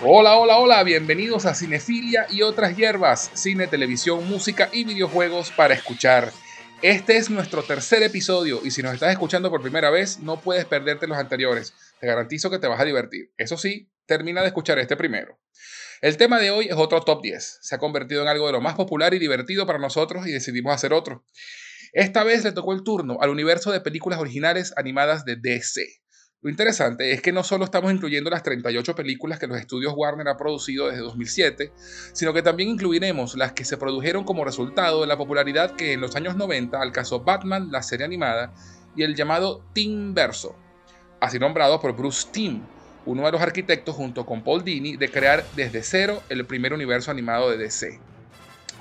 [0.00, 5.74] Hola, hola, hola, bienvenidos a Cinefilia y otras hierbas, cine, televisión, música y videojuegos para
[5.74, 6.30] escuchar.
[6.82, 10.66] Este es nuestro tercer episodio y si nos estás escuchando por primera vez no puedes
[10.66, 11.74] perderte los anteriores.
[12.00, 13.32] Te garantizo que te vas a divertir.
[13.36, 15.40] Eso sí, termina de escuchar este primero.
[16.00, 17.58] El tema de hoy es otro top 10.
[17.60, 20.72] Se ha convertido en algo de lo más popular y divertido para nosotros y decidimos
[20.72, 21.24] hacer otro.
[21.92, 25.84] Esta vez le tocó el turno al universo de películas originales animadas de DC.
[26.40, 30.28] Lo interesante es que no solo estamos incluyendo las 38 películas que los estudios Warner
[30.28, 31.72] ha producido desde 2007,
[32.12, 36.00] sino que también incluiremos las que se produjeron como resultado de la popularidad que en
[36.00, 38.54] los años 90 alcanzó Batman, la serie animada,
[38.94, 40.54] y el llamado Team Verso,
[41.20, 42.62] así nombrado por Bruce Timm,
[43.04, 47.10] uno de los arquitectos junto con Paul Dini de crear desde cero el primer universo
[47.10, 47.98] animado de DC.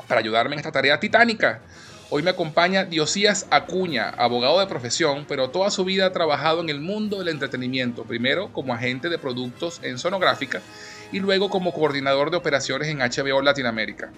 [0.08, 1.64] Para ayudarme en esta tarea titánica,
[2.10, 6.70] Hoy me acompaña Diosías Acuña, abogado de profesión, pero toda su vida ha trabajado en
[6.70, 10.62] el mundo del entretenimiento, primero como agente de productos en sonográfica
[11.12, 14.10] y luego como coordinador de operaciones en HBO Latinoamérica.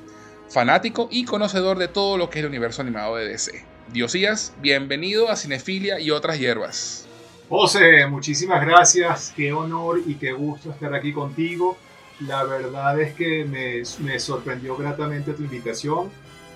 [0.50, 3.66] Fanático y conocedor de todo lo que es el universo animado de DC.
[3.92, 7.08] Diosías, bienvenido a Cinefilia y otras hierbas.
[7.50, 11.76] José, muchísimas gracias, qué honor y qué gusto estar aquí contigo.
[12.20, 16.12] La verdad es que me, me sorprendió gratamente tu invitación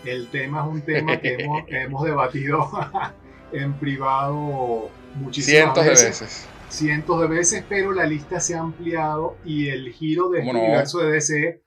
[0.05, 1.35] el tema es un tema que
[1.69, 2.69] hemos, debatido
[3.51, 6.01] en privado muchísimas Cientos veces.
[6.01, 6.49] de veces.
[6.69, 10.99] Cientos de veces, pero la lista se ha ampliado y el giro del este universo
[10.99, 11.63] de DC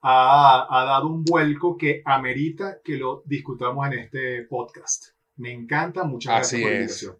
[0.00, 5.08] ha, ha, dado un vuelco que amerita que lo discutamos en este podcast.
[5.36, 7.18] Me encanta, muchas gracias por la invitación.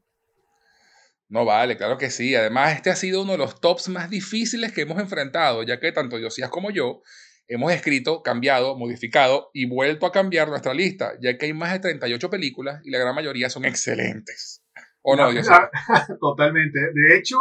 [1.28, 2.34] No vale, claro que sí.
[2.34, 5.92] Además, este ha sido uno de los tops más difíciles que hemos enfrentado, ya que
[5.92, 7.02] tanto Josías como yo
[7.48, 11.80] hemos escrito, cambiado, modificado y vuelto a cambiar nuestra lista, ya que hay más de
[11.80, 14.62] 38 películas y la gran mayoría son excelentes.
[15.02, 15.48] ¿O no, Dios
[16.20, 16.78] Totalmente.
[16.92, 17.36] De hecho,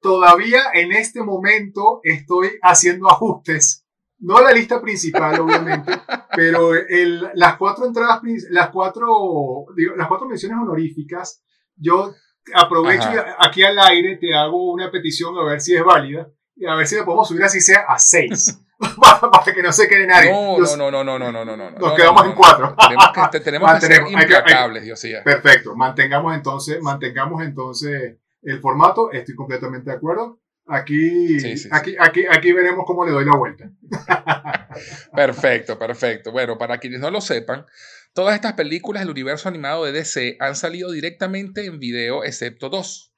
[0.00, 3.84] todavía en este momento estoy haciendo ajustes.
[4.18, 5.92] No la lista principal, obviamente,
[6.34, 8.20] pero el, las cuatro entradas,
[8.50, 11.42] las cuatro, digo, las cuatro menciones honoríficas,
[11.74, 12.14] yo
[12.54, 13.08] aprovecho
[13.40, 16.86] aquí al aire, te hago una petición a ver si es válida y a ver
[16.86, 18.60] si le podemos subir así sea a seis.
[19.20, 20.30] para que no se quede nadie.
[20.30, 21.70] No, no, no, no, no, no, no, no.
[21.70, 22.74] Nos quedamos en cuatro.
[22.76, 25.22] Tenemos que, tenemos que ser implacables, Diosía.
[25.22, 25.74] Perfecto.
[25.74, 29.10] Mantengamos entonces, mantengamos entonces el formato.
[29.12, 30.40] Estoy completamente de acuerdo.
[30.68, 31.36] Aquí,
[31.70, 33.70] aquí, aquí, aquí veremos cómo le doy la vuelta.
[35.14, 36.32] Perfecto, perfecto.
[36.32, 37.64] Bueno, para quienes no lo sepan,
[38.12, 43.15] todas estas películas del universo animado de DC han salido directamente en video, excepto dos.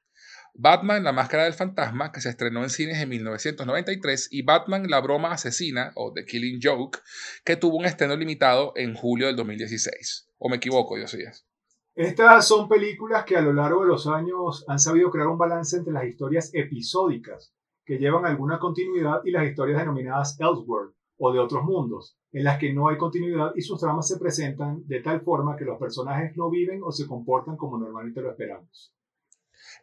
[0.61, 5.01] Batman, la máscara del fantasma, que se estrenó en cines en 1993, y Batman, la
[5.01, 6.99] broma asesina, o The Killing Joke,
[7.45, 10.29] que tuvo un estreno limitado en julio del 2016.
[10.37, 11.47] ¿O me equivoco, Diosías?
[11.95, 15.77] Estas son películas que a lo largo de los años han sabido crear un balance
[15.77, 17.55] entre las historias episódicas,
[17.85, 22.59] que llevan alguna continuidad, y las historias denominadas Elseworld, o de otros mundos, en las
[22.59, 26.37] que no hay continuidad y sus tramas se presentan de tal forma que los personajes
[26.37, 28.93] no viven o se comportan como normalmente lo esperamos.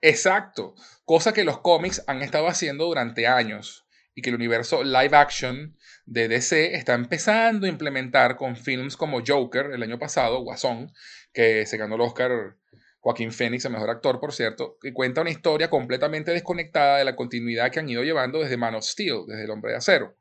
[0.02, 0.76] Exacto,
[1.06, 5.76] cosa que los cómics han estado haciendo durante años y que el universo live action
[6.06, 10.92] de DC está empezando a implementar con films como Joker el año pasado, Guasón,
[11.34, 12.56] que se ganó el Oscar
[13.02, 17.16] Joaquín Phoenix, el mejor actor, por cierto, que cuenta una historia completamente desconectada de la
[17.16, 20.18] continuidad que han ido llevando desde Man of Steel, desde El Hombre de Acero.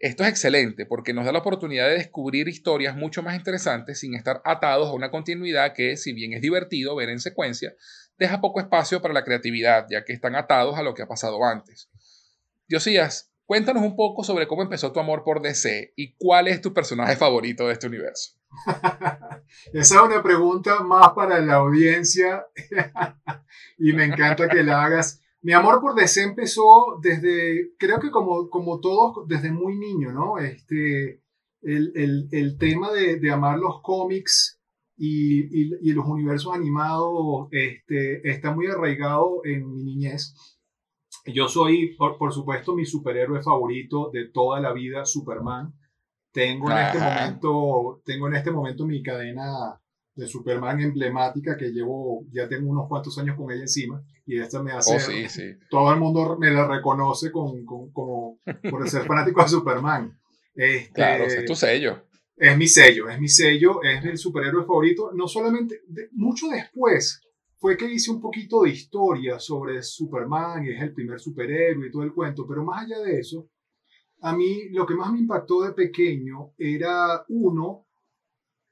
[0.00, 4.14] Esto es excelente porque nos da la oportunidad de descubrir historias mucho más interesantes sin
[4.14, 7.74] estar atados a una continuidad que, si bien es divertido ver en secuencia,
[8.20, 11.42] deja poco espacio para la creatividad, ya que están atados a lo que ha pasado
[11.42, 11.90] antes.
[12.68, 16.74] Diosías, cuéntanos un poco sobre cómo empezó tu amor por DC y cuál es tu
[16.74, 18.38] personaje favorito de este universo.
[19.72, 22.46] Esa es una pregunta más para la audiencia
[23.78, 25.22] y me encanta que la hagas.
[25.40, 30.36] Mi amor por DC empezó desde, creo que como, como todos, desde muy niño, ¿no?
[30.36, 31.22] Este,
[31.62, 34.59] el, el, el tema de, de, amar los cómics
[35.02, 40.34] y, y, los universos animados este, está muy arraigado en mi niñez.
[41.24, 45.72] Yo soy, por, por, supuesto, mi superhéroe favorito de toda la vida, Superman.
[46.32, 49.80] Tengo en, este momento, tengo en este momento mi cadena
[50.14, 54.62] de Superman emblemática que llevo, ya tengo unos cuantos años con ella encima y esta
[54.62, 55.54] me hace, oh, sí, sí.
[55.70, 58.38] todo el mundo me la reconoce con, con, como,
[58.70, 60.20] por ser fanático de Superman.
[60.54, 62.09] Este, claro, es tu sello.
[62.40, 65.12] Es mi sello, es mi sello, es el superhéroe favorito.
[65.12, 65.82] No solamente,
[66.12, 67.20] mucho después
[67.58, 71.90] fue que hice un poquito de historia sobre Superman y es el primer superhéroe y
[71.90, 73.50] todo el cuento, pero más allá de eso,
[74.22, 77.86] a mí lo que más me impactó de pequeño era uno,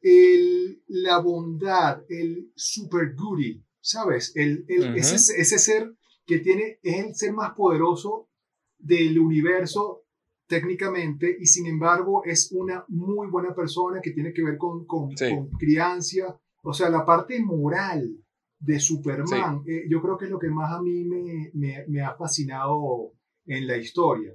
[0.01, 4.33] el, la bondad, el super goody, ¿sabes?
[4.35, 5.95] El, el ese, ese, ser
[6.25, 8.31] que tiene, es el ser más poderoso
[8.79, 10.05] del universo
[10.49, 15.11] técnicamente y sin embargo es una muy buena persona que tiene que ver con, con,
[15.59, 18.17] crianza, o sea, la parte moral
[18.59, 22.01] de Superman, eh, yo creo que es lo que más a mí me, me, me
[22.03, 23.13] ha fascinado
[23.47, 24.33] en la historia.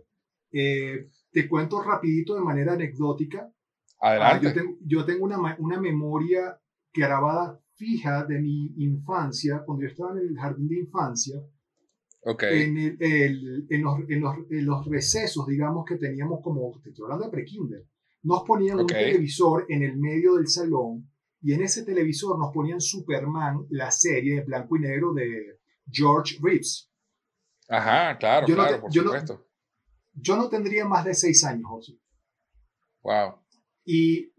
[0.51, 3.51] Eh, te cuento rapidito de manera anecdótica.
[4.00, 4.48] Adelante.
[4.48, 6.57] Ah, yo, tengo, yo tengo una, una memoria
[6.94, 11.36] grabada fija de mi infancia, cuando yo estaba en el jardín de infancia,
[12.25, 17.04] en, el, en, los, en, los, en, los, recesos, digamos, que teníamos como, te estoy
[17.04, 17.86] hablando de pre-kinder,
[18.24, 21.10] nos ponían un televisor en el medio del salón
[21.42, 25.60] y en ese televisor nos ponían Superman, la serie de blanco y negro de
[25.92, 26.90] George Reeves.
[27.68, 29.48] Ajá, claro, yo claro, no por supuesto.
[30.14, 32.00] yo no tendría más de seis años, José.
[33.02, 33.40] Wow.
[33.84, 34.31] Y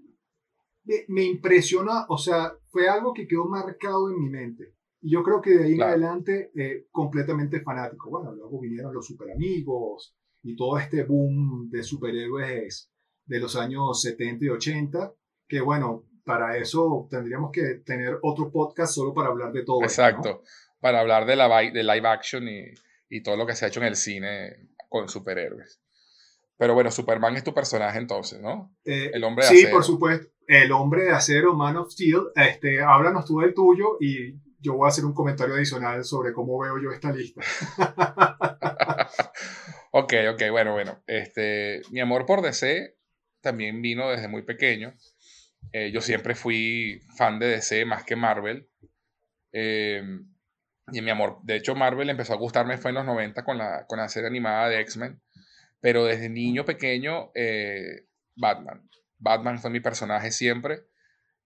[0.85, 4.74] me, me impresiona, o sea, fue algo que quedó marcado en mi mente.
[5.05, 8.09] Y yo creo que de ahí en adelante, eh, completamente fanático.
[8.09, 12.91] Bueno, luego vinieron los super amigos y todo este boom de superhéroes
[13.27, 15.13] de los años 70 y 80,
[15.47, 19.83] que bueno, para eso tendríamos que tener otro podcast solo para hablar de todo.
[19.83, 20.43] Exacto,
[20.81, 22.65] para hablar de, la, de live action y,
[23.11, 25.83] y, todo lo que se ha hecho en el cine con superhéroes.
[26.57, 28.75] Pero bueno, Superman es tu personaje entonces, ¿no?
[28.87, 29.69] Eh, el hombre de acero.
[29.69, 30.29] Sí, por supuesto.
[30.47, 32.23] El hombre de acero, Man of Steel.
[32.35, 36.59] Este, háblanos tú del tuyo y yo voy a hacer un comentario adicional sobre cómo
[36.59, 37.43] veo yo esta lista.
[39.93, 41.03] ok, ok, bueno, bueno.
[41.07, 42.97] Este, mi amor por DC
[43.43, 44.95] también vino desde muy pequeño.
[45.71, 48.67] Eh, yo siempre fui fan de DC más que Marvel.
[49.53, 50.33] Em,
[50.93, 53.85] y mi amor, de hecho Marvel empezó a gustarme fue en los 90 con la,
[53.87, 55.21] con la serie animada de X-Men.
[55.81, 58.89] Pero desde niño pequeño, eh, Batman.
[59.19, 60.85] Batman fue mi personaje siempre.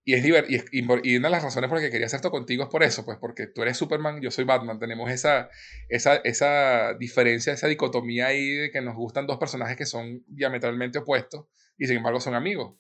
[0.08, 2.62] Y es y, y, una de las razones por las que quería hacer esto contigo
[2.62, 5.50] es por eso, pues porque tú eres Superman, yo soy Batman, tenemos esa,
[5.90, 11.00] esa, esa diferencia, esa dicotomía ahí de que nos gustan dos personajes que son diametralmente
[11.00, 11.44] opuestos
[11.76, 12.74] y sin embargo son amigos.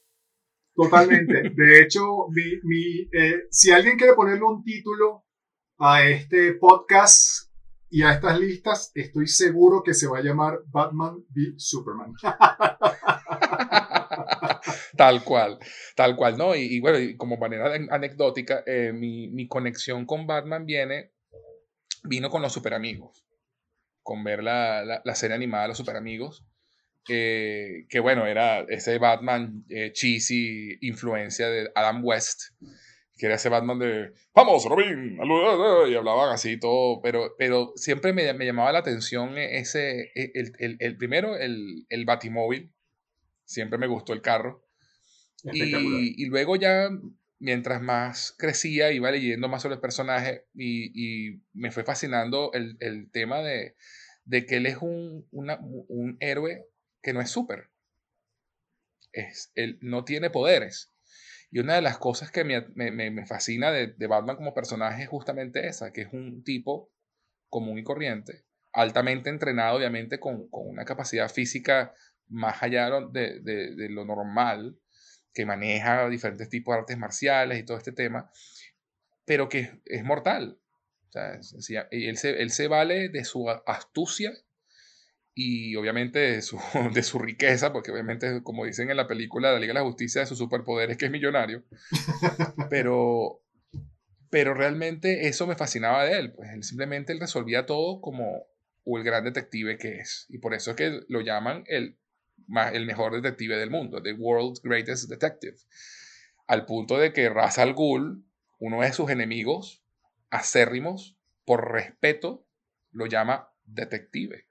[0.74, 1.50] Totalmente.
[1.54, 5.26] De hecho, mi, mi, eh, si alguien quiere ponerle un título
[5.80, 7.52] a este podcast
[7.90, 12.14] y a estas listas, estoy seguro que se va a llamar Batman v Superman.
[14.98, 15.60] Tal cual,
[15.94, 16.56] tal cual, ¿no?
[16.56, 21.12] Y, bueno, como manera anecdótica, eh, mi, mi, conexión con Batman viene,
[22.02, 23.24] vino con los super amigos,
[24.02, 26.44] con ver la, la, serie animada de los super amigos,
[27.04, 32.54] que bueno, era ese Batman eh, cheesy, influencia de Adam West,
[33.16, 38.32] que era ese Batman de, vamos, Robin, y hablaban así todo, pero, pero siempre me,
[38.34, 42.74] me llamaba la atención ese, el, el, el primero, el, el Batimóvil,
[43.44, 44.67] siempre me gustó el carro.
[45.44, 46.88] Y, y, luego ya,
[47.38, 52.76] mientras más crecía, iba leyendo más sobre el personaje y, y me fue fascinando el,
[52.80, 53.76] el tema de,
[54.24, 56.66] de, que él es un, una, un héroe
[57.02, 57.70] que no es súper.
[59.12, 60.92] Es, él no tiene poderes.
[61.50, 65.04] Y una de las cosas que me, me, me fascina de, de, Batman como personaje
[65.04, 66.90] es justamente esa, que es un tipo
[67.48, 71.94] común y corriente, altamente entrenado, obviamente, con, con una capacidad física
[72.28, 74.78] más allá de, de, lo normal,
[75.38, 78.28] que maneja diferentes tipos de artes marciales y todo este tema,
[79.24, 80.58] pero que es mortal.
[81.06, 81.38] O sea,
[81.92, 84.32] él, se, él se vale de su astucia
[85.34, 86.58] y obviamente de su,
[86.92, 89.86] de su riqueza, porque obviamente, como dicen en la película de la Liga de la
[89.86, 91.62] Justicia, de su superpoder es que es millonario.
[92.68, 93.40] Pero,
[94.30, 98.44] pero realmente eso me fascinaba de él, pues él simplemente él resolvía todo como
[98.84, 100.26] el gran detective que es.
[100.28, 101.96] Y por eso es que lo llaman el
[102.72, 105.56] el mejor detective del mundo, The World's Greatest Detective.
[106.46, 108.24] Al punto de que Ra's al Ghul,
[108.58, 109.84] uno de sus enemigos
[110.30, 112.46] acérrimos, por respeto,
[112.92, 114.46] lo llama detective.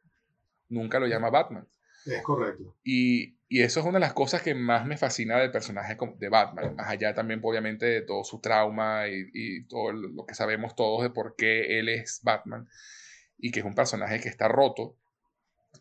[0.69, 1.67] Nunca lo llama Batman.
[2.05, 2.75] Es correcto.
[2.83, 6.29] Y, y, eso es una de las cosas que más me fascina del personaje de
[6.29, 6.75] Batman.
[6.75, 11.03] Más allá también, obviamente, de todo su trauma y, y, todo lo que sabemos todos
[11.03, 12.67] de por qué él es Batman.
[13.37, 14.97] Y que es un personaje que está roto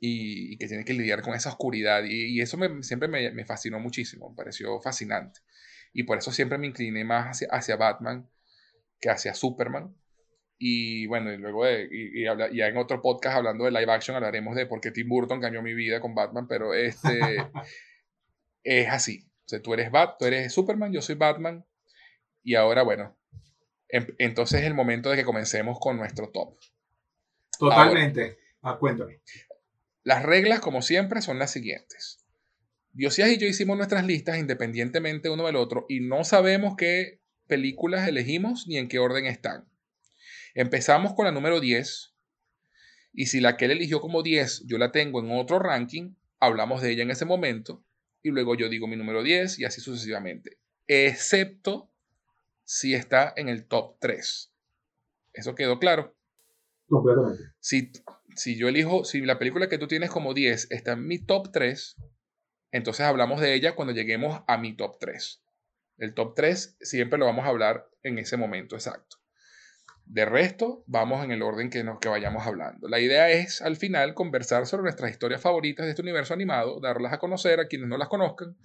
[0.00, 2.04] y, que tiene que lidiar con esa oscuridad.
[2.04, 5.40] Y, eso me, siempre me, me, fascinó muchísimo, me pareció fascinante.
[5.92, 8.28] Y por eso siempre me incliné más hacia, hacia Batman
[9.00, 9.94] que hacia Superman.
[10.58, 14.16] Y bueno, y luego de, y, y ya en otro podcast hablando de live action
[14.16, 17.20] hablaremos de por qué Tim Burton cambió mi vida con Batman, pero este
[18.64, 19.26] es así.
[19.44, 21.64] O sea, tú eres Bat, tú eres Superman, yo soy Batman.
[22.42, 23.16] Y ahora, bueno,
[23.88, 26.56] em, entonces es el momento de que comencemos con nuestro top.
[27.58, 28.38] Totalmente.
[28.62, 29.20] ah, cuéntame.
[30.06, 32.24] Las reglas, como siempre, son las siguientes.
[32.92, 38.06] Diosías y yo hicimos nuestras listas independientemente uno del otro y no sabemos qué películas
[38.06, 39.68] elegimos ni en qué orden están.
[40.54, 42.14] Empezamos con la número 10
[43.14, 46.82] Y si la que él eligió como 10 yo la tengo en otro ranking, hablamos
[46.82, 47.82] de ella en ese momento
[48.22, 50.60] y luego yo digo mi número 10 y así sucesivamente.
[50.86, 51.90] Excepto
[52.62, 54.52] si está en el top 3.
[55.32, 56.14] ¿Eso quedó claro?
[56.88, 57.42] Completamente.
[57.58, 57.90] Si,
[58.36, 61.50] si yo elijo, si la película que tú tienes como 10 está en mi top
[61.52, 61.96] 3,
[62.72, 65.42] entonces hablamos de ella cuando lleguemos a mi top 3.
[65.98, 69.16] El top 3 siempre lo vamos a hablar en ese momento exacto.
[70.04, 72.88] De resto, vamos en el orden que, nos, que vayamos hablando.
[72.88, 77.12] La idea es, al final, conversar sobre nuestras historias favoritas de este universo animado, darlas
[77.12, 78.56] a conocer a quienes no las conozcan,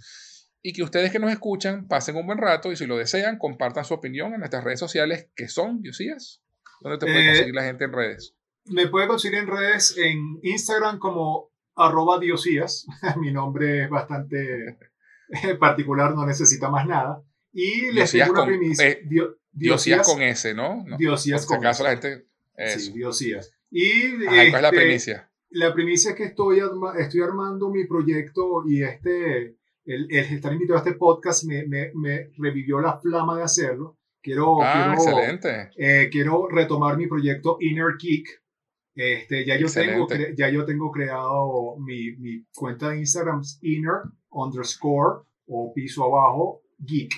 [0.62, 3.86] y que ustedes que nos escuchan pasen un buen rato y si lo desean, compartan
[3.86, 6.44] su opinión en nuestras redes sociales, que son, Diosías.
[6.82, 8.36] ¿Dónde te puede eh, conseguir la gente en redes?
[8.66, 12.86] Me puede conseguir en redes en Instagram como arroba Diosías.
[13.20, 14.78] Mi nombre es bastante
[15.60, 17.24] particular, no necesita más nada.
[17.54, 18.90] Y les digo una primicia.
[18.90, 19.02] Eh,
[19.52, 20.86] Diosías, con S, ¿no?
[20.98, 22.26] Diosías con acaso la gente.
[22.68, 23.54] Sí, Diosías.
[23.70, 25.32] Y ¿cuál es la este, primicia?
[25.50, 26.62] La primicia es que estoy,
[26.98, 32.32] estoy armando mi proyecto y este, el, estar invitado a este podcast me, me, me,
[32.38, 33.98] revivió la flama de hacerlo.
[34.22, 35.70] Quiero, ah, quiero, excelente.
[35.76, 38.41] Eh, quiero retomar mi proyecto Inner Geek.
[38.94, 45.24] Este, ya, yo tengo, ya yo tengo creado mi, mi cuenta de Instagram, inner underscore
[45.48, 47.14] o piso abajo geek.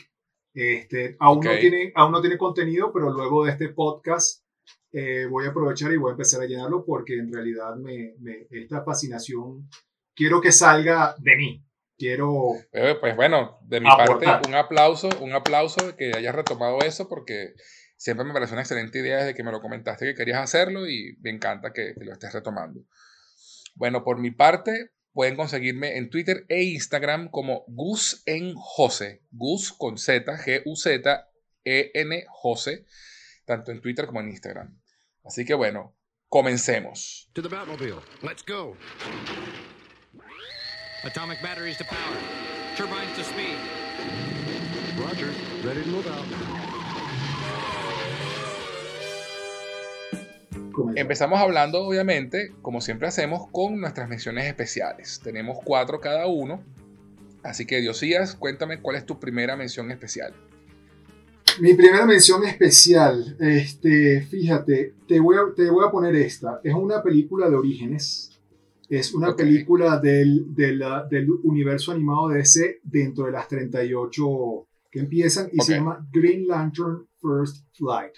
[0.53, 4.43] Este, aún, no tiene, aún no tiene contenido, pero luego de este podcast
[4.91, 8.45] eh, voy a aprovechar y voy a empezar a llenarlo porque en realidad me, me,
[8.51, 9.67] esta fascinación
[10.15, 11.65] quiero que salga de mí.
[11.97, 12.53] Quiero.
[12.71, 17.53] Eh, pues bueno, de mi parte, un aplauso, un aplauso que hayas retomado eso porque
[18.03, 21.17] siempre me pareció una excelente idea desde que me lo comentaste que querías hacerlo y
[21.21, 22.81] me encanta que, que lo estés retomando.
[23.75, 29.21] Bueno, por mi parte, Pueden conseguirme en Twitter e Instagram como Gus en Jose.
[29.31, 31.29] Gus con Z, G-U-Z,
[31.63, 32.85] E-N Jose.
[33.45, 34.75] Tanto en Twitter como en Instagram.
[35.23, 35.95] Así que bueno,
[36.29, 37.29] comencemos.
[37.33, 38.01] To the Batmobile.
[38.23, 38.75] Let's go.
[41.03, 42.17] Atomic batteries to power.
[42.75, 43.59] Turbines to speed.
[44.97, 45.29] Roger.
[45.63, 46.72] Ready to move out.
[50.95, 55.19] Empezamos hablando, obviamente, como siempre hacemos, con nuestras menciones especiales.
[55.23, 56.63] Tenemos cuatro cada uno.
[57.43, 60.33] Así que, Diosías, cuéntame cuál es tu primera mención especial.
[61.59, 66.59] Mi primera mención especial, este, fíjate, te voy, a, te voy a poner esta.
[66.63, 68.29] Es una película de orígenes.
[68.89, 70.83] Es una película del, del,
[71.43, 77.07] universo animado de DC dentro de las 38 que empiezan y se llama Green Lantern
[77.19, 78.13] First Flight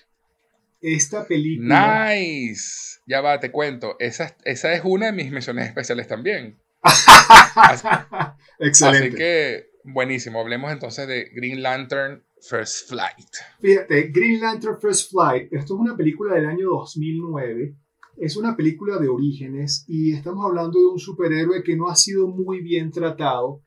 [0.86, 2.13] esta película.
[2.13, 3.00] Nice.
[3.08, 3.96] Ya va, te cuento.
[4.00, 6.60] Esa, esa es una de mis menciones especiales también.
[8.60, 9.08] Excelente.
[9.08, 10.39] Así que, buenísimo.
[10.39, 13.30] Hablemos entonces de Green Lantern First Flight.
[13.60, 17.75] Fíjate, Green Lantern First Flight, esto es una película del año 2009.
[18.18, 22.27] Es una película de orígenes y estamos hablando de un superhéroe que no ha sido
[22.27, 23.62] muy bien tratado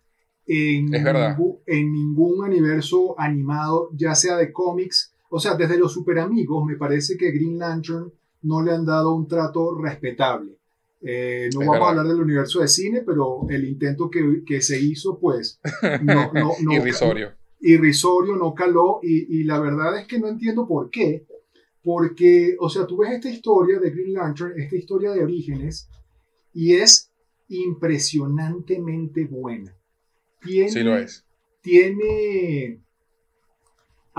[0.47, 6.64] en, en ningún universo animado, ya sea de cómics o sea, desde los super amigos
[6.64, 10.58] me parece que Green Lantern no le han dado un trato respetable.
[11.00, 14.80] Eh, no vamos a hablar del universo de cine, pero el intento que, que se
[14.80, 15.61] hizo, pues,
[16.02, 17.32] no, no, no irrisorio.
[17.61, 21.26] Irrisorio, no caló, y, y, la verdad es que no entiendo por qué.
[21.82, 25.88] Porque, o sea, tú ves esta historia de Green Lantern, esta historia de orígenes,
[26.52, 27.11] y es
[27.49, 29.75] impresionantemente buena.
[30.42, 31.25] Tiene, sí lo es.
[31.62, 32.80] Tiene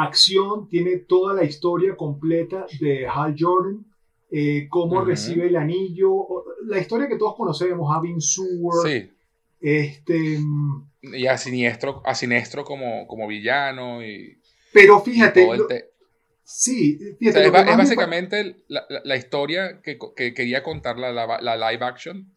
[0.03, 3.85] acción, tiene toda la historia completa de Hal Jordan,
[4.31, 8.87] eh, cómo recibe el anillo, la historia que todos conocemos, Having Sewer.
[8.87, 9.11] Sí.
[9.61, 10.39] Este,
[11.01, 14.03] y a Siniestro, a Siniestro como, como villano.
[14.05, 14.37] Y,
[14.71, 15.47] pero fíjate.
[16.43, 17.45] sí, fíjate.
[17.45, 22.31] es, básicamente la, la, historia que, que, quería contar la, la live action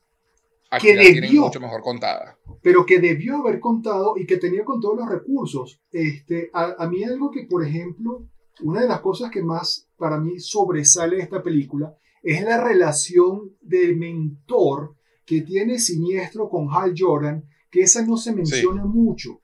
[0.80, 2.38] que debió, mucho mejor contada.
[2.62, 5.80] Pero que debió haber contado y que tenía con todos los recursos.
[5.90, 8.28] Este, a, a, mí algo que, por ejemplo,
[8.62, 13.56] una de las cosas que más para mí sobresale de esta película es la relación
[13.60, 19.40] del mentor que tiene Siniestro con Hal Jordan, que esa no se menciona mucho.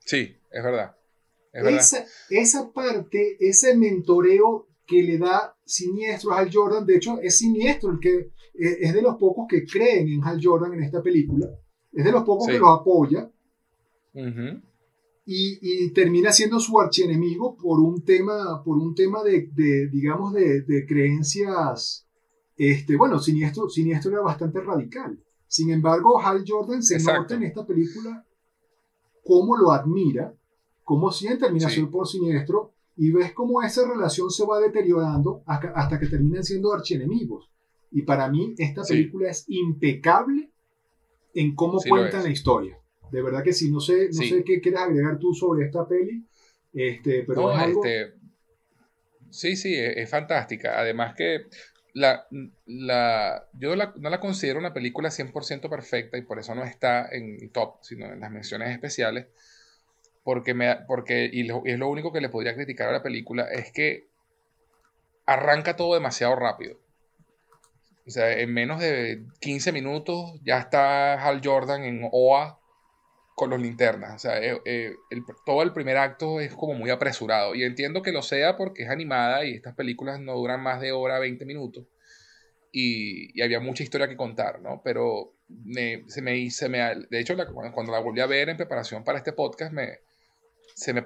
[0.00, 0.94] Sí, es verdad.
[1.52, 7.38] esa, esa parte, ese mentoreo que le da Siniestro a Hal Jordan, de hecho es
[7.38, 11.46] Siniestro el que es de los pocos que creen en Hal Jordan en esta película,
[11.92, 13.30] es de los pocos que lo apoya.
[15.26, 20.32] y, y, termina siendo su archienemigo por un tema, por un tema de, de digamos,
[20.32, 22.06] de, de, creencias,
[22.56, 25.18] este, bueno, Siniestro, Siniestro era bastante radical.
[25.46, 28.24] Sin embargo, Hal Jordan se nota en esta película
[29.24, 30.34] cómo lo admira,
[30.84, 35.98] cómo siente admiración por Siniestro, y ves cómo esa relación se va deteriorando hasta, hasta
[35.98, 37.50] que terminan siendo archienemigos.
[37.90, 40.50] Y para mí esta película es impecable
[41.34, 42.78] en cómo cuentan la historia.
[43.10, 46.24] De verdad que sí, no sé, no sé qué quieres agregar tú sobre esta peli,
[46.72, 48.14] este, pero este,
[49.30, 50.78] Sí, sí, es, fantástica.
[50.78, 51.46] Además que
[51.94, 52.26] la,
[52.66, 57.50] la, yo no la considero una película 100% perfecta y por eso no está en
[57.50, 59.26] top, sino en las menciones especiales.
[60.22, 63.72] Porque, me, porque y, es lo único que le podría criticar a la película, es
[63.72, 64.08] que
[65.26, 66.78] arranca todo demasiado rápido.
[68.10, 72.58] O sea, en menos de 15 minutos ya está Hal Jordan en OA
[73.36, 74.16] con los linternas.
[74.16, 74.94] O sea, eh, eh,
[75.46, 77.54] todo el primer acto es como muy apresurado.
[77.54, 80.90] Y entiendo que lo sea porque es animada y estas películas no duran más de
[80.90, 81.86] hora, 20 minutos.
[82.72, 84.82] Y, había mucha historia que contar, ¿no?
[84.82, 85.34] Pero
[86.08, 87.36] se me, se me, de hecho,
[87.72, 90.00] cuando la volví a ver en preparación para este podcast, me,
[90.74, 91.04] se me,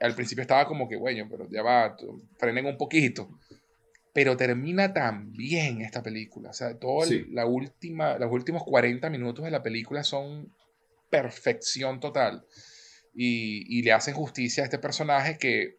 [0.00, 1.96] al principio estaba como que, bueno, pero ya va,
[2.38, 3.28] frenen un poquito.
[4.14, 6.50] Pero termina tan bien esta película.
[6.50, 10.54] O sea, toda la última, los últimos 40 minutos de la película son
[11.10, 12.46] perfección total.
[13.12, 15.78] Y, le hacen justicia a este personaje que,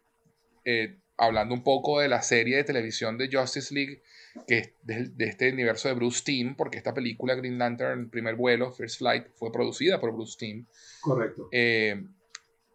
[0.64, 4.02] eh, hablando un poco de la serie de televisión de Justice League,
[4.46, 8.70] que es de, este universo de Bruce Timm, porque esta película Green Lantern, primer vuelo,
[8.70, 10.66] First Flight, fue producida por Bruce Timm.
[11.00, 11.48] Correcto.
[11.52, 12.02] Eh,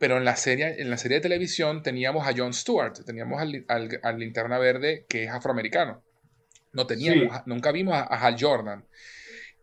[0.01, 3.63] pero en la, serie, en la serie de televisión teníamos a Jon Stewart, teníamos al,
[3.67, 6.01] al, Linterna Verde que es afroamericano.
[6.73, 8.83] No teníamos, nunca vimos a, a, Hal Jordan,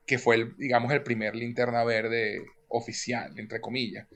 [0.07, 4.07] que fue, el, digamos, el primer Linterna Verde oficial, entre comillas.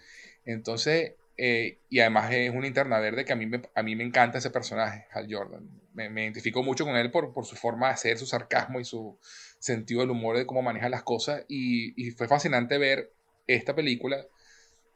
[0.44, 4.04] Entonces, eh, y además es una interna verde que a mí me, a mí me
[4.04, 5.68] encanta ese personaje, Hal Jordan.
[5.92, 8.84] Me, me identifico mucho con él por, por, su forma de ser, su sarcasmo y
[8.84, 9.18] su
[9.58, 11.44] sentido del humor de cómo maneja las cosas.
[11.48, 13.10] Y, y fue fascinante ver
[13.48, 14.24] esta película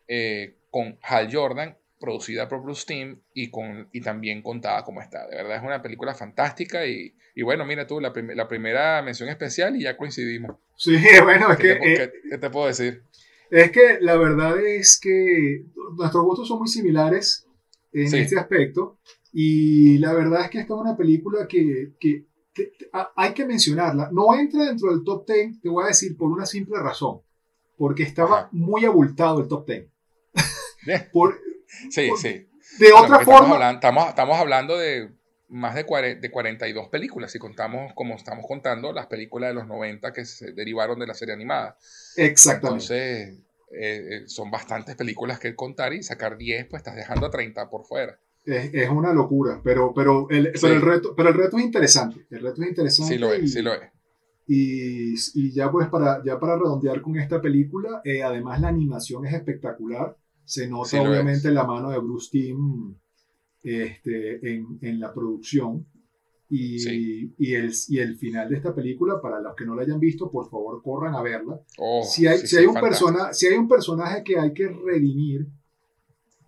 [0.08, 5.26] eh, con Hal Jordan, producida por Bruce Timm y, con, y también contada como está.
[5.26, 9.30] De verdad es una película fantástica y, y bueno, mira tú, la, la, primera mención
[9.30, 10.54] especial y ya coincidimos.
[10.76, 11.78] Sí, bueno, es que...
[11.78, 13.02] ¿qué, ¿Qué te puedo decir?
[13.50, 15.64] Es que la verdad es que
[15.96, 17.46] nuestros gustos son muy similares
[17.94, 18.98] en este aspecto.
[19.32, 22.26] Y la verdad es que esta es una película que, que,
[23.16, 24.10] hay que mencionarla.
[24.12, 27.22] No entra dentro del top 10, te voy a decir, por una simple razón.
[27.78, 29.95] Porque estaba muy abultado el top 10.
[31.90, 32.48] Sí, sí.
[32.78, 33.70] De otra forma.
[33.70, 35.10] Estamos, estamos, hablando de
[35.48, 35.84] más de,
[36.20, 40.52] de 42 películas, si contamos como estamos contando las películas de los 90 que se
[40.52, 41.76] derivaron de la serie animada.
[42.16, 42.66] Exactamente.
[42.66, 47.30] Entonces, eh, eh, son bastantes películas que contar y sacar 10, pues estás dejando a
[47.30, 48.18] 30 por fuera.
[48.44, 52.26] Es, es una locura, pero, pero, el, pero, el reto, pero el reto es interesante.
[52.30, 53.14] El reto es interesante.
[53.14, 53.90] Sí lo es, y, sí lo es.
[54.46, 59.26] Y, y, ya pues para, ya para redondear con esta película, eh, además la animación
[59.26, 60.16] es espectacular.
[60.46, 62.94] Se nota obviamente la mano de Bruce Timm
[63.62, 65.86] este, en, en la producción.
[66.48, 69.98] Y, y, el, y el final de esta película, para los que no la hayan
[69.98, 71.60] visto, por favor corran a verla.
[71.78, 75.48] Oh, si, hay, si, hay un persona, si hay un personaje que hay que redimir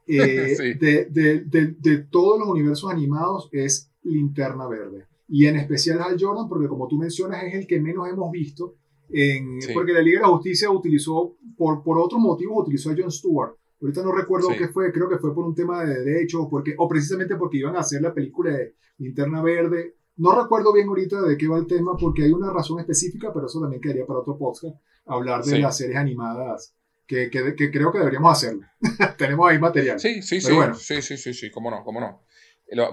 [0.07, 5.07] eh, de, de, de, de, todos los universos animados, es Linterna Verde.
[5.27, 8.77] Y en especial Hal Jordan, porque como tú mencionas, es el que menos hemos visto.
[9.11, 13.11] En, Porque la Liga de la Justicia utilizó, por, por otros motivos, utilizó a Jon
[13.11, 13.58] Stewart.
[13.81, 16.89] Ahorita no recuerdo qué fue, creo que fue por un tema de derechos, porque, o
[16.89, 19.95] precisamente porque iban a hacer la película de Linterna Verde.
[20.17, 23.47] No recuerdo bien ahorita de qué va el tema, porque hay una razón específica, pero
[23.47, 26.75] eso también quedaría para otro podcast, hablar de las series animadas,
[27.07, 28.67] que, que, que, creo que deberíamos hacerlo.
[29.17, 30.01] Tenemos ahí material.
[30.01, 32.23] Sí, sí, sí, sí, sí, sí, sí, cómo no, cómo no.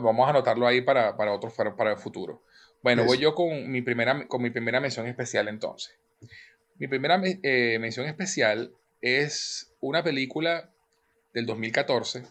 [0.03, 2.43] vamos a anotarlo ahí para, para, otro, para, el futuro.
[2.83, 5.97] Bueno, voy yo con mi, primera, con mi primera mención especial entonces.
[6.77, 8.71] Mi primera eh, mención especial
[9.01, 10.69] es una película
[11.35, 12.23] del 2014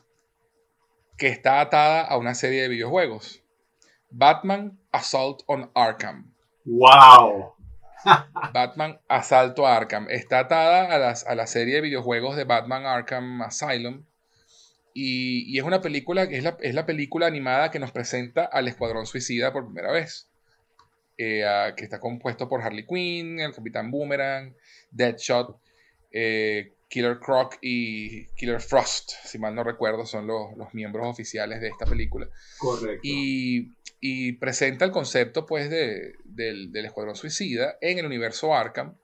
[1.16, 3.42] que está atada a una serie de videojuegos.
[4.10, 6.34] Batman Assault on Arkham.
[6.64, 7.54] ¡Wow!
[8.52, 10.08] Batman Asalto a Arkham.
[10.10, 14.04] Está atada a, las, a, la serie de videojuegos de Batman Arkham Asylum.
[14.92, 18.44] Y, y es una película que es la, es la, película animada que nos presenta
[18.44, 20.28] al Escuadrón Suicida por primera vez.
[21.16, 21.44] Eh,
[21.76, 24.54] que está compuesto por Harley Quinn, el Capitán Boomerang,
[24.90, 25.60] Deadshot,
[26.10, 31.60] eh, Killer Croc y Killer Frost, si mal no recuerdo, son los, los miembros oficiales
[31.60, 32.28] de esta película.
[32.56, 33.00] Correcto.
[33.02, 38.96] Y, y presenta el concepto pues de, del, del, Escuadrón Suicida en el universo Arkham.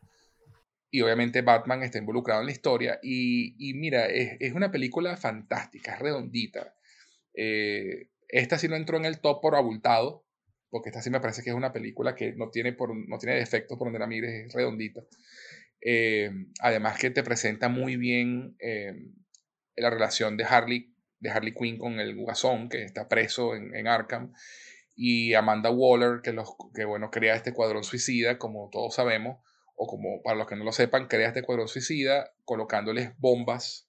[0.92, 3.00] Y obviamente Batman está involucrado en la historia.
[3.02, 6.76] Y, y mira, es, es, una película fantástica, es redondita.
[7.34, 10.24] Eh, esta sí no entró en el top por abultado,
[10.68, 13.34] porque esta sí me parece que es una película que no tiene, por, no tiene
[13.34, 15.00] defectos por donde la mires, es redondita.
[15.82, 18.94] Eh, además que te presenta muy bien eh,
[19.76, 24.32] la relación de Harley, de Harley Quinn con el Guasón, que está preso en, Arkham.
[24.94, 29.38] y Amanda Waller, que, los, que bueno, crea este cuadrón suicida, como todos sabemos,
[29.74, 33.88] o como para los que no lo sepan, crea este cuadrón suicida colocándoles bombas,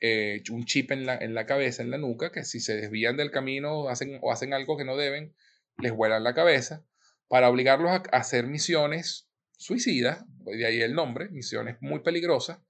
[0.00, 3.16] eh, un chip en la, en la cabeza, en la nuca, que si se desvían
[3.16, 5.34] del camino hacen, o hacen algo que no deben,
[5.76, 6.84] les vuelan la cabeza,
[7.28, 9.27] para obligarlos a hacer misiones
[9.58, 12.60] suicidas, de ahí el nombre, misiones muy peligrosas,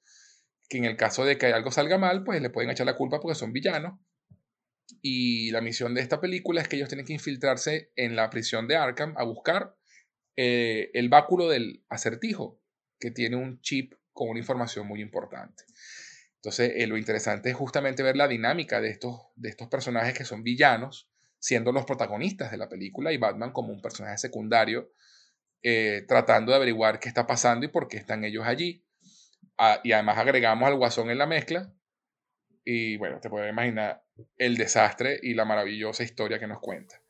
[0.68, 3.20] que en el caso de que algo salga mal, pues le pueden echar la culpa
[3.20, 4.01] porque son villanos.
[5.03, 8.66] Y la misión de esta película es que ellos tienen que infiltrarse en la prisión
[8.66, 9.77] de Arkham a buscar
[10.37, 12.61] eh, el báculo del acertijo,
[12.98, 15.64] que tiene un chip con una información muy importante.
[16.37, 20.24] Entonces, eh, lo interesante es justamente ver la dinámica de estos, de estos personajes que
[20.24, 24.90] son villanos, siendo los protagonistas de la película, y Batman como un personaje secundario,
[25.62, 28.85] eh, tratando de averiguar qué está pasando y por qué están ellos allí.
[29.57, 31.73] Ah, y además agregamos al guasón en la mezcla.
[32.64, 34.03] Y bueno, te puedes imaginar
[34.37, 37.01] el desastre y la maravillosa historia que nos cuenta.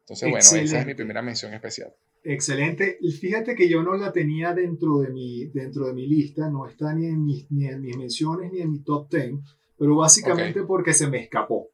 [0.00, 1.92] Entonces, bueno, esa es mi primera mención especial.
[2.28, 2.98] Excelente.
[3.20, 6.92] Fíjate que yo no la tenía dentro de mi, dentro de mi lista, no está
[6.92, 9.34] ni en, mis, ni en mis menciones ni en mi top 10,
[9.78, 11.70] pero básicamente porque se me escapó.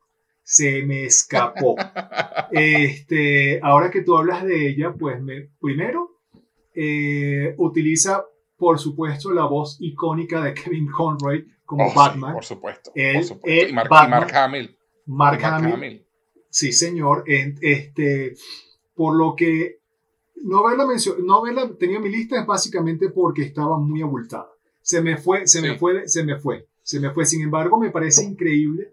[0.53, 1.77] Se me escapó.
[2.51, 6.21] este, ahora que tú hablas de ella, pues me, primero
[6.75, 8.27] eh, utiliza,
[8.59, 12.35] por supuesto, la voz icónica de Kevin Conroy como oh, Batman.
[12.35, 12.93] por supuesto.
[12.93, 13.69] por supuesto.
[13.69, 14.77] y, Mark, Hamill.
[15.07, 16.05] Mark, Hamill.
[16.51, 17.25] Sí, señor.
[17.27, 18.35] este,
[18.95, 19.79] por lo que
[20.45, 20.85] no haberla,
[21.25, 24.51] no tenido en mi lista es básicamente porque estaba muy abultada.
[24.83, 27.25] Se me fue, se me fue, se me fue, se me fue.
[27.25, 28.93] Sin embargo, me parece increíble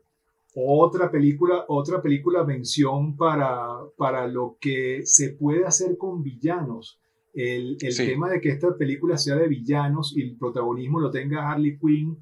[0.56, 7.00] otra película, otra película mención para, para lo que se puede hacer con villanos.
[7.34, 11.50] El, el tema de que esta película sea de villanos y el protagonismo lo tenga
[11.50, 12.18] Harley Quinn.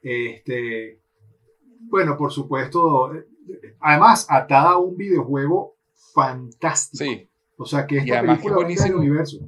[0.00, 1.00] Este,
[1.80, 3.10] bueno, por supuesto,
[3.80, 5.76] además atada a un videojuego
[6.14, 7.04] fantástico.
[7.04, 7.28] Sí.
[7.56, 9.38] O sea, que esta película es buenísimo, universo.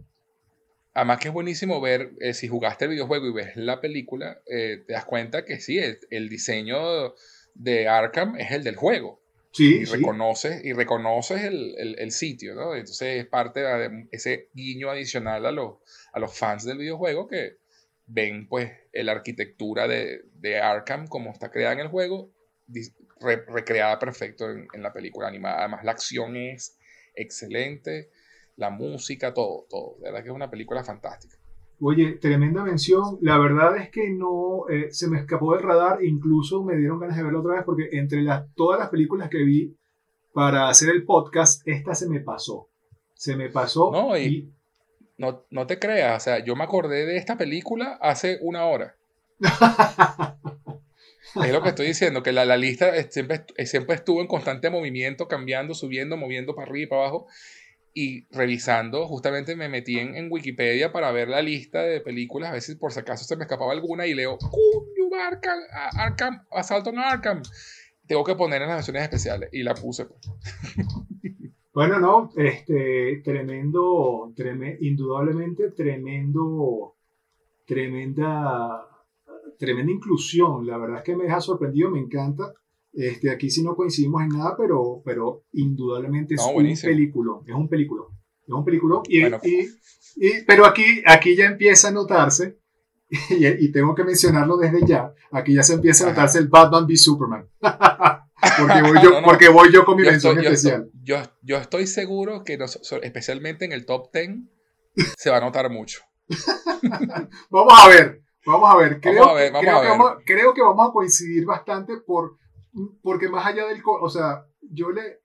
[0.95, 4.83] Además que es buenísimo ver, eh, si jugaste el videojuego y ves la película, eh,
[4.87, 6.77] te das cuenta que sí, el, diseño
[7.59, 9.23] de Arkham es el del juego.
[9.53, 12.75] Sí, y reconoces, y reconoces el, el, sitio, ¿no?
[12.75, 15.77] Entonces es parte de ese guiño adicional a los,
[16.13, 17.57] a los fans del videojuego que
[18.05, 22.31] ven pues la arquitectura de, de Arkham como está creada en el juego,
[23.49, 25.61] recreada perfecto en, en, la película animada.
[25.61, 26.79] Además la acción es
[27.15, 28.11] excelente,
[28.57, 29.97] la música, todo, todo.
[30.01, 31.39] De verdad que es una película fantástica.
[31.81, 33.19] Oye, tremenda mención.
[33.21, 37.17] La verdad es que no eh, se me escapó del radar, incluso me dieron ganas
[37.17, 39.75] de verla otra vez porque entre las, todas las películas que vi
[40.33, 42.69] para hacer el podcast, esta se me pasó.
[43.15, 43.91] Se me pasó.
[43.91, 44.51] No, y,
[45.19, 48.97] No, no te creas, o sea, yo me acordé de esta película hace una hora.
[51.45, 55.29] Es lo que estoy diciendo, que la, la lista siempre, siempre estuvo en constante movimiento,
[55.29, 57.27] cambiando, subiendo, moviendo para arriba y para abajo.
[57.99, 62.77] Y revisando, justamente me metí en, Wikipedia para ver la lista de películas, a veces
[62.77, 65.59] por si acaso se me escapaba alguna y leo, ¡Cuño, Arkham,
[65.97, 67.43] Arkham, Asalto en Arkham!
[68.07, 70.05] Tengo que poner en las versiones especiales y la puse.
[70.05, 70.21] Pues.
[71.73, 76.97] Bueno, no, este, tremendo, tremendo, indudablemente tremendo,
[77.67, 78.87] tremenda
[79.59, 80.67] tremenda inclusión.
[80.67, 82.53] La verdad es que me deja sorprendido, me encanta.
[82.97, 87.33] Este, aquí sí no coincidimos en nada, pero, pero indudablemente es un película.
[87.47, 88.03] Es un película.
[88.47, 89.03] Es un película.
[89.07, 89.23] Y,
[90.17, 92.59] y, pero aquí, aquí ya empieza a notarse,
[93.31, 96.97] y, tengo que mencionarlo desde ya, aquí ya se empieza a notarse el Batman v
[96.97, 97.49] Superman.
[97.61, 100.91] porque, voy yo, porque voy yo con mi mención especial.
[101.03, 102.59] Yo, yo, estoy seguro que
[103.03, 104.39] especialmente en el top 10
[105.17, 106.01] se va a notar mucho.
[107.51, 108.23] Vamos a ver.
[108.47, 109.35] Vamos a ver, creo,
[110.55, 112.37] que, vamos, a coincidir bastante por,
[113.03, 115.21] porque más allá del, o sea, yo le,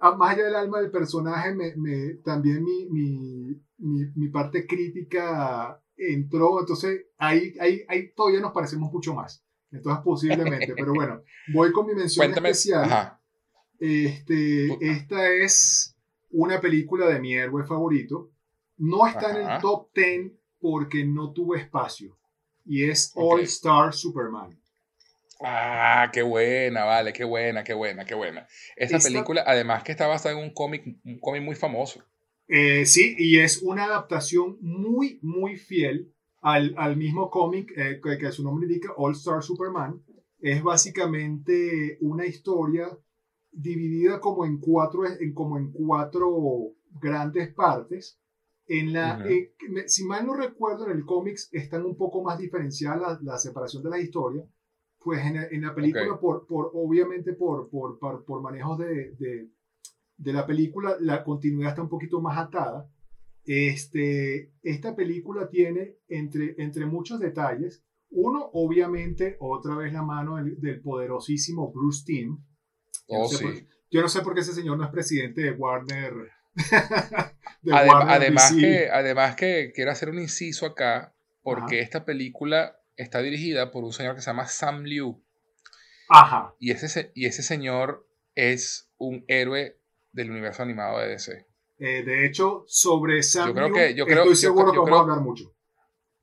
[0.00, 7.06] más allá del alma del personaje, me, también mi, mi, mi, parte crítica entró, entonces
[7.18, 9.44] ahí, ahí, ahí todavía nos parecemos mucho más.
[9.70, 11.22] Entonces posiblemente, pero bueno,
[11.52, 13.18] voy con mi mención especial.
[13.78, 15.96] Este, esta es
[16.30, 18.30] una película de mi héroe favorito.
[18.78, 22.16] No está en el top 10 porque no tuvo espacio
[22.64, 24.58] y es All Star Superman.
[25.40, 28.46] Ah, qué buena, vale, qué buena, qué buena, qué buena.
[28.76, 32.02] Esta, película, además que está basada en un cómic, un cómic muy famoso.
[32.48, 38.32] Eh, sí, y es una adaptación muy, muy fiel al, al mismo cómic eh, que,
[38.32, 40.02] su nombre indica, All Star Superman.
[40.38, 42.88] Es básicamente una historia
[43.50, 48.20] dividida como en cuatro, en, como en cuatro grandes partes
[48.68, 49.54] en la, eh,
[49.86, 53.90] si mal no recuerdo, en el cómics están un poco más diferenciadas la, separación de
[53.90, 54.44] la historia.
[55.06, 59.48] Pues en, en la película, por, por, obviamente por, por, por, manejos de, de,
[60.16, 62.90] de la película, la continuidad está un poquito más atada.
[63.44, 70.82] Este, esta película tiene, entre, entre muchos detalles, uno, obviamente, otra vez la mano del,
[70.82, 72.44] poderosísimo Bruce Timm.
[73.06, 73.30] Oh,
[73.92, 76.14] yo no sé por qué ese señor no es presidente de Warner.
[77.72, 81.14] además, que, además que quiero hacer un inciso acá,
[81.44, 85.22] porque esta película está dirigida por un señor que se llama Sam Liu.
[86.08, 86.54] Ajá.
[86.58, 89.80] Y ese, y ese señor es un héroe
[90.12, 91.46] del universo animado de DC.
[91.78, 95.02] Eh, de hecho, sobre Sam yo creo que, yo creo, estoy seguro que vamos a
[95.02, 95.54] hablar mucho.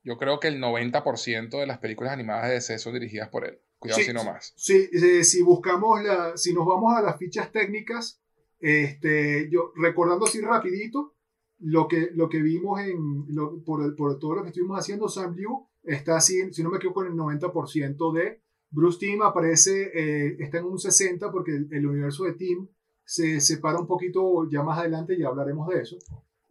[0.03, 3.59] Yo creo que el 90% de las películas animadas de DC son dirigidas por él.
[3.77, 4.53] Cuidado si no más.
[4.55, 8.21] Sí, eh, si buscamos la, si nos vamos a las fichas técnicas,
[8.59, 11.15] este, yo recordando así rapidito,
[11.59, 13.25] lo que, lo que vimos en,
[13.63, 17.03] por, por, todo lo que estuvimos haciendo, Sam Liu está así, si no me equivoco,
[17.03, 22.23] en el 90% de Bruce Timm aparece, eh, está en un 60% porque el, universo
[22.23, 22.67] de Tim
[23.05, 25.97] se separa un poquito ya más adelante y hablaremos de eso.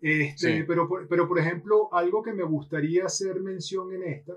[0.01, 4.35] Este, pero, pero, por ejemplo, algo que me gustaría hacer mención en esta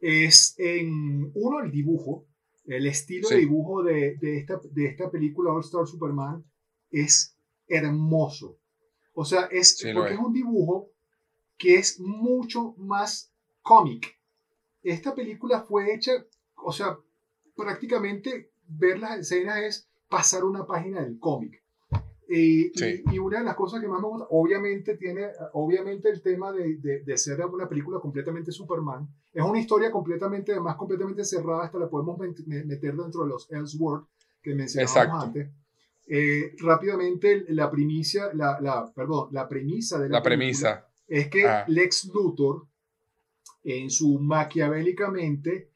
[0.00, 2.26] es en, uno, el dibujo,
[2.64, 6.44] el estilo de dibujo de, de, esta, de esta película All Star Superman
[6.90, 7.36] es
[7.68, 8.58] hermoso.
[9.14, 10.18] O sea, es porque es.
[10.18, 10.90] un dibujo
[11.56, 13.29] que es mucho más
[13.62, 14.18] cómic.
[14.82, 16.12] Esta película fue hecha,
[16.56, 16.96] o sea,
[17.56, 21.62] prácticamente ver las escenas es pasar una página del cómic.
[22.32, 22.70] Y,
[23.12, 26.76] y, una de las cosas que más me gusta, obviamente tiene, obviamente el tema de,
[26.76, 31.78] de, de, ser una película completamente Superman, es una historia completamente, además completamente cerrada, hasta
[31.78, 34.06] la podemos meter dentro de los Elseworlds
[34.40, 35.50] que mencionábamos antes.
[36.06, 41.64] Eh, rápidamente, la primicia, la, la, perdón, la premisa de la, premisa es que ah.
[41.66, 42.66] Lex Luthor,
[43.62, 45.72] en su maquiavélicamente,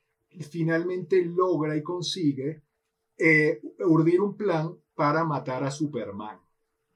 [0.50, 2.62] finalmente logra y consigue
[3.16, 6.38] eh, urdir un plan para matar a Superman,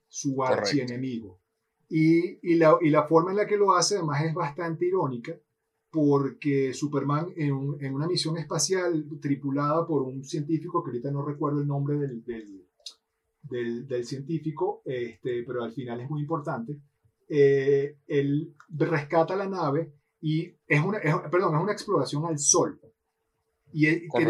[0.07, 1.41] su archienemigo.
[1.89, 5.39] Y, y, la, y la forma en la que lo hace además es bastante irónica,
[5.91, 11.61] porque Superman en, en, una misión espacial tripulada por un científico que ahorita no recuerdo
[11.61, 12.69] el nombre del, del
[13.43, 16.79] del, científico, este, pero al final es muy importante.
[17.29, 21.01] Eh, él rescata la nave y es una,
[21.31, 22.81] perdón, es una exploración al sol.
[23.73, 23.87] Y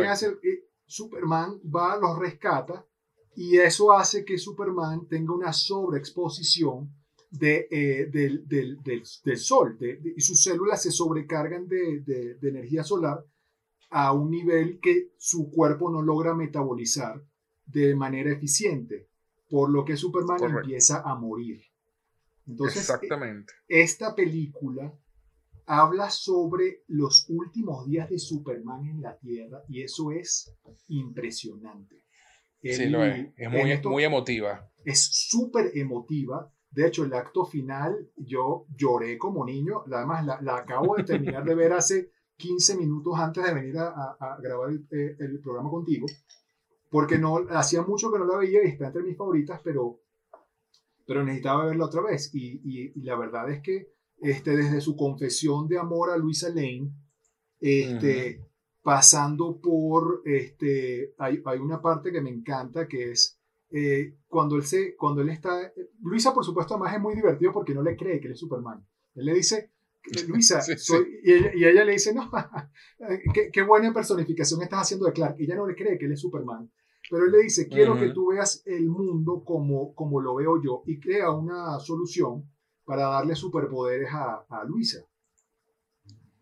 [0.06, 2.84] hacer, eh, Superman va, los rescata
[3.36, 6.92] y eso hace que Superman tenga una sobreexposición
[7.30, 13.24] de, eh, del, del, del, sol y sus células se sobrecargan de, de energía solar
[13.90, 17.22] a un nivel que su cuerpo no logra metabolizar
[17.66, 19.08] de manera eficiente,
[19.48, 21.62] por lo que Superman empieza a morir.
[22.46, 23.52] Entonces, Exactamente.
[23.66, 24.92] esta película
[25.68, 30.52] habla sobre los últimos días de Superman en la Tierra y eso es
[30.88, 32.02] impresionante.
[32.62, 33.28] sí, lo es.
[33.36, 34.68] Es muy, muy emotiva.
[34.84, 36.50] Es súper emotiva.
[36.70, 39.84] De hecho, el acto final, yo lloré como niño.
[39.92, 44.70] Además, la, acabo de terminar de ver hace 15 minutos antes de venir a, grabar
[44.70, 46.06] el, eh, el, programa contigo
[46.90, 50.00] porque no, hacía mucho que no la veía y está entre mis favoritas, pero,
[51.06, 52.34] pero necesitaba verla otra vez.
[52.34, 56.92] Y, y, la verdad es que este, desde su confesión de amor a Luisa Lane,
[57.60, 58.44] este,
[58.82, 63.38] pasando por, este, hay, hay, una parte que me encanta que es
[63.70, 67.74] eh, cuando, él se, cuando él está, Luisa por supuesto además es muy divertido porque
[67.74, 68.86] no le cree que él es Superman.
[69.14, 69.72] Él le dice,
[70.28, 70.60] Luisa,
[71.22, 71.32] Y,
[71.64, 72.30] ella, le dice, no,
[73.34, 75.36] qué, qué, buena personificación estás haciendo de Clark.
[75.38, 76.70] Y ella no le cree que él es Superman.
[77.10, 80.82] Pero él le dice, quiero que tú veas el mundo como, como lo veo yo
[80.86, 82.50] y crea una solución
[82.88, 85.04] para darle superpoderes a, a Luisa.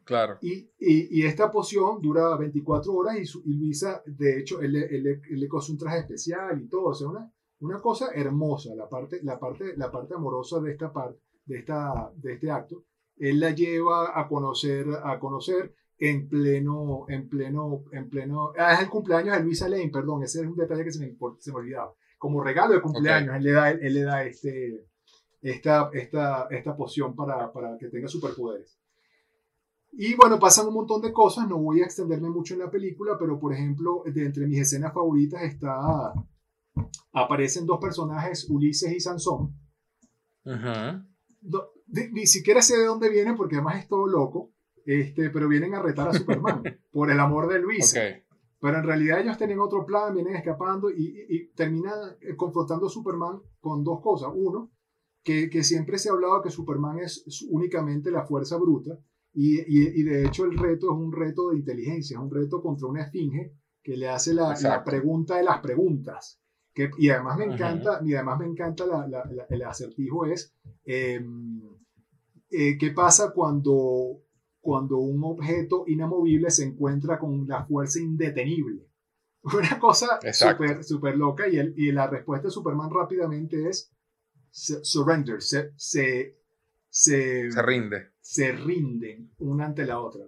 [0.04, 0.38] Claro.
[0.40, 5.48] Y, y, y, esta poción dura 24 horas y, Luisa, de hecho, él, él, le
[5.48, 6.84] cose un traje especial y todo.
[6.84, 7.28] O sea, una,
[7.58, 12.12] una cosa hermosa, la parte, la parte, la parte amorosa de, esta parte, de, esta,
[12.14, 12.84] de este acto.
[13.16, 18.82] Él la lleva a conocer, a conocer en pleno, en pleno, en pleno, ah, es
[18.82, 21.58] el cumpleaños de Luisa Lane, perdón, ese es un detalle que se me, se me
[21.58, 21.92] olvidaba.
[22.18, 24.86] Como regalo de cumpleaños, él le da, él le da este,
[25.50, 28.78] esta, esta, esta poción para, para que tenga superpoderes.
[29.92, 33.16] Y bueno, pasan un montón de cosas, no voy a extenderme mucho en la película,
[33.18, 36.12] pero por ejemplo, de entre mis escenas favoritas está,
[37.12, 39.54] aparecen dos personajes, Ulises y Sansón.
[42.12, 44.52] ni siquiera sé de dónde vienen porque además es todo loco
[44.86, 48.00] este, pero vienen a retar a Superman por el amor de Luisa.
[48.60, 52.90] Pero en realidad ellos tienen otro plan, vienen escapando y, y, terminan eh, confrontando a
[52.90, 54.30] Superman con dos cosas.
[54.34, 54.70] Uno,
[55.26, 58.96] que, que, siempre se ha hablado que Superman es únicamente la fuerza bruta
[59.34, 62.86] y, y, de hecho el reto es un reto de inteligencia, es un reto contra
[62.86, 66.40] una esfinge que le hace la, la pregunta de las preguntas.
[66.72, 68.84] Que, y además me encanta, y además me encanta
[69.50, 71.60] el acertijo es, em,
[72.50, 74.22] eh, ¿qué pasa cuando,
[74.60, 78.86] cuando un objeto inamovible se encuentra con la fuerza indetenible?
[79.42, 83.92] Una cosa súper super loca y, el, y la respuesta de Superman rápidamente es
[84.56, 86.38] surrender, se, se,
[86.88, 88.12] se, rinde.
[88.20, 90.24] Se rinden una ante la otra.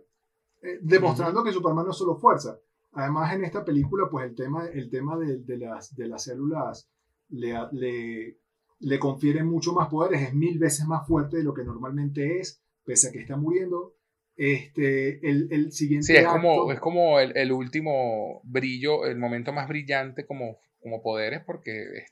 [0.63, 2.59] Eh, demostrando que Superman no es solo fuerza.
[2.93, 6.91] Además, en esta película, pues el tema, el tema de, de las, de las células
[7.31, 8.39] le, le,
[8.81, 12.63] le confiere mucho más poderes, es mil veces más fuerte de lo que normalmente es,
[12.85, 13.95] pese a que está muriendo.
[14.37, 16.07] Este, el, el siguiente.
[16.07, 21.03] Sí, es como, es como el, el, último brillo, el momento más brillante como, como
[21.03, 22.05] poderes, porque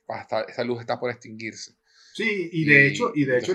[0.48, 1.76] esa luz está por extinguirse.
[2.16, 3.52] Sí, y de hecho, y de hecho,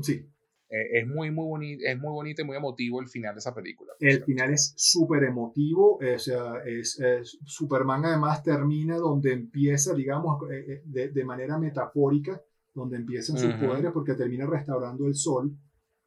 [0.00, 0.24] sí.
[0.68, 3.52] Eh, es muy, muy bonito, es muy bonito y muy emotivo el final de esa
[3.52, 3.92] película.
[3.98, 6.96] El final es súper emotivo, o sea, es,
[7.44, 12.40] Superman además termina donde empieza, digamos, eh, eh, de, de manera metafórica,
[12.72, 15.52] donde empiezan sus poderes, porque termina restaurando el sol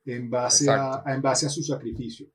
[0.05, 2.27] en base, a, en base a su sacrificio.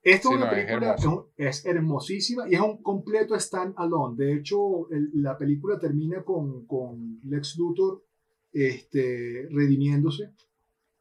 [0.00, 0.96] Esta es una película
[1.36, 4.14] es, hermosísima y es un completo stand-alone.
[4.16, 8.04] De hecho, la película termina con, con Lex Luthor
[8.52, 10.32] este, redimiéndose.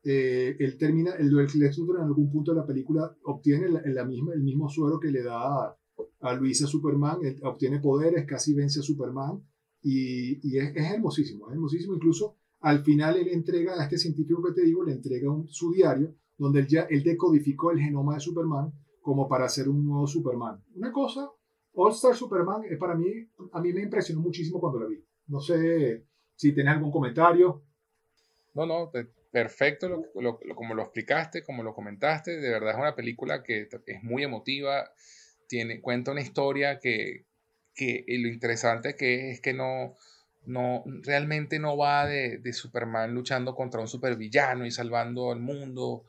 [0.03, 4.33] Eh, él termina, el, Lex Luthor en algún punto de la película obtiene la, misma,
[4.33, 5.77] el mismo suero que le da
[6.21, 9.43] a, Luisa Superman, obtiene poderes, casi vence a Superman
[9.83, 11.95] y, es, hermosísimo, es hermosísimo.
[11.95, 16.15] Incluso al final él entrega a este científico que te digo, le entrega su diario
[16.37, 20.63] donde él ya él decodificó el genoma de Superman como para hacer un nuevo Superman.
[20.75, 21.29] Una cosa,
[21.73, 23.07] All Star Superman es para mí,
[23.51, 25.03] a mí me impresionó muchísimo cuando la vi.
[25.27, 26.07] No sé
[26.41, 27.61] si tienes algún comentario.
[28.55, 28.91] No, no,
[29.31, 30.07] perfecto
[30.55, 32.37] como lo explicaste, como lo comentaste.
[32.37, 34.91] De verdad es una película que es muy emotiva,
[35.47, 37.27] tiene, cuenta una historia que,
[37.75, 39.95] que lo interesante que es, que no,
[40.47, 46.05] no, realmente no va de, de, Superman luchando contra un supervillano y salvando al mundo.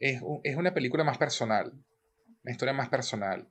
[0.00, 1.72] Es, es, una película más personal,
[2.42, 3.46] una historia más personal.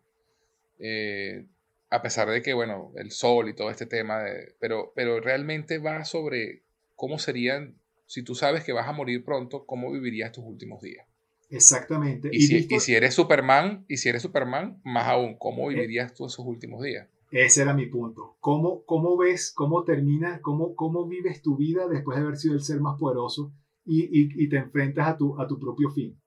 [0.78, 1.46] Eh,
[1.90, 5.78] a pesar de que, bueno, el sol y todo este tema, de, pero, pero realmente
[5.78, 6.64] va sobre
[6.96, 11.06] cómo serían, si tú sabes que vas a morir pronto, cómo vivirías tus últimos días.
[11.50, 12.30] Exactamente.
[12.32, 16.14] Y, si, y si, eres Superman, y si eres Superman, más aún, ¿cómo eh, vivirías
[16.14, 17.08] tú esos últimos días?
[17.32, 18.36] Ese era mi punto.
[18.40, 22.62] ¿Cómo, cómo ves, cómo termina, cómo, cómo vives tu vida después de haber sido el
[22.62, 23.54] ser más poderoso
[23.86, 26.20] y, y, te enfrentas a tu, a tu propio fin?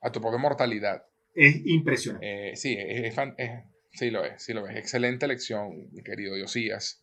[0.00, 1.04] A tu propia mortalidad.
[1.34, 2.50] Es impresionante.
[2.50, 3.50] Eh, sí, es, es,
[3.96, 4.76] Sí lo es, sí lo es.
[4.76, 7.02] Excelente lección, mi querido Diosías.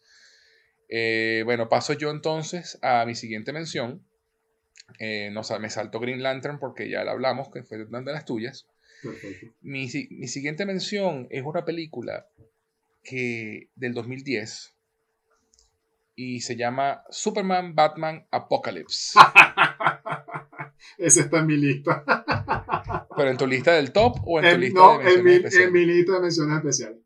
[0.89, 4.05] Eh, bueno, paso yo entonces a mi siguiente mención.
[4.99, 8.25] Eh, no, me salto Green Lantern porque ya la hablamos, que fue una de las
[8.25, 8.67] tuyas.
[9.61, 12.27] Mi, mi, siguiente mención es una película
[13.03, 14.73] que, del 2010
[16.15, 19.19] y se llama Superman Batman Apocalypse.
[20.97, 22.03] Ese está en mi lista.
[23.15, 25.87] ¿Pero en tu lista del top o en tu lista de menciones en mi, en
[25.87, 26.99] mi lista de menciones especiales.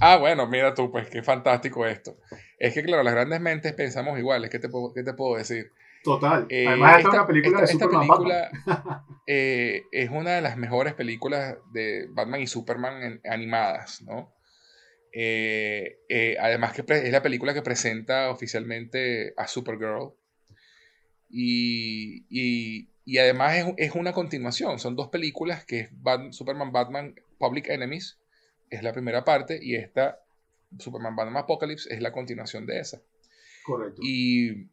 [0.00, 2.16] Ah, bueno, mira tú, pues qué fantástico esto.
[2.58, 4.50] Es que, claro, las grandes mentes pensamos iguales.
[4.50, 5.70] ¿Qué te puedo, qué te puedo decir?
[6.02, 6.46] Total.
[6.50, 8.50] Eh, Además, esta, es una película de esta película
[9.26, 14.34] eh, es una de las mejores películas de Batman y Superman animadas, ¿no?
[15.12, 15.96] Eh,
[16.40, 20.12] además que es la película que presenta oficialmente a Supergirl.
[21.36, 25.90] Y, y, y además es, es, una continuación, son dos películas que es
[26.30, 28.20] Superman Batman Public Enemies,
[28.70, 30.20] es la primera parte, y esta
[30.78, 33.02] Superman Batman Apocalypse es la continuación de esa.
[33.64, 34.00] Correcto.
[34.04, 34.68] Y,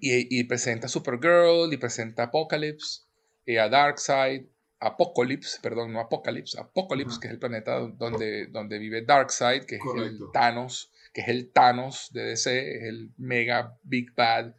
[0.00, 3.02] y, presenta Supergirl, y presenta Apocalypse,
[3.44, 4.46] y a Darkseid,
[4.80, 9.82] Apocalypse, perdón, no Apocalypse, Apocalypse, que es el planeta donde, donde vive Darkseid, que es
[9.94, 14.54] el Thanos, que es el Thanos de DC, es el mega Big Bad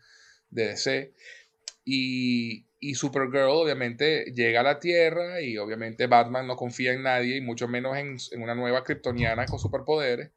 [0.50, 1.14] de DC.
[1.86, 7.38] Y, y Supergirl obviamente llega a la Tierra y obviamente Batman no confía en nadie
[7.38, 10.32] y mucho menos en, en una nueva kryptoniana con superpoderes.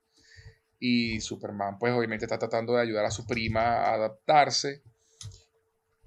[0.78, 4.82] Y Superman pues obviamente está tratando de ayudar a su prima a adaptarse.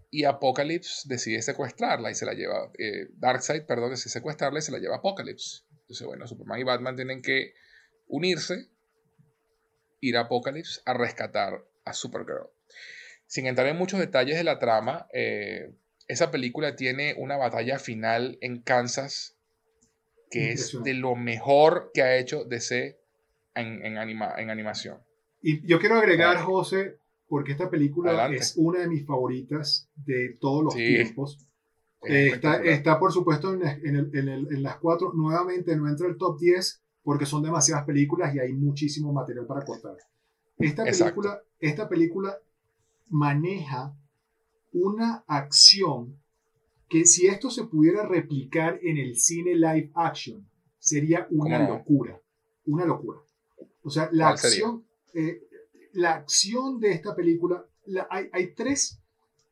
[0.09, 4.71] Y Apocalypse decide secuestrarla y se la lleva, eh, Darkseid, perdón, decide secuestrarla y se
[4.71, 5.63] la lleva Apocalypse.
[5.82, 7.53] Entonces bueno, Superman y Batman tienen que
[8.07, 8.67] unirse,
[10.01, 12.49] ir a Apocalypse a rescatar a Supergirl.
[13.34, 15.73] Sin entrar en muchos detalles de la trama, eh,
[16.07, 19.39] esa película tiene una batalla final en Kansas
[20.29, 22.95] que es de lo mejor que ha hecho DC
[23.55, 24.99] en, en, anima, en animación.
[25.41, 30.65] Y yo quiero agregar, José, porque esta película es una de mis favoritas de todos
[30.65, 31.39] los tiempos.
[32.03, 35.11] Eh, está, está, por supuesto, en, en, el, en, las cuatro.
[35.11, 39.65] Nuevamente no entra el top 10 porque son demasiadas películas y hay muchísimo material para
[39.65, 39.97] cortar.
[40.59, 42.38] Esta película, esta película
[43.14, 43.95] maneja
[44.74, 46.20] una acción
[46.89, 50.47] que si esto se pudiera replicar en el cine live action,
[50.80, 52.20] sería una locura.
[52.66, 53.20] Una locura.
[53.84, 55.41] O sea, la acción, eh,
[55.93, 57.66] la acción de esta película,
[58.09, 58.99] hay, hay, tres,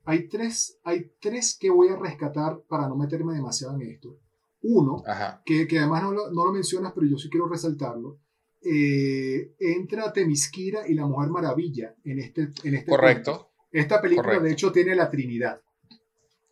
[0.06, 4.18] hay, tres, hay tres que voy a rescatar para no meterme demasiado en esto.
[4.64, 5.04] Uno,
[5.46, 8.20] que, que, además no lo, no lo, mencionas, pero yo sí quiero resaltarlo.
[8.64, 12.50] Eh, entra Temisquira y la Mujer Maravilla en este.
[12.64, 13.51] En este Correcto.
[13.72, 15.62] Esta película, de hecho, tiene la Trinidad.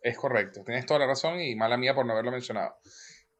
[0.02, 2.74] Es correcto, tienes toda la razón y mala mía por no haberlo mencionado.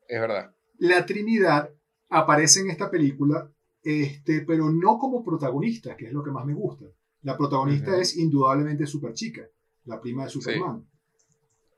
[0.07, 0.55] Es verdad.
[0.79, 1.71] La Trinidad
[2.11, 3.51] aparece en esta película,
[3.83, 6.85] este, pero no como protagonista, que es lo que más me gusta.
[7.23, 9.43] La protagonista es indudablemente Super Chica,
[9.85, 10.87] la prima de Superman.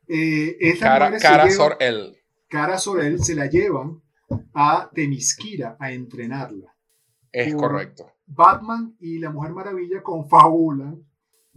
[0.08, 2.16] Eh, cara, cara Sorel.
[2.48, 4.02] Cara Sorel se la llevan
[4.54, 6.74] a Temisquira a entrenarla.
[7.30, 8.12] Es correcto.
[8.26, 11.02] Batman y la Mujer Maravilla confabulan.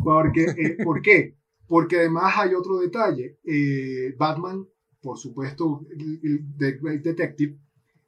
[0.03, 1.35] Porque, eh, ¿Por qué?
[1.67, 3.39] Porque además hay otro detalle.
[3.43, 4.67] Eh, Batman,
[5.01, 7.57] por supuesto, el, Detective,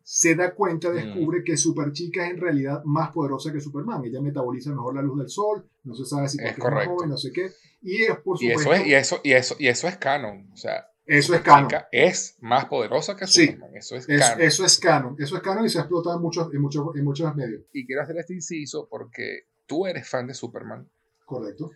[0.04, 0.94] se da cuenta, mm.
[0.94, 4.06] descubre que Superchica es en realidad más poderosa que Superman.
[4.06, 7.18] Ella metaboliza mejor la luz del sol, no se sabe si es, más joven, no
[7.18, 7.52] sé qué.
[7.82, 8.48] Y es por supuesto.
[8.48, 10.50] Y eso es, y eso, y eso, es canon.
[10.54, 11.70] O sea, eso es canon.
[11.92, 13.76] Es más poderosa que Superman.
[13.76, 14.42] eso es canon.
[14.42, 15.16] Eso es canon.
[15.20, 17.64] Eso es canon y se ha explotado en muchos, en muchos, en muchos medios.
[17.74, 20.90] Y quiero hacer este inciso porque tú eres fan de Superman.
[21.28, 21.72] Correcto.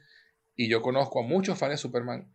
[0.56, 2.26] Y yo conozco a muchos fans de Superman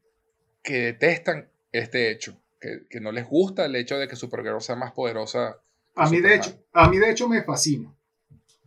[0.62, 4.76] que detestan este hecho, que, que no les gusta el hecho de que Supergirl sea
[4.76, 5.58] más poderosa.
[5.94, 7.90] A mí, de hecho, a mí de hecho me fascina.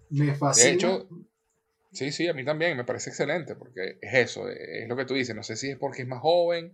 [0.10, 0.68] Me fascina.
[0.68, 1.08] De hecho,
[1.92, 5.14] sí, sí, a mí también me parece excelente, porque es eso, es lo que tú
[5.14, 5.36] dices.
[5.36, 6.74] No sé si es porque es más joven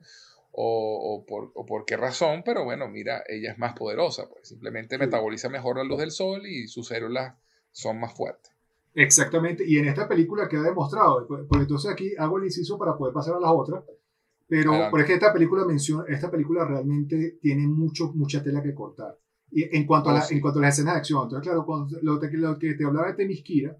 [0.53, 4.47] o, o, por, o, por, qué razón, pero bueno, mira, ella es más poderosa, pues
[4.47, 7.35] simplemente metaboliza mejor la luz del sol y sus células
[7.73, 8.54] son más fuertes.
[8.95, 12.97] Exactamente, y en esta película queda demostrado, pues, pues entonces aquí hago el inciso para
[12.97, 13.83] poder pasar a las otras,
[14.47, 18.73] pero por es que esta película menciona, esta película realmente tiene mucho, mucha tela que
[18.73, 19.17] cortar.
[19.51, 21.65] Y en cuanto, a oh, la, en cuanto a las escenas de acción, entonces claro,
[22.01, 23.77] lo, lo, que te hablaba de Temisquira,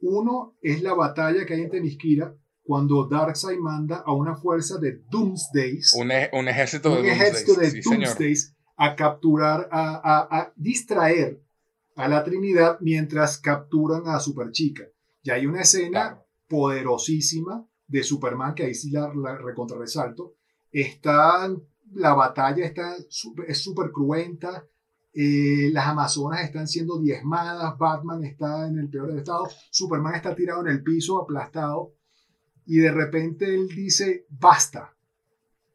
[0.00, 5.02] uno es la batalla que hay en Temisquira cuando Darkseid manda a una fuerza de
[5.10, 10.52] Doomsdays, un, e, un ejército de un ejército de Doomsdays a capturar, a, a, a
[10.56, 11.40] distraer
[11.96, 14.84] a la Trinidad mientras capturan a Superchica.
[15.22, 20.34] Y hay una escena poderosísima de Superman, que ahí sí la, la recontrarresalto.
[20.70, 21.50] Está,
[21.92, 24.66] la batalla está, es súper cruenta,
[25.14, 30.62] eh, las Amazonas están siendo diezmadas, Batman está en el peor estado, Superman está tirado
[30.62, 31.92] en el piso, aplastado,
[32.64, 34.96] y de repente él dice, basta,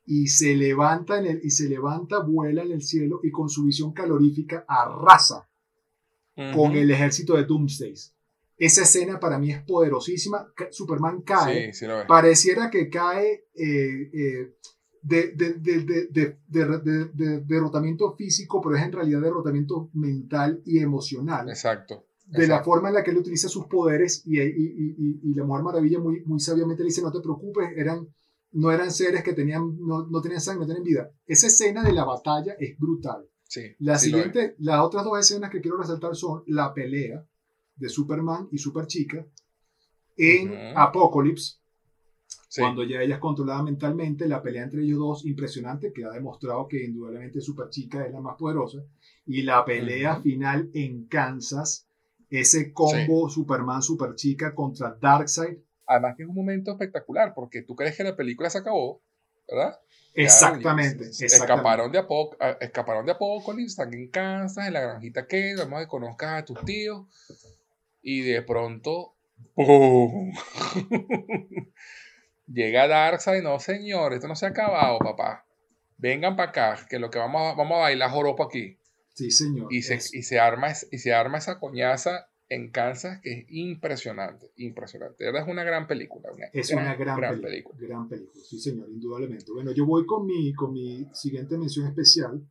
[0.05, 3.65] y se levanta, en el, y se levanta, vuela en el cielo y con su
[3.65, 5.47] visión calorífica arrasa
[6.53, 8.13] con el ejército de Doomsdays.
[8.57, 10.51] Esa escena para mí es poderosísima.
[10.71, 11.71] Superman cae.
[12.07, 14.53] Pareciera que cae de,
[17.45, 21.49] derrotamiento físico, pero es en realidad derrotamiento mental y emocional.
[21.49, 22.05] Exacto.
[22.25, 25.99] De la forma en la que él utiliza sus poderes y, y, la Mujer Maravilla
[25.99, 28.05] muy, muy sabiamente le dice, no te preocupes, eran,
[28.51, 31.11] no eran seres que tenían, no, no tenían sangre, no tenían vida.
[31.25, 33.25] Esa escena de la batalla es brutal
[33.79, 37.25] la siguiente, las otras dos escenas que quiero resaltar son la pelea
[37.75, 39.25] de Superman y Superchica
[40.17, 41.57] en Apocalypse,
[42.55, 46.67] cuando ya ella es controlada mentalmente, la pelea entre ellos dos impresionante, que ha demostrado
[46.67, 48.79] que indudablemente Superchica es la más poderosa,
[49.25, 51.87] y la pelea final en Kansas,
[52.29, 55.59] ese combo Superman Superchica contra Darkseid.
[55.85, 59.01] Además que es un momento espectacular, porque tú crees que la película se acabó,
[59.47, 59.79] ¿verdad?
[60.17, 65.77] Exactamente, Escaparon de, Apoc escaparon de Apocalipsis, están en Kansas, en la granjita que, vamos
[65.77, 67.05] a que conozcas a tus tíos.
[68.01, 69.13] Y de pronto,
[72.47, 75.45] llega Darkseid, no señor, esto no se ha acabado, papá.
[75.97, 78.79] Vengan para acá, que lo que vamos a, vamos a bailar joropo aquí.
[79.13, 79.71] Sí, señor.
[79.71, 84.51] Y se, y se, arma, y se arma esa coñaza en Kansas que es impresionante,
[84.57, 85.23] impresionante.
[85.23, 86.29] De verdad es una gran película.
[86.53, 89.51] es una gran, película, Gran película, sí señor, indudablemente.
[89.51, 92.41] Bueno, yo voy con mi, con mi siguiente mención especial.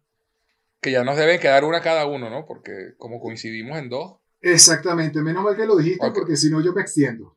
[0.81, 2.47] Que ya nos deben quedar una cada uno, ¿no?
[2.47, 4.17] Porque como coincidimos en dos.
[4.41, 7.35] Exactamente, menos mal que lo dijiste porque si no yo me extiendo.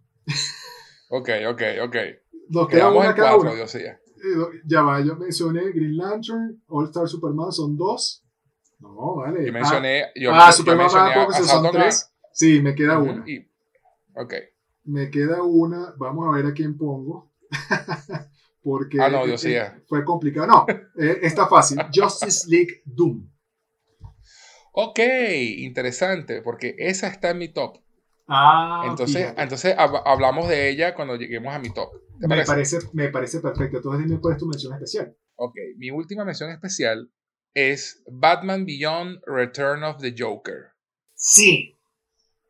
[1.09, 1.95] ok, ok, ok.
[2.49, 3.63] Nos quedamos una cada cuatro, uno.
[3.63, 8.23] Eh, ya va, yo mencioné Green Lantern, All Star Superman son dos.
[8.79, 9.45] No, vale.
[9.45, 10.03] Yo mencioné.
[10.03, 12.08] Ah, yo, ah Superman mencioné son tres.
[12.31, 13.25] Sí, me queda una.
[14.15, 14.33] ok.
[14.85, 15.93] Me queda una.
[15.97, 17.31] Vamos a ver a quién pongo.
[18.63, 20.47] Porque ah, no, eh, fue complicado.
[20.47, 21.79] No, eh, está fácil.
[21.93, 23.29] Justice League Doom.
[24.71, 24.99] Ok,
[25.57, 27.81] interesante, porque esa está en mi top.
[28.27, 31.89] Ah, entonces, entonces hablamos de ella cuando lleguemos a mi top.
[32.19, 32.77] Me parece?
[32.93, 33.77] me parece perfecto.
[33.77, 35.15] Entonces dime cuál es tu mención especial.
[35.35, 37.11] Ok, mi última mención especial
[37.53, 40.73] es Batman Beyond Return of the Joker.
[41.15, 41.78] Sí.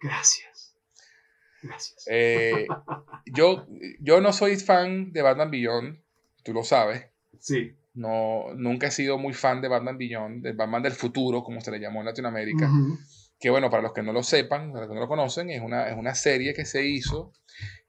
[0.01, 0.75] Gracias.
[1.61, 2.05] Gracias.
[2.09, 2.67] Eh,
[3.25, 3.67] yo,
[3.99, 6.01] yo no soy fan de Batman Beyond,
[6.43, 7.05] tú lo sabes.
[7.39, 7.75] Sí.
[7.93, 11.71] No, nunca he sido muy fan de Batman Beyond, de Batman del futuro, como se
[11.71, 12.69] le llamó en Latinoamérica.
[13.39, 15.61] Que bueno, para los que no lo sepan, para los que no lo conocen, es
[15.61, 17.33] una, es una serie que se hizo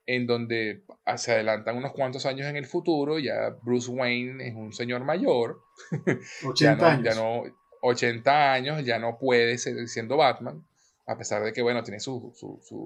[0.06, 0.82] en donde
[1.16, 5.62] se adelantan unos cuantos años en el futuro, ya Bruce Wayne es un señor mayor,
[6.44, 7.04] 80 años.
[7.04, 7.44] Ya no,
[7.82, 10.66] 80 años, ya no puede seguir siendo Batman,
[11.06, 12.22] a pesar de que, bueno, tiene sus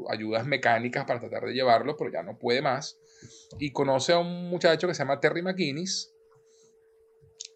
[0.09, 2.99] ayudas mecánicas para tratar de llevarlo, pero ya no puede más.
[3.59, 6.13] Y conoce a un muchacho que se llama Terry McGuinness,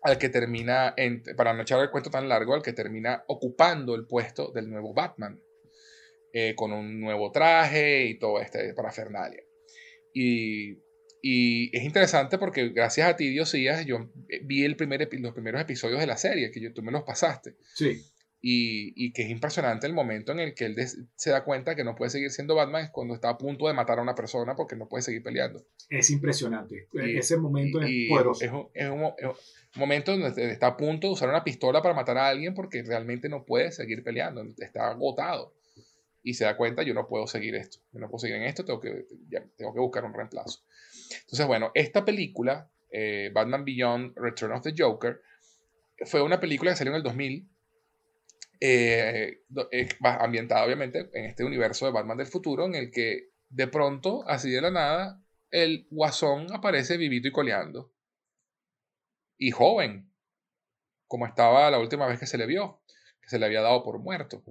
[0.03, 0.95] al que termina,
[1.37, 4.95] para no echar el cuento tan largo, al que termina ocupando el puesto del nuevo
[4.95, 5.43] Batman,
[6.33, 9.43] eh, con un nuevo traje y todo este parafernalia.
[10.13, 10.79] Y,
[11.23, 14.11] y es interesante porque gracias a ti, Diosías, yo
[14.45, 17.57] vi el primer, los primeros episodios de la serie, que yo, tú me los pasaste.
[17.75, 18.03] Sí.
[18.41, 20.77] Y, y, que es impresionante el momento en el que él
[21.17, 23.75] se da cuenta que no puede seguir siendo Batman es cuando está a punto de
[23.75, 25.65] matar a una persona porque no puede seguir peleando.
[25.91, 26.87] Es impresionante.
[26.93, 28.45] Ese momento es poderoso.
[28.45, 32.17] Es un, es, un, momento donde está a punto de usar una pistola para matar
[32.17, 35.53] a alguien porque realmente no puede seguir peleando, está agotado.
[36.23, 38.65] Y se da cuenta, yo no puedo seguir esto, yo no puedo seguir en esto,
[38.65, 39.07] tengo que,
[39.57, 40.61] tengo que buscar un reemplazo.
[41.23, 45.23] Entonces, bueno, esta película, eh, Batman Beyond Return of the Joker,
[46.05, 47.49] fue una película que salió en el 2000
[48.61, 49.43] eh,
[50.03, 54.51] ambientada obviamente en este universo de Batman del futuro, en el que de pronto, así
[54.51, 57.93] de la nada, el guasón aparece vivito y coleando.
[59.39, 60.13] Y joven,
[61.07, 62.83] como estaba la última vez que se le vio,
[63.21, 64.43] que se le había dado por muerto.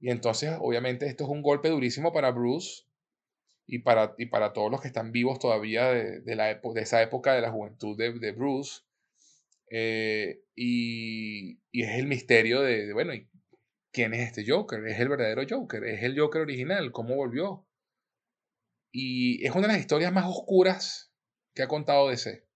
[0.00, 2.84] Y entonces, obviamente, esto es un golpe durísimo para Bruce
[3.66, 7.34] y para, y para todos los que están vivos todavía de, la de esa época
[7.34, 8.82] de la juventud de, de Bruce.
[9.74, 13.14] Eh, y, es el misterio de, bueno,
[13.90, 14.86] ¿quién es este Joker?
[14.86, 15.82] ¿Es el verdadero Joker?
[15.84, 16.92] ¿Es el Joker original?
[16.92, 17.66] ¿Cómo volvió?
[18.92, 21.10] Y es una de las historias más oscuras
[21.54, 22.46] que ha contado DC.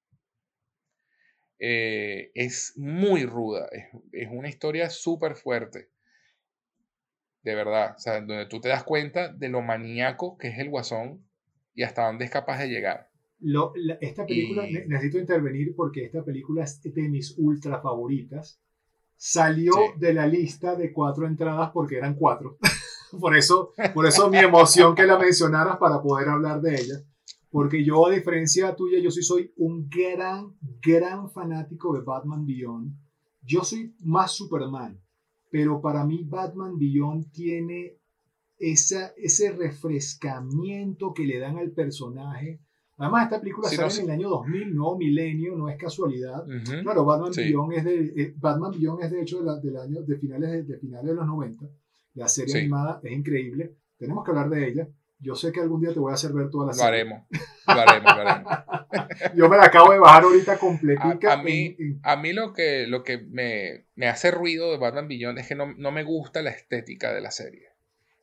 [1.59, 5.89] Eh, es muy ruda, es, es una historia súper fuerte.
[7.43, 10.69] De verdad, o sea, donde tú te das cuenta de lo maníaco que es el
[10.69, 11.27] guasón
[11.75, 13.06] y hasta dónde es capaz de llegar
[14.01, 18.61] esta película, necesito intervenir porque esta película es de mis ultra favoritas.
[19.17, 22.59] Salió de la lista de cuatro entradas porque eran cuatro.
[23.21, 26.95] por, eso, por eso mi emoción que la mencionaras para poder hablar de ella.
[27.51, 32.93] Porque yo, a diferencia tuya, yo sí soy un gran, gran fanático de Batman Beyond.
[33.43, 35.01] Yo soy más Superman,
[35.51, 37.99] pero para mí Batman Beyond tiene
[38.59, 42.61] esa, ese refrescamiento que le dan al personaje
[42.99, 46.45] Además, esta película sale en el año 2000, no milenio, no es casualidad.
[46.83, 50.17] Claro, Batman Beyond es de, eh, Batman Beyond es de hecho de del año, de
[50.17, 51.67] finales de, finales de los 90.
[52.15, 53.77] La serie animada es increíble.
[53.99, 54.89] Tenemos que hablar de ella.
[55.19, 57.05] Yo sé que algún día te voy a hacer ver toda la serie.
[57.05, 57.29] Lo haremos,
[57.67, 58.53] lo haremos, lo haremos.
[59.35, 61.33] Yo me la acabo de bajar ahorita completita.
[61.33, 65.39] A, mí, a mí lo que, lo que me, me, hace ruido de Batman Beyond
[65.39, 67.76] es que no, no me gusta la estética de la serie.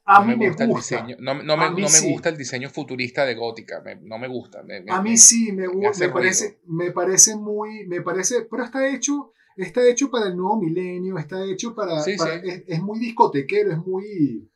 [0.06, 1.16] A mí me gusta, el diseño.
[1.20, 3.82] No, no me, no me gusta el diseño futurista de Gótica.
[4.02, 4.62] no me gusta.
[4.90, 6.08] a mí sí, me, gusta.
[6.08, 7.88] Me, parece, me parece muy.
[7.88, 8.48] Me parece.
[8.50, 9.32] Pero está hecho.
[9.56, 11.18] Está hecho para el nuevo milenio.
[11.18, 12.04] Está hecho para.
[12.04, 13.72] Es, muy discotequero.
[13.72, 14.52] Es muy.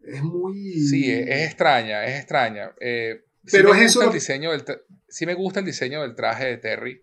[0.00, 0.80] Es muy.
[0.80, 2.04] Sí, es, extraña.
[2.04, 2.72] Es extraña.
[2.80, 3.22] Eh,
[3.52, 4.02] pero es eso.
[4.02, 4.64] El diseño del
[5.06, 7.02] sí me gusta el diseño del traje de Terry.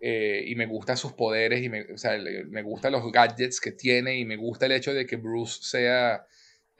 [0.00, 1.62] Eh, y me gustan sus poderes.
[1.62, 2.18] Y me, o sea,
[2.48, 4.18] me gustan los gadgets que tiene.
[4.18, 6.26] Y me gusta el hecho de que Bruce sea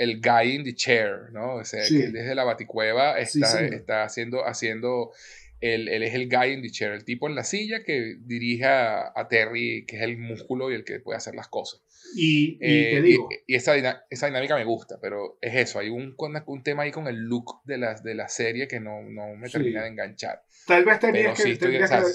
[0.03, 1.57] el guy in the chair, ¿no?
[1.57, 5.13] O sea, que desde la baticueva está, está haciendo, haciendo
[5.61, 8.65] él, él, es el guy in the chair, el tipo en la silla que dirige
[8.65, 11.83] a, Terry, que es el músculo y el que puede hacer las cosas.
[12.17, 13.29] Y, y te eh, digo.
[13.47, 13.77] Y, esa,
[14.11, 17.63] esa, dinámica me gusta, pero es eso, hay un, un tema ahí con el look
[17.65, 20.43] de la, de la serie que no, no me termina de enganchar.
[20.67, 22.07] Tal vez tendrías, que, tendrías, que ver,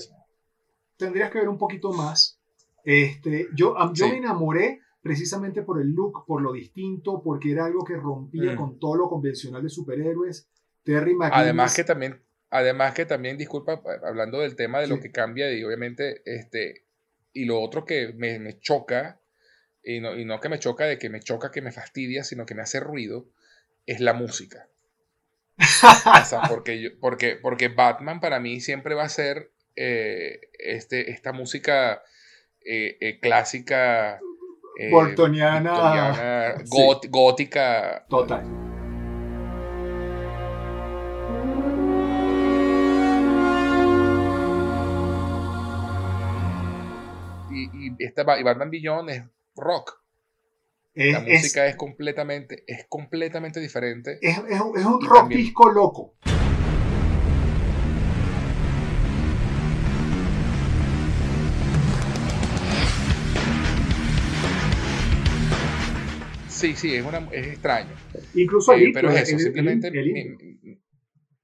[0.97, 2.37] tendrías que ver un poquito más.
[2.83, 7.83] Este, yo yo me enamoré precisamente por el look, por lo distinto, porque era algo
[7.83, 8.57] que rompía mm.
[8.57, 10.49] con todo lo convencional de superhéroes.
[10.83, 11.43] Terry McGinnis.
[11.43, 15.63] Además que también, además que también, disculpa, hablando del tema de lo que cambia, y
[15.63, 16.85] obviamente, este,
[17.33, 19.19] y lo otro que me, me choca,
[19.83, 22.45] y no, y no, que me choca de que me choca, que me fastidia, sino
[22.45, 23.29] que me hace ruido,
[23.85, 24.67] es la música.
[25.57, 31.11] o sea, porque, yo, porque, porque Batman para mí siempre va a ser eh, este,
[31.11, 32.03] esta música
[32.61, 34.19] eh, eh, clásica
[34.79, 36.55] eh, Bortoniana,
[37.09, 38.05] gótica.
[38.07, 38.43] Total.
[47.49, 48.69] Y, y, esta, y Batman
[49.09, 49.23] es
[49.55, 49.99] rock.
[50.93, 54.19] La música es, completamente, es completamente diferente.
[54.21, 56.15] Es, es un rock disco loco.
[66.57, 67.95] Sí, sí, es, una, es extraño.
[68.33, 69.91] Incluso eh, Pero es eso, simplemente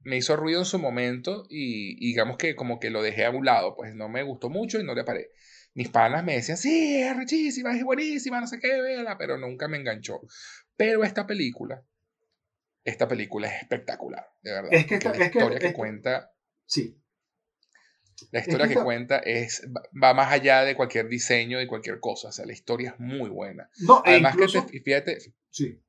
[0.06, 3.46] me, hizo ruido en su momento y, digamos que como que lo dejé a un
[3.46, 5.30] lado, pues no me gustó mucho y no le paré.
[5.76, 9.68] Mis panas me decían, sí, es richísima, es buenísima, no sé qué, vela, pero nunca
[9.68, 10.22] me enganchó.
[10.76, 11.86] Pero esta película,
[12.84, 14.74] esta película es espectacular, de verdad.
[14.74, 16.32] Es que, esta, la historia que, cuenta...
[16.66, 17.00] Sí.
[18.32, 19.68] La historia que, cuenta es,
[20.02, 22.30] va más allá de cualquier diseño, de cualquier cosa.
[22.30, 23.70] O sea, la historia es muy buena.
[23.80, 25.18] No, e Además que te, fíjate,
[25.50, 25.82] sí.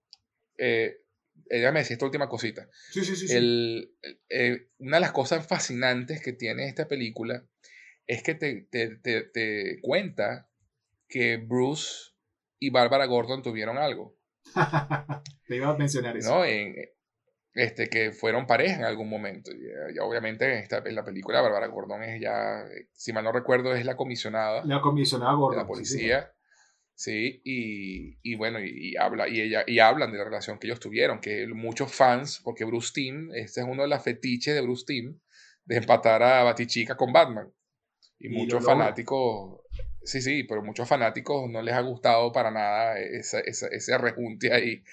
[0.59, 1.01] Eh,
[1.49, 2.69] ella me decía esta última cosita.
[2.91, 3.35] Sí, sí, sí.
[3.35, 3.95] El,
[4.29, 7.45] eh, una de las cosas fascinantes que tiene esta película
[8.07, 10.49] es que te, te, te, cuenta
[11.09, 12.13] que Bruce
[12.59, 14.17] y Bárbara Gordon tuvieron algo.
[15.47, 16.35] te iba a mencionar eso.
[16.35, 16.45] ¿No?
[16.45, 16.75] En,
[17.55, 19.51] este, que fueron pareja en algún momento.
[19.53, 23.85] Y, obviamente esta, en la película Bárbara Gordon es ya, si mal no recuerdo, es
[23.85, 24.65] la comisionada.
[24.65, 25.59] La comisionada Gordon.
[25.59, 26.33] De la policía.
[26.97, 30.79] Sí, y, y, bueno, y, habla, y, ella, y hablan de la relación que ellos
[30.79, 34.85] tuvieron, que muchos fans, porque Bruce Timm, este es uno de los fetiches de Bruce
[34.87, 35.19] Timm,
[35.65, 37.53] de empatar a Batichica con Batman.
[38.21, 39.61] Y, muchos fanáticos,
[40.05, 44.53] sí, sí, pero muchos fanáticos no les ha gustado para nada esa, esa, ese rejunte
[44.53, 44.85] ahí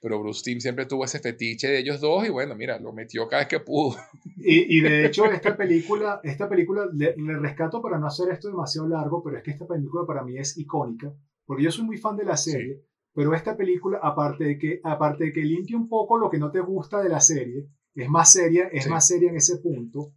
[0.00, 3.28] pero Bruce Timm siempre tuvo ese fetiche de ellos dos y bueno, mira, lo metió
[3.28, 3.96] cada vez que pudo.
[4.36, 8.88] Y, y de hecho esta película, esta película le, rescato para no hacer esto demasiado
[8.88, 11.12] largo, pero es que esta película para mí es icónica,
[11.44, 15.24] porque yo soy muy fan de la serie, pero esta película, aparte de, que, aparte
[15.24, 18.32] de que limpia un poco lo que no te gusta de la serie, es más
[18.32, 20.12] seria, es más seria en ese punto,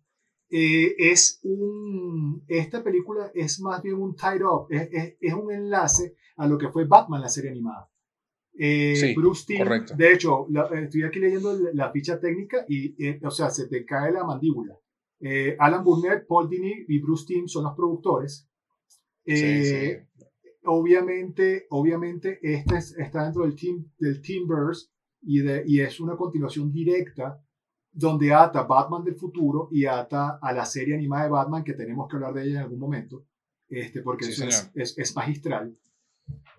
[0.51, 6.15] eh, es un, esta película es más bien un tie-up, es, es, es un enlace
[6.35, 7.90] a lo que fue Batman, la serie animada.
[8.53, 13.31] Eh, Bruce Timm, de hecho, eh, estoy aquí leyendo la, ficha técnica y, eh, o
[13.31, 14.77] sea, se te cae la mandíbula.
[15.59, 18.49] Alan Burnett, Paul Dini y Bruce Timm son los productores.
[20.63, 24.87] Obviamente, obviamente, este está dentro del team del Teamverse
[25.21, 27.43] y, de, y es una continuación directa
[27.91, 32.07] donde ata Batman del futuro y ata a la serie animada de Batman que tenemos
[32.07, 33.25] que hablar de ella en algún momento,
[33.67, 35.77] este, porque es, es, magistral.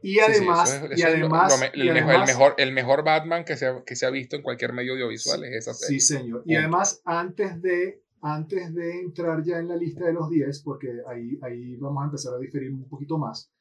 [0.02, 4.10] Y además, y además, el, mejor, el, mejor, Batman que se, ha, que se ha
[4.10, 6.00] visto en cualquier medio audiovisual es esa serie.
[6.00, 6.42] Sí, señor.
[6.44, 10.88] Y además, antes de, antes de entrar ya en la lista de los 10, porque
[11.08, 13.52] ahí, ahí vamos a empezar a diferir un poquito más,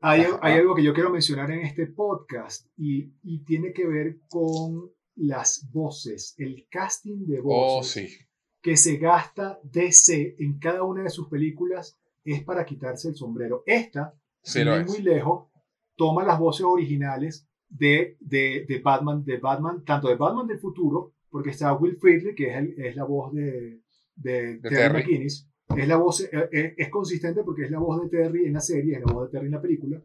[0.00, 4.18] hay, hay algo que yo quiero mencionar en este podcast y, y, tiene que ver
[4.28, 8.26] con las voces, el casting de oh, voces
[8.62, 13.64] que se gasta DC en cada una de sus películas es para quitarse el sombrero.
[13.66, 15.48] Esta sin ir muy lejos,
[15.96, 21.14] toma las voces originales de, de, de, Batman, de Batman, tanto de Batman del futuro,
[21.30, 23.80] porque está Will Friedle, que es, es la voz de,
[24.14, 28.02] de, Terry, McGinnis, es, la voz, es, eh, eh, es, consistente porque es la voz
[28.02, 30.02] de Terry en la serie, es la voz de Terry en la película.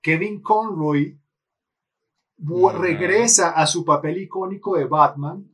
[0.00, 1.18] Kevin Conroy
[2.78, 5.50] regresa a su papel icónico de Batman.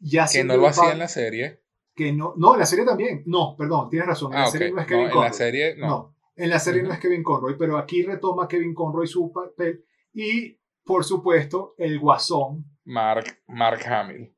[0.00, 1.60] Ya que no lo hacía en la serie.
[1.94, 3.22] Que no, no, en la serie también.
[3.26, 4.32] No, perdón, tienes razón.
[4.32, 5.26] En la ah, serie no es Kevin Conroy.
[5.26, 6.11] En la serie no.
[6.34, 10.58] En la serie no es Kevin Conroy, pero aquí retoma Kevin Conroy su papel y,
[10.84, 12.64] por supuesto, el guasón.
[12.84, 14.34] Mark, Mark Hamill.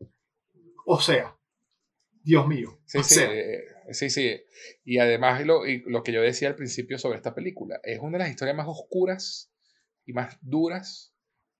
[0.86, 1.36] O sea,
[2.22, 2.80] Dios mío.
[2.84, 4.40] Sí, sí, eh, sí, sí.
[4.84, 8.24] Y además lo, lo que yo decía al principio sobre esta película, es una de
[8.24, 9.52] las historias más oscuras
[10.04, 11.14] y más duras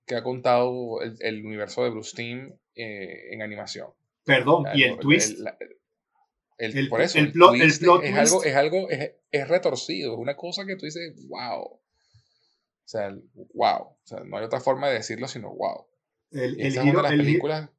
[0.05, 3.89] que ha contado el, universo de Bruce Timm eh, en animación.
[4.23, 5.39] Perdón, y el twist.
[5.39, 5.77] El,
[6.89, 10.75] por eso, el, plot, es algo, es algo, es, es, retorcido, es una cosa que
[10.75, 11.63] tú dices, wow.
[11.63, 13.15] O sea,
[13.53, 13.81] wow.
[13.81, 15.87] O sea, no hay otra forma de decirlo sino wow.
[16.31, 17.69] El, Esta es una de las películas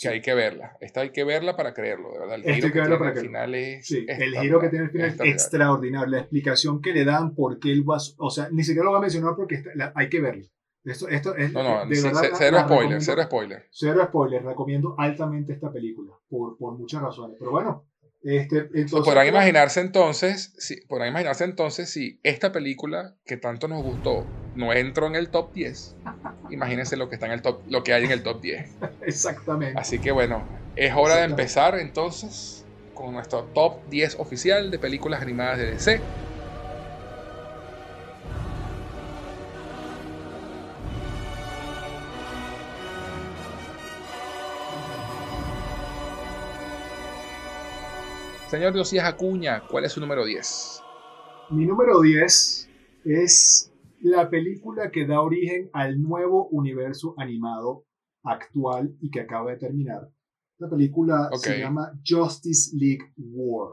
[0.00, 0.76] que hay que verla.
[0.80, 2.40] Esta hay que verla para creerlo, de verdad.
[2.42, 3.86] El giro que, tiene al final es.
[3.86, 6.06] Sí, el giro que tiene al final es extraordinario.
[6.08, 7.98] La explicación que le dan por qué él va.
[8.18, 9.62] O sea, ni siquiera lo va a mencionar porque
[9.94, 10.46] hay que verlo.
[10.84, 13.68] Esto, esto es, no, no, de verdad, cero, spoiler, cero spoiler.
[13.70, 14.44] Cero spoiler.
[14.44, 17.36] Recomiendo altamente esta película por, por muchas razones.
[17.38, 17.86] Pero bueno,
[18.24, 24.24] este, podrán imaginarse entonces, si, podrán imaginarse entonces si esta película que tanto nos gustó
[24.54, 25.96] no entró en el top 10.
[26.50, 28.70] Imagínense lo que está en el top, lo que hay en el top 10.
[29.06, 29.78] Exactamente.
[29.78, 30.44] Así que bueno,
[30.76, 32.64] es hora de empezar entonces
[32.94, 36.00] con nuestro top 10 oficial de películas animadas de DC.
[48.52, 50.82] Señor Diosías Acuña, ¿cuál es su número 10?
[51.52, 52.68] Mi número 10
[53.06, 53.72] es
[54.02, 57.86] la película que da origen al nuevo universo animado
[58.22, 60.02] actual y que acaba de terminar.
[60.58, 63.70] La película se llama Justice League War.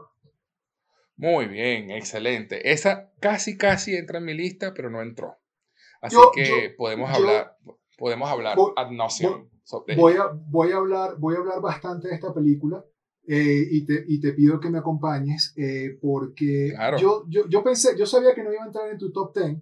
[1.14, 2.72] Muy bien, excelente.
[2.72, 5.36] Esa casi, casi entra en mi lista, pero no entró.
[6.00, 7.54] Así que podemos, hablar,
[7.98, 8.88] podemos hablar ad
[9.62, 12.82] sobre voy a, voy a hablar Voy a hablar bastante de esta película
[13.32, 17.96] eh, y, te, y, te, pido que me acompañes eh, porque yo, yo, yo, pensé,
[17.96, 19.56] yo sabía que no iba a entrar en tu top 10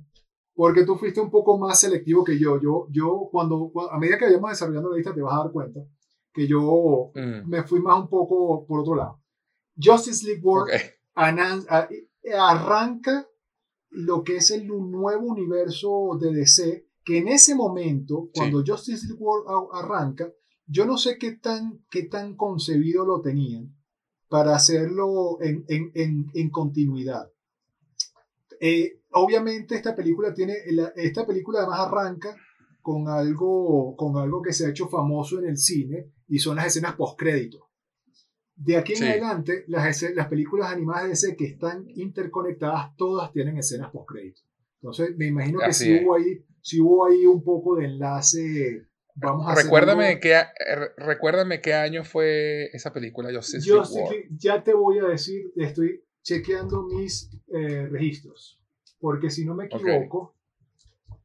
[0.54, 2.58] porque tú fuiste un poco más selectivo que yo.
[2.58, 5.80] Yo, yo cuando, a medida que vayamos desarrollando la lista te vas a dar cuenta
[6.32, 7.46] que yo mm.
[7.46, 9.20] me fui más un poco por otro lado.
[9.76, 10.64] Justice League War
[12.34, 13.28] arranca
[13.90, 19.22] lo que es el nuevo universo de DC, que en ese momento, cuando Justice League
[19.22, 19.42] War
[19.74, 20.32] arranca,
[20.68, 23.74] yo no sé qué tan, qué tan concebido lo tenían
[24.28, 27.30] para hacerlo en, en, en, continuidad.
[28.60, 30.54] Eh, obviamente esta película tiene,
[30.96, 32.36] esta película además arranca
[32.82, 36.66] con algo, con algo que se ha hecho famoso en el cine y son las
[36.66, 37.66] escenas post-crédito.
[38.54, 43.56] De aquí en adelante, las, las películas animadas de DC que están interconectadas, todas tienen
[43.56, 44.42] escenas post-crédito.
[44.82, 48.88] Entonces, me imagino que si hubo, ahí, si hubo ahí un poco de enlace
[49.20, 50.44] Vamos a recuérdame, qué,
[50.96, 53.58] recuérdame qué año fue esa película, Yo sé
[54.30, 58.60] Ya te voy a decir, estoy chequeando mis eh, registros,
[59.00, 60.36] porque si no me equivoco,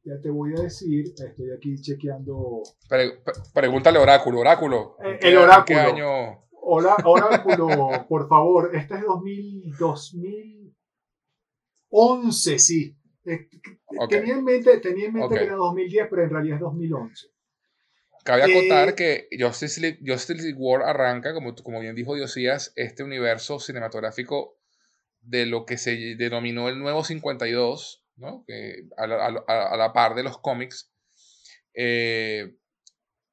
[0.02, 2.64] ya te voy a decir, estoy aquí chequeando.
[3.52, 4.96] pregúntale Oráculo, Oráculo.
[5.04, 5.64] Eh, el Oráculo.
[5.64, 6.44] ¿Qué año?
[6.66, 12.96] oráculo, por favor, este es 2000, 2011, sí.
[14.08, 17.28] Tenía en mente, tenía en mente que era 2010, pero en realidad es 2011.
[18.24, 22.72] Cabe acotar eh, que Justice League, Justice League War arranca, como, como bien dijo Diosías,
[22.74, 24.58] este universo cinematográfico
[25.20, 28.42] de lo que se denominó el nuevo 52, ¿no?
[28.46, 30.90] que a, la, par de los cómics,
[31.74, 32.56] eh,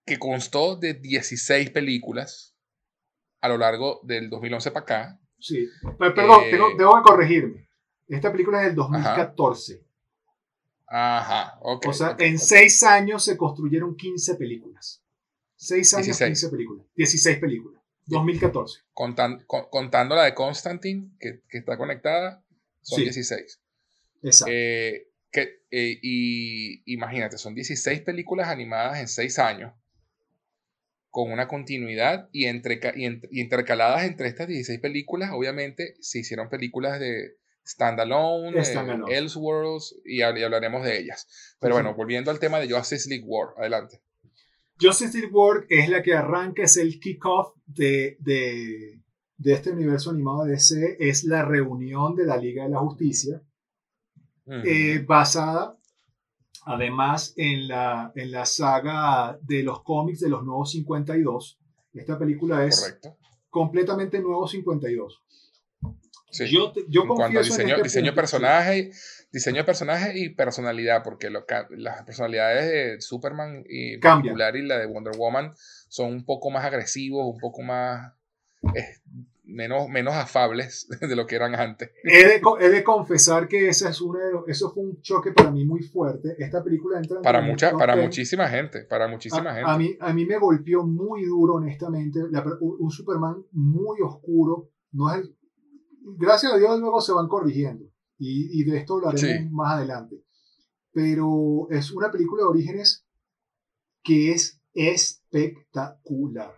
[0.05, 2.57] que constó de 16 películas
[3.39, 5.19] a lo largo del 2011 para acá.
[5.39, 7.69] Sí, perdón, tengo, eh, que corregirme.
[8.09, 9.73] Esta película es del 2014.
[9.75, 9.90] Ajá,
[11.61, 11.85] ok.
[11.87, 15.01] O sea, en seis años se construyeron 15 películas.
[15.55, 16.85] Seis años, 15 películas.
[16.95, 17.81] 16 películas.
[18.07, 18.79] 2014.
[18.93, 22.43] contando la de Constantine, que, que está conectada,
[22.81, 23.61] son 16.
[24.23, 24.51] Exacto.
[24.53, 29.73] Eh, que, eh, y imagínate, son 16 películas animadas en seis años,
[31.09, 36.99] con una continuidad y, entre, y intercaladas entre estas 16 películas, obviamente se hicieron películas
[36.99, 41.27] de, Standalone, eh, Elseworlds, y, hablaremos de ellas.
[41.59, 44.01] Pero bueno, volviendo al tema de Justice League War, adelante.
[44.79, 49.01] Justice League War es la que arranca, es el kickoff de, de,
[49.37, 53.41] de este universo animado de DC, es la reunión de la Liga de la Justicia,
[54.47, 55.77] eh, basada
[56.65, 61.59] además en la, en la saga de los cómics de los Nuevos 52.
[61.93, 62.99] Esta película es
[63.49, 65.23] completamente Nuevo 52.
[66.31, 68.91] Yo, yo en cuanto a diseño, este diseño, personaje,
[69.31, 74.85] diseño de personaje y personalidad, porque lo, las personalidades de Superman y y la de
[74.85, 75.53] Wonder Woman
[75.89, 78.13] son un poco más agresivos, un poco más
[78.75, 79.01] eh,
[79.43, 81.91] menos, menos afables de lo que eran antes.
[82.03, 85.65] He de, he de confesar que esa es una eso fue un choque para mí
[85.65, 86.35] muy fuerte.
[86.37, 89.69] Esta película entra para mucha, para muchísima gente, para muchísima a, gente.
[89.69, 92.19] A mí, a mí me golpeó muy duro, honestamente,
[92.59, 94.69] un Superman muy oscuro.
[94.93, 95.29] No es
[96.01, 97.85] gracias a Dios luego se van corrigiendo
[98.17, 100.23] y, de esto hablaremos más adelante.
[100.91, 103.05] Pero es una película de orígenes
[104.03, 106.53] que es espectacular.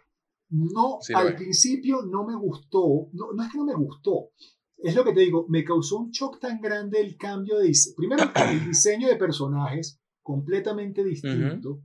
[0.49, 4.29] No, al principio no me gustó, no, no, es que no me gustó,
[4.77, 7.95] es lo que te digo, me causó un shock tan grande el cambio de diseño.
[7.95, 11.81] Primero, el diseño de personajes completamente distinto.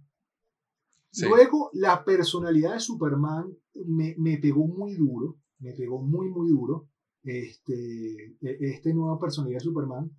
[1.23, 3.47] Luego, la personalidad de Superman
[3.87, 6.89] me, me, pegó muy duro, me pegó muy, muy duro
[7.23, 10.11] este, e, este nueva personalidad de Superman.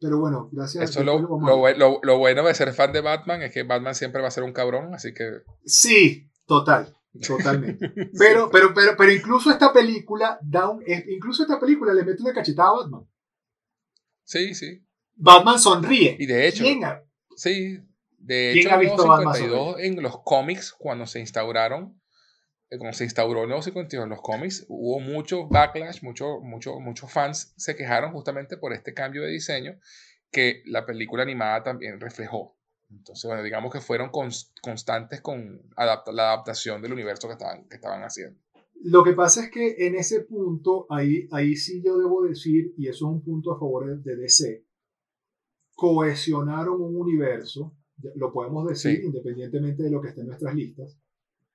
[0.00, 3.64] Pero bueno, gracias Eso lo, lo, lo, bueno de ser fan de Batman es que
[3.64, 5.42] Batman siempre va a ser un cabrón, así que.
[5.64, 7.90] Sí, total, totalmente.
[8.18, 10.74] Pero, pero, pero, pero incluso esta película da
[11.08, 13.06] incluso esta película le mete una cachetada a Batman.
[14.24, 14.82] Sí, sí.
[15.16, 16.16] Batman sonríe.
[16.18, 16.64] Y de hecho.
[17.36, 17.78] Sí,
[18.20, 21.99] de hecho, en los cómics, cuando se instauraron,
[22.70, 26.78] eh, como se instauró el nuevo 52 en los cómics, hubo mucho backlash, muchos mucho,
[26.78, 29.78] muchos fans se quejaron justamente por este cambio de diseño
[30.30, 32.56] que la película animada también reflejó.
[32.90, 34.10] Entonces, bueno, digamos que fueron
[34.62, 38.40] constantes con la adaptación del universo que estaban, que estaban haciendo.
[38.82, 42.88] Lo que pasa es que en ese punto, ahí, ahí sí yo debo decir, y
[42.88, 44.64] eso es un punto a favor de, DC,
[45.74, 47.76] cohesionaron un universo,
[48.14, 50.98] lo podemos decir independientemente de lo que esté en nuestras listas,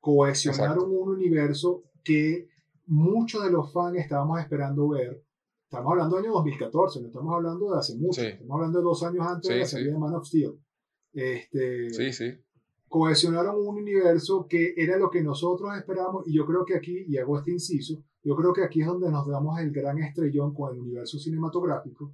[0.06, 2.48] cohesionaron un universo que
[2.86, 5.26] muchos de los fans estábamos esperando ver.
[5.64, 9.02] Estamos hablando del año 2014, no estamos hablando de hace mucho, estamos hablando de dos
[9.02, 10.60] años antes de la salida de Man of Steel.
[11.12, 12.38] Este, sí, sí.
[12.88, 17.18] Cohesionaron un universo que era lo que nosotros esperábamos, y yo creo que aquí, y
[17.18, 20.72] hago este inciso, yo creo que aquí es donde nos damos el gran estrellón con
[20.72, 22.14] el universo cinematográfico,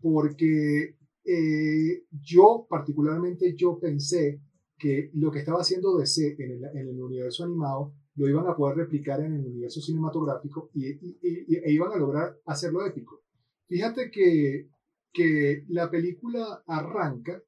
[0.00, 4.40] porque eh, yo, particularmente, yo pensé
[4.78, 8.56] que lo que estaba haciendo DC en el, en el universo animado lo iban a
[8.56, 13.22] poder replicar en el universo cinematográfico y, e iban a lograr hacerlo épico.
[13.66, 14.68] Fíjate que,
[15.12, 17.42] que la película arranca,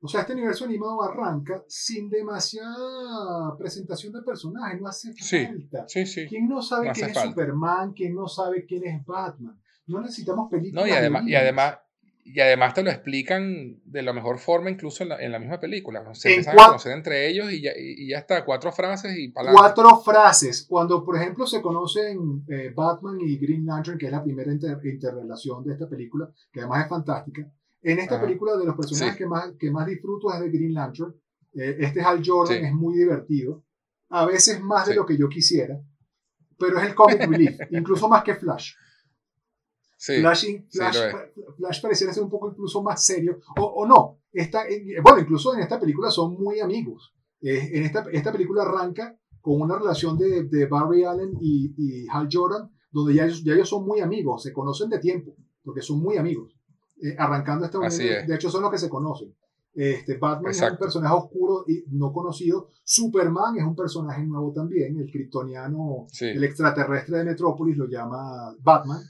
[0.00, 5.86] o sea, este universo animado arranca sin demasiada presentación de personajes, no hace falta.
[5.88, 6.26] Sí, sí.
[6.28, 7.92] ¿Quién no sabe quién es Superman?
[7.92, 9.60] ¿Quién no sabe quién es Batman?
[9.86, 10.84] No necesitamos películas.
[10.84, 11.78] No, y además, y además,
[12.28, 15.60] y además te lo explican de la mejor forma incluso en la, en la misma
[15.60, 16.02] película.
[16.12, 19.60] Se empiezan a conocer entre ellos y ya, y, ya está, cuatro frases y palabras.
[19.60, 20.66] Cuatro frases.
[20.68, 25.64] Cuando, por ejemplo, se conocen eh, Batman y Green Lantern, que es la primera interrelación
[25.64, 27.48] de esta película, que además es fantástica.
[27.82, 31.14] En esta película, de los personajes que, más, que más disfruto es de Green Lantern.
[31.54, 33.62] Eh, este Hal Jordan es muy divertido.
[34.08, 35.80] A veces más de lo que yo quisiera.
[36.58, 38.72] Pero es el comic relief, incluso más que Flash.
[40.06, 40.46] Flash,
[41.56, 44.20] Flash, pareciera ser un poco incluso más serio, o, o no.
[44.32, 44.64] Esta,
[45.02, 47.14] bueno, incluso en esta película son muy amigos.
[47.40, 52.06] Eh, en esta, esta película arranca con una relación de, de Barry Allen y, y,
[52.08, 55.82] Hal Jordan, donde ya ellos, ya ellos son muy amigos, se conocen de tiempo, porque
[55.82, 56.52] son muy amigos.
[57.02, 59.34] Eh, arrancando esta unión, de hecho son los que se conocen.
[59.74, 62.68] Este, Batman es un personaje oscuro y no conocido.
[62.82, 64.98] Superman es un personaje nuevo también.
[64.98, 69.02] El kryptoniano, el extraterrestre de Metrópolis lo llama Batman.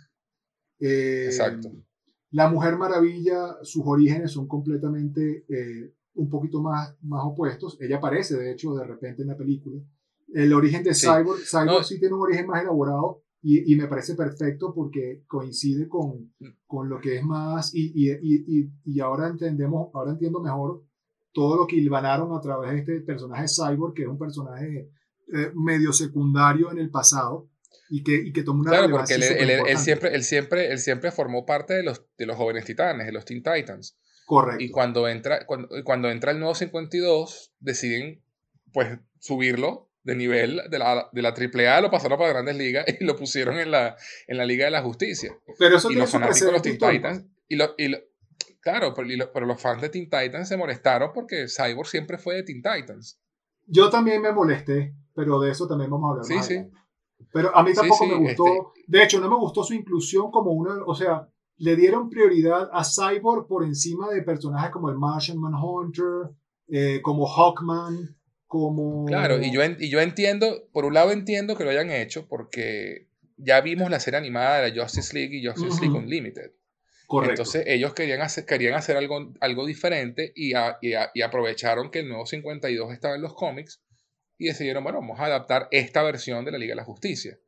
[0.79, 1.69] Exacto.
[1.69, 1.83] Eh,
[2.33, 7.79] la Mujer Maravilla, sus orígenes son completamente eh, un poquito más, más opuestos.
[7.81, 9.81] Ella aparece, de hecho, de repente en la película.
[10.33, 14.15] El origen de Cyborg, Cyborg sí tiene un origen más elaborado y, y, me parece
[14.15, 16.33] perfecto porque coincide con,
[16.67, 20.83] con lo que es más y, y, y, ahora entendemos, ahora entiendo mejor
[21.33, 24.91] todo lo que hilvanaron a través de este personaje Cyborg, que es un personaje
[25.33, 27.49] eh, medio secundario en el pasado,
[27.89, 31.11] y que, y que tomó una Claro, porque él, él, siempre, él, siempre, él siempre
[31.11, 33.97] formó parte de los, de los jóvenes titanes, de los Teen Titans.
[34.27, 34.63] Correcto.
[34.63, 38.23] Y cuando entra, cuando, cuando entra el nuevo 52, deciden
[38.73, 43.05] pues subirlo de nivel de la, de la AAA, lo pasaron para Grandes Ligas y
[43.05, 43.97] lo pusieron en la,
[44.27, 45.37] en la Liga de la Justicia.
[45.59, 47.93] Pero eso y los fanáticos de los Teen Titans, y, lo, y
[48.61, 52.43] claro, pero, pero, los fans de Teen Titans se molestaron porque Cyborg siempre fue de
[52.45, 53.21] Teen Titans.
[53.67, 56.25] Yo también me molesté, pero de eso también vamos a hablar.
[56.25, 56.71] Sí, más sí.
[57.33, 58.47] Pero a mí tampoco me gustó.
[58.47, 60.83] Este de hecho, no me gustó su inclusión como una.
[60.87, 66.31] O sea, le dieron prioridad a Cyborg por encima de personajes como el Martian Manhunter,
[66.69, 69.07] eh, como Hawkman, como.
[69.07, 73.09] Claro, y yo, y yo entiendo, por un lado entiendo que lo hayan hecho porque
[73.37, 76.53] ya vimos la serie animada de la Justice League y Justice League Unlimited.
[77.07, 77.43] Correcto.
[77.43, 82.09] Entonces ellos querían hacer, querían hacer algo, algo diferente y, y, y aprovecharon que el
[82.09, 83.81] nuevo 52 estaba en los cómics
[84.39, 87.39] y decidieron, bueno, vamos a adaptar esta versión de la Liga de la Justicia.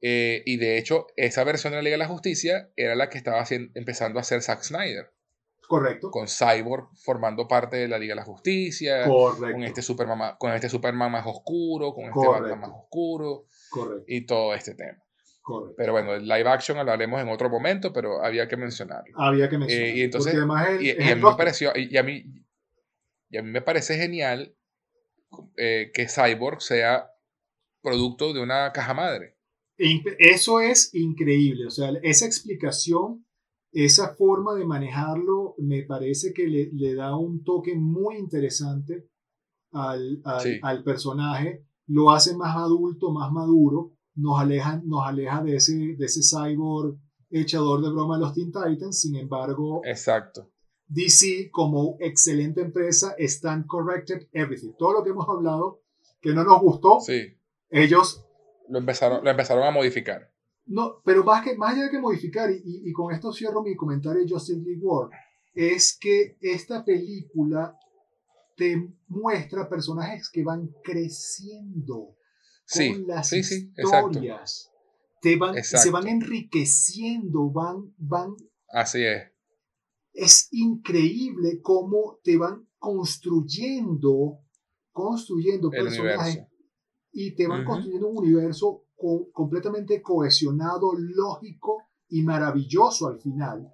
[0.00, 3.18] Eh, y de hecho, esa versión de la Liga de la Justicia era la que
[3.18, 3.44] estaba
[3.74, 5.12] empezando a hacer Zack Snyder.
[5.66, 6.10] Correcto.
[6.10, 9.04] Con Cyborg formando parte de la Liga de la Justicia.
[9.06, 9.52] Correcto.
[9.52, 13.46] Con este Superman, con este Superman más oscuro, con este Batman más oscuro.
[13.70, 14.04] Correcto.
[14.06, 14.98] Y todo este tema.
[15.40, 15.74] Correcto.
[15.76, 19.18] Pero bueno, el live action hablaremos en otro momento, pero había que mencionarlo.
[19.18, 19.92] Había que mencionarlo.
[19.92, 22.24] Eh, y entonces, y, a mí me pareció, y, a mí,
[23.30, 24.54] y a mí me parece genial
[25.56, 27.08] eh, que Cyborg sea
[27.82, 29.36] producto de una caja madre.
[29.76, 33.26] Eso es increíble, o sea, esa explicación,
[33.72, 39.08] esa forma de manejarlo, me parece que le, da un toque muy interesante
[39.72, 45.96] al, al, personaje, lo hace más adulto, más maduro, nos aleja, nos aleja de, ese,
[45.96, 46.98] de ese cyborg
[47.30, 50.51] echador de broma de los Teen Titans, sin embargo, Exacto.
[50.88, 54.72] DC como excelente empresa están corrected everything.
[54.78, 55.82] Todo lo que hemos hablado
[56.20, 57.36] que no nos gustó, sí.
[57.70, 58.24] ellos
[58.68, 60.30] lo empezaron, lo empezaron a modificar.
[60.66, 63.74] No, pero más, que, más allá de que modificar, y, y, con esto cierro mi
[63.74, 65.10] comentario de Justin League War,
[65.54, 67.76] es que esta película
[68.56, 72.16] te muestra personajes que van creciendo
[72.64, 74.70] sí, con las sí, historias.
[75.20, 78.36] te van, se van enriqueciendo, van, van.
[78.68, 79.31] Así es
[80.12, 84.40] es increíble cómo te van construyendo,
[84.90, 86.46] construyendo personajes
[87.12, 88.86] y te van construyendo un universo
[89.32, 93.68] completamente cohesionado, lógico y maravilloso al final.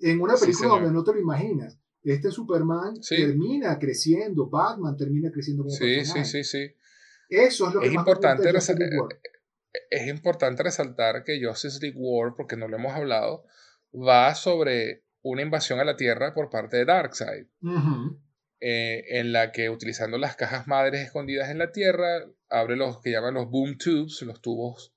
[0.00, 1.78] En una película donde no te lo imaginas.
[2.02, 6.74] este Superman termina creciendo, Batman termina creciendo como sí, Sí, sí, sí.
[7.28, 9.20] Eso es lo que es importante eh,
[9.90, 13.44] Es importante resaltar que Justice League War, porque no lo hemos hablado,
[13.94, 17.46] va sobre una invasión a la Tierra por parte de Darkseid.
[18.64, 23.10] Eh, en la que utilizando las cajas madres escondidas en la Tierra, abre los que
[23.10, 24.94] llaman los boom tubes, los tubos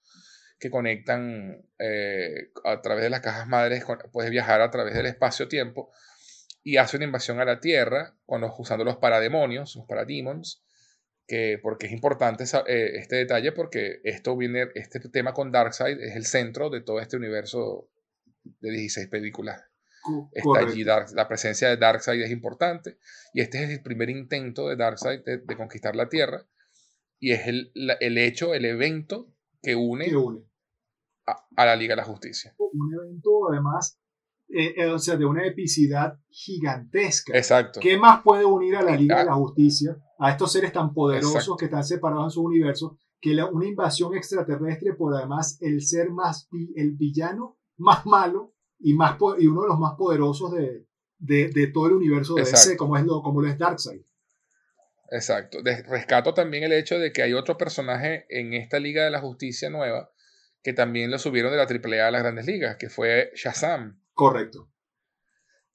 [0.60, 5.92] que conectan eh, a través de las cajas madres, puedes viajar a través del espacio-tiempo
[6.64, 10.64] y hace una invasión a la Tierra usando los parademonios, los parademons,
[11.28, 16.16] que, porque es importante eh, este detalle porque esto viene, este tema con Darkseid es
[16.16, 17.90] el centro de todo este universo
[18.44, 19.64] de 16 películas
[20.32, 22.98] está allí la presencia de Darkseid es importante
[23.34, 26.48] y este es el primer intento de Darkseid de, conquistar la Tierra
[27.20, 30.12] y es el, el hecho, el evento que une,
[31.56, 32.54] A, la Liga de la Justicia.
[32.58, 34.00] Un evento además,
[34.48, 37.36] eh, eh, o sea, de una epicidad gigantesca.
[37.36, 37.80] Exacto.
[37.82, 41.58] ¿Qué más puede unir a la Liga de la Justicia, a estos seres tan poderosos
[41.58, 46.48] que están separados en su universo, que una invasión extraterrestre por además el ser más,
[46.76, 50.86] el villano más malo y, más, y uno de los más poderosos de,
[51.18, 54.02] de, de todo el universo de DC, como, es lo, como lo es Darkseid.
[55.12, 55.60] Exacto.
[55.64, 59.70] rescato también el hecho de que hay otro personaje en esta Liga de la Justicia
[59.70, 60.10] nueva
[60.66, 64.02] que también lo subieron de la AAA a las grandes ligas, que fue Shazam.
[64.16, 64.68] Correcto.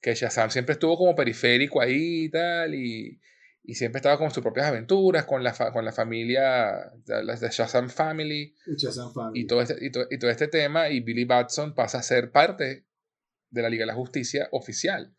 [0.00, 3.20] Que Shazam siempre estuvo como periférico ahí y tal, y,
[3.62, 7.88] y siempre estaba con sus propias aventuras, con la, con la familia, las de Shazam
[7.88, 8.56] Family.
[8.66, 9.40] Shazam Family.
[9.40, 12.84] Y todo, este, y, y todo este tema, y Billy Batson pasa a ser parte
[13.50, 15.14] de la Liga de la Justicia oficial.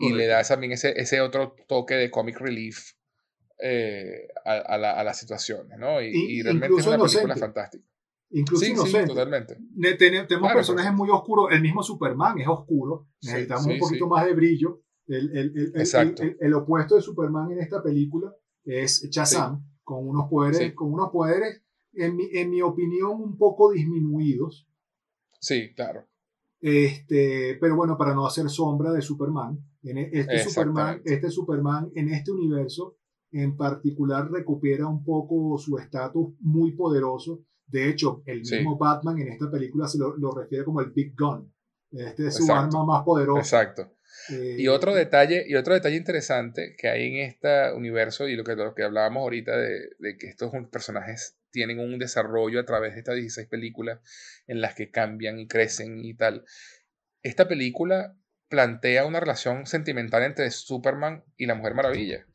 [0.00, 2.92] Y le da también ese, ese otro toque de comic relief
[3.60, 6.00] eh, a, la, a, las situaciones, ¿no?
[6.00, 7.84] Y, realmente es una película fantástica.
[8.30, 9.00] Incluso sí, inocente.
[9.00, 9.58] Sí, totalmente.
[9.98, 11.48] tenemos personajes muy oscuros.
[11.50, 13.08] El mismo Superman es oscuro.
[13.22, 14.82] Necesitamos un poquito más de brillo.
[15.06, 18.30] El, el, el, el, opuesto de Superman en esta película
[18.64, 21.62] es Shazam, con unos poderes, con unos poderes
[21.94, 24.68] en, mi, en mi opinión, un poco disminuidos.
[25.40, 26.07] Sí, claro.
[26.60, 31.90] Este, pero bueno, para no hacer sombra de Superman, en e, este, Superman, este Superman
[31.94, 32.96] en este universo
[33.30, 37.44] en particular recupera un poco su estatus muy poderoso.
[37.66, 41.14] De hecho, el mismo Batman en esta película se lo, lo, refiere como el Big
[41.16, 41.52] Gun.
[41.90, 43.40] Este es su arma más poderosa.
[43.40, 43.92] Exacto.
[44.30, 48.44] y, eh, otro detalle, y otro detalle interesante que hay en este universo, y lo
[48.44, 52.94] que, lo que hablábamos ahorita de, de que estos personajes tienen un desarrollo a través
[52.94, 54.00] de estas 16 películas
[54.46, 56.44] en las que cambian y crecen y tal.
[57.22, 58.16] Esta película
[58.48, 62.26] plantea una relación sentimental entre Superman y la Mujer Maravilla.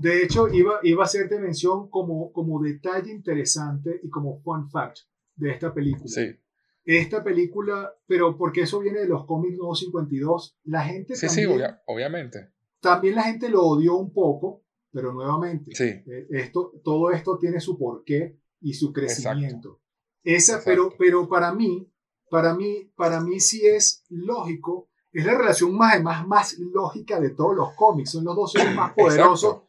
[0.00, 4.98] De hecho, iba, iba a hacerte mención como, como detalle interesante y como fun fact
[5.36, 6.08] de esta película.
[6.08, 6.36] Sí.
[6.84, 11.76] Esta película, pero porque eso viene de los cómics 252, la gente sí, también, sí,
[11.86, 12.50] obviamente.
[12.80, 14.63] También la gente lo odió un poco
[14.94, 15.84] pero nuevamente, sí.
[15.84, 19.80] Eh, esto, todo esto tiene su porqué y su crecimiento.
[20.22, 21.90] Esa, Pero, pero para mí,
[22.30, 27.30] para mí, para mí sí es lógico, es la relación más, más, más lógica de
[27.30, 28.12] todos los cómics.
[28.12, 29.62] Son los dos seres más poderosos,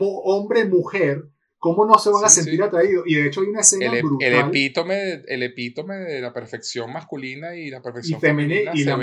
[0.00, 1.28] hombre-mujer.
[1.58, 3.02] ¿Cómo no se van a sentir atraídos?
[3.06, 4.28] Y de hecho hay una escena el, brutal.
[4.28, 8.70] El epítome, el epítome de la perfección masculina y la perfección y femenina.
[8.74, 8.96] Y la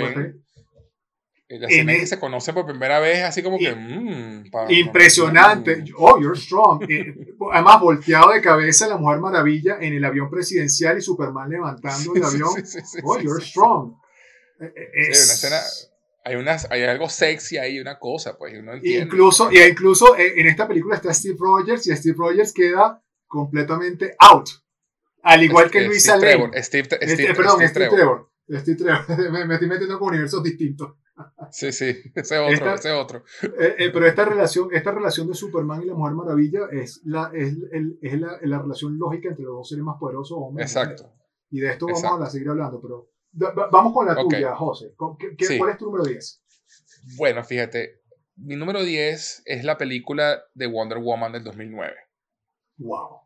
[1.48, 3.74] la escena en que se conoce por primera vez, así como que.
[3.74, 5.84] Mm, impresionante.
[5.96, 6.82] Oh, you're strong.
[6.90, 7.14] Eh,
[7.52, 12.22] además, volteado de cabeza la Mujer Maravilla en el avión presidencial y Superman levantando el
[12.24, 12.50] avión.
[13.04, 13.94] oh, you're strong.
[14.60, 15.60] Eh, eh, es, una escena.
[16.24, 19.04] Hay, unas, hay algo sexy ahí, una cosa, pues uno entiende.
[19.04, 24.48] Incluso, y incluso en esta película está Steve Rogers y Steve Rogers queda completamente out.
[25.22, 26.50] Al igual que Luisa Lane.
[26.62, 28.30] Steve, Steve, perdón, Steve, Trevor.
[28.48, 29.08] Steve Trevor.
[29.46, 30.94] me estoy metiendo con universos distintos.
[31.50, 33.24] Sí, sí, ese otro, ese otro.
[33.42, 37.30] Eh, eh, pero esta relación, esta relación de Superman y la Mujer Maravilla es la,
[37.32, 40.36] es, el, es la, la, relación lógica entre los dos seres más poderosos.
[40.38, 41.12] Hombres Exacto.
[41.50, 43.10] Y de esto vamos a seguir hablando, pero
[43.70, 44.94] vamos con la tuya, José.
[44.96, 46.42] ¿Cuál es tu número 10?
[47.16, 48.02] Bueno, fíjate,
[48.36, 51.94] mi número 10 es la película de Wonder Woman del 2009.
[52.78, 53.20] Wow.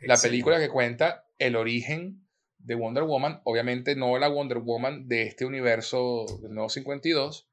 [0.00, 2.23] La película que cuenta el origen
[2.64, 7.46] de Wonder Woman, obviamente no la Wonder Woman de este universo del nuevo 52,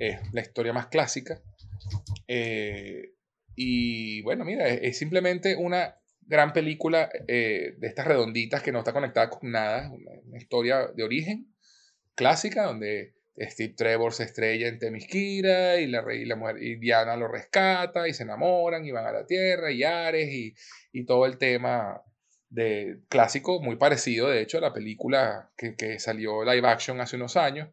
[0.00, 1.40] es la historia más clásica.
[2.26, 3.12] Eh,
[3.54, 8.92] y bueno, mira, es, simplemente una gran película eh, de estas redonditas que no está
[8.92, 11.54] conectada con nada, una, historia de origen
[12.14, 17.16] clásica donde Steve Trevor se estrella en Temisquira y la, y la mujer y Diana
[17.16, 20.54] lo rescata y se enamoran y van a la Tierra y Ares y,
[20.92, 22.02] y todo el tema
[22.50, 27.16] de clásico, muy parecido de hecho a la película que, que, salió live action hace
[27.16, 27.68] unos años,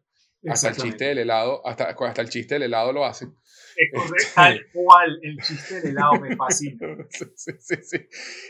[0.48, 3.34] Hasta el chiste del helado, hasta, hasta el chiste del helado lo hacen.
[3.76, 6.96] Es correcto, tal cual, el chiste del helado me fascina.
[7.08, 7.96] Sí, sí, sí.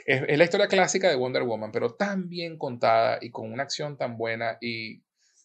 [0.05, 3.63] Es, es, la historia clásica de Wonder Woman, pero tan bien contada y con una
[3.63, 5.03] acción tan buena y,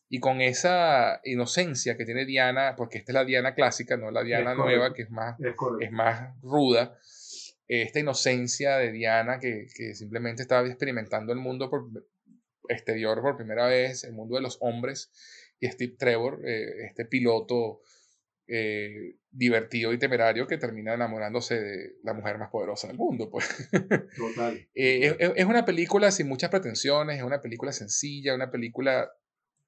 [0.10, 4.24] y con esa inocencia que tiene Diana, porque esta es la Diana clásica, no la
[4.24, 6.98] Diana nueva, que es más, es, es más ruda
[7.80, 11.90] esta inocencia de Diana que, que, simplemente estaba experimentando el mundo por,
[12.68, 15.12] exterior por primera vez, el mundo de los hombres,
[15.60, 17.82] y Steve Trevor, eh, este piloto
[18.48, 23.30] eh, divertido y temerario que termina enamorándose de la mujer más poderosa del mundo.
[23.30, 23.48] Pues.
[24.18, 24.58] Total.
[24.74, 29.12] eh, es, es, una película sin muchas pretensiones, es una película sencilla, una película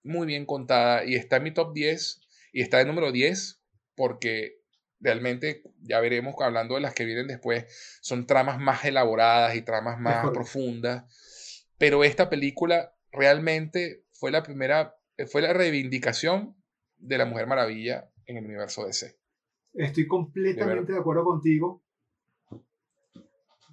[0.04, 3.62] muy bien contada y está en mi top 10 y está en número 10
[3.96, 4.63] porque
[5.04, 7.66] realmente, ya veremos hablando de las que vienen después,
[8.02, 11.68] son tramas más elaboradas y tramas más profundas.
[11.78, 14.96] Pero esta película realmente fue la primera,
[15.30, 16.56] fue la reivindicación
[16.98, 19.18] de la Mujer Maravilla en el universo DC.
[19.74, 21.84] Estoy completamente de, de acuerdo contigo.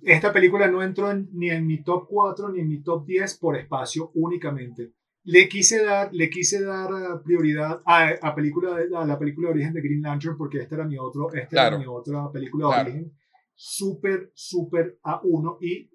[0.03, 3.39] Esta película no entró en, ni en mi top 4 ni en mi top 10
[3.39, 4.93] por espacio únicamente.
[5.25, 9.55] Le quise dar, le quise dar uh, prioridad a, a, película, a la película de
[9.55, 11.77] origen de Green Lantern porque esta era mi, otro, esta claro.
[11.77, 12.91] era mi otra película de claro.
[12.91, 13.18] origen.
[13.55, 15.59] Súper, súper a uno.
[15.61, 15.91] Y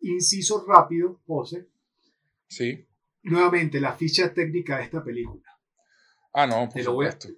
[0.00, 1.68] inciso rápido, José.
[2.48, 2.86] Sí.
[3.22, 5.44] Nuevamente, la ficha técnica de esta película.
[6.32, 7.28] Ah, no, por supuesto.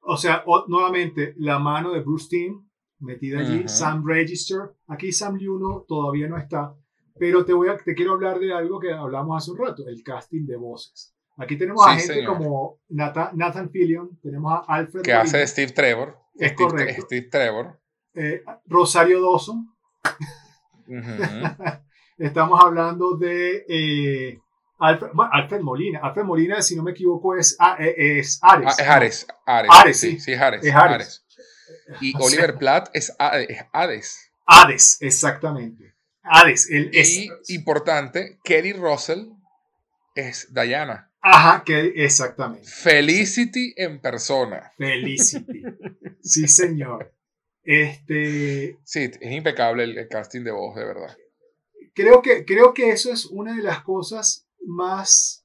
[0.00, 2.68] O sea, o, nuevamente, la mano de Bruce Timm
[3.00, 3.68] metida allí, uh -huh.
[3.68, 4.74] Sam Register.
[4.86, 6.74] Aquí Sam Liuno todavía no está,
[7.18, 10.02] pero te, voy a, te quiero hablar de algo que hablamos hace un rato, el
[10.02, 11.14] casting de voces.
[11.36, 12.36] Aquí tenemos sí, a gente señor.
[12.36, 15.02] como Nathan, Nathan, Fillion, tenemos a Alfred.
[15.02, 16.18] Que hace Steve Trevor.
[16.34, 17.02] Es Steve, correcto.
[17.02, 17.80] Steve Trevor.
[18.14, 19.72] Eh, Rosario Dawson.
[20.86, 21.82] Uh -huh.
[22.18, 24.40] Estamos hablando de eh,
[24.78, 26.00] Alfred, bueno, Alfred, Molina.
[26.02, 28.66] Alfred Molina, si no me equivoco, es, es Ares.
[28.66, 29.26] Ah, es Ares.
[29.46, 30.64] Ares, Ares sí, sí, sí, es Ares.
[30.64, 30.94] Es Ares.
[30.94, 31.24] Ares.
[32.00, 33.14] Y Oliver Platt es,
[33.48, 34.32] es Hades.
[34.46, 35.94] Hades, exactamente.
[36.30, 36.70] Hades.
[36.70, 39.26] El, y es, importante, Kelly Russell
[40.14, 41.10] es Diana.
[41.20, 42.66] Ajá, que, exactamente.
[42.66, 44.72] Felicity en persona.
[44.76, 45.62] Felicity.
[46.22, 47.12] sí, señor.
[47.64, 48.78] Este.
[48.84, 51.16] Sí, es impecable el, el, casting de voz, de verdad.
[51.94, 55.44] Creo que, creo que eso es una de las cosas más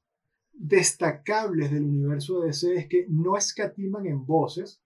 [0.54, 4.80] destacables del universo de DC, es que no escatiman en voces.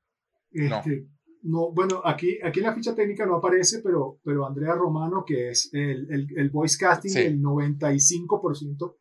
[0.51, 1.16] Este, no
[1.47, 5.49] no, bueno, aquí, aquí en la ficha técnica no aparece, pero, pero Andrea Romano, que
[5.49, 7.23] es el, el, el voice casting sí.
[7.23, 8.95] del 95%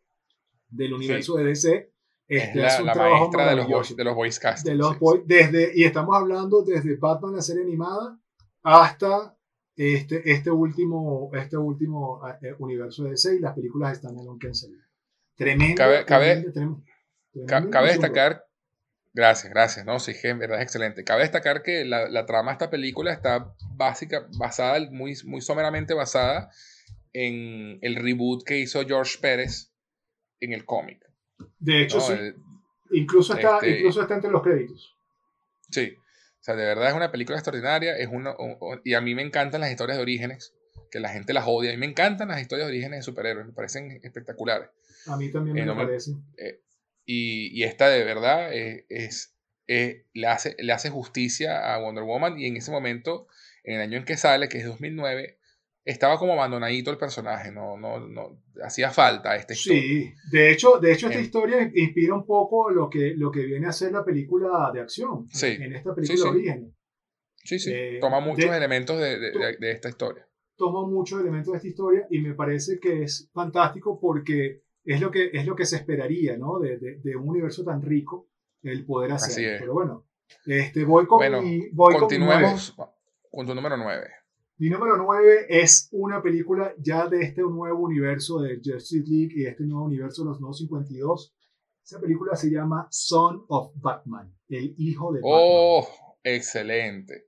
[0.68, 1.42] del universo sí.
[1.42, 1.92] de DC,
[2.28, 4.64] este, es la, la maestra de los, de los voice castings.
[4.64, 5.22] De los sí.
[5.26, 8.18] desde, y estamos hablando desde Batman, la serie animada,
[8.62, 9.36] hasta
[9.74, 14.38] este, este último, este último eh, universo de DC y las películas están en un
[14.38, 14.70] cancel.
[15.34, 15.76] Tremendo.
[15.76, 16.84] Cabe, tremendo, tremendo,
[17.32, 18.45] tremendo cabe destacar
[19.16, 19.86] Gracias, gracias.
[19.86, 21.02] No, sí, en verdad es excelente.
[21.02, 25.94] Cabe destacar que la, la, trama de esta película está básica, basada, muy, muy someramente
[25.94, 26.50] basada
[27.14, 29.72] en el reboot que hizo George Pérez
[30.38, 31.02] en el cómic.
[31.59, 32.02] De hecho, ¿no?
[32.02, 32.12] sí.
[32.12, 32.36] El,
[32.90, 34.94] incluso, está, este, incluso está entre los créditos.
[35.70, 35.97] Sí.
[35.97, 37.97] O sea, de verdad es una película extraordinaria.
[37.97, 40.52] Es una, un, y a mí me encantan las historias de orígenes,
[40.90, 41.70] que la gente las odia.
[41.70, 44.68] A mí me encantan las historias de orígenes de superhéroes, me parecen espectaculares.
[45.06, 46.22] A mí también me, eh, no me parecen.
[46.36, 46.60] Eh,
[47.07, 52.05] y, y, esta de verdad es, es, es, le, hace, le hace justicia a Wonder
[52.05, 53.28] Woman y en ese momento,
[53.65, 55.39] en el año en que sale, que es 2009,
[55.87, 59.81] estaba como abandonadito el personaje, no, no, no hacía falta esta historia.
[59.81, 63.69] Sí, de hecho, de hecho esta historia inspira un poco lo que, lo que viene
[63.69, 66.77] a ser la película de acción, sí, en esta película sí, de origen.
[67.37, 70.28] Sí, sí, eh, toma muchos de, elementos de, de, de, esta historia.
[70.57, 75.10] Toma muchos elementos de esta historia y me parece que es fantástico porque es lo
[75.10, 76.58] que, es lo que se esperaría, ¿no?
[76.58, 78.28] De, de, de un universo tan rico,
[78.62, 79.30] el poder hacer.
[79.30, 79.60] Así es.
[79.60, 80.06] Pero bueno,
[80.46, 81.68] este, voy con bueno, mi.
[81.72, 82.88] Voy continuemos con,
[83.30, 84.08] con, tu número 9.
[84.58, 89.44] Mi número 9 es una película ya de este nuevo universo de Justice League y
[89.44, 91.34] este nuevo universo de los nuevos 52.
[91.84, 95.40] Esa película se llama Son of Batman, el hijo de Batman.
[95.40, 95.88] Oh,
[96.22, 97.26] excelente.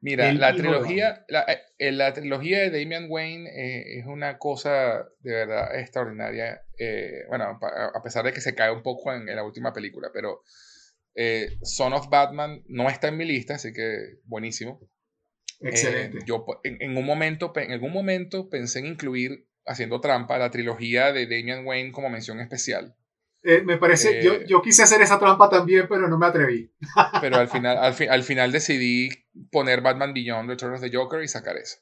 [0.00, 1.44] Mira, la trilogía, la,
[1.78, 6.62] eh, la, trilogía de Damian Wayne eh, es una cosa de verdad extraordinaria.
[6.78, 10.10] Eh, bueno, a pesar de que se cae un poco en, en la última película,
[10.12, 10.42] pero
[11.20, 14.80] eh, Son of Batman no está en mi lista, así que buenísimo.
[15.60, 16.18] Excelente.
[16.24, 21.12] yo en, en, un momento, en algún momento pensé en incluir, haciendo trampa, la trilogía
[21.12, 22.94] de Damian Wayne como mención especial.
[23.42, 26.72] Eh, me parece, eh, yo, yo, quise hacer esa trampa también, pero no me atreví.
[27.20, 29.08] pero al final, al, fi al, final decidí
[29.50, 31.78] poner Batman Beyond, Return of the Joker y sacar eso.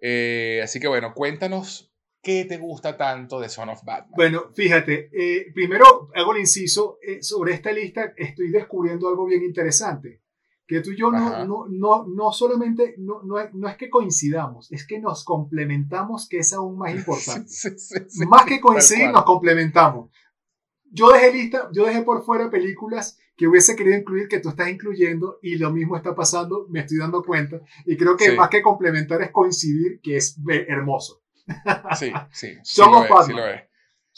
[0.00, 1.92] Eh, así que bueno, cuéntanos
[2.26, 4.12] ¿qué te gusta tanto de Son of Batman?
[4.16, 9.44] Bueno, fíjate, eh, primero hago el inciso, eh, sobre esta lista estoy descubriendo algo bien
[9.44, 10.22] interesante,
[10.66, 14.72] que tú y yo no, no, no, no, solamente, no, no, no, es que coincidamos,
[14.72, 17.48] es que nos complementamos, que es aún más importante.
[18.28, 20.10] más que coincidir, nos complementamos.
[20.90, 24.68] Yo dejé lista, yo dejé por fuera películas que hubiese querido incluir que tú estás
[24.68, 27.60] incluyendo y lo mismo está pasando, me estoy dando cuenta.
[27.84, 30.38] Y creo que más que complementar es coincidir, que es
[30.68, 31.22] hermoso.
[31.96, 32.54] Sí, sí.
[32.64, 33.68] Somos Batman.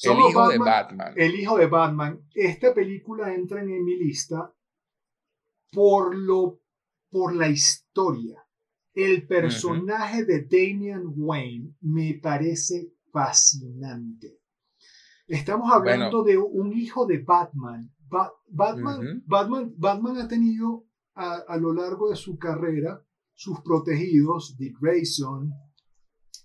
[0.02, 1.14] el hijo de Batman.
[1.14, 2.20] El hijo de Batman.
[2.32, 4.50] Esta película entra en mi lista
[5.72, 6.60] por, lo,
[7.10, 8.42] por la historia.
[8.94, 14.40] El personaje de Damian Wayne me parece fascinante.
[15.28, 17.92] Estamos hablando de un hijo de Batman.
[18.08, 25.52] Batman, Batman, Batman, ha tenido a, lo largo de su carrera sus protegidos, Dick Grayson,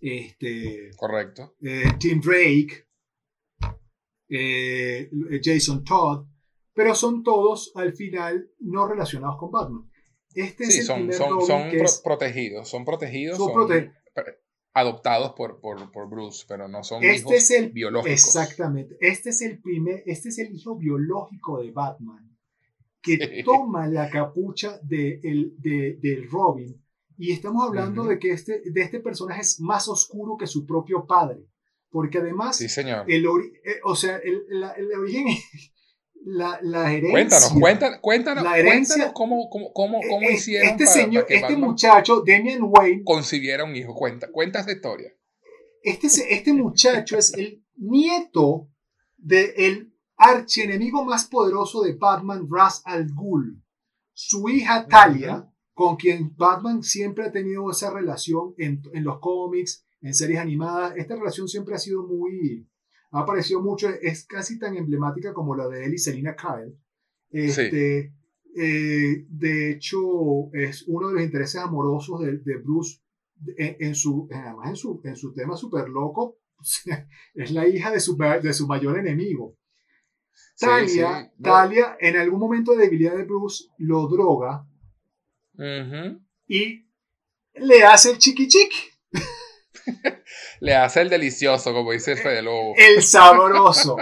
[0.01, 1.55] este, Correcto.
[1.61, 2.87] Eh, Tim Drake,
[4.29, 5.09] eh,
[5.41, 6.27] Jason Todd,
[6.73, 9.89] pero son todos al final no relacionados con Batman.
[10.35, 11.39] Este sí, son, son,
[12.03, 13.53] protegidos, son protegidos, son,
[14.73, 18.11] adoptados por, por, por, Bruce, pero no son este hijos es el, biológicos.
[18.11, 22.37] Exactamente, este es el primer, este es el hijo biológico de Batman,
[23.01, 26.81] que toma la capucha de, el, de, del Robin,
[27.17, 31.05] y estamos hablando de que este, de este personaje es más oscuro que su propio
[31.05, 31.45] padre,
[31.89, 33.05] porque además, sí, señor.
[33.07, 35.27] El, eh, o sea, el, el origen
[36.25, 37.11] la, la herencia.
[37.11, 41.57] Cuéntanos, cuéntanos, cuéntanos, la herencia, cómo, cómo, cómo, cómo e, e, hicieron este señor, este
[41.57, 43.93] muchacho, Damian Wayne, concibiera un hijo.
[43.93, 45.13] Cuenta, cuenta esa historia.
[45.81, 48.69] Este, este muchacho es el nieto
[49.17, 53.61] del archienemigo más poderoso de Batman, Ras Al Ghul.
[54.13, 59.85] Su hija Talia, con quien Batman siempre ha tenido esa relación en, en los cómics,
[60.01, 60.93] en series animadas.
[60.95, 62.67] Esta relación siempre ha sido muy,
[63.13, 66.75] ha aparecido mucho, es casi tan emblemática como la de él y Selina Kyle.
[67.29, 68.11] Este,
[68.55, 72.99] eh, de hecho, es uno de los intereses amorosos de, de Bruce
[73.57, 76.39] en, su, además en su, en su tema súper loco,
[77.35, 79.57] es la hija de su, de su mayor enemigo.
[80.57, 84.67] Talia, Talia, en algún momento de debilidad de Bruce, lo droga
[86.47, 86.87] y
[87.55, 88.92] le hace el chiqui chiqui.
[90.59, 92.73] Le hace el delicioso, como dice Fede Lobo.
[92.77, 93.97] El sabroso.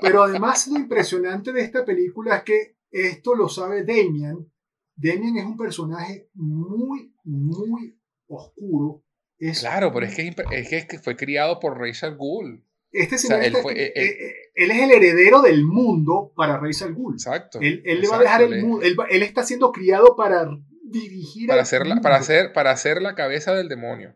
[0.00, 4.50] Pero además lo impresionante de esta película es que esto lo sabe Damian.
[4.96, 7.98] Damian es un personaje muy, muy
[8.28, 9.02] oscuro.
[9.38, 12.62] Es claro, pero es que, es que fue criado por Rachel Gould.
[12.92, 17.16] Este señor él, eh, eh, él, es el heredero del mundo para Rachel Gould.
[17.16, 17.58] Exacto.
[17.60, 18.82] Él, le va a dejar el mundo.
[18.82, 20.48] Él, él, está siendo criado para
[20.84, 24.14] dirigir para hacer la, para hacer para hacer la cabeza del demonio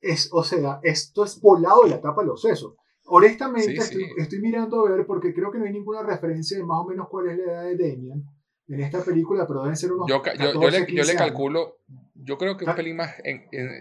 [0.00, 2.74] es, o sea, esto es volado de la tapa de los sesos.
[3.10, 3.74] Honestamente,
[4.18, 7.08] estoy, mirando a ver porque creo que no hay ninguna referencia de más o menos
[7.08, 8.22] cuál es la edad de Damian
[8.68, 10.06] en esta película, pero deben ser unos.
[10.08, 11.78] Yo, yo, le, yo le, calculo,
[12.14, 12.76] yo creo que un ah.
[12.76, 13.14] pelín más,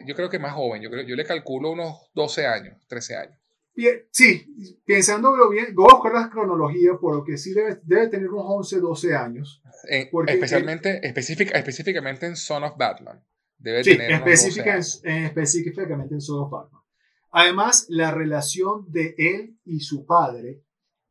[0.05, 3.37] yo creo que más joven, yo, creo, yo le calculo unos 12 años, 13 años.
[4.11, 8.29] Sí, pensándolo bien, voy a buscar la cronología, por lo que sí debe, debe tener
[8.29, 9.61] unos 11, 12 años.
[10.27, 13.21] especialmente, específica, específicamente en Son of Batman
[13.83, 16.81] sí, específica específicamente en Son of Batman.
[17.31, 20.63] Además, la relación de él y su padre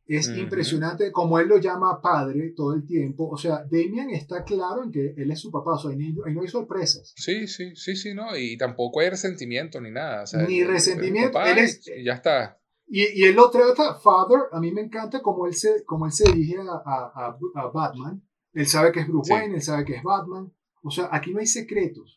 [0.08, 3.28] es impresionante, como él lo llama padre todo el tiempo.
[3.28, 6.42] O sea, Damian está claro en que él es su papá, o sea, ahí, no
[6.42, 7.12] hay sorpresas.
[7.16, 10.24] Sí, sí, sí, sí, no, y tampoco hay resentimiento ni nada.
[10.48, 12.58] ni resentimiento, él es, ya está.
[12.88, 16.12] Y, y, él lo trata, Father, a mí me encanta como él se, como él
[16.12, 18.22] se dirige a, a, Batman.
[18.52, 20.52] Él sabe que es Bruce Wayne, él sabe que es Batman.
[20.82, 22.15] O sea, aquí no hay secretos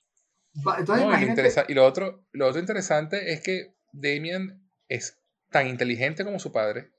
[1.68, 5.20] y lo otro, lo otro interesante es que Damian es
[5.50, 6.92] tan inteligente como su padre.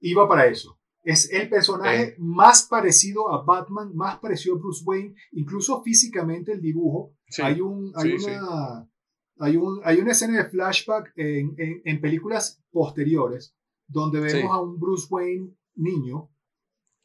[0.00, 0.78] Iba para eso.
[1.04, 2.14] Es el personaje eh.
[2.18, 7.16] más parecido a Batman, más parecido a Bruce Wayne, incluso físicamente el dibujo.
[7.42, 8.88] hay, un, hay, una,
[9.38, 13.56] hay, un, hay una escena de flashback en, en, películas posteriores
[13.88, 16.30] donde vemos a un Bruce Wayne niño.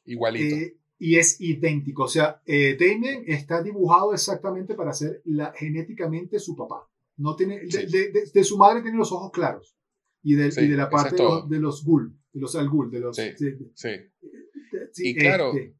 [0.05, 0.55] Igualito.
[0.55, 2.03] Eh, y es idéntico.
[2.03, 6.89] O sea, eh, Damien está dibujado exactamente para ser la, genéticamente su papá.
[7.17, 9.75] No tiene, de, su madre tiene los ojos claros.
[10.23, 12.91] Y de, y de la parte de los, de los Ghoul, de los Al Ghul,
[12.91, 13.15] de los...
[13.15, 13.31] Sí,
[13.73, 13.91] sí.
[14.97, 15.75] y claro, este,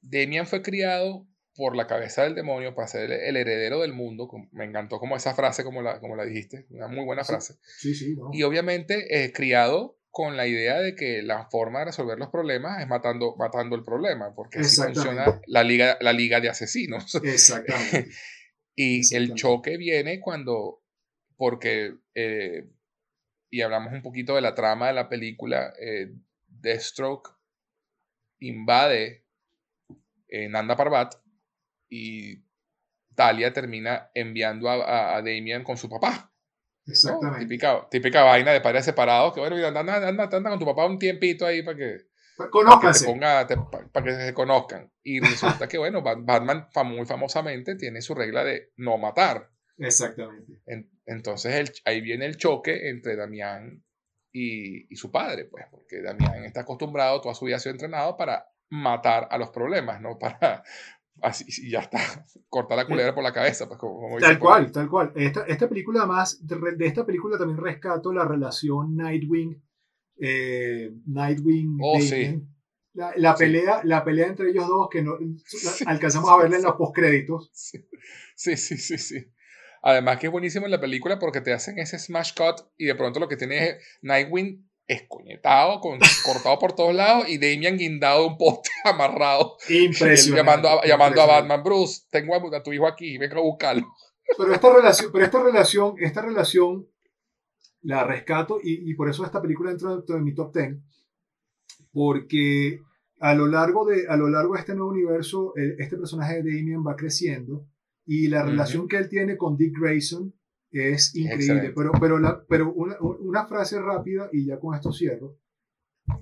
[0.00, 1.26] Damian fue criado
[1.58, 4.30] por la cabeza del demonio para ser el, heredero del mundo.
[4.52, 7.56] Me encantó como esa frase, como la, como la dijiste, una muy buena frase.
[7.62, 12.18] Sí, sí, Y obviamente eh, criado con la idea de que la forma de resolver
[12.18, 16.48] los problemas es matando, matando el problema, porque así funciona la liga, la liga de
[16.48, 17.12] asesinos.
[18.74, 20.82] y el choque viene cuando,
[21.36, 22.64] porque eh,
[23.50, 26.12] y hablamos un poquito de la trama de la película, eh,
[26.46, 27.30] Deathstroke
[28.40, 29.24] invade
[30.28, 31.14] eh, Nanda Parbat
[31.88, 32.44] y
[33.14, 36.32] Talia termina enviando a, a, Damian con su papá.
[36.88, 37.40] Exactamente.
[37.44, 40.86] Típica, típica vaina de padres separados, que bueno, anda, anda, anda, anda con tu papá
[40.86, 41.98] un tiempito ahí para que,
[42.36, 43.16] para que, se
[43.92, 44.90] para que se conozcan.
[45.02, 49.50] Y resulta que, bueno, Batman muy famosamente tiene su regla de no matar.
[49.80, 50.60] Exactamente.
[51.06, 53.84] entonces ahí viene el choque entre Damián
[54.32, 58.16] y, y, su padre, pues, porque Damián está acostumbrado, toda su vida ha sido entrenado
[58.16, 60.18] para matar a los problemas, ¿no?
[60.18, 60.64] Para,
[61.22, 61.98] así, y ya está,
[62.48, 63.66] cortar la culera por la cabeza.
[63.66, 65.12] Pues, como, tal cual, tal cual.
[65.14, 69.62] Esta, esta película, además, de, esta película también rescato la relación Nightwing,
[70.20, 71.98] eh, Nightwing, oh,
[72.94, 75.16] La, pelea, la pelea entre ellos dos que no
[75.86, 77.50] alcanzamos a verla en los postcréditos.
[77.52, 79.32] Sí, sí, sí, sí.
[79.82, 82.94] Además que es buenísimo en la película porque te hacen ese smash cut y de
[82.94, 88.26] pronto lo que tiene es Nightwing escoñetado, con, cortado por todos lados y Damian guindado
[88.26, 89.56] un poste amarrado.
[89.68, 90.36] Impresionante.
[90.36, 93.86] llamando, a, llamando a Batman, Bruce, tengo a, tu hijo aquí, venga a buscarlo.
[94.36, 96.88] Pero esta relación, pero esta relación, esta relación
[97.82, 100.76] la rescato y, y por eso esta película entra dentro de mi top 10,
[101.92, 102.80] porque
[103.20, 106.84] a lo largo de, a lo largo de este nuevo universo, este personaje de Damian
[106.86, 107.66] va creciendo
[108.06, 110.32] y la relación que él tiene con Dick Grayson
[110.70, 111.72] es increíble.
[111.74, 115.38] Pero, pero, la, pero una, una, frase rápida, y ya con esto cierro,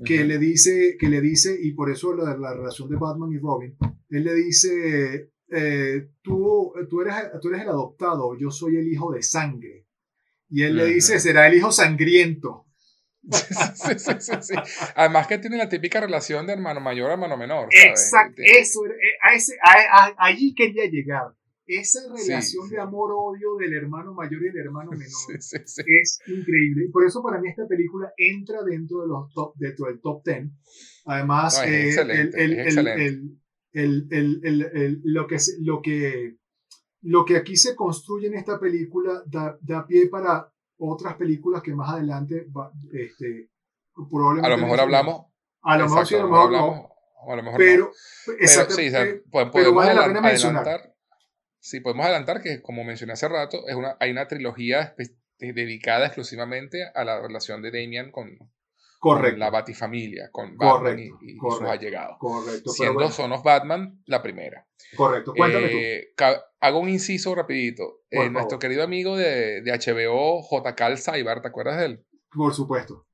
[0.04, 3.38] que, le dice, que le dice, y por eso la, la relación de Batman y
[3.38, 3.76] Robin,
[4.10, 9.12] él le dice, eh, tú, tú, eres, tú eres el adoptado, yo soy el hijo
[9.12, 9.86] de sangre.
[10.48, 12.64] Y él le dice, será el hijo sangriento.
[13.26, 14.54] Sí, sí, sí,
[14.94, 17.68] Además que tiene la típica relación de hermano mayor a hermano menor.
[17.72, 21.34] Exacto, eso, eh, a ese, a, allí quería llegar
[21.66, 26.88] esa relación de amor-odio del hermano mayor y del hermano menor es increíble.
[26.92, 30.48] Por eso para mí esta película entra dentro, de los top, dentro del top 10.
[31.06, 31.64] Además, lo,
[35.26, 36.36] que, lo, que,
[37.02, 41.74] lo que aquí se construye en esta película da, da pie para otras películas que
[41.74, 42.46] más adelante
[42.92, 43.50] este,
[44.10, 44.52] probablemente...
[44.52, 45.26] A lo mejor hablamos...
[45.62, 46.90] A lo mejor sí, a lo mejor no.
[47.28, 47.90] A lo mejor pero,
[49.32, 50.95] pero, pero vale la pena mencionar
[51.66, 54.94] Sí, podemos adelantar que, como mencioné hace rato, es una, hay una trilogía
[55.36, 58.38] dedicada exclusivamente a la relación de Damian con,
[59.36, 62.18] la Batifamilia, con Batman y, sus allegados.
[62.20, 62.70] Correcto.
[62.70, 64.64] Siendo Son of Batman la primera.
[64.94, 66.14] Correcto, cuéntame eh,
[66.60, 68.02] Hago un inciso rapidito.
[68.10, 72.06] Eh, nuestro querido amigo de, de HBO, JK Alzaibar, ¿te acuerdas de él?
[72.30, 73.08] Por supuesto.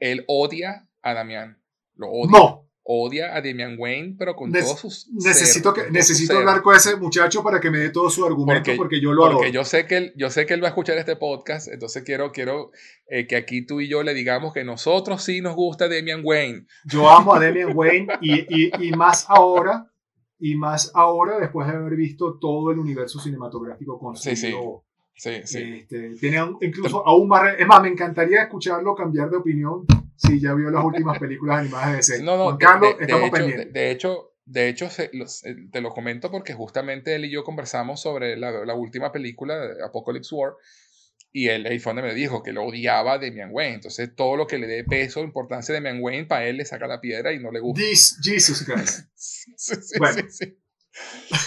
[0.00, 1.62] Él odia a Damian.
[1.94, 2.38] Lo odia.
[2.40, 5.10] No odia a Damian Wayne, pero con todos sus.
[5.12, 8.98] Necesito, que, necesito hablar con ese muchacho para que me dé todo su argumento, porque,
[8.98, 9.30] yo lo.
[9.30, 12.02] Porque yo sé, que él, yo sé que él va a escuchar este podcast, entonces
[12.02, 12.70] quiero, quiero
[13.06, 16.64] eh, que aquí tú y yo le digamos que nosotros sí nos gusta Damian Wayne.
[16.86, 19.92] Yo amo a Damian Wayne y, y, y más ahora,
[20.38, 24.54] y más ahora después de haber visto todo el universo cinematográfico con Sí, sí.
[25.14, 25.58] Sí, sí.
[25.58, 27.54] Este, tiene incluso aún más.
[27.58, 29.84] Es más, me encantaría escucharlo cambiar de opinión
[30.18, 32.22] si ya vio las últimas películas animadas de DC.
[32.22, 33.72] No, no, Carlos, de, estamos hecho, pendientes.
[33.72, 38.36] De, hecho, de hecho eh, te lo comento porque justamente él y yo conversamos sobre
[38.36, 40.54] la, la última película, Apocalypse War,
[41.30, 43.74] y él ahí fue donde me dijo que lo odiaba a Damian Wayne.
[43.74, 46.88] Entonces, todo lo que le dé peso, importancia de Damian Wayne, para él le saca
[46.88, 47.80] la piedra y no le gusta.
[47.80, 49.08] This, Jesus Christ.
[49.14, 50.22] sí, sí, bueno.
[50.28, 50.58] sí.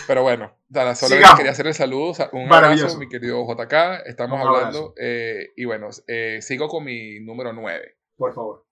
[0.07, 2.13] Pero bueno, Dana, solo quería hacer el saludo.
[2.31, 4.05] Un abrazo, mi querido JK.
[4.05, 4.93] Estamos hablando.
[4.97, 7.97] Eh, y bueno, eh, sigo con mi número 9.
[8.21, 8.67] Por favor.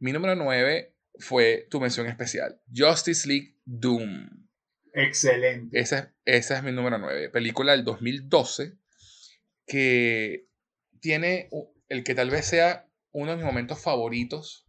[0.00, 4.28] Mi número 9 fue tu mención especial: Justice League Doom.
[4.92, 5.78] Excelente.
[5.78, 7.28] Esa, esa es mi número 9.
[7.28, 8.72] Película del 2012
[9.64, 10.48] que
[10.98, 11.50] tiene
[11.88, 14.66] el que tal vez sea uno de mis momentos favoritos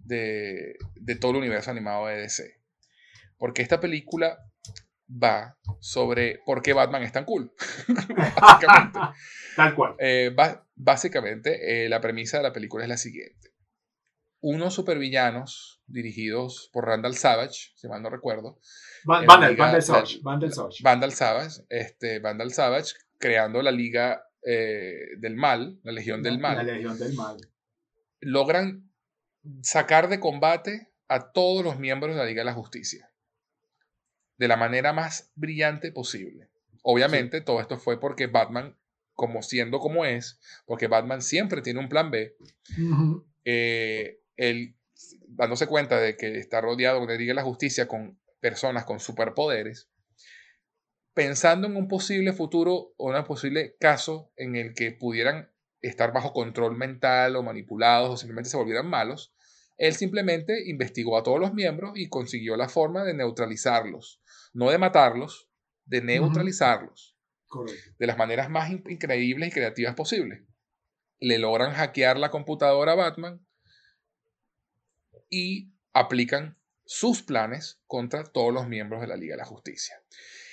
[0.00, 2.60] de, de todo el universo animado de DC.
[3.38, 4.49] Porque esta película
[5.10, 7.52] va sobre por qué Batman es tan cool.
[8.40, 8.98] básicamente.
[9.56, 9.94] Tal cual.
[9.98, 10.34] Eh,
[10.74, 13.50] básicamente, eh, la premisa de la película es la siguiente.
[14.42, 18.58] Unos supervillanos dirigidos por Randall Savage, si mal no recuerdo.
[19.04, 20.20] Vandal, Savage.
[20.22, 20.82] Vandal Savage.
[20.82, 26.56] Vandal Savage, este, Vandal Savage, creando la Liga eh, del Mal, la Legión del Mal.
[26.56, 27.36] La Legión del Mal.
[28.20, 28.90] Logran
[29.62, 33.09] sacar de combate a todos los miembros de la Liga de la Justicia
[34.40, 36.48] de la manera más brillante posible.
[36.82, 38.74] Obviamente, todo esto fue porque Batman,
[39.12, 42.34] como siendo como es, porque Batman siempre tiene un plan B,
[43.44, 44.76] eh, él,
[45.28, 49.90] dándose cuenta de que está rodeado de la Justicia con personas con superpoderes,
[51.12, 55.50] pensando en un posible futuro o un posible caso en el que pudieran
[55.82, 59.34] estar bajo control mental o manipulados o simplemente se volvieran malos,
[59.76, 64.19] él simplemente investigó a todos los miembros y consiguió la forma de neutralizarlos,
[64.52, 65.50] no de matarlos,
[65.84, 67.16] de neutralizarlos.
[67.98, 70.42] De las maneras más increíbles y creativas posibles.
[71.18, 73.44] Le logran hackear la computadora a Batman
[75.28, 79.96] y aplican sus planes contra todos los miembros de la Liga de la Justicia.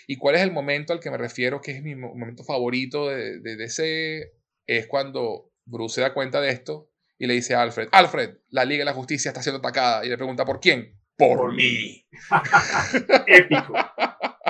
[0.07, 3.39] ¿Y cuál es el momento al que me refiero que es mi momento favorito de,
[3.39, 4.33] de DC?
[4.65, 8.65] Es cuando Bruce se da cuenta de esto y le dice a Alfred, Alfred, la
[8.65, 10.05] Liga de la Justicia está siendo atacada.
[10.05, 10.96] Y le pregunta, ¿por quién?
[11.18, 12.06] Por, mí.
[13.27, 13.73] épico.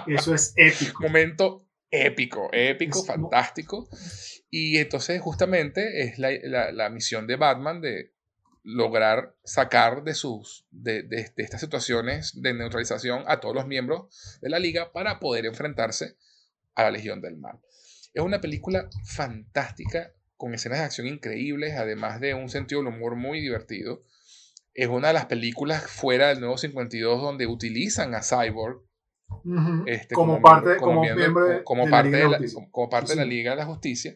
[0.06, 1.04] Eso es épico.
[1.04, 3.90] Momento épico, épico, fantástico.
[4.50, 8.14] Y entonces justamente es la, la, misión de Batman de
[8.64, 14.40] lograr sacar de, sus, de, de, de, estas situaciones de neutralización a todos los miembros
[14.42, 16.18] de la liga para poder enfrentarse
[16.76, 17.60] a la Legión del Mal.
[18.14, 23.16] Es una película fantástica, con escenas de acción increíbles, además de un sentido del humor
[23.16, 24.02] muy divertido.
[24.78, 28.88] Es una de las películas fuera del Nuevo 52 donde utilizan a Cyborg
[29.86, 32.40] este, como, parte, como, parte, de la,
[32.72, 34.16] como parte de la Liga de la Justicia.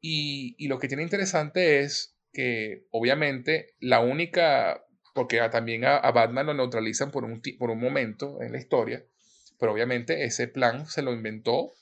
[0.00, 4.84] Y, y, lo que tiene interesante es que obviamente la única,
[5.14, 9.04] porque también a, Batman lo neutralizan por un, por un momento en la historia,
[9.58, 11.72] pero obviamente ese plan se lo inventó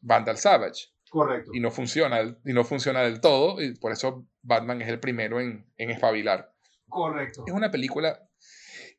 [0.00, 0.88] Vandal Savage.
[1.10, 1.50] Correcto.
[1.54, 5.40] Y no funciona, y no funciona del todo, y por eso Batman es el primero
[5.40, 6.52] en, en espabilar.
[6.88, 7.44] Correcto.
[7.46, 8.28] Es una película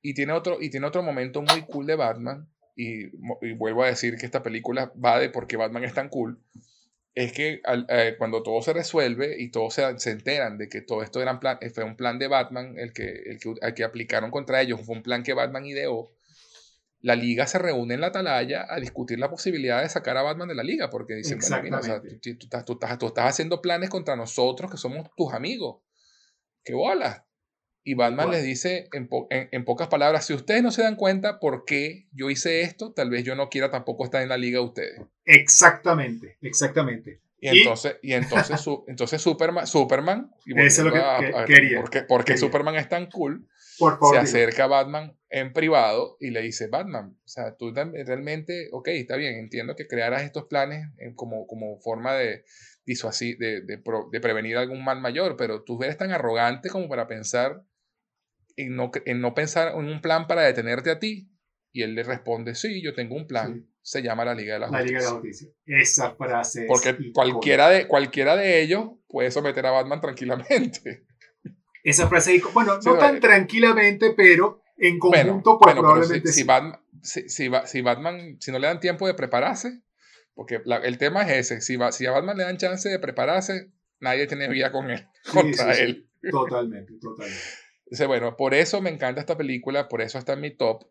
[0.02, 3.07] y tiene otro, y tiene otro momento muy cool de Batman, y,
[3.41, 6.41] y, vuelvo a decir que esta película va de por qué Batman es tan cool,
[7.14, 11.03] es que eh, cuando todo se resuelve y todos se, se, enteran de que todo
[11.03, 14.32] esto era plan, eh, fue un plan de Batman, el que, el que, que aplicaron
[14.32, 16.14] contra ellos, fue un plan que Batman ideó,
[17.02, 20.49] la liga se reúne en la atalaya a discutir la posibilidad de sacar a Batman
[20.49, 23.26] de la liga, porque dicen, bueno, mira, o sea, tú, tú, tú, estás, tú, estás,
[23.26, 25.82] haciendo planes contra nosotros que somos tus amigos.
[26.64, 27.26] ¡Qué bola!
[27.90, 31.66] Y Batman les dice en, en, pocas palabras, si ustedes no se dan cuenta por
[31.66, 34.66] qué yo hice esto, tal vez yo no quiera tampoco estar en la liga de
[34.66, 35.02] ustedes.
[35.26, 37.20] Exactamente, exactamente.
[37.41, 41.82] Y entonces, y, entonces, su, entonces Superman, Superman y Eso es lo que, quería.
[41.82, 43.48] Porque, porque Superman es tan cool,
[44.11, 48.90] se acerca a Batman en privado y le dice, Batman, o sea, tú realmente, ok,
[48.90, 50.86] está bien, entiendo que crearas estos planes
[51.16, 52.44] como, como forma de,
[52.86, 57.64] de, de, de, prevenir algún mal mayor, pero tú eres tan arrogante como para pensar
[58.60, 61.30] en no, en no pensar en un plan para detenerte a ti.
[61.72, 63.68] Y él le responde, sí, yo tengo un plan.
[63.81, 64.84] Se llama la Liga de la Justicia.
[64.84, 65.49] La Liga de la Justicia.
[65.65, 66.65] Esa frase.
[66.68, 71.06] Porque cualquiera de, cualquiera de ellos puede someter a Batman tranquilamente.
[71.84, 78.38] Esa frase, bueno, no tan tranquilamente, pero en conjunto, pues probablemente si, Batman, si, Batman,
[78.40, 79.81] si no le dan tiempo de prepararse,
[80.34, 83.72] porque el tema es ese, si, si a Batman le dan chance de prepararse,
[84.02, 86.10] nadie tiene vida con él, contra él.
[86.30, 87.69] Totalmente, totalmente
[88.07, 90.86] bueno, por eso me encanta esta película, por eso está en mi top,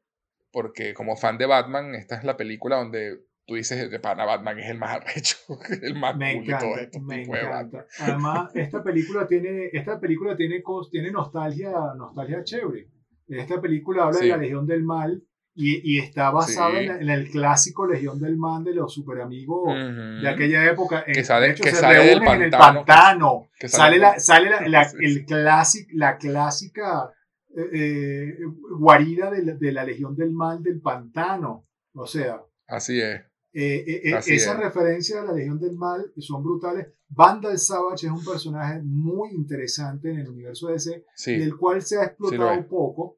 [0.52, 4.58] porque como fan de Batman, esta es la película donde tú dices, de pana, Batman
[4.58, 5.36] es el más arrecho,
[5.82, 7.86] el más me encanta, me encanta.
[8.00, 12.88] Además, esta película tiene, esta película tiene, tiene nostalgia, nostalgia chévere.
[13.26, 15.22] Esta película habla de la Legión del Mal
[15.60, 19.74] y, y está basada en, el clásico Legión del Mal de los super amigos
[20.22, 21.04] de aquella época.
[21.04, 22.34] Que sale, que sale del pantano.
[22.36, 23.50] En el pantano.
[23.58, 27.12] Que, sale, la, sale la, la, el clásic, la clásica
[27.56, 28.38] eh, eh,
[28.78, 31.66] guarida de la, de la, Legión del Mal del pantano.
[31.92, 32.40] O sea.
[32.68, 33.20] Así es.
[33.52, 36.86] Eh, esa referencia a la Legión del Mal son brutales.
[37.08, 42.04] Vandal Savage es un personaje muy interesante en el universo DC, del cual se ha
[42.04, 43.17] explotado un poco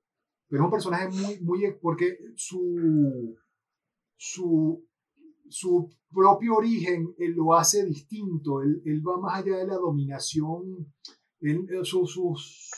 [0.50, 3.36] pero es un personaje muy, muy, porque su,
[4.16, 4.84] su,
[5.48, 10.92] su propio origen él lo hace distinto, él, él, va más allá de la dominación,
[11.40, 12.68] él, su, sus,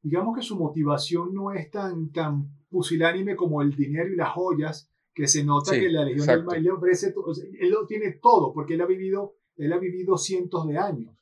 [0.00, 4.90] digamos que su motivación no es tan, tan pusilánime como el dinero y las joyas,
[5.12, 7.14] que se nota que la Legión del Mal le ofrece,
[7.60, 11.14] él lo tiene todo, porque él ha vivido, él ha vivido cientos de años.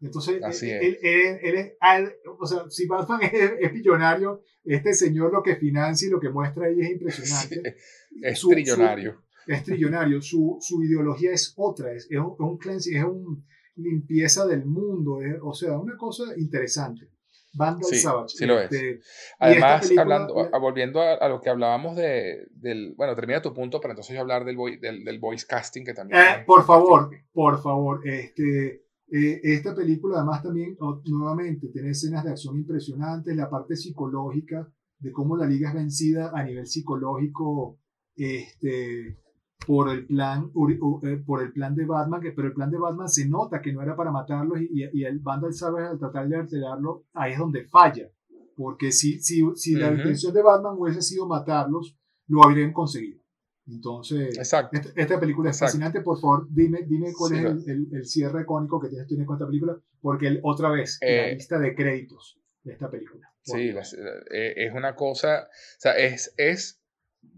[0.00, 3.20] Entonces, él, él, o sea, si Batman
[3.60, 7.76] es, millonario, este señor lo que financia y lo que muestra ahí es impresionante.
[8.22, 9.22] es trillonario.
[9.46, 10.20] es trillonario.
[10.20, 13.42] Su, su, ideología es otra, es, es un, cleansing, es una
[13.76, 17.08] limpieza del mundo, o sea, una cosa interesante.
[17.56, 18.36] Vandal sí, Savage.
[18.36, 18.70] Sí lo es.
[18.70, 19.00] Este,
[19.38, 22.92] Además, hablando, volviendo a, lo que hablábamos de, del...
[22.96, 26.20] Bueno, termina tu punto, pero entonces yo hablar del, del, del voice casting que también...
[26.20, 28.06] Eh, por favor, por favor.
[28.06, 30.76] Este, eh, esta película además también,
[31.06, 34.68] nuevamente, tiene escenas de acción impresionantes, la parte psicológica
[34.98, 37.78] de cómo la liga es vencida a nivel psicológico,
[38.16, 39.18] este,
[39.66, 40.50] por el plan,
[41.02, 43.72] eh, por el plan de Batman, que, pero el plan de Batman se nota que
[43.72, 47.38] no era para matarlos y, y, el Vandal sabe al tratar de alterarlo, ahí es
[47.38, 48.08] donde falla.
[48.56, 51.96] Porque si, si, si la intención de Batman hubiese sido matarlos,
[52.26, 53.20] lo habrían conseguido.
[53.68, 56.00] Entonces, esta, esta, película es fascinante.
[56.00, 59.46] Por favor, dime, dime cuál es el, el, cierre icónico que tienes, tienes con esta
[59.46, 63.28] película, porque otra vez, la eh, lista de créditos de esta película.
[63.42, 63.70] Sí,
[64.32, 66.80] eh, es una cosa, o sea, es, es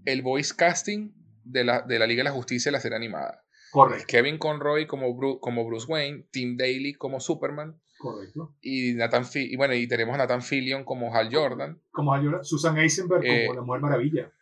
[0.05, 1.13] el voice casting
[1.45, 3.43] de la, de la Liga de la Justicia y la serie animada.
[3.71, 4.05] Correcto.
[4.07, 7.81] Kevin Conroy como Bruce, como Bruce Wayne, Tim Daly como Superman.
[7.99, 8.55] Correcto.
[8.61, 11.81] Y, Nathan y bueno, y tenemos a Nathan Fillion como Hal Jordan.
[11.91, 12.45] Como Hal Jordan.
[12.45, 14.33] Susan Eisenberg como eh, la Mujer Maravilla.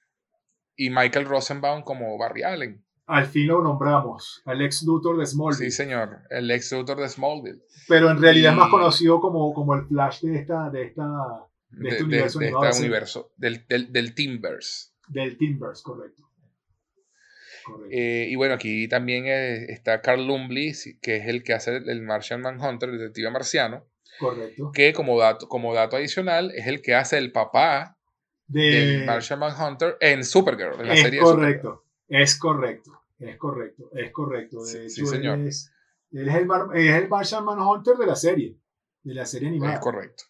[0.77, 2.85] Y Michael Rosenbaum como Barry Allen.
[3.07, 5.71] Al fin lo nombramos, al ex Luthor de Smallville.
[5.71, 7.63] Sí, señor, el ex Luthor de Smallville.
[7.87, 11.07] Pero en realidad es más conocido como, como el Flash de esta, de esta,
[11.71, 12.39] de, este universo.
[12.41, 14.93] De, este universo, del, del, del Timbers.
[15.07, 16.25] Del Timbers, correcto.
[17.91, 22.03] Eh, y bueno, aquí también eh, está Carl Lumbly, que es el que hace el
[22.03, 23.87] Martian Manhunter, el detective marciano.
[24.19, 24.71] Correcto.
[24.73, 27.96] Que como dato, como dato adicional es el que hace el papá
[28.49, 34.11] de Martian Manhunter en Supergirl, en la es serie correcto, Es correcto, es correcto, es
[34.13, 34.65] correcto.
[34.65, 35.39] De sí, señor.
[35.39, 35.73] Él es,
[36.13, 38.57] el, es el Martian Manhunter de la serie,
[39.03, 39.75] de la serie animada.
[39.75, 40.25] Es correcto,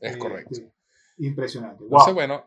[0.00, 0.60] es este, correcto.
[1.18, 1.84] Impresionante.
[1.84, 2.44] Entonces, bueno,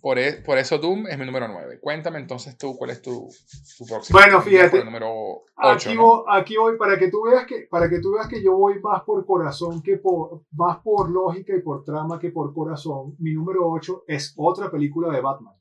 [0.00, 1.80] por, e, por, eso Doom es mi número 9.
[1.80, 3.28] Cuéntame entonces tú cuál es tu,
[3.76, 4.18] tu próximo.
[4.18, 4.84] Bueno, fíjate.
[4.84, 8.28] Número 8, aquí, voy, aquí, voy, para que tú veas que para que tú veas
[8.28, 12.30] que yo voy más por corazón que por más por lógica y por trama que
[12.30, 13.16] por corazón.
[13.18, 15.54] Mi número 8 es otra película de Batman.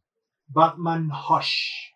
[0.48, 1.92] Batman Hush.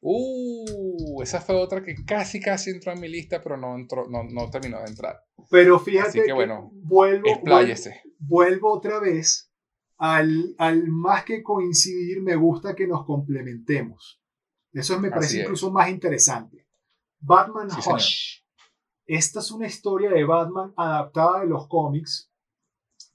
[0.00, 4.22] Uh, esa fue otra que casi casi entró en mi lista, pero no entró, no,
[4.24, 5.20] no terminó de entrar.
[5.50, 7.74] Pero fíjate que, bueno, vuelvo, vuelvo,
[8.18, 9.47] vuelvo otra vez
[9.98, 14.22] al, al, más que coincidir, me gusta que nos complementemos.
[14.72, 16.68] Eso me parece incluso más interesante.
[17.20, 18.42] Batman Hush.
[19.06, 22.30] Esta es una historia de Batman adaptada de los cómics,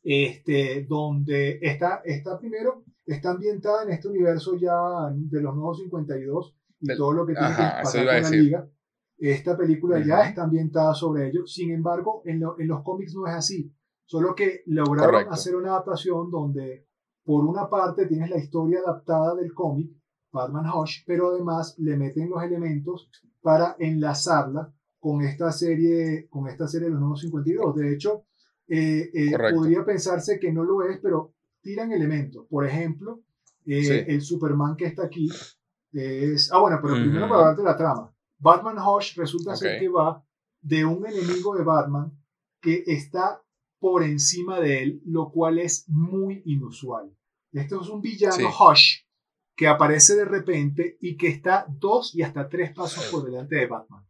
[0.01, 4.75] este, donde está, está primero, está ambientada en este universo ya
[5.13, 8.69] de los nuevos 52 y todo lo que tiene que pasar con la liga.
[9.19, 11.45] Esta película ya está ambientada sobre ello.
[11.45, 13.71] Sin embargo, en, en los cómics no es así.
[14.05, 16.87] Solo que lograron hacer una adaptación donde,
[17.23, 19.91] por una parte, tienes la historia adaptada del cómic,
[20.31, 23.09] Batman Hush, pero además le meten los elementos
[23.41, 27.75] para enlazarla con esta serie, con esta serie de los nuevos 52.
[27.75, 28.23] De hecho,
[28.67, 32.45] eh, eh, podría pensarse que no lo es, pero tiran elementos.
[32.49, 33.21] Por ejemplo,
[33.65, 35.29] eh, el Superman que está aquí
[35.91, 36.51] es...
[36.51, 38.13] Ah, bueno, pero primero para darte la trama.
[38.39, 40.23] Batman Hush resulta ser que va
[40.61, 42.11] de un enemigo de Batman
[42.59, 43.42] que está
[43.83, 47.13] por encima de él, lo cual es muy inusual.
[47.51, 49.01] Este es un villano Hush
[49.57, 53.67] que aparece de repente y que está dos y hasta tres pasos por delante de
[53.67, 54.07] Batman.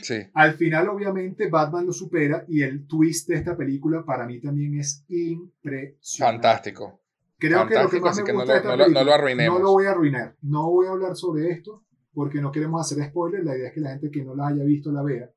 [0.00, 0.16] Sí.
[0.34, 4.76] Al final, obviamente, Batman lo supera y el twist de esta película para mí también
[4.80, 5.98] es impresionante.
[6.18, 7.00] Fantástico.
[7.38, 9.86] Creo que lo que más me gusta de esta película, no, lo, no lo voy
[9.86, 10.36] a arruinar.
[10.42, 13.44] No voy a hablar sobre esto porque no queremos hacer spoilers.
[13.44, 15.30] La idea es que la gente que no la haya visto la vea.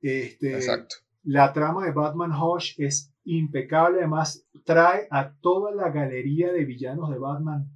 [0.00, 0.94] Este, Exacto.
[1.26, 7.10] La trama de Batman Hush es impecable, además trae a toda la galería de villanos
[7.10, 7.68] de Batman.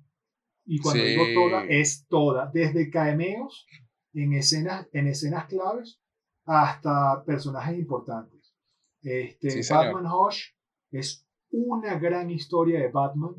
[0.64, 3.66] Y cuando digo toda, es toda, desde cameos
[4.12, 6.00] en escenas, en escenas claves
[6.44, 8.54] hasta personajes importantes.
[9.02, 10.50] Este, Batman Hush
[10.92, 13.34] es una gran historia de Batman.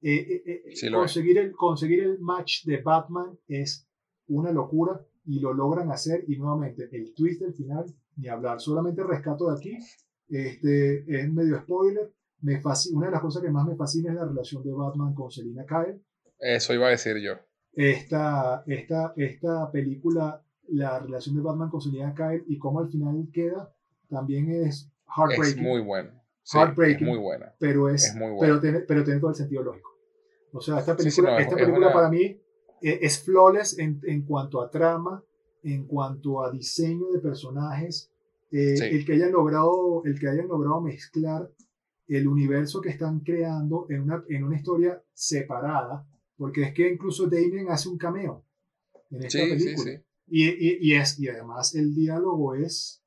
[0.00, 3.86] Eh, eh, eh, conseguir, el, conseguir el match de Batman es
[4.26, 6.24] una locura y lo logran hacer.
[6.28, 7.84] Y nuevamente, el twist del final
[8.20, 8.60] ni hablar.
[8.60, 9.78] Solamente rescato de aquí,
[10.28, 12.12] este, es medio spoiler.
[12.42, 12.60] Me
[12.92, 15.64] una de las cosas que más me fascina es la relación de Batman con Selina
[15.66, 16.02] Kyle.
[16.38, 17.34] Eso iba a decir yo.
[17.72, 23.28] Esta, esta, esta película, la relación de Batman con Selina Kyle y cómo al final
[23.32, 23.74] queda,
[24.08, 25.58] también es heartbreaking.
[25.58, 26.10] Es muy bueno.
[26.50, 27.06] heartbreaking.
[27.06, 27.54] muy buena.
[27.58, 29.90] Pero, es, pero, tiene, pero tiene todo el sentido lógico.
[30.52, 32.40] O sea, esta película, esta película para mí
[32.80, 35.22] e, es flawless en, en cuanto a trama,
[35.62, 38.09] en cuanto a diseño de personajes,
[38.50, 41.50] eh, el, que hayan logrado, el que hayan logrado mezclar
[42.08, 46.06] el universo que están creando en una, en una historia separada,
[46.36, 48.44] porque es que incluso Damien hace un cameo
[49.10, 50.02] en esta película.
[50.26, 53.02] Y, y, y, es, y además el diálogo es,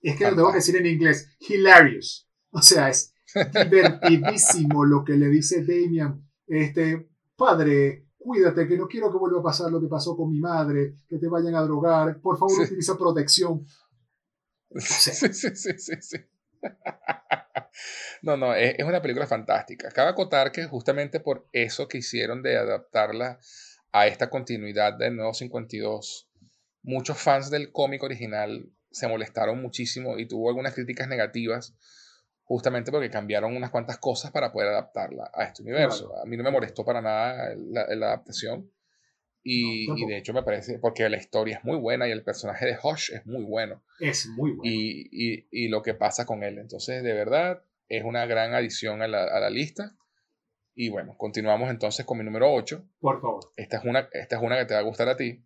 [0.00, 2.28] es que lo tengo que decir en inglés, hilarious.
[2.50, 3.14] O sea, es
[3.70, 9.44] divertidísimo lo que le dice Damien, este, padre, cuídate, que no quiero que vuelva a
[9.44, 12.96] pasar lo que pasó con mi madre, que te vayan a drogar, por favor utiliza
[12.96, 13.64] protección.
[14.80, 16.18] Sí, sí, sí, sí,
[18.22, 19.90] No, no, es, una película fantástica.
[19.90, 23.38] Cabe acotar que justamente por eso que hicieron de adaptarla
[23.92, 26.28] a esta continuidad del nuevo 52.
[26.82, 31.74] Muchos fans del cómic original se molestaron muchísimo y tuvo algunas críticas negativas
[32.44, 36.14] justamente porque cambiaron unas cuantas cosas para poder adaptarla a este universo.
[36.18, 38.70] A mí no me molestó para nada la, adaptación.
[39.44, 42.78] Y, de hecho me parece, porque la historia es muy buena y el personaje de
[42.80, 43.82] Hush es muy bueno.
[43.98, 44.62] Es muy bueno.
[44.64, 46.58] Y, y, lo que pasa con él.
[46.58, 49.96] Entonces, de verdad, es una gran adición a la, a la, lista.
[50.74, 52.84] Y bueno, continuamos entonces con mi número 8.
[53.00, 53.52] Por favor.
[53.56, 55.44] Esta es una, esta es una que te va a gustar a ti.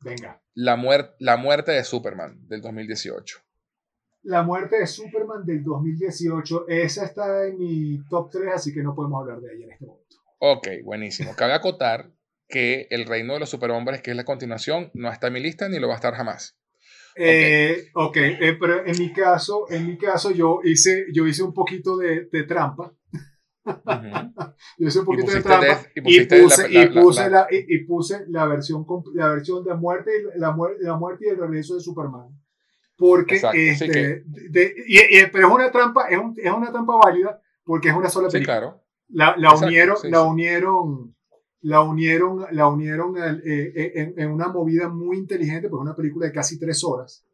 [0.00, 0.40] Venga.
[0.54, 3.38] La, la muerte de Superman del 2018.
[4.22, 6.68] La muerte de Superman del 2018.
[6.68, 9.86] Esa está en mi top 3, así que no podemos hablar de ella en este
[9.86, 10.16] momento.
[10.38, 11.34] Ok, buenísimo.
[11.36, 12.10] Cabe acotar
[12.50, 15.68] que El Reino de los Superhombres, que es la continuación, no está en mi lista
[15.68, 16.60] ni lo va a estar jamás.
[17.16, 21.52] Eh, ok, eh, pero en mi caso, en mi caso yo hice, yo hice un
[21.52, 22.92] poquito de, de trampa.
[24.78, 28.46] yo hice un poquito de trampa y, puse, la, y, puse la, y, puse la
[28.46, 32.28] versión la versión de muerte la, muerte la muerte y el regreso de Superman
[32.96, 37.90] porque este, de, y, pero es una trampa es, un, es, una trampa válida porque
[37.90, 38.82] es una sola película claro.
[39.08, 41.14] la, la unieron la unieron
[41.62, 46.32] la unieron, la unieron eh, eh, en, una movida muy inteligente, pues una película de
[46.32, 47.26] casi tres horas.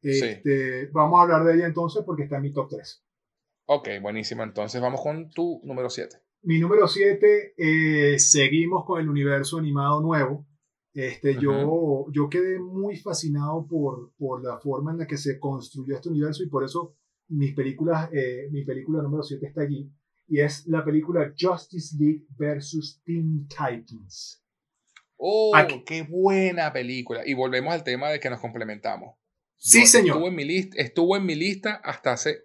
[0.00, 3.02] Este, vamos a hablar de ella entonces porque está en mi top 3.
[3.66, 4.42] Ok, buenísimo.
[4.42, 6.16] Entonces vamos con tu número 7.
[6.42, 10.46] Mi número 7, eh, seguimos con el universo animado nuevo.
[10.92, 15.96] Este, yo, yo quedé muy fascinado por, por la forma en la que se construyó
[15.96, 16.94] este universo y por eso
[17.28, 18.10] mis películas,
[18.50, 19.90] mi película número 7 está allí
[20.26, 24.42] y es la película Justice League versus Teen Titans.
[25.16, 25.52] Oh,
[25.86, 27.22] qué buena película.
[27.26, 29.16] Y volvemos al tema de que nos complementamos.
[29.56, 30.16] Sí, señor.
[30.16, 32.44] Estuvo en, mi lista, estuvo en mi lista hasta hace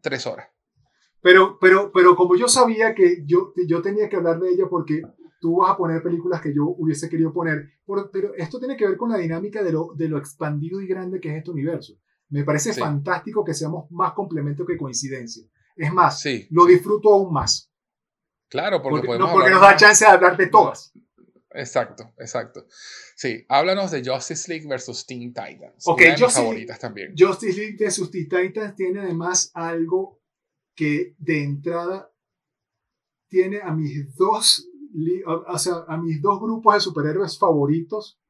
[0.00, 0.48] tres horas.
[1.20, 5.02] Pero, pero, pero como yo sabía que yo, yo tenía que hablar de ella porque
[5.40, 7.68] tú vas a poner películas que yo hubiese querido poner,
[8.12, 11.20] pero esto tiene que ver con la dinámica de lo, de lo expandido y grande
[11.20, 11.94] que es este universo.
[12.28, 15.44] Me parece fantástico que seamos más complemento que coincidencia.
[15.76, 17.70] Es más, lo disfruto aún más.
[18.48, 20.92] Claro, porque, podemos no, porque nos da chance de hablar de todas.
[21.54, 22.66] Exacto, exacto.
[23.16, 25.86] Sí, háblanos de Justice League versus Teen Titans.
[25.86, 27.14] Ok, una Justice, favoritas también.
[27.16, 30.20] Justice League versus Teen Titans tiene además algo
[30.74, 32.10] que de entrada
[33.28, 34.68] tiene a mis dos,
[35.26, 38.20] o sea, a mis dos grupos de superhéroes favoritos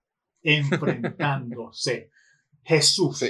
[0.42, 2.10] enfrentándose.
[2.62, 3.24] Jesús.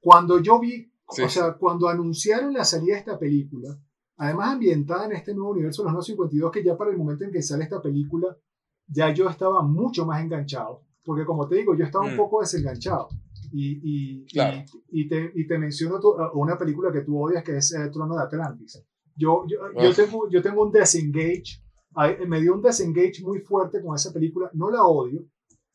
[0.00, 3.78] Cuando yo vi o sea, cuando anunciaron la salida de esta película,
[4.16, 7.30] además ambientada en este nuevo universo de los 952, que ya para el momento en
[7.30, 8.36] que sale esta película,
[8.88, 10.82] ya yo estaba mucho más enganchado.
[11.04, 12.16] Porque como te digo, yo estaba un mm.
[12.16, 13.08] poco desenganchado.
[13.52, 14.26] Y, y,
[14.90, 16.00] y, te, y, te, menciono
[16.34, 18.82] una película que tú odias, que es El Trono de Atlantis.
[19.14, 21.62] Yo, yo, yo, tengo, yo tengo un desengage,
[22.26, 24.50] me dio un desengage muy fuerte con esa película.
[24.52, 25.24] No la odio,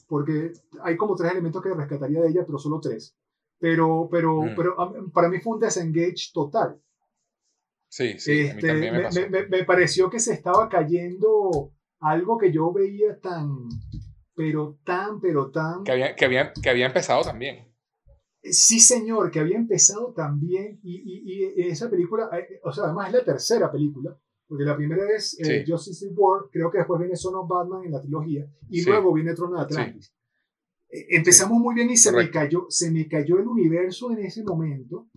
[0.07, 0.51] porque
[0.83, 3.15] hay como tres elementos que rescataría de ella, pero solo tres.
[3.61, 4.55] Pero, pero, mm.
[4.55, 4.75] pero
[5.13, 6.81] para mí fue un desengage total.
[7.87, 8.39] Sí, sí.
[8.39, 13.69] Este, me, me, pareció que se estaba cayendo algo que yo veía tan,
[14.33, 15.83] pero tan, pero tan...
[15.83, 17.71] Que había, que había, que había empezado también.
[18.41, 20.79] Sí, señor, que había empezado también.
[20.81, 24.17] Y, y, esa película, eh, o sea, además es la tercera película,
[24.47, 27.85] porque la primera es eh, Justice League War, creo que después viene Son of Batman
[27.85, 30.11] en la trilogía, y luego viene Trono de Atlantis.
[30.91, 35.09] Empezamos muy bien y se me, cayó, se me cayó el universo en ese momento.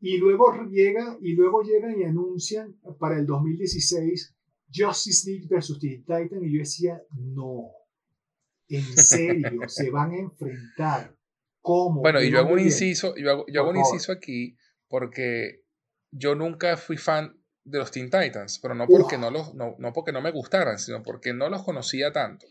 [0.00, 4.34] Y luego, llega, y luego llegan y anuncian para el 2016
[4.74, 6.42] Justice League versus Teen Titan.
[6.42, 7.70] Y yo decía, no,
[8.68, 11.14] en serio, se van a enfrentar.
[11.60, 12.00] ¿Cómo?
[12.00, 14.56] Bueno, y yo hago un inciso, yo hago, yo hago un inciso aquí
[14.88, 15.62] porque
[16.10, 19.92] yo nunca fui fan de los Teen Titans, pero no porque no, los, no, no
[19.92, 22.46] porque no me gustaran, sino porque no los conocía tanto.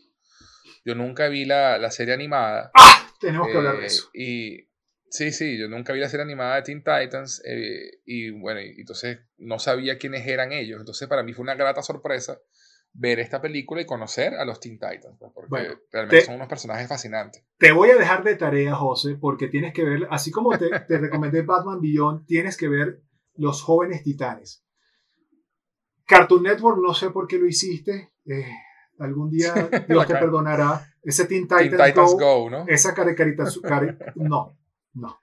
[0.84, 2.70] Yo nunca vi la, la serie animada.
[2.74, 3.08] ¡Ah!
[3.20, 4.10] Tenemos que hablar de eh, eso.
[4.12, 4.68] Y
[5.08, 7.42] sí, sí, yo nunca vi la serie animada de Teen Titans.
[7.44, 10.80] Eh, y bueno, entonces no sabía quiénes eran ellos.
[10.80, 12.38] Entonces para mí fue una grata sorpresa
[12.94, 16.88] ver esta película y conocer a los Teen Titans, pues, porque realmente son unos personajes
[16.88, 17.42] fascinantes.
[17.56, 20.98] Te voy a dejar de tarea, José, porque tienes que ver, así como te, te
[20.98, 23.00] recomendé Batman Beyond, tienes que ver
[23.36, 24.64] Los Jóvenes Titanes.
[26.06, 28.12] Cartoon Network, no sé por qué lo hiciste.
[28.26, 28.44] Eh,
[29.02, 29.52] Algún día
[29.88, 30.86] Dios te perdonará.
[31.02, 32.64] Ese Teen Titans, Go, ¿no?
[32.66, 33.98] Esa caricatura.
[34.14, 34.56] no,
[34.94, 35.18] no.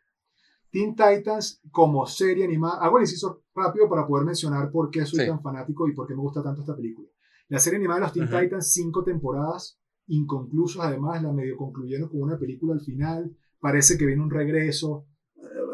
[0.72, 2.82] Teen Titans como serie animada.
[2.82, 6.14] Hago el inciso rápido para poder mencionar por qué soy tan fanático y por qué
[6.14, 7.08] me gusta tanto esta película.
[7.48, 12.22] La serie animada de los Teen Titans, cinco temporadas, inconclusos además, la medio concluyeron con
[12.22, 13.36] una película al final.
[13.60, 15.08] Parece que viene un regreso.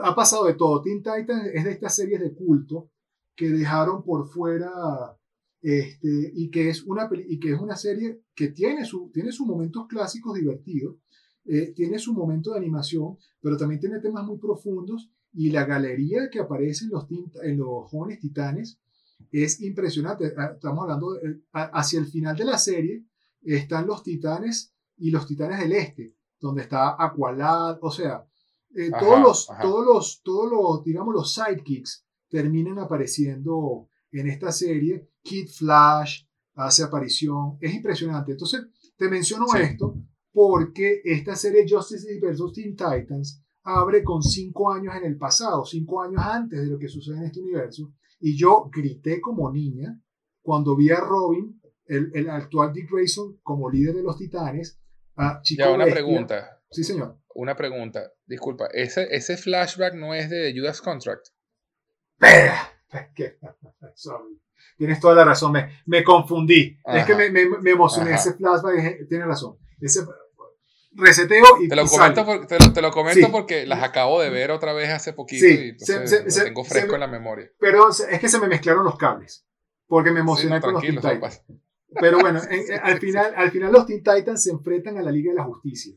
[0.01, 0.81] Ha pasado de todo.
[0.81, 2.91] Teen Titans es de estas series de culto
[3.35, 4.71] que dejaron por fuera
[5.67, 9.47] este, y, que es una, y que es una serie que tiene, su, tiene sus
[9.47, 10.97] momentos clásicos divertidos,
[11.43, 16.29] eh, tiene su momento de animación, pero también tiene temas muy profundos y la galería
[16.29, 17.07] que aparece en los,
[17.41, 18.79] en los jóvenes titanes
[19.31, 20.35] es impresionante.
[20.37, 23.03] Ah, estamos hablando de, hacia el final de la serie
[23.41, 28.23] están los titanes y los titanes del este, donde está Aqualad, o sea,
[28.75, 33.89] eh, todos, los, todos los, todos los, digamos, los sidekicks terminan apareciendo
[34.19, 35.09] en esta serie.
[35.21, 36.25] Kid Flash
[36.55, 38.31] hace aparición, es impresionante.
[38.31, 38.65] Entonces,
[38.97, 39.95] te menciono esto
[40.31, 42.53] porque esta serie Justice League vs.
[42.53, 46.87] Teen Titans abre con cinco años en el pasado, cinco años antes de lo que
[46.87, 47.91] sucede en este universo.
[48.19, 49.99] Y yo grité como niña
[50.41, 54.79] cuando vi a Robin, el, el actual Dick Grayson, como líder de los Titanes.
[55.15, 56.61] A Chico ya, una pregunta.
[56.69, 57.17] Sí, señor.
[57.33, 58.11] Una pregunta.
[58.25, 61.27] Disculpa, ¿ese, ese flashback no es de Judas Contract?
[64.77, 66.77] Tienes toda la razón, me, me confundí.
[66.85, 68.13] Es que me, me, me emocioné.
[68.13, 69.57] Ese flashback, tiene razón.
[69.79, 70.01] Ese,
[70.95, 71.67] reseteo y.
[71.67, 72.25] Te lo comento,
[72.73, 76.63] te, lo, comento porque las acabo de ver otra vez hace poquito y lo tengo
[76.63, 77.49] fresco en la memoria.
[77.59, 79.45] Pero es que se me mezclaron los cables.
[79.87, 81.43] Porque me emocioné con los Teen Titans.
[81.99, 82.41] Pero bueno,
[82.83, 85.93] al, final, al final los Teen Titans se enfrentan a la Liga de la Justicia.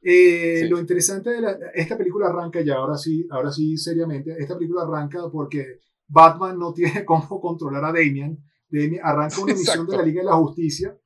[0.00, 4.36] Eh, lo interesante de esta película arranca ya, ahora sí, ahora sí, seriamente.
[4.38, 8.38] Esta película arranca porque Batman no tiene cómo controlar a Damian.
[8.68, 10.96] Damian arranca una misión de la Liga de la Justicia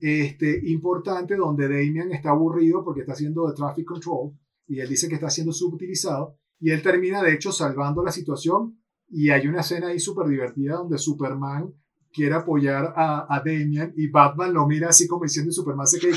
[0.00, 4.32] este, importante donde Damian está aburrido porque está haciendo de traffic control
[4.66, 6.36] y él dice que está siendo subutilizado.
[6.60, 8.78] Y él termina de hecho salvando la situación.
[9.10, 11.72] Y hay una escena ahí súper divertida donde Superman
[12.12, 16.10] quiere apoyar a, a, Damian y Batman lo mira así como diciendo Superman se que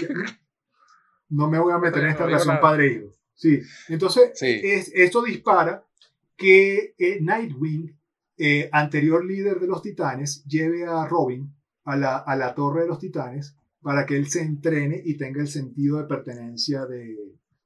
[1.29, 3.13] no me voy a meter en esta relación padre-hijo.
[3.33, 5.83] Sí, entonces esto dispara
[6.35, 7.97] que eh, Nightwing,
[8.43, 11.53] eh, anterior líder de los titanes, lleve a Robin
[11.83, 15.41] a la, a la torre de los titanes para que él se entrene y tenga
[15.41, 17.15] el sentido de pertenencia de,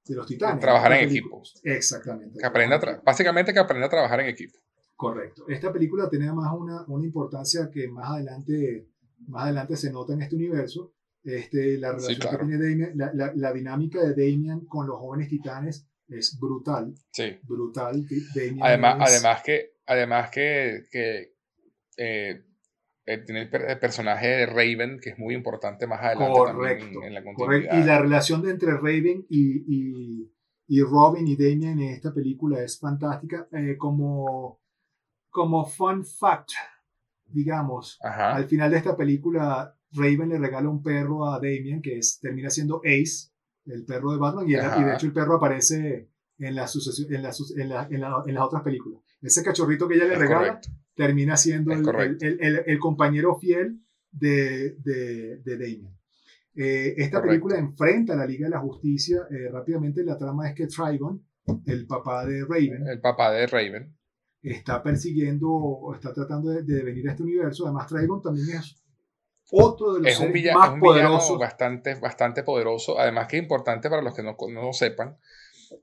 [0.06, 0.60] de los titanes.
[0.60, 1.42] Trabajar en equipo.
[1.64, 2.40] Exactamente.
[2.40, 4.60] Que aprenda básicamente que aprenda a trabajar en equipo.
[4.98, 5.46] Correcto.
[5.48, 8.90] Esta película tiene además una, una importancia que más adelante,
[9.28, 10.94] más adelante se nota en este universo.
[11.24, 15.30] Este, la relación que tiene Damian, la, la, la, dinámica de Damian con los jóvenes
[15.30, 16.94] titanes es brutal.
[17.12, 17.38] Sí.
[17.44, 18.06] Brutal.
[18.62, 21.34] además, además que, además que, que
[21.98, 22.44] eh,
[23.06, 27.24] eh, tiene el, personaje de Raven, que es muy importante más adelante también en, la
[27.24, 27.78] continuidad.
[27.78, 30.32] Y la relación entre Raven y, y,
[30.68, 33.48] y, Robin y Damian en esta película es fantástica.
[33.52, 34.60] Eh, como,
[35.30, 36.52] como fun fact,
[37.26, 42.20] digamos, al final de esta película, Raven le regala un perro a Damian, que es,
[42.20, 43.30] termina siendo Ace,
[43.66, 48.02] el perro de Batman, y, de hecho el perro aparece en, la en, la, en,
[48.02, 49.02] la, en, las otras películas.
[49.22, 50.60] Ese cachorrito que ella le regala
[50.96, 53.82] termina siendo el, el, el, compañero fiel
[54.12, 55.96] de, de, de Damien.
[56.56, 59.28] Eh, esta película enfrenta a la Liga de la Justicia.
[59.30, 61.22] Eh, rápidamente la trama es que Trigon,
[61.66, 63.94] el papá de Raven, el papá de Raven,
[64.42, 67.66] está persiguiendo o está tratando de, de, venir a este universo.
[67.66, 68.82] Además, Trigon también es
[69.52, 71.40] otro de los es un villano, más poderosos.
[71.40, 73.00] Bastante, bastante poderoso.
[73.00, 75.18] Además, que es importante para los que no, no lo sepan.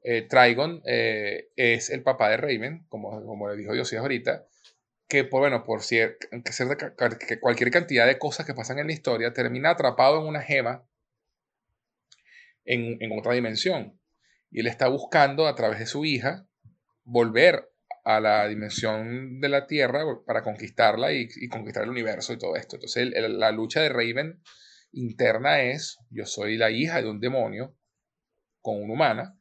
[0.03, 4.47] Eh, Trigon eh, es el papá de Raven, como, como le dijo Dios ahorita,
[5.09, 9.71] que por, bueno, por que cualquier cantidad de cosas que pasan en la historia, termina
[9.71, 10.87] atrapado en una gema
[12.65, 13.99] en, en otra dimensión.
[14.51, 16.47] Y él está buscando a través de su hija
[17.05, 17.72] volver
[18.05, 22.77] a la dimensión de la Tierra para conquistarla y, conquistar el universo y todo esto.
[22.77, 24.43] Entonces la lucha de Raven
[24.93, 27.77] interna es, yo soy la hija de un demonio
[28.61, 29.39] con una humana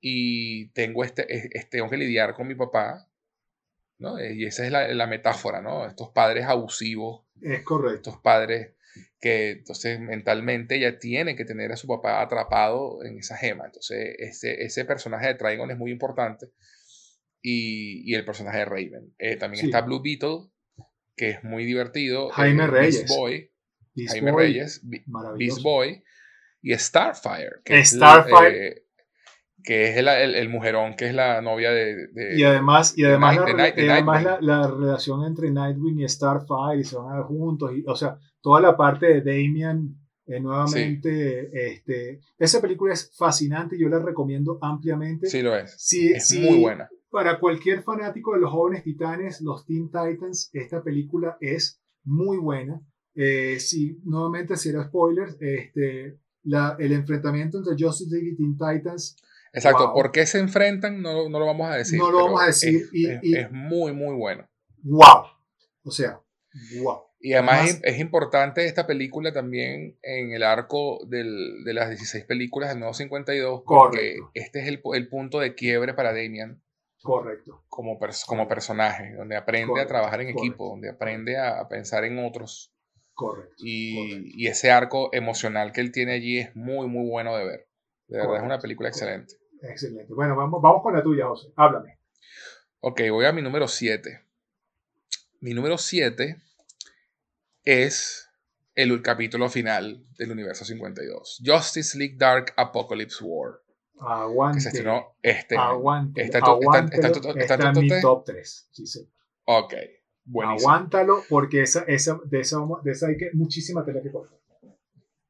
[0.00, 1.26] y tengo, este,
[1.70, 3.08] tengo que lidiar con mi papá
[3.98, 4.22] ¿no?
[4.22, 5.86] Y esa es la, la, metáfora, ¿no?
[5.86, 7.24] Estos padres abusivos.
[7.40, 8.10] Es correcto.
[8.10, 8.74] Estos padres
[9.20, 13.66] que entonces mentalmente ya tienen que tener a su papá atrapado en esa gema.
[13.66, 16.50] Entonces ese, ese personaje de Trigon es muy importante.
[17.46, 19.14] Y, y el personaje de Raven.
[19.18, 20.50] Eh, también está Blue Beetle,
[21.14, 22.30] que es muy divertido.
[22.30, 23.00] Jaime eh, Reyes.
[23.00, 23.52] Beast Boy.
[24.08, 24.80] Jaime Reyes.
[25.38, 26.02] Beast Boy.
[26.62, 27.60] Y Starfire.
[27.62, 28.84] Que Starfire
[29.64, 32.08] que es el, el, mujerón, que es la novia de...
[32.08, 36.84] de y además, y además, la, además la, la, relación entre Nightwing y Starfire, y
[36.84, 39.96] se van a ver juntos, y, o sea, toda la parte de Damian,
[40.26, 45.28] eh, nuevamente, este, esa película es fascinante, yo la recomiendo ampliamente.
[45.28, 45.74] Sí, lo es.
[45.78, 46.90] Sí, es muy buena.
[47.14, 52.80] Para cualquier fanático de los jóvenes titanes, los Teen Titans, esta película es muy buena.
[53.14, 58.58] Eh, sí, nuevamente, si era spoiler, este, la, el enfrentamiento entre Justice League y Teen
[58.58, 59.16] Titans
[59.54, 61.00] Exacto, ¿por qué se enfrentan?
[61.00, 61.98] No, no, lo vamos a decir.
[61.98, 62.88] No lo vamos a decir.
[62.92, 64.48] Es, y, es, muy, muy bueno.
[64.82, 65.26] ¡Wow!
[65.84, 66.20] O sea,
[66.82, 67.04] ¡wow!
[67.20, 72.70] Y además, es, importante esta película también en el arco del, de las 16 películas
[72.70, 76.60] del nuevo 52, porque este es el, el, punto de quiebre para Damian.
[77.04, 77.62] Correcto.
[77.68, 82.72] Como, como personaje, donde aprende a trabajar en equipo, donde aprende a, pensar en otros.
[83.12, 83.56] Correcto.
[83.58, 87.68] Y, y, ese arco emocional que él tiene allí es muy, muy bueno de ver.
[88.08, 89.34] De verdad es una película excelente.
[89.60, 90.14] Excelente.
[90.14, 91.52] Bueno, vamos, vamos con la tuya, José.
[91.56, 91.98] Háblame.
[92.80, 94.22] Ok, voy a mi número 7.
[95.40, 96.40] Mi número 7
[97.64, 98.30] es
[98.74, 101.42] el capítulo final del universo 52.
[101.44, 103.60] Justice League Dark Apocalypse War.
[104.00, 104.56] Aguante.
[104.56, 106.22] Que se estrenó este Aguante.
[106.22, 106.38] Está,
[107.36, 108.68] está, en mi top 3.
[108.70, 109.08] Sí, sí.
[109.44, 109.74] Ok.
[110.24, 110.70] Buenísimo.
[110.70, 114.38] Aguántalo porque esa, esa, de, esa, de esa hay que, muchísima tela que cortar.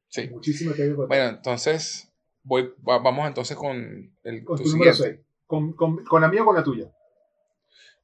[0.09, 0.29] Sí.
[0.29, 1.19] Muchísima tela que cortar.
[1.19, 2.13] Bueno, entonces
[2.43, 5.21] voy, vamos entonces con el con tu, número 6.
[5.47, 6.91] ¿Con, con, ¿Con la mía o con la tuya?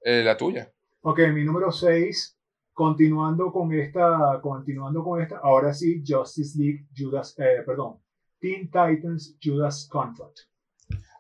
[0.03, 0.73] Eh, la tuya.
[1.03, 2.41] Ok, mi número 6
[2.81, 7.99] Continuando con esta, continuando con esta, ahora sí, Justice League, Judas, eh, perdón,
[8.39, 10.39] Teen Titans, Judas Contract.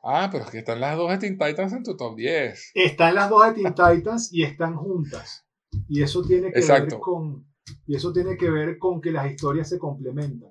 [0.02, 2.72] Ah, pero es que están las dos de Teen Titans en tu top 10.
[2.74, 5.46] Están las dos de Teen Titans y están juntas.
[5.88, 7.50] Y eso tiene que ver con
[7.86, 10.50] y eso tiene que ver con que las historias se complementan.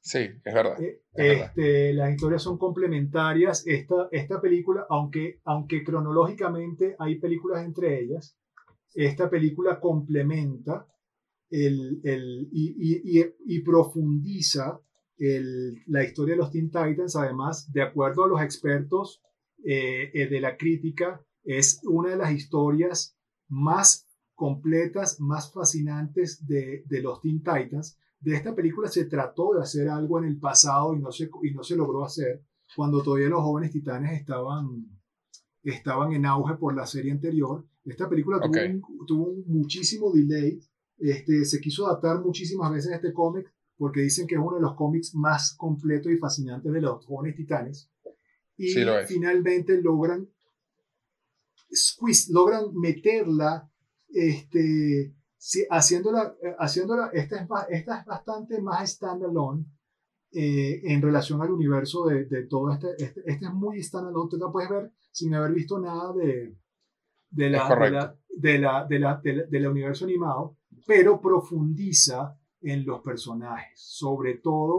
[0.00, 0.80] Sí, es verdad.
[0.80, 3.66] Eh, este, Las historias son complementarias.
[3.66, 8.36] Esta, esta película, aunque, aunque cronológicamente hay películas entre ellas,
[8.94, 10.86] esta película complementa
[11.50, 14.80] el, el, y, y, y, profundiza
[15.20, 17.14] el, la historia de los Teen Titans.
[17.14, 19.22] Además, de acuerdo a los expertos
[19.64, 23.16] eh, eh, de la crítica, es una de las historias
[23.48, 27.98] más completas, más fascinantes de, de, los Teen Titans.
[28.18, 31.52] De esta película se trató de hacer algo en el pasado y no se, y
[31.52, 32.42] no se logró hacer
[32.74, 34.86] cuando todavía los jóvenes titanes estaban,
[35.62, 37.66] estaban en auge por la serie anterior.
[37.84, 38.40] Esta película
[39.06, 40.60] tuvo, muchísimo delay.
[40.98, 44.60] Este, se quiso adaptar muchísimas veces a este cómic porque dicen que es uno de
[44.60, 47.90] los cómics más completos y fascinantes de los jóvenes titanes.
[48.58, 48.74] Y
[49.06, 50.28] finalmente logran,
[51.74, 53.72] squeeze, logran meterla,
[54.06, 55.14] este,
[55.70, 59.64] haciéndola, haciéndola esta, es, esta es bastante más standalone
[60.30, 63.46] eh, en relación al universo de, de todo este, este, este.
[63.46, 66.54] es muy standalone, tú la puedes ver sin haber visto nada de,
[67.30, 67.90] de la, de
[68.58, 74.78] la, de, la, de, la, universo animado, pero profundiza en los personajes, sobre todo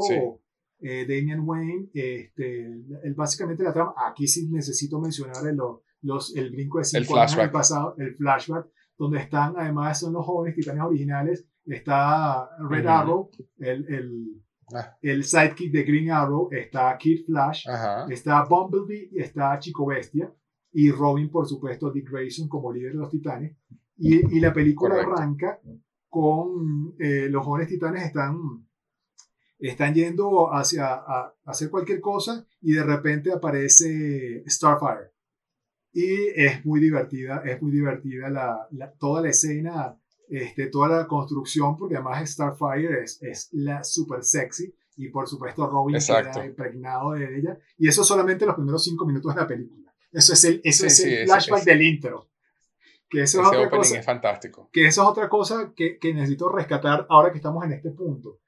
[0.79, 5.57] eh, Damian Wayne, este, el, básicamente la trama, aquí sí necesito mencionar el,
[6.01, 8.67] los, el brinco de cinco años del pasado, el flashback,
[8.97, 14.43] donde están, además son los jóvenes titanes originales, está Red Arrow, el, el,
[14.73, 14.97] ah.
[15.01, 17.65] el, sidekick de Green Arrow, está Kid Flash,
[18.09, 20.33] está Bumblebee está Chico Bestia,
[20.73, 23.57] y Robin, por supuesto, Dick Grayson como líder de los titanes.
[23.97, 25.59] Y, y la película arranca
[26.11, 28.67] con eh, los jóvenes titanes están,
[29.57, 35.13] están yendo hacia a, hacer cualquier cosa y de repente aparece Starfire.
[35.93, 38.67] Y es muy divertida, es muy divertida la,
[38.99, 39.97] toda la escena,
[40.27, 45.65] este, toda la construcción, porque además Starfire es, es la super sexy y por supuesto
[45.65, 47.57] Robin queda impregnado de ella.
[47.77, 49.93] Y eso solamente los primeros cinco minutos de la película.
[50.11, 52.30] Eso es el, eso es el flashback del intro.
[53.11, 53.99] Que eso es otra cosa.
[53.99, 54.69] Es fantástico.
[54.71, 58.39] Que eso es otra cosa que, que, necesito rescatar ahora que estamos en este punto.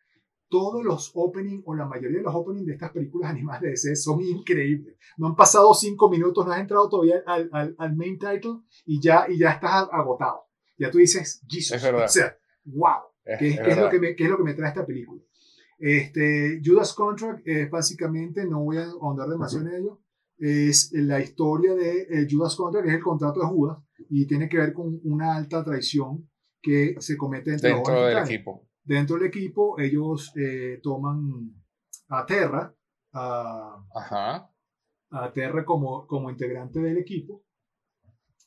[0.48, 3.98] Todos los openings o la mayoría de los openings de estas películas animadas de DC
[3.98, 4.95] son increíbles.
[5.18, 9.02] No han pasado cinco minutos, no has entrado todavía al, al, al main title y
[9.02, 10.45] ya, y ya estás agotado.
[10.77, 11.76] Ya tú dices, Jesus.
[11.76, 12.06] Es verdad.
[12.06, 13.02] O sea, wow.
[13.38, 15.22] ¿Qué, es, lo que me, ¿Qué es lo que me trae esta película?
[15.77, 20.02] Este, Judas Contract es básicamente, no voy a ahondar demasiado en ello,
[20.44, 23.78] es la historia de eh, Judas Contract, que es el contrato de Judas,
[24.10, 26.30] y tiene que ver con una alta traición
[26.61, 28.68] que se comete entre dentro del equipo.
[28.84, 31.53] Dentro del equipo, ellos eh, toman
[32.10, 32.76] a Terra,
[33.14, 33.86] a,
[35.11, 37.45] a Terra como, como integrante del equipo,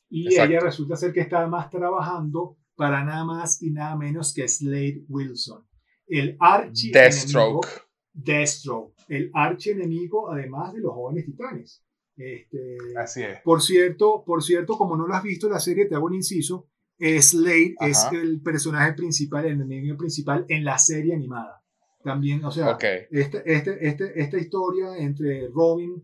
[0.07, 4.47] y ella resulta ser que está más trabajando para nada más y nada menos que
[4.47, 5.67] Slade Wilson,
[6.05, 7.67] el archi Deathstroke.
[8.13, 11.83] Deathstroke, el archienemigo además de los jóvenes titanes.
[12.17, 13.39] Este, Así es.
[13.43, 16.67] Por cierto, por cierto, como no lo has visto la serie, te hago un inciso.
[16.99, 21.63] Slade es el personaje principal, el enemigo principal en la serie animada.
[22.03, 22.77] También, o sea,
[23.11, 26.03] este, este, este, esta historia entre Robin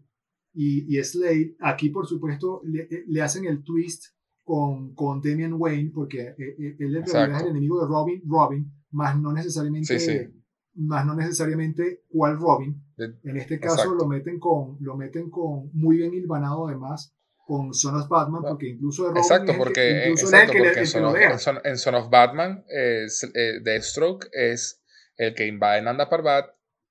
[0.53, 4.13] y, y, Slade, aquí por supuesto le, le, hacen el twist
[4.43, 9.17] con, con Damian Wayne, porque eh, eh, él es el enemigo de Robin, Robin, más
[9.19, 10.43] no necesariamente sí, sí
[10.75, 12.82] más no necesariamente cuál Robin.
[12.97, 17.13] En este caso lo meten, con, lo meten con muy bien hilvanado además
[17.45, 21.31] con Son of Batman, porque incluso Robin Exacto, porque, exacto, en, Son of, deja.
[21.33, 24.81] en Son- en Son of Batman, es, eh, Deathstroke es
[25.17, 26.45] el que invade Nanda Parbat,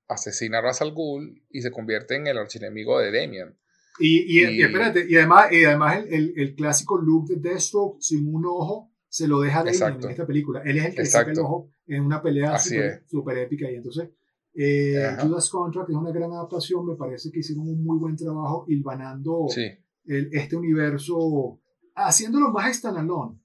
[0.08, 3.56] asesina a Ra's al Ghul y se convierte en el archienemigo de Damian.
[3.98, 7.36] Y, y, y Y- espérate, y además, y además el, el, el clásico look de
[7.36, 10.06] Deathstroke sin un ojo se lo deja Damien Exacto.
[10.06, 10.62] en esta película.
[10.64, 11.46] Él es el que saca el Exacto.
[11.48, 13.00] ojo en una pelea Así súper es.
[13.10, 13.70] súper épica.
[13.70, 14.08] Y entonces,
[14.54, 15.16] eh.
[15.20, 16.86] Judas Contract es una gran adaptación.
[16.86, 19.66] Me parece que hicieron un muy buen trabajo hilvanando Sí,
[20.06, 21.60] el- este universo,
[21.94, 23.38] haciéndolo más standalone.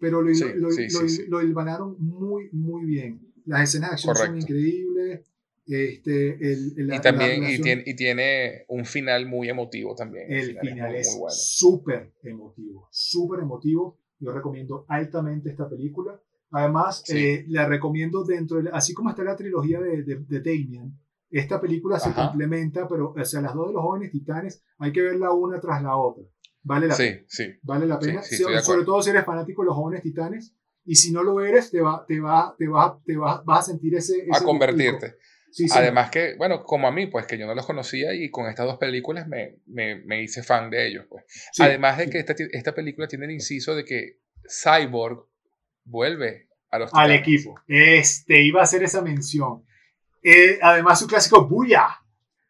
[0.00, 0.86] Pero lo, Sí, lo, sí,
[1.28, 3.20] lo- lo hilvanaron muy, muy bien.
[3.46, 4.46] Las escenas de acción son Correcto.
[4.52, 5.20] increíbles.
[5.66, 10.32] Este, el, el- y la también y tiene, y tiene un final muy emotivo también.
[10.32, 11.34] el final muy, es muy bueno.
[11.36, 13.98] súper emotivo, súper emotivo.
[14.18, 16.18] Yo recomiendo altamente esta película.
[16.50, 17.18] Además, Sí.
[17.18, 20.98] eh, la recomiendo dentro de, así como está la trilogía de, de, de Damian,
[21.30, 22.28] esta película se Ajá.
[22.28, 25.82] complementa, pero o sea, las dos de los jóvenes titanes hay que verla una tras
[25.82, 26.24] la otra.
[26.62, 27.18] Vale la pena.
[27.28, 27.52] Sí, sí.
[27.62, 28.22] Vale la Sí, pena.
[28.22, 28.84] sí, sobre acuerdo.
[28.84, 30.54] todo si eres fanático de los jóvenes titanes.
[30.84, 33.70] Y si no lo eres, te, va, te, va, te, va, te va, vas a
[33.72, 34.26] sentir ese...
[34.32, 35.16] A ese convertirte.
[35.50, 35.78] Sí, sí.
[35.78, 38.64] Además que, bueno, como a mí, pues que yo no los conocía y con estas
[38.66, 41.04] dos películas me, me, me hice fan de ellos.
[41.10, 41.24] Pues.
[41.52, 42.10] Sí, Además de sí.
[42.10, 45.26] que esta, esta película tiene el inciso de que Cyborg
[45.88, 47.54] vuelve a los al equipo.
[47.66, 49.64] Este, iba a hacer esa mención.
[50.22, 51.88] Eh, además, su clásico Buya.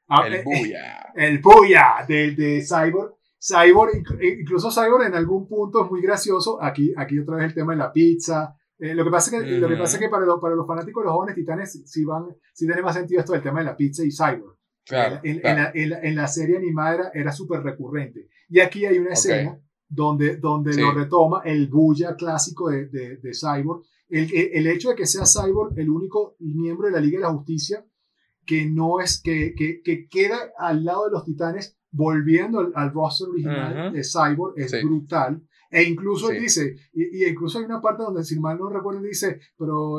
[0.09, 1.12] Ah, El eh, Buya.
[1.15, 3.15] el Buya de, de Cyborg.
[3.40, 6.62] Cyborg, eh, incluso Cyborg en algún punto es muy gracioso.
[6.62, 8.55] Aquí, aquí otra vez el tema de la pizza.
[8.81, 10.66] Eh, lo, que pasa es que, lo que pasa es que para, lo- para los
[10.66, 13.66] fanáticos de los jóvenes titanes sí, van, sí tiene más sentido esto del tema de
[13.66, 14.56] la pizza y Cyborg.
[14.86, 15.59] Claro, en, en claro.
[15.62, 18.28] la, en la- en la serie animada era, era súper recurrente.
[18.48, 19.59] Y aquí hay una escena
[19.89, 20.81] donde, donde Sí.
[20.81, 23.82] lo retoma el bulla clásico de, de, de Cyborg.
[24.10, 27.32] El, el, hecho de que sea Cyborg el único miembro de la Liga de la
[27.32, 27.85] Justicia
[28.47, 32.93] que no es que, que, que queda al lado de los titanes volviendo al, al
[32.93, 33.97] roster original Ujú.
[33.97, 34.78] de Cyborg es Sí.
[34.82, 36.43] brutal e incluso él Sí.
[36.44, 39.98] dice y, y incluso hay una parte donde si mal no recuerdo él dice pero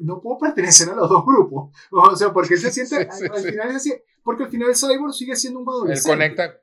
[0.00, 3.32] no, puedo pertenecer a los dos grupos o sea porque él se siente Sí, al,
[3.36, 6.60] al final es así porque al final Cyborg sigue siendo un Él adolescente conecta.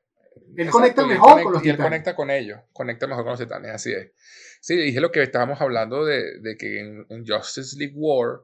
[0.58, 1.90] Él conecta y él mejor conecta- con los Y él titanes.
[1.92, 2.60] conecta con ellos.
[2.74, 4.12] Conecta mejor con los titanes, así es.
[4.62, 8.42] Sí, dije lo que estábamos hablando de, de que en, en Justice League War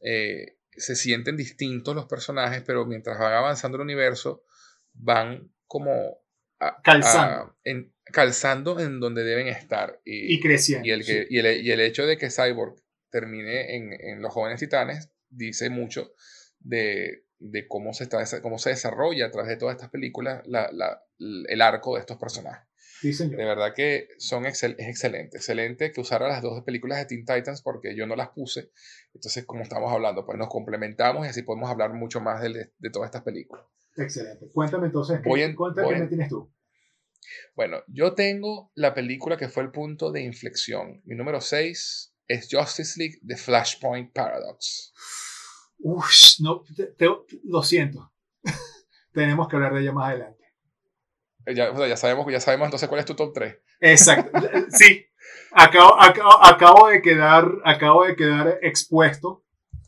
[0.00, 4.44] eh, se sienten distintos los personajes, pero mientras van avanzando el universo,
[4.94, 6.18] van como
[6.60, 7.34] a- Calzando.
[7.44, 10.00] a- en, calzando en donde deben estar.
[10.04, 11.26] Y, y creciendo y el, que, sí.
[11.30, 12.76] y, el, y el hecho de que Cyborg
[13.10, 16.12] termine en, en Los Jóvenes Titanes dice mucho
[16.60, 20.70] de, de cómo, se está, cómo se desarrolla a través de todas estas películas la-
[20.72, 22.66] la- el arco de estos personajes.
[23.00, 23.36] Sí, señor.
[23.38, 25.36] De verdad que son excel- es excelente.
[25.36, 28.70] Excelente que usara las dos películas de Teen Titans porque yo no las puse.
[29.14, 32.90] Entonces, como estamos hablando, pues nos complementamos y así podemos hablar mucho más de, de
[32.90, 33.64] todas estas películas.
[33.96, 34.48] Excelente.
[34.52, 36.52] Cuéntame entonces, ¿qué, en- cuéntame qué en- me tienes tú?
[37.54, 41.00] Bueno, yo tengo la película que fue el punto de inflexión.
[41.04, 44.92] Mi número 6 es Justice League The Flashpoint Paradox.
[45.80, 46.10] Uf,
[46.40, 47.08] no, te- te-
[47.44, 48.12] lo siento.
[49.12, 50.44] Tenemos que hablar de ella más adelante.
[51.46, 53.56] Eh, Ya, o sea, ya, sabemos, ya sabemos entonces cuál es tu top 3.
[53.80, 54.38] Exacto.
[54.70, 55.04] Sí.
[55.52, 59.44] Acabo, acabo, acabo de quedar, acabo de quedar expuesto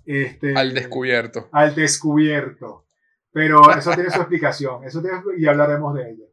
[0.06, 1.48] este, Al descubierto.
[1.52, 2.86] al descubierto.
[3.32, 4.82] Pero eso tiene su explicación.
[4.84, 6.24] Eso tiene, y hablaremos de ella.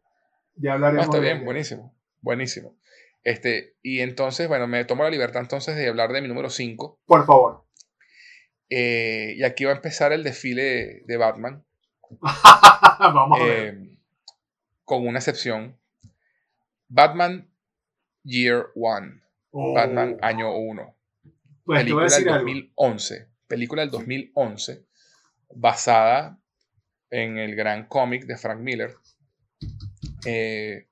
[0.56, 1.46] Ya No, hablaremos está de bien, ella.
[1.46, 1.96] buenísimo.
[2.22, 2.76] Buenísimo.
[3.24, 7.02] Este, y entonces, bueno, me tomo la libertad entonces de hablar de mi número 5.
[7.06, 7.66] Por favor.
[8.70, 11.64] Eh, y aquí va a empezar el desfile de Batman.
[13.00, 13.74] Vamos a ver.
[13.76, 13.98] eh,
[14.84, 15.78] con una excepción.
[16.88, 17.50] Batman
[18.24, 19.22] Year One.
[19.52, 20.96] Oh, Batman Año 1.
[21.66, 22.46] pues película del decir algo.
[22.46, 23.28] 2011.
[23.48, 24.86] Película del 2011.
[25.56, 26.40] Basada
[27.10, 28.96] en el gran cómic de Frank Miller.
[30.26, 30.88] eh,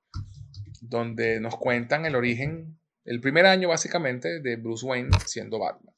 [0.80, 5.94] donde nos cuentan el origen, el primer año básicamente de Bruce Wayne siendo Batman.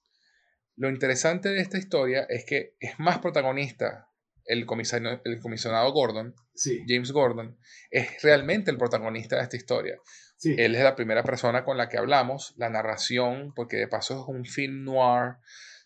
[0.78, 4.08] Lo interesante de esta historia es que es más protagonista
[4.44, 7.58] el comisario, el comisionado Gordon, Sí, James Gordon,
[7.90, 9.98] es realmente el protagonista de esta historia.
[10.36, 10.54] sí.
[10.56, 14.28] Él es la primera persona con la que hablamos, la narración, porque de paso es
[14.28, 15.34] un film noir,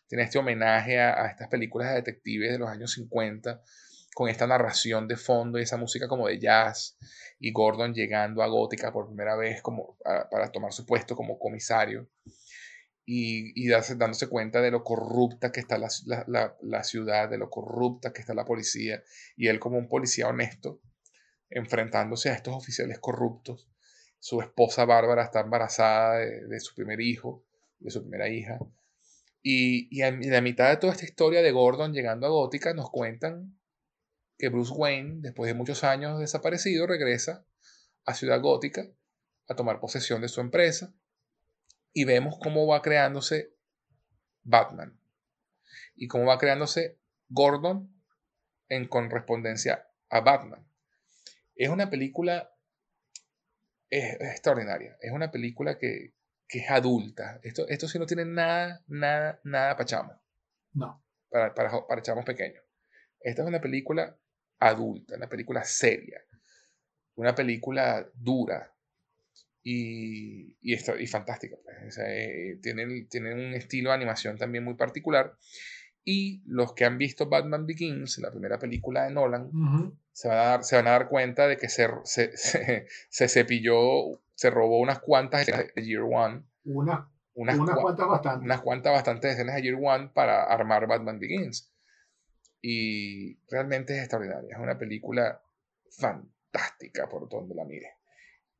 [0.06, 3.62] tiene este homenaje a, a estas películas de detectives de los años 50,
[4.14, 6.98] con esta narración de fondo y esa música como de jazz,
[7.38, 11.38] y Gordon llegando a Gótica por primera vez como, a- para tomar su puesto como
[11.38, 12.08] comisario,
[13.04, 15.88] y, y darse- dándose cuenta de lo corrupta que está la,
[16.26, 19.02] la- ciudad, de lo corrupta que está la policía,
[19.36, 20.80] y él como un policía honesto,
[21.50, 23.68] enfrentándose a estos oficiales corruptos
[24.18, 27.44] su esposa Bárbara está embarazada de, de su primer hijo,
[27.80, 28.60] de su primera hija.
[29.42, 32.88] Y, y en la mitad de toda esta historia de Gordon llegando a Gótica nos
[32.88, 33.58] cuentan
[34.38, 37.44] que Bruce Wayne, después de muchos años desaparecido, regresa
[38.04, 38.86] a Ciudad Gótica
[39.48, 40.94] a tomar posesión de su empresa
[41.92, 43.54] y vemos cómo va creándose
[44.42, 44.98] Batman
[45.94, 46.98] y cómo va creándose
[47.28, 47.92] Gordon
[48.68, 50.66] en correspondencia a Batman.
[51.54, 52.50] Es una película
[53.88, 56.14] extraordinaria, es una película que,
[56.48, 57.40] es adulta.
[57.42, 60.16] Esto, esto sí no tiene nada, nada, nada para chamos.
[60.74, 61.02] No.
[61.30, 62.62] Para, para, para chamos pequeños.
[63.20, 64.18] Esta es una película
[64.58, 66.20] adulta, una película seria,
[67.14, 68.71] una película dura,
[69.62, 71.56] y, y, y fantástica.
[71.62, 71.98] Pues.
[72.04, 75.36] Eh, tienen, tienen un estilo de animación también muy particular.
[76.04, 79.50] Y los que han visto Batman Begins, la primera película de Nolan,
[80.10, 84.20] se, van a dar, se van a dar cuenta de que se, se, se, cepilló,
[84.34, 86.42] se robó unas cuantas escenas de Year One.
[86.64, 88.44] Una, unas, unas cuantas bastantes.
[88.44, 91.72] Unas cuantas bastantes escenas de Year One para armar Batman Begins.
[92.60, 94.56] Y realmente es extraordinaria.
[94.56, 95.40] Es una película
[95.90, 98.01] fantástica por donde la mire.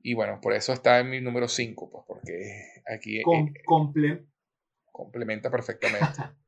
[0.02, 3.24] Y bueno, por eso está en mi número 5, pues porque aquí eh,
[4.90, 6.06] complementa perfectamente.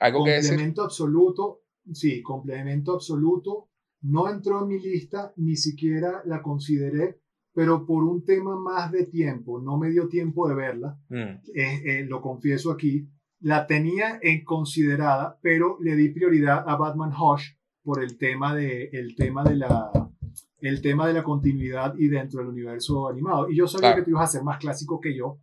[0.00, 0.50] ¿Algo que decir?
[0.50, 1.62] Complemento absoluto,
[1.92, 3.68] sí, complemento absoluto.
[4.02, 7.20] No entró en mi lista, ni siquiera la consideré,
[7.54, 11.14] pero por un tema más de tiempo, no me dio tiempo de verla, mm.
[11.54, 13.08] eh, eh, lo confieso aquí,
[13.40, 18.88] la tenía en considerada, pero le di prioridad a Batman Hush por el tema de,
[18.92, 20.11] el tema de la
[20.58, 23.50] el tema de la continuidad y dentro del universo animado.
[23.50, 25.38] Y yo sabía que tú ibas a ser más clásico que yo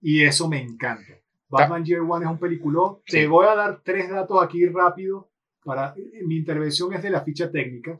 [0.00, 1.12] y eso me encanta.
[1.48, 2.98] Batman Year One es un peliculón.
[3.06, 5.29] Te voy a dar tres datos aquí rápido.
[5.62, 7.98] Para, mi intervención es de la ficha técnica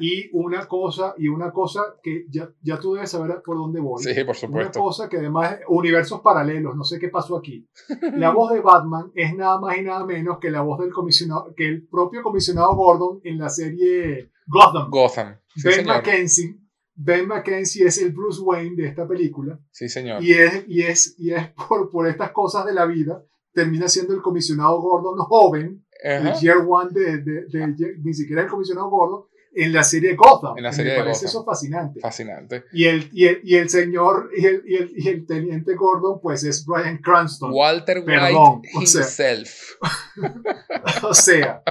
[0.00, 4.02] y una cosa y una cosa que ya, ya tú debes saber por dónde voy.
[4.02, 4.80] Sí, por supuesto.
[4.80, 7.68] Una cosa que además universos paralelos, no sé qué pasó aquí.
[8.14, 11.52] La voz de Batman es nada más y nada menos que la voz del comisionado
[11.54, 14.90] que el propio comisionado Gordon en la serie Gotham.
[14.90, 15.36] Gotham.
[15.62, 16.58] ben McKenzie.
[16.94, 19.58] Ben McKenzie es el Bruce Wayne de esta película.
[19.70, 20.22] Sí, señor.
[20.22, 24.14] Y es, y es, y es por, por estas cosas de la vida, termina siendo
[24.14, 29.24] el comisionado Gordon joven, el Year One de, de, de, ni siquiera el comisionado Gordon,
[29.54, 30.56] en la serie Gotham.
[30.56, 31.28] En la serie me de parece Gotham.
[31.28, 32.00] eso fascinante.
[32.00, 32.64] Fascinante.
[32.72, 36.20] Y el, y el, y el señor, y el, y, el, y el, teniente Gordon,
[36.20, 37.52] pues es Brian Cranston.
[37.52, 39.76] Walter Perdón, White himself.
[41.04, 41.62] O sea,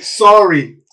[0.00, 0.84] sorry,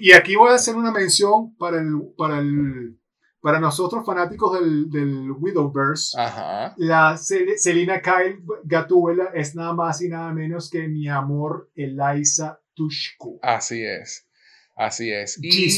[0.00, 2.98] y, aquí voy a hacer una mención para, el, para, el,
[3.42, 6.16] para nosotros fanáticos del, del Widowverse.
[6.18, 6.74] Ajá.
[6.78, 13.40] La Selina Kyle Gatuela es nada más y nada menos que mi amor Eliza Tushku.
[13.42, 14.28] Así es.
[14.76, 15.38] Así es.
[15.42, 15.68] Y,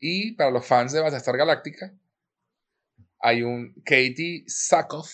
[0.00, 1.94] y para los fans de Battlestar Galáctica,
[3.20, 5.10] hay un Katie Sackhoff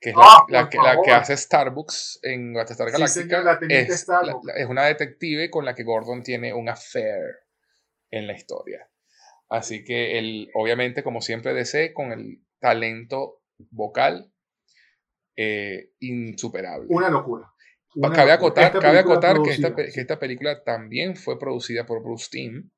[0.00, 4.84] que es ah, la, que, la, que, hace Starbucks en Battlestar Galactica, es, es, una
[4.84, 7.40] detective con la que Gordon tiene un affair
[8.10, 8.88] en la historia.
[9.50, 14.32] Así que él, obviamente, como siempre DC, con el talento vocal
[15.36, 16.86] eh, insuperable.
[16.90, 17.50] Una locura.
[18.14, 22.70] cabe acotar, cabe acotar que, esta, que esta película también fue producida por Bruce Timm.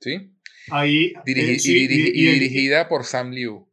[0.00, 0.38] ¿Sí?
[0.70, 3.68] Ahí, eh, y, dirigida por Sam Liu.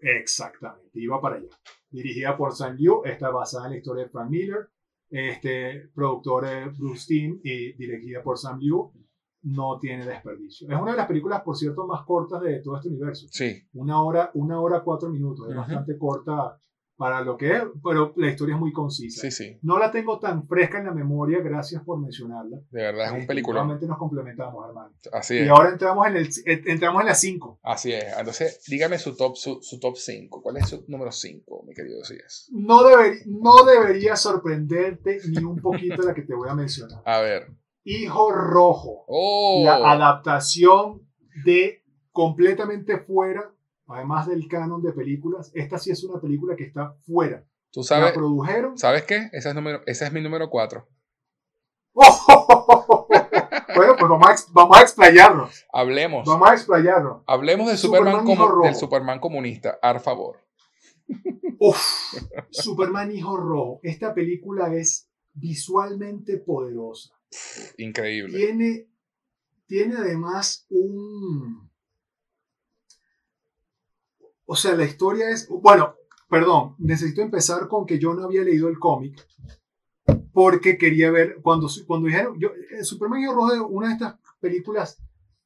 [0.00, 1.48] Exactamente, iba para allá.
[1.90, 4.68] Dirigida por Sam Liu, está basada en la historia de Frank Miller,
[5.10, 8.92] este, productor de Bruce Timm y dirigida por Sam Liu,
[9.42, 10.68] no tiene desperdicio.
[10.68, 13.26] Es una de las películas, por cierto, más cortas de todo este universo.
[13.30, 13.62] Sí.
[13.74, 16.58] Una hora, una hora cuatro minutos, es bastante corta
[17.02, 19.22] para lo que es, pero la historia es muy concisa.
[19.22, 19.58] Sí, sí.
[19.62, 22.58] No la tengo tan fresca en la memoria, gracias por mencionarla.
[22.70, 23.60] De verdad, es un película.
[23.60, 24.94] Realmente nos complementamos, hermano.
[25.12, 25.46] Así es.
[25.46, 27.58] Y ahora entramos en, el, entramos en la 5.
[27.64, 28.04] Así es.
[28.16, 29.62] Entonces, dígame su top 5.
[29.62, 30.42] Su, top cinco.
[30.42, 32.48] ¿Cuál es su número 5, mi querido Díaz?
[32.52, 37.02] No, deber, no debería sorprenderte ni un poquito la que te voy a mencionar.
[37.04, 37.48] A ver.
[37.84, 39.04] Hijo Rojo.
[39.06, 39.62] Oh.
[39.64, 41.08] La adaptación
[41.44, 41.82] de
[42.12, 43.52] completamente fuera
[43.94, 47.44] además del canon de películas, esta sí es una película que está fuera.
[47.70, 48.06] ¿Tú sabes?
[48.06, 48.78] La produjeron.
[48.78, 49.28] ¿Sabes qué?
[49.32, 50.86] Esa es, número, esa es mi número 4.
[51.94, 55.66] bueno, pues vamos a, vamos a explayarnos.
[55.72, 56.26] Hablemos.
[56.26, 57.22] Vamos a explayarnos.
[57.26, 59.78] Hablemos del Superman, como, del Superman comunista.
[59.82, 60.38] Ar favor.
[61.58, 61.78] Uf,
[62.50, 63.80] Superman Hijo Rojo.
[63.82, 67.14] Esta película es visualmente poderosa.
[67.78, 68.36] Increíble.
[68.36, 68.88] Tiene,
[69.66, 71.70] tiene además un,
[74.44, 75.96] o sea, la historia es, bueno,
[76.28, 79.26] perdón, necesito empezar con que yo no había leído el cómic
[80.32, 84.14] porque quería ver, cuando, cuando dijeron, yo, eh, Superman y Rojo es una de estas
[84.40, 84.98] películas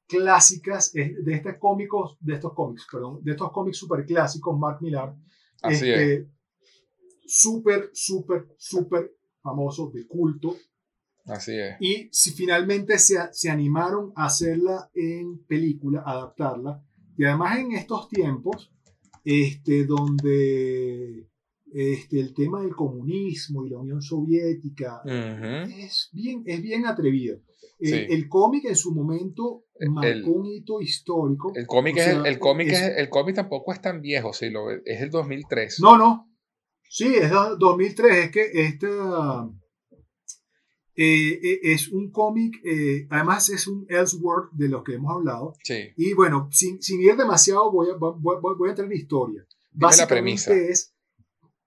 [0.07, 5.15] clásicas, de estos cómicos, de estos cómics, perdón, de estos cómics super clásicos, Mark Millar,
[5.63, 6.31] Así este,
[7.27, 10.57] súper, súper, súper famoso, de culto.
[11.27, 11.77] Así es.
[11.81, 16.83] Y si finalmente se, se animaron a hacerla en película, adaptarla,
[17.19, 18.73] Y además en estos tiempos,
[19.25, 21.29] este, donde
[21.73, 25.03] este, el tema del comunismo y la Unión Soviética
[25.67, 27.41] es, bien, es bien atrevido.
[27.79, 31.53] El cómic en su momento marcó un hito histórico.
[31.55, 35.11] El cómic, es, el, cómic, el cómic tampoco es tan viejo, si lo, es el
[35.11, 35.81] 2003.
[35.81, 36.31] No, no.
[36.89, 38.17] Sí, es 2003.
[38.17, 39.51] Es que esta
[40.99, 45.53] eh, eh, es un cómic, eh, además es un Elseworld de los que hemos hablado.
[45.63, 45.93] Sí.
[45.97, 49.47] Y bueno, sin, sin ir demasiado, voy a, voy, voy a entrar en la historia.
[49.73, 50.57] Básicamente la premisa.
[50.57, 50.95] es,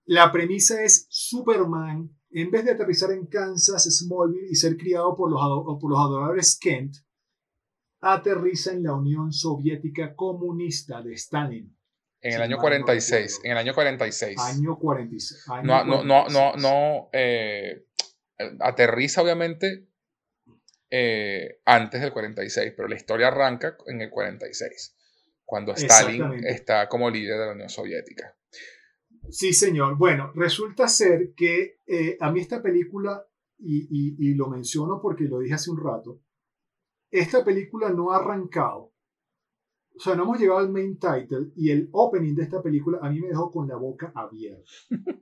[0.06, 5.30] la premisa es Superman, en vez de aterrizar en Kansas, Smallville y ser criado por
[5.30, 5.40] los,
[5.80, 6.96] por los adoradores Kent,
[8.02, 11.76] aterriza en la Unión Soviética Comunista de Stalin.
[12.22, 14.40] En el año 46, en el año 46.
[14.40, 15.46] Año 46.
[15.64, 17.10] no, no, no, no, no,
[18.60, 19.88] aterriza obviamente
[20.90, 24.96] eh, antes del 46, pero la historia arranca en el 46,
[25.46, 28.36] cuando Stalin está como líder de la Unión Soviética.
[29.30, 29.98] Sí, señor.
[29.98, 33.26] Bueno, resulta ser que eh, a mí esta película,
[33.60, 36.22] y, y, lo menciono porque lo dije hace un rato,
[37.12, 38.94] esta película no ha arrancado.
[40.00, 43.10] O sea, no hemos llegado al main title y el opening de esta película a
[43.10, 44.64] mí me dejó con la boca abierta.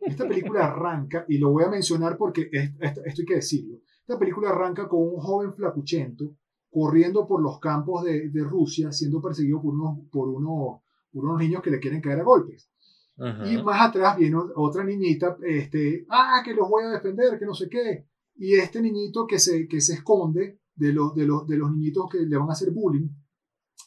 [0.01, 4.51] Esta película arranca, y lo voy a mencionar porque esto, hay que decirlo, esta película
[4.51, 6.35] arranca con un joven flacuchento
[6.69, 10.81] corriendo por los campos de, de Rusia siendo perseguido por unos, por, unos,
[11.11, 12.69] por unos niños que le quieren caer a golpes.
[13.17, 17.55] Y más atrás viene otra niñita, este, ah, que los voy a defender, que no
[17.55, 18.05] sé qué.
[18.35, 22.07] Y este niñito que se, que se esconde de, los de, los, de los niñitos
[22.11, 23.09] que le van a hacer bullying,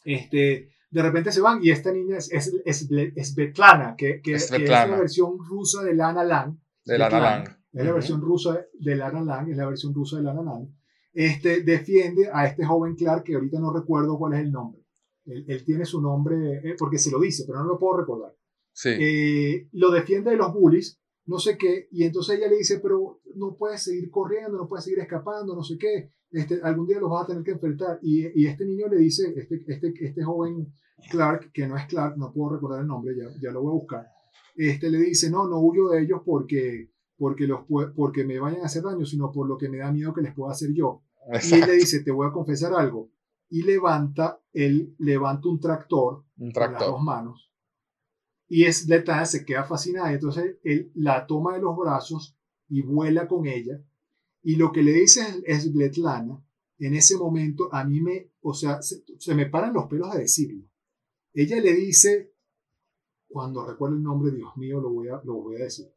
[0.03, 4.51] este, de repente se van y esta niña es, es, es, Betlana, que, que, es,
[4.51, 6.57] la versión rusa de Lana Lang.
[6.85, 7.57] De Lana Lang.
[7.71, 10.67] Es la versión rusa de Lana Lang, es la versión rusa de Lana Lang.
[11.13, 14.81] Este, defiende a este joven Clark, que ahorita no recuerdo cuál es el nombre.
[15.25, 18.35] Él, él tiene su nombre, eh, porque se lo dice, pero no lo puedo recordar.
[18.73, 18.89] Sí.
[18.99, 21.00] Eh, lo defiende de los bullies,
[21.31, 24.83] no sé qué, y entonces ella le dice, pero no puedes seguir corriendo, no puedes
[24.83, 27.99] seguir escapando, no sé qué, este, algún día los vas a tener que enfrentar.
[28.01, 30.73] Y, y este niño le dice, este, este, este joven
[31.09, 33.79] Clark, que no es Clark, no puedo recordar el nombre, ya, ya lo voy a
[33.79, 34.07] buscar,
[34.57, 37.61] este le dice, no, no huyo de ellos porque, porque, los,
[37.95, 40.35] porque me vayan a hacer daño, sino por lo que me da miedo que les
[40.35, 41.01] pueda hacer yo.
[41.49, 43.09] Y él le dice, te voy a confesar algo.
[43.47, 46.77] Y levanta, él levanta un tractor, un tractor.
[46.77, 47.50] con las dos manos
[48.51, 50.11] y es Letada se queda fascinada.
[50.11, 52.35] Entonces él la toma de los brazos
[52.67, 53.81] y vuela con ella.
[54.43, 56.43] Y lo que le dice es Svetlana,
[56.77, 60.65] en ese momento a mí me, o sea, se, me paran los pelos a decirlo.
[61.33, 62.33] Ella le dice,
[63.29, 65.89] cuando recuerdo el nombre, Dios mío, lo voy a, lo voy a decir.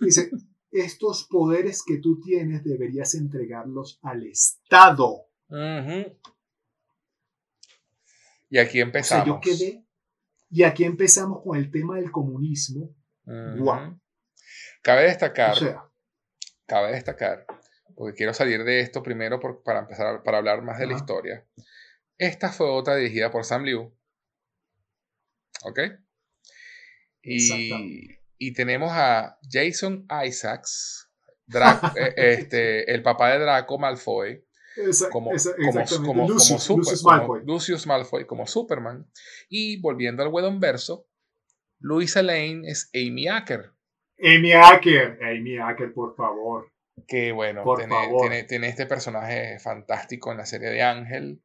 [0.00, 0.30] Dice,
[0.70, 5.24] estos poderes que tú tienes deberías entregarlos al Estado.
[8.50, 9.26] Y aquí empezamos.
[9.26, 9.87] yo quedé
[10.50, 12.94] y aquí empezamos con el tema del comunismo.
[14.82, 15.56] Cabe destacar,
[16.66, 17.44] cabe destacar,
[17.94, 21.46] porque quiero salir de esto primero para empezar, para hablar más de la historia.
[22.16, 23.94] Esta fue otra dirigida por Sam Liu.
[25.64, 25.80] ¿Ok?
[27.22, 31.10] Y, y tenemos a Jason Isaacs,
[31.96, 34.47] eh, este, el papá de Draco Malfoy,
[35.10, 35.30] como,
[36.04, 36.28] como,
[37.44, 38.26] Lucius, Malfoy.
[38.26, 39.06] como Superman.
[39.48, 41.06] Y volviendo al Wedon verso,
[41.78, 43.72] Luisa Lane es Amy Acker.
[44.20, 46.72] Amy Acker, Amy Acker, por favor.
[47.06, 51.42] Que bueno, tiene, Tiene, este personaje fantástico en la serie de Ángel.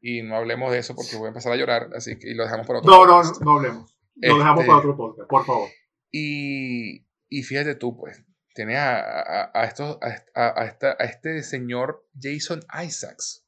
[0.00, 2.44] Y no hablemos de eso porque voy a empezar a llorar, así que y lo
[2.44, 3.96] dejamos para otro No, no, no, hablemos.
[4.16, 5.68] Lo dejamos para este, otro podcast, por favor.
[6.10, 8.24] Y, y fíjate tú, pues,
[8.54, 9.98] tiene a, a, estos,
[10.34, 13.46] a, este señor Jason Isaacs,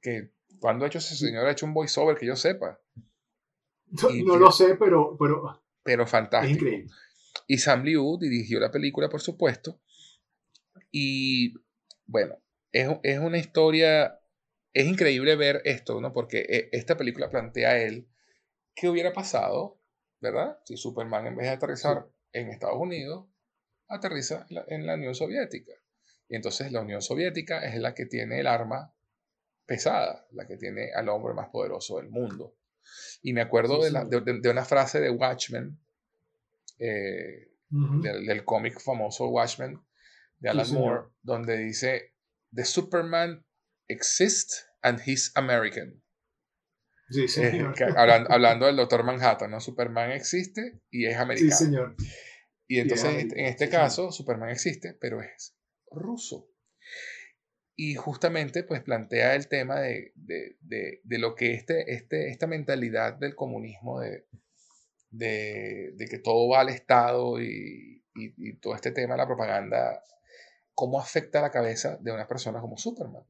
[0.00, 2.80] que cuando ha hecho ese señor ha hecho un voiceover que yo sepa.
[4.24, 6.64] No, lo sé, pero, pero, pero fantástico.
[7.46, 9.80] Y Sam Liu dirigió la película, por supuesto.
[10.90, 11.54] Y
[12.06, 12.36] bueno,
[12.72, 14.20] es, es una historia,
[14.72, 16.12] es increíble ver esto, ¿no?
[16.12, 18.08] Porque eh, esta película plantea a él
[18.74, 19.80] qué hubiera pasado,
[20.20, 20.58] ¿verdad?
[20.64, 23.26] Si Superman en vez de aterrizar en Estados Unidos,
[23.94, 25.72] aterriza en la Unión Soviética.
[26.28, 28.94] Y entonces la Unión Soviética es la que tiene el arma
[29.66, 32.56] pesada, la que tiene al hombre más poderoso del mundo.
[33.22, 35.78] Y me acuerdo de, la, de, una frase de Watchmen,
[36.78, 39.80] eh, del, cómic famoso Watchmen
[40.40, 42.14] de Alan Moore, donde dice,
[42.54, 43.44] The Superman
[43.88, 46.02] exists and he's American.
[47.08, 47.62] Sí, eh,
[47.96, 49.60] hablando, del Doctor Manhattan, ¿no?
[49.60, 51.56] Superman existe y es americano.
[51.56, 51.94] Sí, señor.
[52.72, 55.54] Y entonces, en este caso, Superman existe, pero es
[55.90, 56.48] ruso.
[57.76, 60.56] y justamente pues plantea el tema de, de,
[61.02, 64.26] de, lo que este, este, esta mentalidad del comunismo, de,
[65.10, 70.02] de, que todo va al Estado y, y, todo este tema de la propaganda,
[70.72, 73.24] cómo afecta la cabeza de una persona como Superman.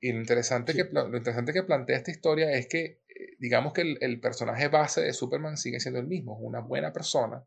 [0.00, 3.80] Y lo interesante, que, lo interesante que plantea esta historia es que, eh, digamos que
[3.80, 7.44] el, el, personaje base de Superman sigue siendo el mismo, es una buena persona.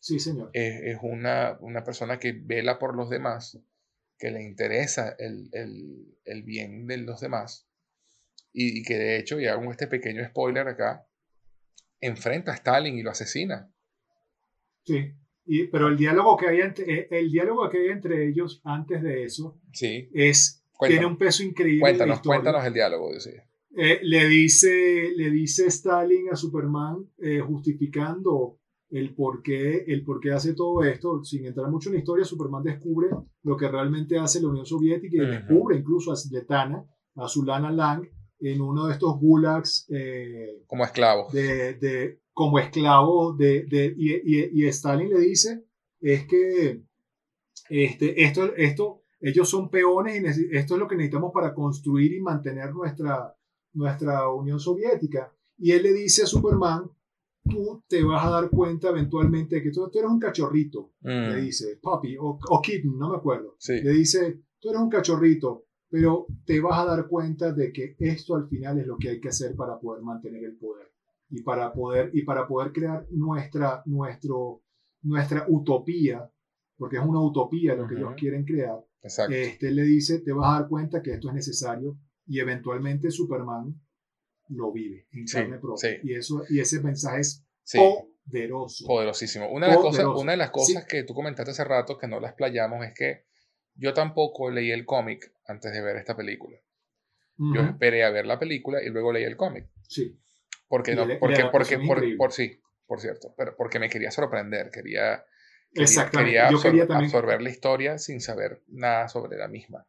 [0.00, 0.50] Sí, señor.
[0.52, 3.58] Es, es una, una persona que vela por los demás
[4.18, 7.68] que le interesa el, el, el bien de los demás
[8.52, 11.06] y, que de hecho, y hago este pequeño spoiler acá,
[12.00, 13.70] enfrenta a Stalin y lo asesina.
[14.84, 15.12] Sí,
[15.44, 19.02] y, pero el diálogo, que hay entre, eh, el diálogo que hay entre ellos antes
[19.02, 20.10] de eso sí.
[20.12, 21.80] es, tiene un peso increíble.
[21.80, 23.10] Cuéntanos, cuéntanos el diálogo.
[23.76, 28.57] Eh, le, dice, le dice Stalin a Superman eh, justificando
[28.90, 31.22] el por, qué, el por qué hace todo esto.
[31.24, 33.08] Sin entrar mucho en la historia, Superman descubre
[33.42, 36.84] lo que realmente hace la Unión Soviética y descubre incluso a Sletana,
[37.16, 38.08] a Zulana Lang,
[38.40, 39.86] en uno de estos gulags.
[39.90, 41.32] Eh, como esclavos.
[41.32, 43.36] De, de, como esclavos.
[43.36, 45.64] De, de y, y, Stalin le dice,
[46.00, 46.82] es que
[47.68, 52.20] este, esto, esto, ellos son peones y esto es lo que necesitamos para construir y
[52.20, 53.34] mantener nuestra,
[53.72, 55.32] nuestra Unión Soviética.
[55.58, 56.88] Y él le dice a Superman,
[57.44, 61.44] tú te vas a dar cuenta eventualmente de que tú, eres un cachorrito, le mm.
[61.44, 63.56] dice, papi, o, o, kitten, no me acuerdo.
[63.68, 68.36] Le dice, tú eres un cachorrito, pero te vas a dar cuenta de que esto
[68.36, 70.92] al final es lo que hay que hacer para poder mantener el poder
[71.30, 74.62] y para poder, y para poder crear nuestra, nuestro,
[75.02, 76.30] nuestra utopía,
[76.76, 78.78] porque es una utopía lo que ellos quieren crear.
[79.00, 83.80] Este le dice, te vas a dar cuenta que esto es necesario y eventualmente Superman
[84.48, 85.98] lo vive en carne propia.
[86.02, 88.86] Y, eso, y ese mensaje es poderoso.
[88.86, 89.50] Poderosísimo.
[89.50, 92.20] Una de las cosas, una de las cosas que tú comentaste hace rato, que no
[92.20, 93.24] las playamos, es que
[93.74, 96.58] yo tampoco leí el cómic antes de ver esta película.
[97.54, 99.68] Yo esperé a ver la película y luego leí el cómic.
[99.88, 100.18] Sí.
[100.66, 101.78] Porque no, porque, porque,
[102.18, 105.24] por, sí, por cierto, pero porque me quería sorprender, quería,
[105.72, 109.86] quería, absorber la historia sin saber nada sobre la misma.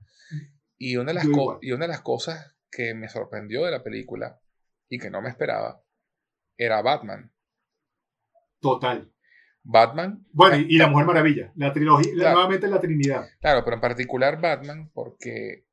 [0.77, 1.25] Y una, de las
[1.61, 4.39] y una de las cosas que me sorprendió de la película
[4.89, 5.81] y que no me esperaba
[6.57, 7.31] era Batman.
[8.59, 9.09] Total.
[9.63, 10.25] Batman.
[10.31, 13.29] Bueno, y, la Mujer Maravilla, la trilogía, nuevamente la Trinidad.
[13.39, 15.65] Claro, pero en particular Batman, porque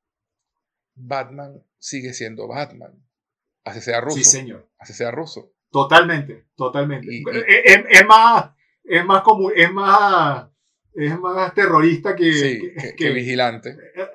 [0.94, 2.92] Batman sigue siendo Batman.
[3.64, 4.18] Así sea ruso.
[4.18, 4.68] Sí, señor.
[4.78, 5.52] Así sea ruso.
[5.70, 7.08] Totalmente, totalmente.
[7.10, 8.52] es, más,
[8.84, 10.48] es más como, es más,
[10.94, 13.70] es más terrorista que, que, vigilante.
[13.70, 14.08] Eh, eh,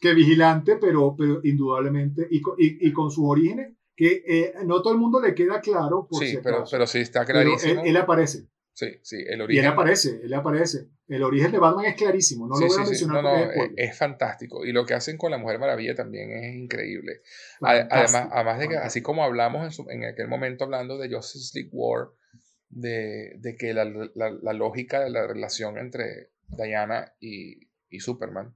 [0.00, 4.94] que vigilante, pero, pero indudablemente, y, y, y con sus orígenes que eh, no todo
[4.94, 6.06] el mundo le queda claro.
[6.08, 7.82] Por sí, pero, pero, sí está clarísimo.
[7.84, 8.46] Él, aparece.
[8.72, 9.62] Sí, sí, el origen.
[9.62, 10.88] Y él aparece, él aparece.
[11.06, 13.22] El origen de Batman es clarísimo, no lo voy a mencionar.
[13.22, 14.64] No, no, es, fantástico.
[14.64, 17.20] Y lo que hacen con la Mujer Maravilla también es increíble.
[17.60, 22.08] Además, además de que, así como hablamos en, aquel momento hablando de Justice League War,
[22.70, 28.54] de, de que la, la, la, lógica de la relación entre Diana y, y Superman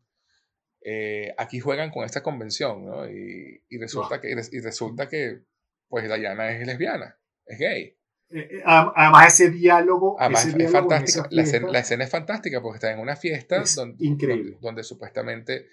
[0.86, 3.09] eh, aquí juegan con esta convención, ¿no?
[3.09, 5.40] Y, y resulta, que, y resulta que,
[5.89, 7.97] pues, Diana es lesbiana, es gay.
[8.31, 11.27] Eh, eh, además, ese diálogo, además, es fantástico.
[11.31, 14.59] La escena, la escena, es fantástica porque está en una fiesta donde, increíble.
[14.61, 15.69] Donde, supuestamente,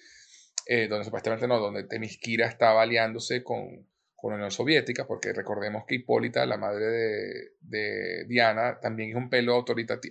[0.89, 3.85] donde supuestamente no, donde Temiskira estaba aliándose con,
[4.22, 9.15] con la Unión Soviética, porque recordemos que Hipólita, la madre de, de Diana, también es
[9.15, 9.53] un pelo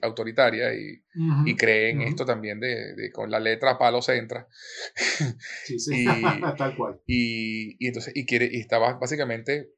[0.03, 1.05] autoritaria y,
[1.47, 4.49] y cree en esto también de, de, con la letra palos entra.
[5.65, 6.07] Sí, sí, y,
[6.59, 7.01] tal cual.
[7.07, 9.71] Y, y, entonces, y quiere, y estaba básicamente,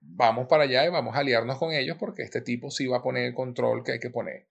[0.00, 3.02] vamos para allá y vamos a aliarnos con ellos porque este tipo sí va a
[3.02, 4.48] poner el control que hay que poner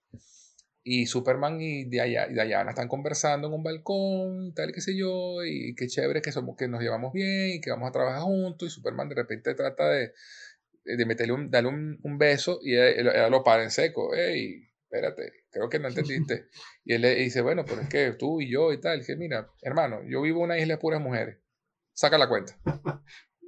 [0.89, 5.87] y Superman y Diana están conversando en un balcón, tal, qué sé yo, y qué
[5.87, 9.09] chévere que somos, que nos llevamos bien y que vamos a trabajar juntos, y Superman
[9.09, 10.13] de repente trata de,
[10.85, 15.67] de meterle un, darle un, beso y él, lo para en seco, hey, espérate, creo
[15.67, 16.47] que no entendiste.
[16.85, 19.51] Y él le dice, bueno, pero es que tú y yo y tal, que mira,
[19.61, 21.37] hermano, yo vivo en una isla de puras mujeres,
[21.91, 22.57] saca la cuenta.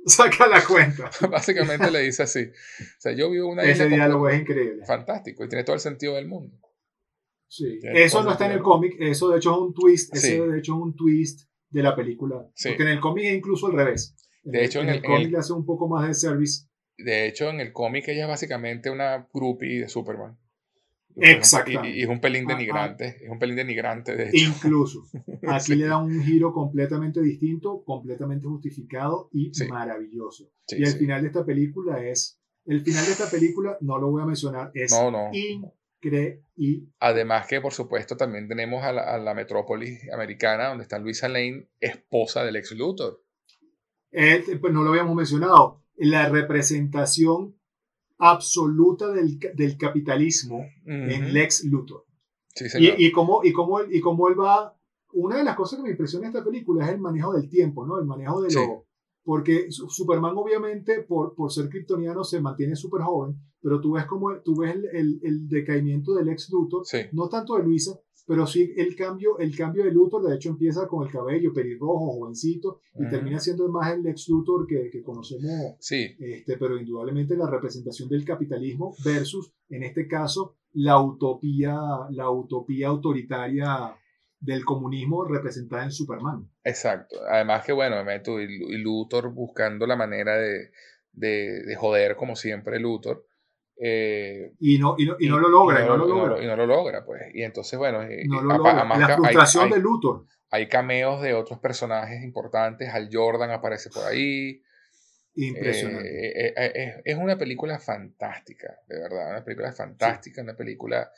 [0.05, 1.09] saca la cuenta.
[1.31, 2.51] Básicamente le dice así.
[2.51, 3.85] O sea, yo vivo en una isla.
[3.85, 4.85] Ese diálogo es increíble.
[4.85, 6.59] Fantástico y tiene todo el sentido del mundo.
[7.49, 7.79] Sí.
[7.81, 10.75] Eso no está en el cómic, eso de hecho es un twist, eso de hecho
[10.75, 12.47] es un twist de la película.
[12.63, 14.15] Porque en el cómic es incluso al revés.
[14.43, 16.67] De hecho, en, el, cómic le hace un poco más de service.
[16.97, 20.37] De hecho, en el cómic ella es básicamente una groupie de Superman.
[21.15, 21.85] Exacto.
[21.85, 22.55] Y, es un pelín ah, ah.
[22.55, 24.37] denigrante, es un pelín denigrante de hecho.
[24.37, 25.03] Incluso.
[25.47, 30.51] Aquí le da un giro completamente distinto, completamente justificado y maravilloso.
[30.69, 34.21] y el final de esta película es, el final de esta película, no lo voy
[34.21, 35.31] a mencionar, es no, no
[36.01, 36.43] Increíble.
[36.99, 41.27] Además que, por supuesto, también tenemos a la, a la metrópolis americana, donde está Luisa
[41.27, 43.23] Lane, esposa del ex Luthor.
[44.11, 45.83] Eh, pues no lo habíamos mencionado.
[45.95, 47.59] La representación
[48.17, 52.05] absoluta del, del capitalismo en Lex Luthor.
[52.53, 54.75] Sí, y, y, cómo, y, cómo, y cómo él va...
[55.11, 57.97] Una de las cosas que me impresiona esta película es el manejo del tiempo, ¿no?
[57.97, 58.85] El manejo de lo...
[59.29, 64.35] Porque Superman obviamente por, por ser kryptoniano se mantiene súper joven, pero tú ves como
[64.41, 66.81] tú ves el, el, el decaimiento del ex Luthor,
[67.11, 67.91] no tanto de Luisa,
[68.25, 72.13] pero sí el cambio, el cambio de Luthor, de hecho empieza con el cabello pelirrojo,
[72.13, 76.07] jovencito, y termina siendo más el ex Luthor que, que conocemos, sí.
[76.17, 81.79] este, pero indudablemente la representación del capitalismo versus, en este caso, la utopía,
[82.09, 83.95] la utopía autoritaria
[84.39, 86.49] del comunismo representada en Superman.
[86.63, 87.17] Exacto.
[87.29, 90.71] Además que, bueno, meto y Luthor buscando la manera de,
[91.11, 93.25] de, de joder, como siempre, Luthor.
[93.81, 96.43] Eh, y, no, y, no, y, no, lo logra, y no, lo, logra.
[96.43, 97.21] Y no lo logra, pues.
[97.33, 98.85] Y entonces, bueno, no lo logra.
[98.85, 100.25] la frustración hay, de Luthor.
[100.51, 102.89] Hay cameos de otros personajes importantes.
[102.93, 104.61] Al Jordan aparece por ahí.
[105.35, 106.09] Impresionante.
[106.09, 109.31] Eh, eh, eh, es una película fantástica, de verdad.
[109.31, 110.41] Una película fantástica, sí.
[110.41, 111.09] una película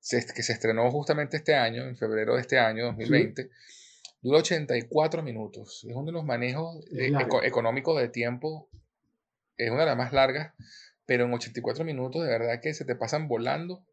[0.00, 3.42] que se estrenó justamente este año, en febrero de este año, 2020.
[3.42, 3.48] Sí.
[4.22, 5.84] Dura 84 minutos.
[5.88, 8.68] Es uno de los manejos eco económicos de tiempo.
[9.56, 10.54] Es una de las más largas,
[11.06, 13.84] pero en 84 minutos de verdad que se te pasan volando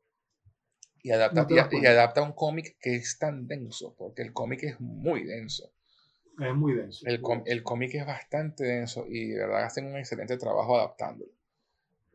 [1.02, 4.64] y adapta, no y, y, adapta un cómic que es tan denso, porque el cómic
[4.64, 5.72] es muy denso.
[6.40, 7.06] Es muy denso.
[7.06, 11.32] El, el cómic es bastante denso y de verdad hacen un excelente trabajo adaptándolo.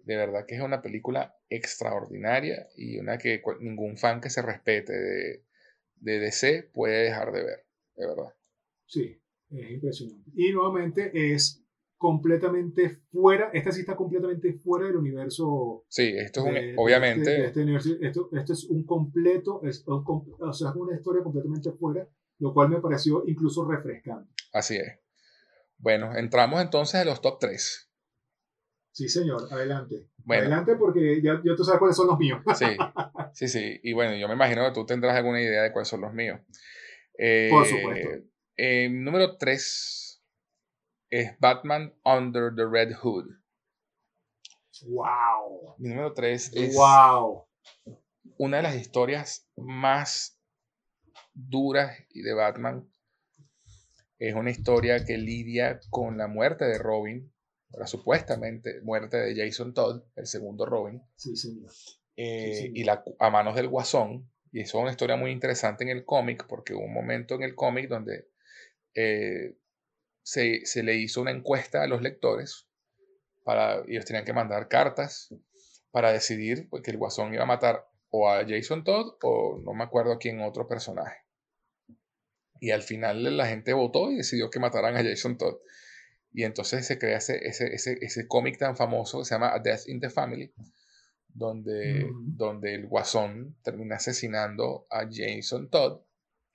[0.04, 4.92] De verdad que es una película extraordinaria y una que ningún fan que se respete
[4.92, 5.44] de,
[5.96, 7.66] de DC puede dejar de ver,
[7.96, 8.34] de verdad.
[8.86, 9.20] Sí,
[9.50, 10.30] es impresionante.
[10.34, 11.62] Y nuevamente es
[12.02, 15.84] completamente fuera, esta sí está completamente fuera del universo.
[15.88, 17.30] Sí, esto es un, de, obviamente.
[17.30, 21.22] De este, de este esto, esto, es un completo, es, o sea, es una historia
[21.22, 22.08] completamente fuera,
[22.40, 24.34] lo cual me pareció incluso refrescante.
[24.52, 24.98] Así es.
[25.78, 27.91] Bueno, entramos entonces a los top 3.
[28.92, 30.10] Sí, señor, adelante.
[30.18, 32.40] Bueno, adelante porque ya, ya, tú sabes cuáles son los míos.
[32.54, 32.76] Sí,
[33.32, 33.80] sí, sí.
[33.82, 36.40] Y bueno, yo me imagino que tú tendrás alguna idea de cuáles son los míos.
[37.18, 38.08] Eh, Por supuesto.
[38.56, 40.22] Eh, número 3
[41.10, 43.26] es Batman Under the Red Hood.
[44.86, 45.74] ¡Wow!
[45.78, 47.46] Mi número 3 es wow.
[48.36, 50.38] una de las historias más
[51.32, 52.86] duras de Batman.
[54.18, 57.31] Es una historia que lidia con la muerte de Robin
[57.78, 61.70] la supuestamente muerte de Jason Todd, el segundo Robin, sí, señor.
[62.16, 62.76] Eh, Sí, señor.
[62.76, 64.30] y la, a manos del Guasón.
[64.52, 67.42] Y eso es una historia muy interesante en el cómic, porque hubo un momento en
[67.42, 68.28] el cómic donde
[68.94, 69.56] eh,
[70.22, 72.66] se, se, le hizo una encuesta a los lectores,
[73.44, 75.34] para, ellos tenían que mandar cartas
[75.90, 79.72] para decidir pues, que el Guasón iba a matar o a Jason Todd o no
[79.72, 81.16] me acuerdo a quién otro personaje.
[82.60, 85.56] Y al final la gente votó y decidió que mataran a Jason Todd.
[86.32, 89.58] Y entonces se crea ese, ese, ese, ese cómic tan famoso que se llama A
[89.58, 90.52] Death in the Family,
[91.28, 92.36] donde, mm.
[92.36, 96.00] donde el guasón termina asesinando a Jason Todd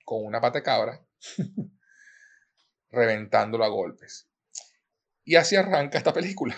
[0.04, 1.04] con una pata cabra,
[2.90, 4.28] reventándolo a golpes.
[5.24, 6.56] Y así arranca esta película.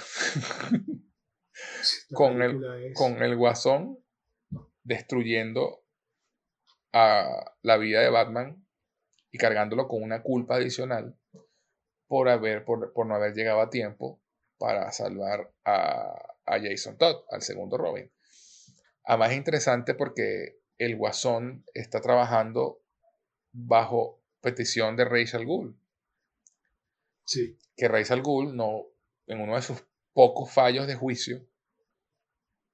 [2.15, 2.95] Con, película el, es...
[2.95, 3.99] con el guasón
[4.83, 5.85] destruyendo
[6.93, 8.67] a la vida de Batman
[9.31, 11.20] y cargándolo con una culpa adicional
[12.11, 14.21] por, haber, por, por, no haber llegado a tiempo
[14.59, 18.11] para salvar a, a, Jason Todd, al segundo Robin.
[19.05, 22.83] Además es interesante porque el Guasón está trabajando
[23.53, 25.77] bajo petición de Rachel Gould.
[27.27, 27.57] Sí.
[27.77, 28.87] Que Rachel Gould, no,
[29.29, 31.47] en uno de sus pocos fallos de juicio,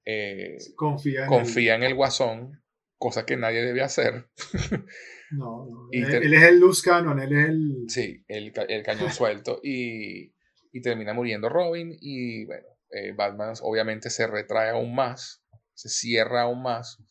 [0.03, 1.83] eh, confía, en, confía el...
[1.83, 2.63] en el Guasón,
[2.97, 4.27] cosa que nadie debe hacer.
[5.29, 5.89] No, no.
[5.91, 7.85] Él, él, es el Luz Cannon, él es el...
[7.89, 9.59] Sí, el, el cañón suelto.
[9.61, 10.33] Y,
[10.71, 15.43] y, termina muriendo Robin y bueno, eh, Batman obviamente se retrae aún más,
[15.73, 17.03] se cierra aún más.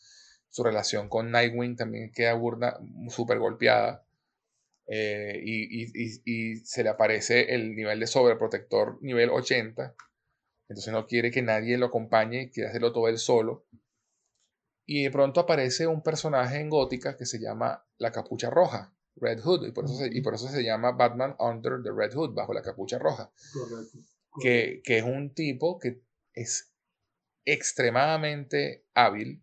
[0.49, 2.81] Su relación con Nightwing también queda burda,
[3.11, 4.07] súper golpeada.
[4.89, 9.95] Eh, y, y, y, se le aparece el nivel de sobreprotector nivel 80.
[10.69, 13.67] Entonces no quiere que nadie lo acompañe, quiere hacerlo todo él solo.
[14.87, 19.41] Y de pronto aparece un personaje en gótica que se llama la capucha roja, Red
[19.41, 22.35] Hood, y por eso se, y por eso se llama Batman Under the Red Hood,
[22.35, 23.33] bajo la capucha roja.
[23.53, 23.99] Correcto.
[24.41, 26.03] Que, que, es un tipo que
[26.35, 26.73] es
[27.45, 29.43] extremadamente hábil,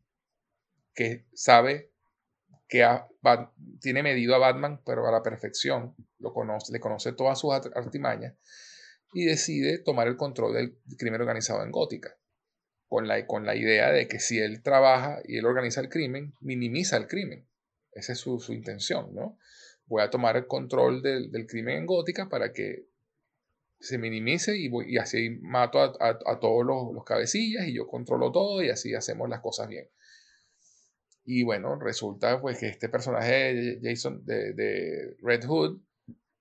[0.94, 1.91] que sabe
[2.70, 3.52] que a, Bat,
[3.82, 8.36] tiene medido a Batman, pero a la perfección, lo conoce, le conoce todas sus artimañas,
[9.11, 12.18] y decide tomar el control del crimen organizado en Gótica
[12.94, 16.36] con la, con la idea de que si él trabaja y él organiza el crimen,
[16.41, 17.48] minimiza el crimen.
[17.91, 19.40] Esa es su, su intención, ¿no?
[19.88, 22.86] Voy a tomar el control del, del crimen en Gótica para que
[23.80, 27.88] se minimice y, voy, y así mato a, a, todos los, los, cabecillas y yo
[27.88, 29.90] controlo todo y así hacemos las cosas bien.
[31.26, 35.82] Y bueno, resulta pues que este personaje de Jason de, de Red Hood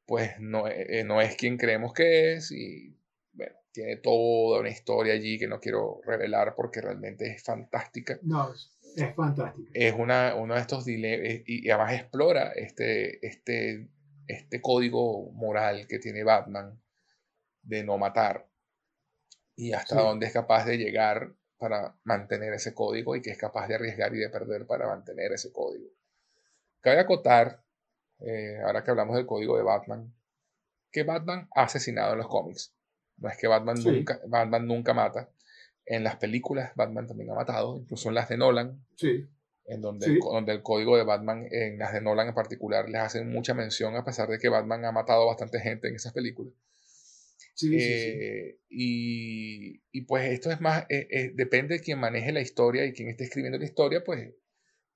[0.04, 2.94] pues no, eh, no, es quien creemos que es y
[3.72, 8.18] tiene toda una historia allí que no quiero revelar porque realmente es fantástica.
[8.22, 9.70] No, es fantástica.
[9.74, 13.88] Es una, uno de estos dilemas y, y además explora este, este,
[14.26, 16.80] este código moral que tiene Batman
[17.62, 18.48] de no matar
[19.56, 20.02] y hasta sí.
[20.02, 24.14] dónde es capaz de llegar para mantener ese código y que es capaz de arriesgar
[24.14, 25.90] y de perder para mantener ese código.
[26.80, 27.62] Cabe acotar,
[28.18, 30.12] eh, ahora que hablamos del código de Batman,
[30.90, 32.74] que Batman ha asesinado en los cómics.
[33.22, 33.88] No es que Batman, sí.
[33.88, 35.30] nunca, Batman nunca mata.
[35.86, 39.26] En las películas Batman también ha matado, incluso en las de Nolan, sí.
[39.64, 43.00] en donde, el, donde el código de Batman, en las de Nolan en particular, les
[43.00, 46.12] hacen mucha mención a pesar de que Batman ha matado a bastante gente en esas
[46.12, 46.54] películas.
[47.54, 52.32] Sí, eh, sí, y, y, pues esto es más, eh, eh, depende de quien maneje
[52.32, 54.32] la historia y quien esté escribiendo la historia, pues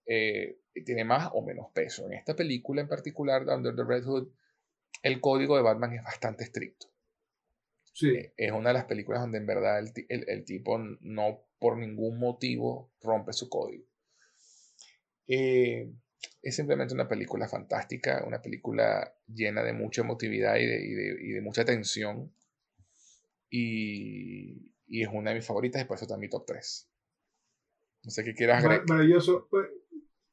[0.06, 2.06] eh, tiene más o menos peso.
[2.06, 4.28] En esta película en particular, Under the Red Hood,
[5.02, 6.86] el código de Batman es bastante estricto.
[7.96, 8.14] Sí.
[8.36, 12.18] es una de las películas donde en verdad el, el, el, tipo no por ningún
[12.18, 13.86] motivo rompe su código.
[15.26, 15.88] es
[16.54, 21.30] simplemente una película fantástica, una película llena de mucha emotividad y de, y de, y
[21.30, 22.30] de mucha tensión
[23.48, 26.90] y, y, es una de mis favoritas y por eso está en mi top 3.
[28.04, 28.86] No sé qué quieras agregar.
[28.86, 29.48] Maravilloso.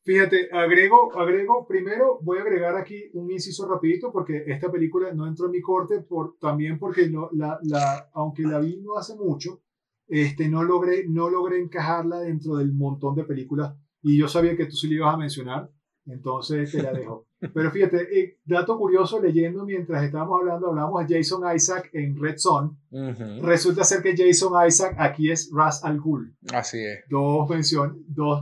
[0.05, 5.25] Fíjate, agrego, agrego, primero voy a agregar aquí un inciso rapidito porque esta película no
[5.25, 9.15] entró en mi corte por, también porque no, la, la, aunque la vi no hace
[9.15, 9.61] mucho,
[10.07, 14.65] este, no, logré, no logré encajarla dentro del montón de películas y yo sabía que
[14.65, 15.71] tú sí le ibas a mencionar,
[16.05, 17.27] entonces te la dejo.
[17.53, 22.35] Pero fíjate, eh, dato curioso, leyendo mientras estábamos hablando, hablamos de Jason Isaac en Red.
[22.45, 23.41] Uh -huh.
[23.41, 26.35] Resulta ser que Jason Isaac aquí es Ras Al Ghul.
[26.53, 27.05] Así es.
[27.09, 27.49] Dos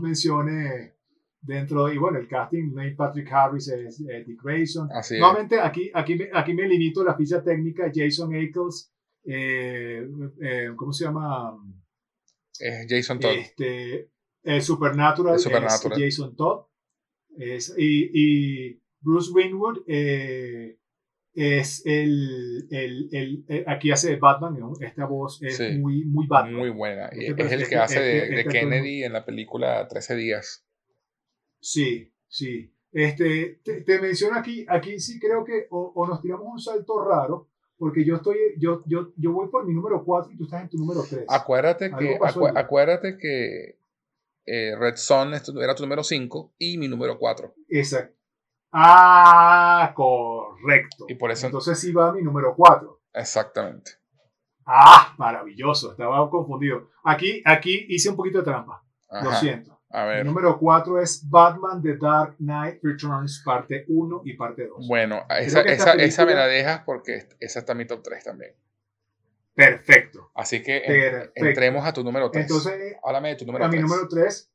[0.02, 0.94] menciones
[1.42, 4.90] dentro, y bueno, el casting, Neil Patrick Harris es eh, Dick Grayson.
[4.94, 5.62] Así Nuevamente, es.
[5.62, 8.94] aquí, aquí, me, aquí me limito a la ficha técnica, Jason Ackles,
[9.26, 10.08] eh,
[10.76, 11.58] ¿cómo se llama?
[12.88, 13.32] Jason Todd.
[13.32, 14.10] Este,
[14.62, 16.02] Supernatural, Supernatural.
[16.02, 16.66] Es Jason Todd.
[17.38, 20.78] Es, y, y, Bruce Winwood eh,
[21.34, 24.74] es el, el, el, el, aquí hace de Batman, ¿no?
[24.80, 26.56] esta voz es sí, muy, muy Batman.
[26.56, 27.08] Muy buena.
[27.08, 30.66] Este, es el que hace de, de Kennedy en la película 13 días.
[31.62, 32.74] Sí, sí.
[32.92, 37.02] Este, te, te menciono aquí, aquí sí creo que o, o, nos tiramos un salto
[37.06, 37.48] raro,
[37.78, 40.70] porque yo estoy, yo, yo, yo voy por mi número 4 y tú estás en
[40.70, 41.26] tu número 3.
[41.30, 43.80] Acuérdate que, acu acuérdate que
[44.46, 47.54] eh, Red Son era tu número 5 y mi número 4.
[47.70, 48.18] Exacto.
[48.74, 51.06] Ah, correcto.
[51.08, 51.46] Y por eso.
[51.46, 53.02] Entonces sí va mi número 4.
[53.14, 53.92] Exactamente.
[54.66, 55.92] Ah, maravilloso.
[55.92, 56.90] Estaba confundido.
[57.04, 58.84] Aquí, aquí hice un poquito de trampa.
[59.10, 59.26] Ajá.
[59.26, 59.81] Lo siento.
[59.94, 60.20] A ver.
[60.20, 64.88] El número 4 es Batman The Dark Knight Returns, parte 1 y parte 2.
[64.88, 66.04] Bueno, esa, esa, película...
[66.04, 68.56] esa, me la dejas porque esa está en mi top 3 también.
[69.54, 70.32] Perfecto.
[70.34, 71.46] Así que Perfecto.
[71.46, 72.44] entremos a tu número 3.
[72.44, 73.82] Entonces, háblame de tu número a 3.
[73.82, 74.52] mi número 3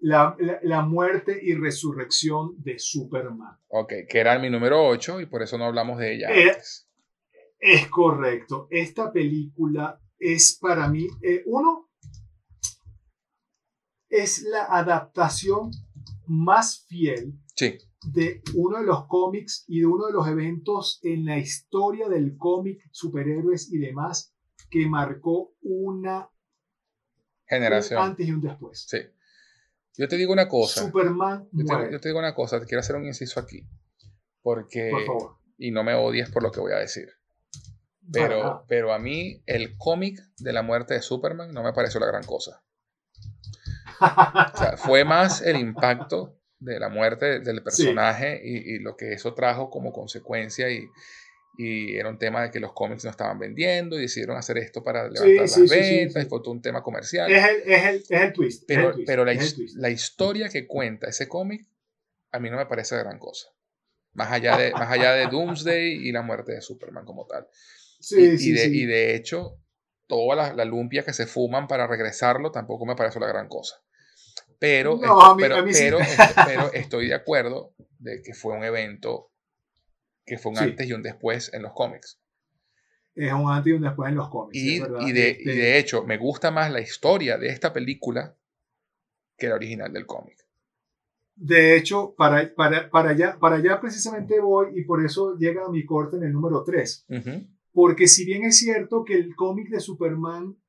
[0.00, 3.56] la, la, la, muerte y resurrección de Superman.
[3.68, 6.88] Ok, que era mi número 8 y por eso no hablamos de ella es, antes.
[7.58, 8.66] Es correcto.
[8.70, 11.89] Esta película es para mí, eh, uno,
[14.10, 15.70] es la adaptación
[16.26, 17.78] más fiel sí.
[18.12, 22.36] de uno de los cómics y de uno de los eventos en la historia del
[22.36, 24.34] cómic, superhéroes y demás,
[24.70, 26.28] que marcó una
[27.46, 28.00] generación.
[28.02, 28.86] Un antes y un después.
[28.88, 28.98] Sí.
[29.96, 30.82] Yo te digo una cosa.
[30.82, 33.66] Superman yo te, yo te, digo una cosa, te quiero hacer un inciso aquí.
[34.42, 34.90] Porque.
[34.90, 35.36] Por favor.
[35.58, 37.08] Y no me odies por lo que voy a decir.
[38.12, 42.06] Pero, pero a mí, el cómic de la muerte de Superman no me pareció la
[42.06, 42.64] gran cosa.
[44.00, 48.48] O sea, fue más el impacto de la muerte del personaje sí.
[48.48, 50.70] y, y, lo que eso trajo como consecuencia.
[50.70, 50.86] Y,
[51.62, 54.82] y era un tema de que los cómics no estaban vendiendo y decidieron hacer esto
[54.82, 57.30] para levantar sí, las sí, ventas, y fue todo un tema comercial.
[57.30, 58.64] Es el, es el, es el twist.
[58.66, 59.76] Pero, el twist, pero la, twist.
[59.76, 61.66] la, historia que cuenta ese cómic
[62.32, 63.48] a mí no me parece gran cosa.
[64.14, 67.46] Más allá de, más allá de Doomsday y la muerte de Superman como tal.
[68.10, 69.58] De, y de hecho,
[70.06, 73.76] toda la, la, lumpia que se fuman para regresarlo tampoco me parece la gran cosa.
[74.60, 76.16] Pero, no, esto, a mí, pero, a mí pero, sí.
[76.46, 79.32] pero, estoy de acuerdo de que fue un evento
[80.24, 80.64] que fue un sí.
[80.64, 82.20] antes y un después en los cómics.
[83.14, 84.56] es un antes y un después en los cómics.
[84.56, 85.00] Y, es verdad.
[85.00, 88.36] y de, y Este, de hecho, me gusta más la historia de esta película
[89.36, 90.36] que la original del cómic.
[91.34, 95.86] De hecho, para, para, para, allá, para allá precisamente voy y por eso llega mi
[95.86, 97.06] corte en el número 3.
[97.08, 97.46] Ujú.
[97.72, 100.59] Porque si bien es cierto que el cómic de Superman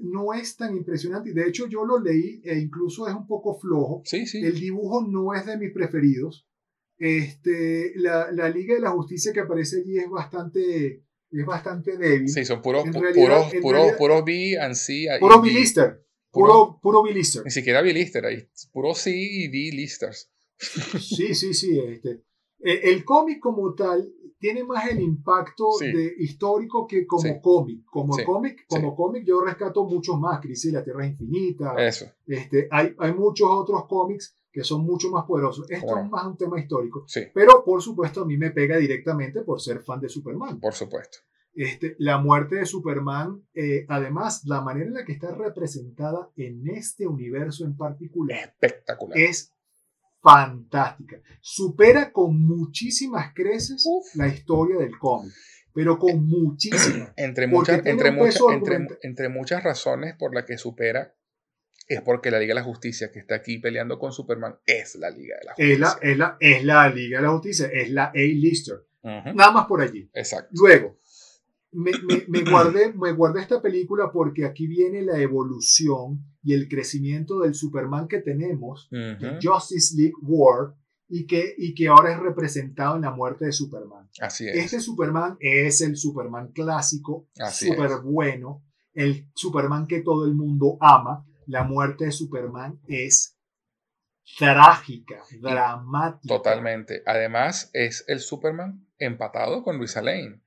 [0.00, 3.58] no es tan impresionante, y de hecho yo lo leí e incluso es un poco
[3.58, 4.38] flojo, Sí, sí.
[4.44, 6.46] el dibujo no es de mis preferidos.
[6.98, 12.28] Este, la, la Liga de la Justicia que aparece allí es bastante, es bastante débil.
[12.28, 12.84] Sí, son puros,
[13.14, 15.06] puros, puros, puros B and C.
[15.20, 15.48] Puro D.
[15.48, 16.04] bilister.
[16.30, 17.42] Puro- Puro, bilister.
[17.44, 18.46] Ni siquiera B-lister ahí.
[18.72, 20.30] Puro C y D listers.
[20.58, 21.78] Sí, sí, sí.
[21.80, 22.22] Este.
[22.60, 25.92] Eh, El cómic como tal tiene más el impacto Sí.
[25.92, 27.40] de, histórico que como Sí.
[27.42, 27.84] cómic.
[27.86, 28.24] Como Sí.
[28.24, 30.40] cómic, como cómic yo rescato muchos más.
[30.40, 31.74] Crisis de la Tierra Infinita.
[31.76, 32.06] Eso.
[32.26, 35.70] Este, hay, hay muchos otros cómics que son mucho más poderosos.
[35.70, 36.04] Esto Cómo no.
[36.06, 37.04] es más un tema histórico.
[37.06, 40.58] Sí, Pero por supuesto a mí me pega directamente por ser fan de Superman.
[40.60, 41.18] por supuesto.
[41.54, 46.68] Este, la muerte de Superman, eh, además, la manera en la que está representada en
[46.68, 49.18] este universo en particular Espectacular.
[49.18, 49.52] es
[50.20, 51.20] fantástica.
[51.40, 54.14] Supera con muchísimas creces Uf.
[54.16, 55.32] la historia del cómic,
[55.72, 57.12] pero con muchísimas.
[57.16, 58.42] Entre muchas, entre, muchas,
[59.02, 61.14] entre, muchas razones por las que supera
[61.86, 65.10] es porque la Liga de la Justicia que está aquí peleando con Superman es la
[65.10, 65.72] Liga de la Justicia.
[65.72, 68.76] Es la, es, la, es la Liga de la Justicia, es la A-Lister.
[69.02, 70.10] Ujú, Nada más por allí.
[70.12, 70.50] Exacto.
[70.52, 70.98] Luego,
[71.72, 76.68] me, me- me guardé, me guardé esta película porque aquí viene la evolución y el
[76.68, 78.88] crecimiento del Superman que tenemos
[79.42, 80.74] Justice League War
[81.08, 84.08] y que, y que ahora es representado en la muerte de Superman.
[84.20, 84.56] Así es.
[84.56, 87.28] Este Superman es el Superman clásico,
[87.68, 88.62] súper bueno,
[88.94, 91.24] el Superman que todo el mundo ama.
[91.46, 93.38] La muerte de Superman es
[94.38, 96.34] trágica, dramática.
[96.34, 97.02] Totalmente.
[97.06, 100.40] Además, es el Superman empatado con Luisa Lane.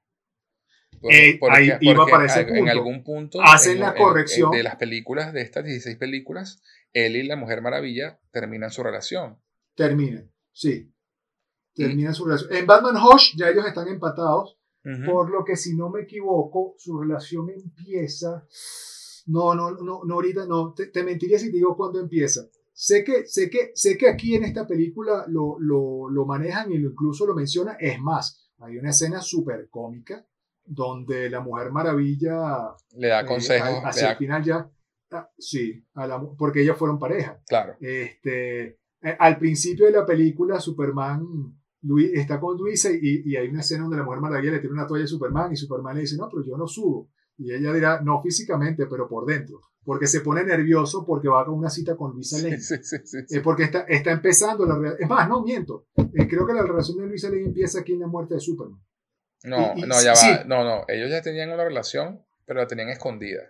[1.09, 2.71] Eh, ahí iba para ese en punto.
[2.71, 4.51] algún punto Hacen en- la en- corrección.
[4.51, 6.61] de las películas, de estas 16 películas,
[6.93, 9.37] él y la Mujer Maravilla terminan su relación.
[9.75, 10.93] Termina, sí.
[11.73, 12.53] Termina su relación.
[12.53, 15.05] En Batman Hush ya ellos están empatados, Ujú.
[15.11, 18.45] por lo que si no me equivoco, su relación empieza.
[19.27, 20.73] No, no, no, no ahorita no.
[20.73, 22.41] Te, te mentiría si te digo cuándo empieza.
[22.73, 26.77] Sé que, sé que, sé que aquí en esta película lo, lo, lo manejan y
[26.79, 27.77] lo, incluso lo menciona.
[27.79, 30.25] Es más, hay una escena súper cómica
[30.73, 34.71] donde la Mujer Maravilla Le da eh, consejos, hacia da- el final ya.
[35.11, 37.39] ah, sí, a la porque ellos fueron pareja.
[37.47, 37.75] claro.
[37.81, 41.23] Este, eh, al principio de la película, Superman
[41.83, 44.71] Luis, está con Luisa y, y hay una escena donde la Mujer Maravilla le tira
[44.73, 47.09] una toalla a Superman y Superman le dice, no, pero yo no sudo.
[47.37, 49.59] Y ella dirá, no físicamente, pero por dentro.
[49.83, 52.59] Porque se pone nervioso porque va con una cita con Luisa Lane.
[52.59, 53.17] Sí, sí, sí.
[53.35, 55.01] Eh, porque está, está empezando la relación.
[55.03, 55.87] Es más, no miento.
[55.97, 58.79] Eh, creo que la relación de Luisa Lane empieza aquí en la muerte de Superman.
[59.43, 60.27] No, y- y- no, ya sí.
[60.29, 60.43] va.
[60.45, 60.85] No, no.
[60.87, 63.41] Ellos ya tenían una relación, pero la tenían escondida.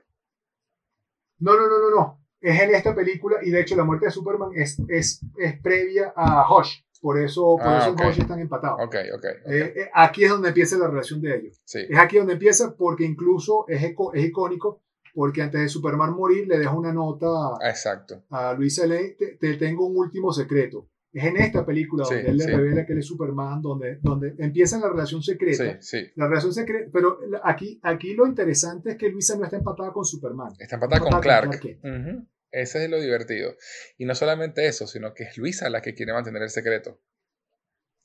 [1.40, 2.18] No, no, no, no, no.
[2.40, 6.14] Es en esta película y de hecho la muerte de Superman es, es, es previa
[6.16, 6.80] a Hush.
[7.02, 8.02] Por eso, por Ah, eso ok.
[8.02, 8.80] en Hush están empatados.
[8.84, 9.26] Ok, ok.
[9.26, 9.52] ok.
[9.52, 11.62] Eh, eh, aquí es donde empieza la relación de ellos.
[11.66, 14.82] sí, Es aquí donde empieza porque incluso es, eco- es icónico
[15.14, 17.28] porque antes de Superman morir le deja una nota
[17.68, 18.24] exacto.
[18.30, 20.88] a Luisa Lane, te, te tengo un último secreto.
[21.14, 22.52] Es en esta película Sí, donde él le sí.
[22.52, 25.82] revela que él es Superman, donde, donde empieza la relación secreta.
[25.82, 26.10] sí.
[26.16, 30.06] La relación secreta, pero aquí, aquí lo interesante es que Luisa no está empatada con
[30.06, 30.54] Superman.
[30.58, 31.80] Está empatada con Empatada Clark.
[31.84, 32.28] Ujú.
[32.52, 33.56] Ese es lo divertido.
[33.98, 37.00] Y no solamente eso, sino que es Luisa la que quiere mantener el secreto.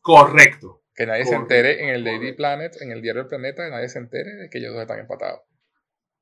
[0.01, 0.83] Correcto.
[0.95, 2.37] Que nadie se entere en el Daily correcto.
[2.39, 4.99] Planet, en el diario del planeta, que nadie se entere de que ellos dos están
[4.99, 5.43] empatados.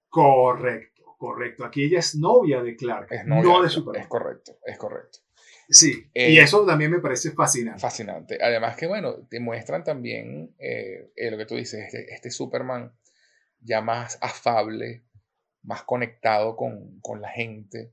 [0.09, 1.65] Correcto, correcto.
[1.65, 4.09] Aquí ella es novia de Clark, Es novia, no de es Superman.
[4.09, 5.19] correcto, es correcto.
[5.68, 7.81] Sí, Eh, y eso también me parece fascinante.
[7.81, 8.39] Fascinante.
[8.43, 12.93] Además que, bueno, te muestran también eh, eh, lo que tú dices, este, este Superman
[13.60, 15.05] ya más afable,
[15.62, 17.93] más conectado con, con la gente.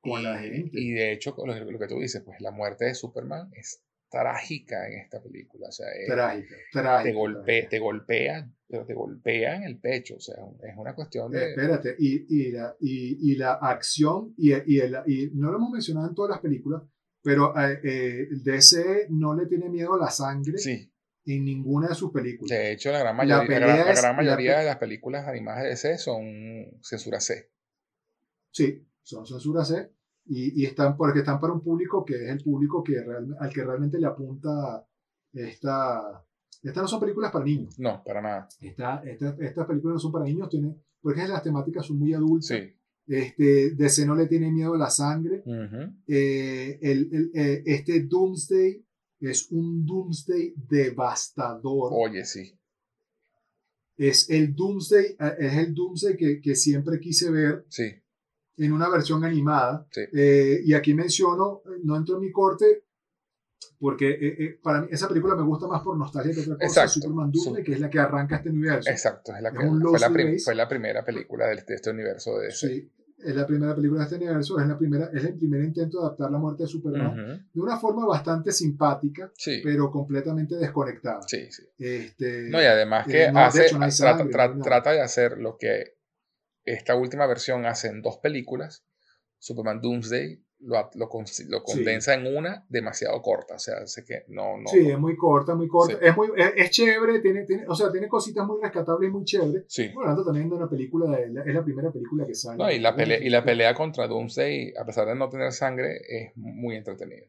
[0.00, 0.70] Con y, la gente.
[0.80, 4.86] y de hecho, lo, lo que tú dices, pues la muerte de Superman es trágica
[4.88, 5.68] en esta película.
[5.68, 7.02] O sea, Trágica, trágica.
[7.02, 10.16] te, golpe, te golpea, pero te golpea en el pecho.
[10.16, 11.50] O sea, es una cuestión de...
[11.50, 15.70] Espérate, y, y, la, y, y la acción, y, y, el- y no lo hemos
[15.70, 16.82] mencionado en todas las películas,
[17.24, 20.92] pero eh, eh, DC no le tiene miedo a la sangre Sí,
[21.24, 22.50] en ninguna de sus películas.
[22.56, 24.76] de hecho, la gran La mayoría, la gran, la gran la mayoría pe- de las
[24.76, 26.24] películas animadas de DC son
[26.82, 27.50] censura C.
[28.50, 29.90] Sí, son censura C,
[30.26, 33.50] y, y están porque están para un público que es el público que real- al
[33.50, 34.86] que realmente le apunta
[35.32, 36.24] esta...
[36.62, 37.78] Estas no son películas para niños.
[37.78, 38.48] No, para nada.
[38.60, 42.46] Esta, esta- estas películas no son para niños, tienen, porque las temáticas son muy adultas.
[42.46, 42.74] Sí.
[43.06, 45.42] Este, DC no le tiene miedo a la sangre.
[46.06, 48.82] Eh, el- el- eh, este Doomsday
[49.20, 51.90] es un Doomsday devastador.
[51.92, 52.58] Oye, sí.
[53.96, 57.84] es el Doomsday, eh, es el Doomsday que, que siempre quise ver Sí,
[58.56, 59.86] en una versión animada.
[59.92, 60.00] Sí.
[60.12, 62.84] Eh, y aquí menciono, no entro en mi corte,
[63.78, 66.66] porque eh, eh, para mí esa película me gusta más por nostalgia que otra cosa,
[66.66, 66.92] Exacto.
[67.00, 68.90] Superman Doomsday, Su- que es la que arranca este universo.
[68.90, 69.34] exacto.
[69.34, 72.68] Es la Es que- fue, la fue la primera película de este universo de ese.
[72.68, 75.98] Sí, es la primera película de este universo, es, la primera, es el primer intento
[76.00, 77.42] de adaptar la muerte de Superman Ujú.
[77.54, 81.22] de una forma bastante simpática, Sí, pero completamente desconectada.
[81.26, 81.62] sí, sí.
[81.78, 84.54] Este, No, y además que eh, no, de hace, hecho, no hay trata, sangre, tra-
[84.54, 85.96] no trata de hacer lo que
[86.64, 88.84] esta última versión hace en dos películas.
[89.38, 93.54] Superman Doomsday lo, lo, con- lo condensa en una demasiado corta.
[93.54, 94.66] O sea, hace que no, no.
[94.68, 95.94] sí, es muy corta, muy corta.
[95.94, 96.00] Sí.
[96.02, 99.24] Es, muy, es, es chévere, tiene, tiene, o sea, tiene cositas muy rescatables y muy
[99.24, 99.64] chéveres.
[99.68, 99.88] Sí.
[99.94, 102.56] Bueno, hablando también una película, de, es la primera película que sale.
[102.58, 105.96] No, y la, pelea, y la pelea contra Doomsday, a pesar de no tener sangre,
[106.08, 107.26] es muy entretenida.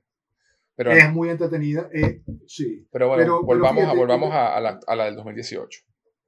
[0.77, 2.85] Pero, Es muy entretenida, eh, sí.
[2.91, 5.79] pero bueno, pero- pero volvamos, a, volvamos a, a la, a la del 2018.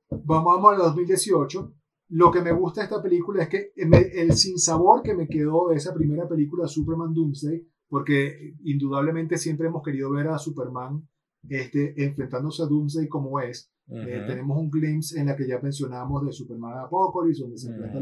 [0.10, 1.74] Vamos, vamos a la 2018.
[2.10, 5.70] Lo que me gusta de esta película es que me- el sinsabor que me quedó
[5.70, 11.08] de esa primera película, Superman Doomsday, porque indudablemente siempre hemos querido ver a Superman
[11.50, 13.72] este, enfrentándose a Doomsday como es.
[13.90, 18.00] Eh, tenemos un glimpse en la que ya mencionamos de Superman Apocalypse, donde se enfrenta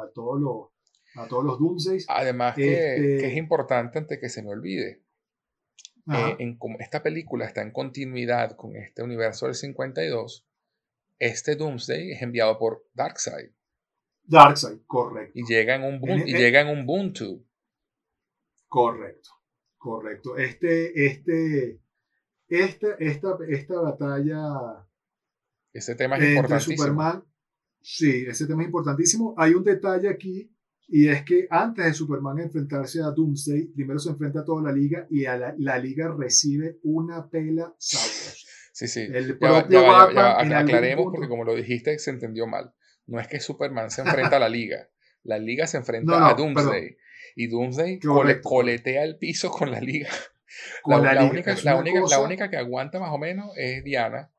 [0.00, 0.68] a, todos los,
[1.16, 2.06] a todos los Doomsdays.
[2.08, 5.04] Además que, Este- que es importante antes que se me olvide.
[6.12, 10.44] Eh, en esta película está en continuidad con este universo del 52,
[11.20, 13.50] este Doomsday es enviado por Darkseid
[14.24, 15.32] Darkseid, correcto.
[15.38, 17.46] y llega en un, En- y en- llega en un Ubuntu.
[18.68, 19.30] Correcto,
[19.76, 20.36] correcto.
[20.36, 21.80] Este, este,
[22.48, 24.86] esta, esta, esta batalla
[25.72, 26.76] Ese tema es importantísimo.
[26.76, 27.24] Superman,
[27.80, 29.34] sí, ese tema es importantísimo.
[29.36, 30.52] Hay un detalle aquí
[30.92, 34.72] y es que antes de Superman enfrentarse a Doomsday, primero se enfrenta a toda la
[34.72, 38.19] liga y a la, la liga recibe una pela sabrosa.
[38.80, 39.00] Sí, sí.
[39.12, 42.72] El Ya propio ya Batman en aclaremos porque como lo dijiste se entendió mal.
[43.06, 44.88] No es que Superman se enfrenta a la liga.
[45.22, 46.64] La liga se enfrenta No, no, a Doomsday.
[46.64, 46.96] perdón.
[47.36, 50.08] Y Doomsday cole- coletea el piso con la liga.
[50.82, 51.32] con la, la, la liga.
[51.32, 54.30] única, la, única, la única que aguanta más o menos es Diana.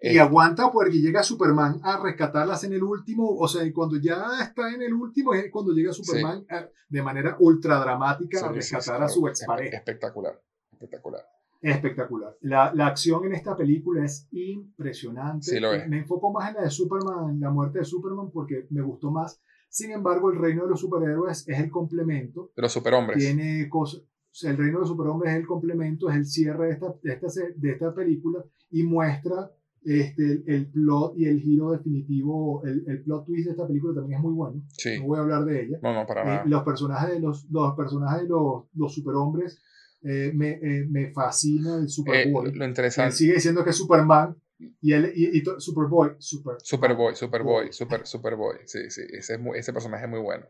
[0.00, 3.96] Y Eh, aguanta porque llega Superman a rescatarlas en el último, o sea, y cuando
[4.00, 8.48] ya está en el último es cuando llega Superman a- de manera ultra dramática a
[8.50, 9.76] sí, rescatar sí, a su expareja.
[9.78, 10.40] Espectacular.
[10.72, 11.26] Espectacular.
[11.64, 12.36] Espectacular.
[12.42, 15.46] La, la acción en esta película es impresionante.
[15.46, 15.88] Sí, lo es.
[15.88, 19.10] Me enfoco más en la de Superman, en la muerte de Superman, porque me gustó
[19.10, 19.40] más.
[19.68, 22.52] Sin embargo, el reino de los superhéroes es el complemento.
[22.56, 23.18] De los superhombres.
[23.18, 24.02] Tiene cosas.
[24.42, 27.26] el reino de los superhombres es el complemento, es el cierre de esta, de esta,
[27.56, 29.50] de esta película y muestra
[29.82, 32.62] este, el, el plot y el giro definitivo.
[32.64, 34.62] El, el plot twist de esta película también es muy bueno.
[34.68, 34.98] Sí.
[34.98, 35.78] No voy a hablar de ella.
[35.82, 36.44] No, no, para Eh, nada.
[36.46, 39.60] los personajes de los, los personajes de los, los superhombres
[40.04, 42.52] eh, me, eh, me fascina el Eh, Superboy.
[42.52, 43.12] lo Él interesante.
[43.16, 44.36] sigue diciendo que es Superman
[44.80, 46.56] y él y, y Superboy, Super.
[46.62, 48.56] Superboy, Superboy, Super, Superboy.
[48.66, 49.02] Sí, sí.
[49.12, 50.46] Ese, es muy- ese personaje es muy bueno.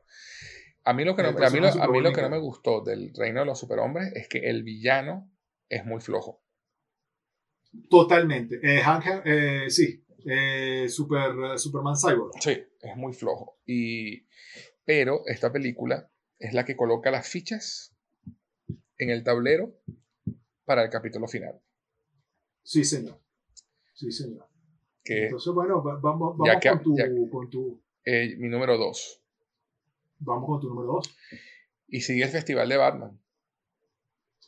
[0.84, 2.42] A mí lo que no, a mí lo, a mí lo que no me me
[2.42, 5.30] gustó del reino de los superhombres es que el villano
[5.68, 6.42] es muy flojo.
[7.90, 8.60] Totalmente.
[8.62, 12.32] Eh, Hank, eh, sí, eh, Super, Superman Cyborg.
[12.40, 12.52] Sí,
[12.82, 13.58] es muy flojo.
[13.66, 14.26] Y,
[14.84, 17.93] pero esta película es la que coloca las fichas
[18.98, 19.74] en el tablero
[20.64, 21.60] para el capítulo final.
[22.62, 23.20] Sí, señor.
[23.92, 24.48] Sí, señor.
[25.04, 27.82] Que Entonces, bueno, va- vamos, vamos que- con, tu, ya- con tu.
[28.04, 29.20] es mi número 2.
[30.20, 31.14] Vamos con tu número dos.
[31.88, 33.20] Y sigue el Festival de Batman.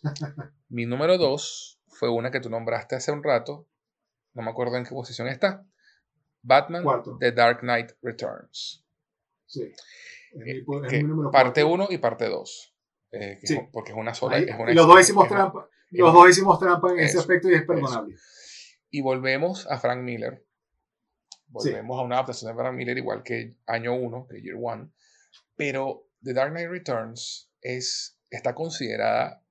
[0.69, 3.69] Mi número 2 fue una que tú nombraste hace un rato.
[4.35, 5.67] No me acuerdo en qué posición está.
[6.43, 6.85] Batman.
[7.21, 8.85] The Dark Knight Returns.
[9.47, 9.63] Sí.
[10.33, 11.85] Es mi, Eh, es que mi número parte cuatro.
[11.85, 12.76] 1 y parte 2.
[13.43, 13.59] Sí.
[13.73, 14.37] porque es una sola.
[14.37, 15.69] Ahí, es una los dos hicimos es una- trampa.
[15.91, 18.17] Los dos hicimos trampa en ese aspecto y es perdonable.
[18.91, 20.45] Y volvemos a Frank Miller.
[21.59, 21.71] Sí.
[21.71, 24.91] Volvemos a una adaptación de Frank Miller igual que año 1, que Year One.
[25.55, 29.43] Pero The Dark Knight Returns es, está considerada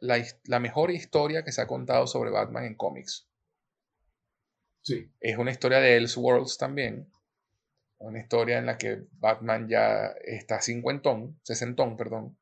[0.00, 3.28] la, la mejor historia que se ha contado sobre Batman en cómics.
[4.82, 5.10] Sí.
[5.20, 7.10] Es una historia de Elseworlds también.
[7.98, 12.38] Una historia en la que Batman ya está cincuentón, sesentón, perdón,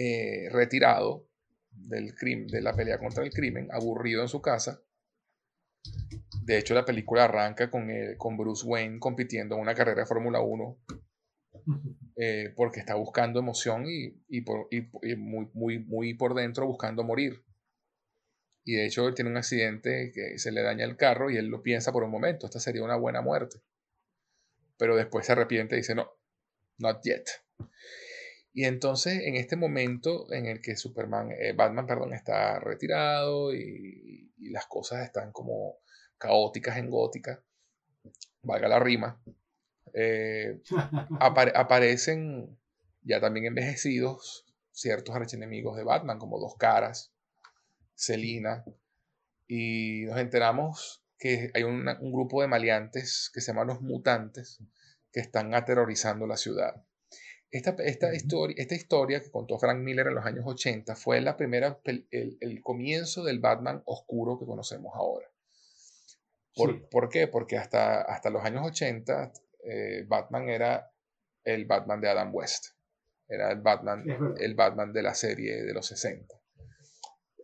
[0.00, 1.28] eh, retirado
[1.70, 4.80] del crimen, de la pelea contra el crimen, aburrido en su casa.
[6.42, 10.06] De hecho, la película arranca con, el- con Bruce Wayne compitiendo en una carrera de
[10.06, 10.78] Fórmula 1
[12.16, 16.66] eh, porque está buscando emoción y, y por- y- y muy, muy, muy por dentro
[16.66, 17.44] buscando morir.
[18.64, 21.46] Y de hecho él tiene un accidente que se le daña el carro y él
[21.46, 23.58] lo piensa por un momento, esta sería una buena muerte.
[24.76, 26.08] Pero después se arrepiente y dice, no,
[26.78, 27.24] not yet.
[28.58, 34.32] Y entonces en este momento en el que Superman, eh, Batman, perdón, está retirado y,
[34.36, 35.76] y las cosas están como
[36.18, 37.40] caóticas en Gótica,
[38.42, 39.22] valga la rima,
[39.94, 40.60] eh,
[41.20, 42.58] aparecen
[43.02, 47.12] ya también envejecidos ciertos archienemigos de Batman, como Dos Caras,
[47.94, 48.64] Selina,
[49.46, 54.58] y nos enteramos que hay un grupo de maleantes que se llaman los mutantes,
[55.12, 56.82] que están aterrorizando la ciudad.
[57.50, 61.36] Esta, esta, historia, esta historia que contó Frank Miller en los años 80 fue la
[61.36, 65.26] primera, el, el comienzo del Batman oscuro que conocemos ahora.
[66.58, 67.28] ¿Por, ¿por qué?
[67.28, 69.32] Porque hasta, hasta los años 80
[69.64, 70.92] eh, Batman era
[71.44, 72.74] el Batman de Adam West.
[73.28, 74.04] Era el Batman,
[74.38, 76.34] el Batman de la serie de los 60.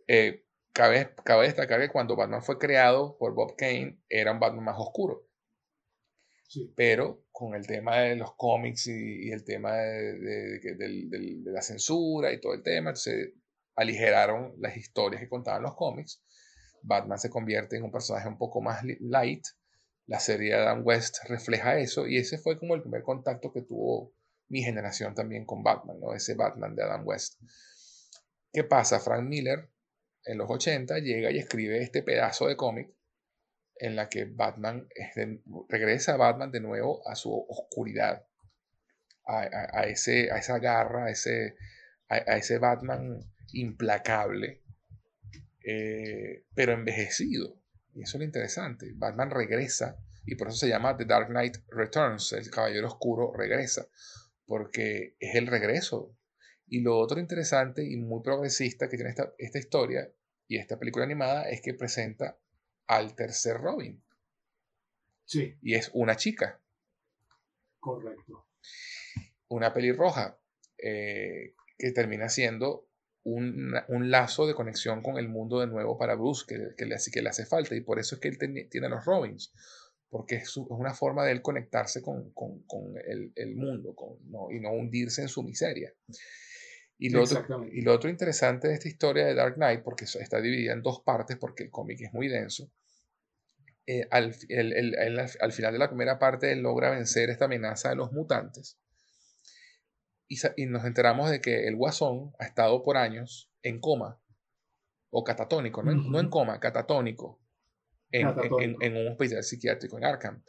[0.07, 4.65] Eh, cabe, cabe, destacar que cuando Batman fue creado por Bob Kane, era un Batman
[4.65, 5.24] más oscuro.
[6.75, 12.53] Pero con el tema de los cómics y, el tema de, la censura y todo
[12.53, 13.33] el tema, se
[13.75, 16.21] aligeraron las historias que contaban los cómics.
[16.81, 19.45] Batman se convierte en un personaje un poco más light.
[20.07, 23.63] La serie de Adam West refleja eso y ese fue como el primer contacto que
[23.63, 24.13] tuvo
[24.49, 26.13] mi generación también con Batman, ¿no?
[26.13, 27.41] ese Batman de Adam West.
[28.53, 28.99] ¿Qué pasa?
[28.99, 29.69] Frank Miller
[30.25, 32.93] en los 80 llega y escribe este pedazo de cómic
[33.77, 34.87] en la que Batman
[35.69, 38.25] regresa a Batman de nuevo a su oscuridad,
[39.27, 41.55] a, ese, a esa garra, a ese,
[42.09, 43.19] a, ese Batman
[43.53, 44.61] implacable,
[45.63, 47.59] eh, pero envejecido.
[47.93, 48.91] Y eso es lo interesante.
[48.95, 53.87] Batman regresa, y por eso se llama The Dark Knight Returns, el Caballero Oscuro regresa,
[54.45, 56.15] porque es el regreso.
[56.67, 60.11] Y lo otro interesante y muy progresista que tiene esta, esta historia
[60.47, 62.37] y esta película animada es que presenta
[62.87, 64.03] al tercer Robin.
[65.25, 65.57] Sí.
[65.61, 66.61] Y es una chica.
[67.79, 68.47] Correcto.
[69.47, 70.39] Una pelirroja
[70.77, 72.87] eh, que termina siendo
[73.23, 73.73] un,
[74.09, 77.29] lazo de conexión con el mundo de nuevo para Bruce, que, que, le, que le
[77.29, 77.75] hace falta.
[77.75, 79.53] Y por eso es que él tiene los Robins.
[80.09, 82.31] Porque es, una forma de él conectarse con,
[83.05, 83.95] el, mundo
[84.51, 85.93] y no hundirse en su miseria.
[86.97, 90.39] Y lo, otro, y lo otro interesante de esta historia de Dark Knight, porque está
[90.39, 92.71] dividida en dos partes, porque el cómic es muy denso,
[93.87, 94.33] eh, al,
[95.41, 98.79] al, final de la primera parte él logra vencer esta amenaza de los mutantes.
[100.27, 104.19] Y, y, nos enteramos de que el guasón ha estado por años en coma,
[105.11, 107.39] o catatónico, no, en, no en coma, catatónico,
[108.11, 110.43] en, en, en, un hospital psiquiátrico en Arkham.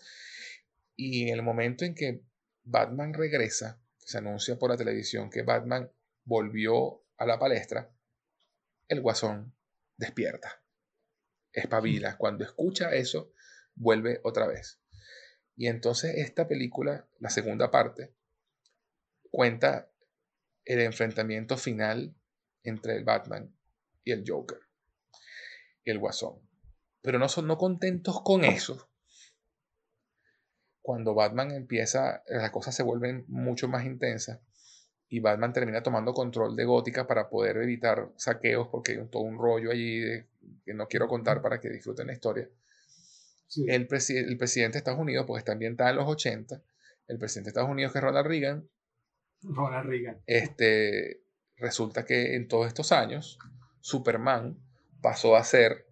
[0.94, 2.22] Y en el momento en que
[2.62, 5.90] Batman regresa, se anuncia por la televisión que Batman
[6.26, 7.90] volvió a la palestra,
[8.88, 9.54] el guasón
[9.96, 10.62] despierta,
[11.52, 12.16] espabila.
[12.18, 13.32] Cuando escucha eso,
[13.74, 14.80] vuelve otra vez.
[15.56, 18.14] Y entonces esta película, la segunda parte,
[19.30, 19.90] cuenta
[20.64, 22.14] el enfrentamiento final
[22.62, 23.56] entre el Batman
[24.04, 24.58] y el Joker,
[25.84, 26.40] y el guasón.
[27.00, 28.90] Pero no son no contentos con eso.
[30.82, 34.40] Cuando Batman empieza, las cosas se vuelven mucho más intensas
[35.08, 39.38] y Batman termina tomando control de Gótica para poder evitar saqueos porque hay todo un
[39.38, 40.00] rollo allí
[40.64, 42.48] que no quiero contar para que disfruten la historia.
[43.66, 46.60] El, el, presidente de Estados Unidos, pues está ambientada en los 80,
[47.06, 48.68] el presidente de Estados Unidos que es Ronald Reagan,
[49.42, 50.22] Ronald Reagan.
[50.26, 51.22] Este,
[51.56, 53.38] resulta que en todos estos años
[53.80, 54.58] Superman
[55.00, 55.86] pasó a ser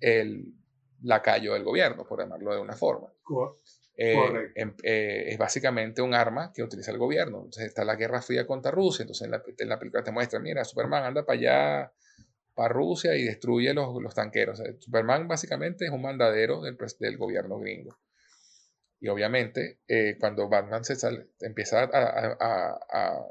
[0.00, 0.54] el
[1.00, 3.08] lacayo del gobierno, por llamarlo de una forma.
[3.94, 7.38] Eh, em, eh, es básicamente un arma que utiliza el gobierno.
[7.38, 9.02] Entonces está la Guerra Fría contra Rusia.
[9.02, 9.30] Entonces en
[9.68, 11.92] la, película te muestra, mira, Superman anda para allá,
[12.54, 14.62] para Rusia y destruye los, los tanqueros.
[14.80, 17.98] Superman básicamente es un mandadero del, del gobierno gringo.
[19.00, 23.26] Y obviamente eh, cuando Batman se sale, empieza a, a, a,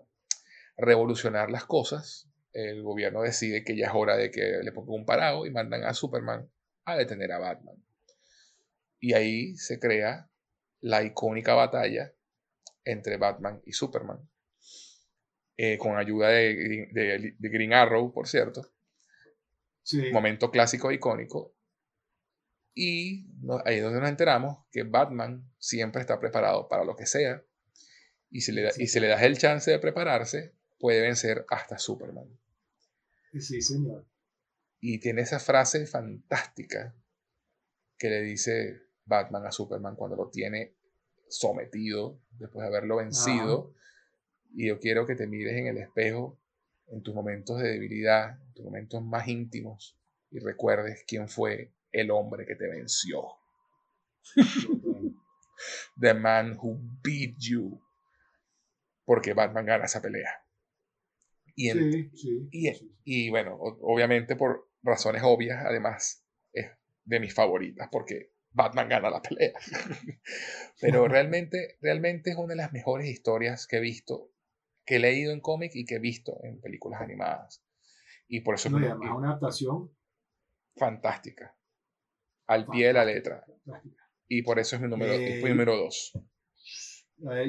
[0.78, 5.06] revolucionar las cosas, el gobierno decide que ya es hora de que le ponga un
[5.06, 6.50] parado y mandan a Superman
[6.84, 7.76] a detener a Batman.
[9.00, 10.31] Y ahí se crea
[10.82, 12.14] la icónica batalla
[12.84, 14.20] entre Batman y Superman,
[15.58, 18.72] eh, con ayuda de, de, Green Arrow, por cierto.
[20.12, 21.56] Momento clásico e icónico.
[22.74, 23.28] Y
[23.66, 27.44] ahí es donde nos enteramos que Batman siempre está preparado para lo que sea.
[28.30, 31.78] Y si le, da, y si le das el chance de prepararse, puede vencer hasta
[31.78, 32.28] Superman.
[33.40, 34.06] Sí, señor.
[34.80, 36.96] Y tiene esa frase fantástica
[37.98, 40.76] que le dice Batman a Superman cuando lo tiene
[41.28, 43.74] sometido después de haberlo vencido.
[44.54, 46.38] Y yo quiero que te mires en el espejo
[46.88, 49.98] en tus momentos de debilidad, en tus momentos más íntimos
[50.30, 53.24] y recuerdes quién fue el hombre que te venció.
[56.00, 57.82] The man who beat you.
[59.06, 60.46] Porque Batman gana esa pelea.
[61.56, 61.70] Y,
[62.52, 66.72] y, y bueno, obviamente por razones obvias, además es
[67.04, 69.54] de mis favoritas, porque Batman gana la pelea.
[70.82, 74.32] Pero realmente, realmente es una de las mejores historias que he visto,
[74.86, 77.64] que he leído en cómic y que he visto en películas animadas.
[78.28, 79.92] Y por eso no, es una adaptación
[80.76, 81.56] fantástica.
[82.48, 83.46] Al pie de la letra.
[84.28, 86.14] Y por eso es mi número, eh, número dos.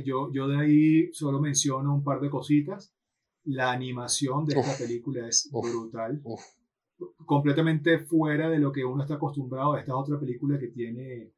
[0.05, 2.95] Yo, yo de ahí solo menciono un par de cositas.
[3.45, 6.23] La animación de esta película es brutal.
[7.25, 9.77] Completamente fuera de lo que uno está acostumbrado.
[9.77, 11.33] Esta es otra película que tiene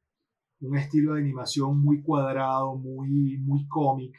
[0.60, 4.14] un estilo de animación muy cuadrado, muy, muy cómic.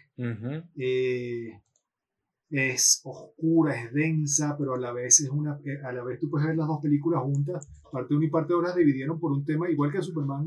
[0.76, 1.62] Eh,
[2.50, 6.30] es oscura, es densa, pero a la vez es una, eh, a la vez tú
[6.30, 7.68] puedes ver las dos películas juntas.
[7.92, 10.46] Parte 1 y parte 2 las dividieron por un tema, igual que Superman,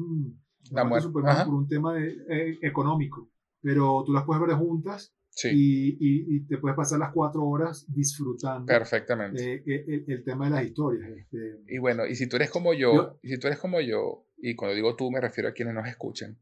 [1.01, 3.29] Superman por un tema eh, económico.
[3.61, 5.13] Pero tú las puedes ver juntas
[5.45, 8.67] y, te puedes pasar las cuatro horas disfrutando.
[8.67, 9.63] Perfectamente.
[9.67, 11.11] Eh, el, tema de las historias.
[11.17, 11.61] Este.
[11.67, 14.55] Y bueno, y si tú eres como yo, y si tú eres como yo, y
[14.55, 16.39] cuando digo tú me refiero a quienes nos escuchen,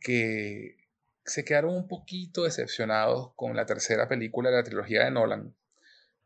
[0.00, 0.76] que
[1.24, 5.54] se quedaron un poquito decepcionados con la tercera película de la trilogía de Nolan,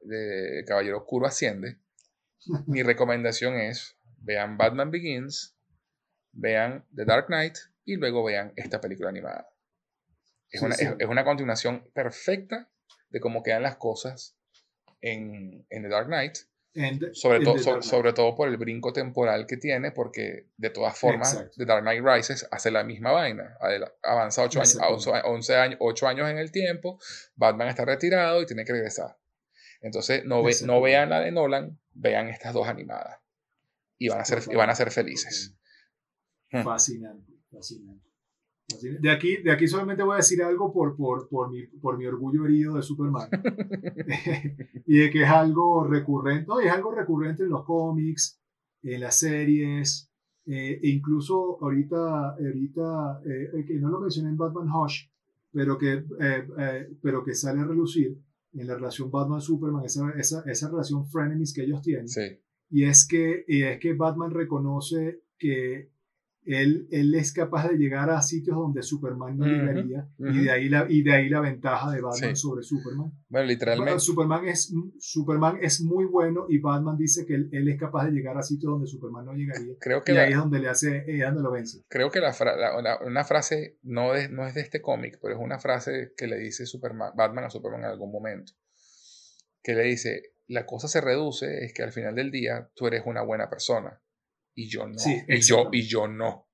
[0.00, 1.78] de Caballero Oscuro Asciende,
[2.66, 5.56] mi recomendación es vean Batman Begins,
[6.32, 9.48] vean The Dark Knight y luego vean esta película animada.
[10.50, 12.68] Es, una, continuación perfecta
[13.08, 14.36] de cómo quedan las cosas
[15.00, 16.36] en, The Dark Knight.
[17.12, 21.64] sobre, todo, sobre todo por el brinco temporal que tiene, porque de todas formas, The
[21.64, 23.56] Dark Knight Rises hace la misma vaina.
[24.02, 24.78] Avanza 8 años,
[25.24, 26.98] 11 años, 8 años en el tiempo,
[27.36, 29.16] Batman está retirado y tiene que regresar.
[29.80, 33.18] Entonces, no, no vean la de Nolan, vean estas dos animadas.
[33.98, 35.56] Y van a ser, y van a ser felices.
[36.50, 38.09] Fascinante, fascinante.
[39.00, 42.06] De aquí, de aquí solamente voy a decir algo por, por, por, mi, por mi
[42.06, 43.28] orgullo herido de Superman.
[44.86, 48.40] y de que es algo recurrente, no, es algo recurrente en los cómics,
[48.82, 50.10] en las series,
[50.46, 55.06] eh, e incluso ahorita, ahorita eh, que no lo mencioné en Batman Hush,
[55.52, 58.18] pero que, eh, pero que sale a relucir
[58.52, 62.08] en la relación Batman-Superman, esa, esa, esa, relación frenemies que ellos tienen.
[62.08, 62.22] Sí.
[62.70, 65.90] Y es que, y es que Batman reconoce que
[66.46, 70.68] él, él, es capaz de llegar a sitios donde Superman no llegaría y, de ahí
[70.68, 73.12] la, y de ahí la ventaja de Batman sobre Superman.
[73.28, 74.00] Bueno, literalmente.
[74.00, 78.38] Superman es, Superman es muy bueno y Batman dice que él, es capaz de llegar
[78.38, 79.74] a sitios donde Superman no llegaría.
[79.78, 81.84] Creo que y ahí es donde le hace, eh, donde lo vence.
[81.88, 82.34] Creo que la,
[83.04, 86.38] una frase no, de, no es de este cómic, pero es una frase que le
[86.38, 88.52] dice Superman, Batman a Superman en algún momento.
[89.62, 93.02] Que le dice, la cosa se reduce, es que al final del día tú eres
[93.04, 94.00] una buena persona
[94.60, 94.94] y yo no.
[95.28, 96.46] y, yo, y yo no.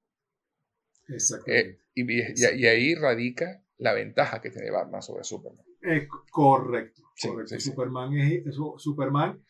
[1.09, 1.81] Exactamente.
[1.97, 5.65] Eh, y, ahí radica la ventaja que tiene Batman sobre Superman.
[5.83, 7.03] Eh, correcto.
[7.21, 7.59] correcto.
[7.59, 9.43] Superman es Superman.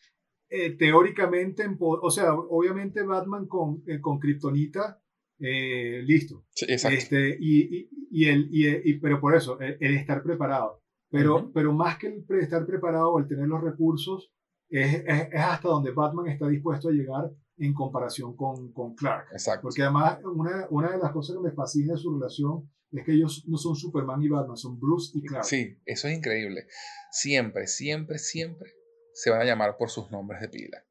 [0.49, 5.01] Eh, teóricamente, o sea, obviamente Batman con, con Kryptonita,
[5.39, 6.45] listo.
[6.67, 6.97] exacto.
[6.97, 10.81] Este, y, y, el, y, pero por eso, el, estar preparado.
[11.09, 14.33] Pero, pero más que el estar preparado, el tener los recursos,
[14.69, 19.27] es, es, es, hasta donde Batman está dispuesto a llegar en comparación con, con Clark.
[19.31, 19.63] Exacto.
[19.63, 23.13] Porque además, una, una de las cosas que me fascina de su relación es que
[23.13, 25.45] ellos no son Superman y Batman, son Bruce y Clark.
[25.45, 26.67] Sí, eso es increíble.
[27.11, 28.71] Siempre, siempre, siempre
[29.13, 30.83] se van a llamar por sus nombres de pila.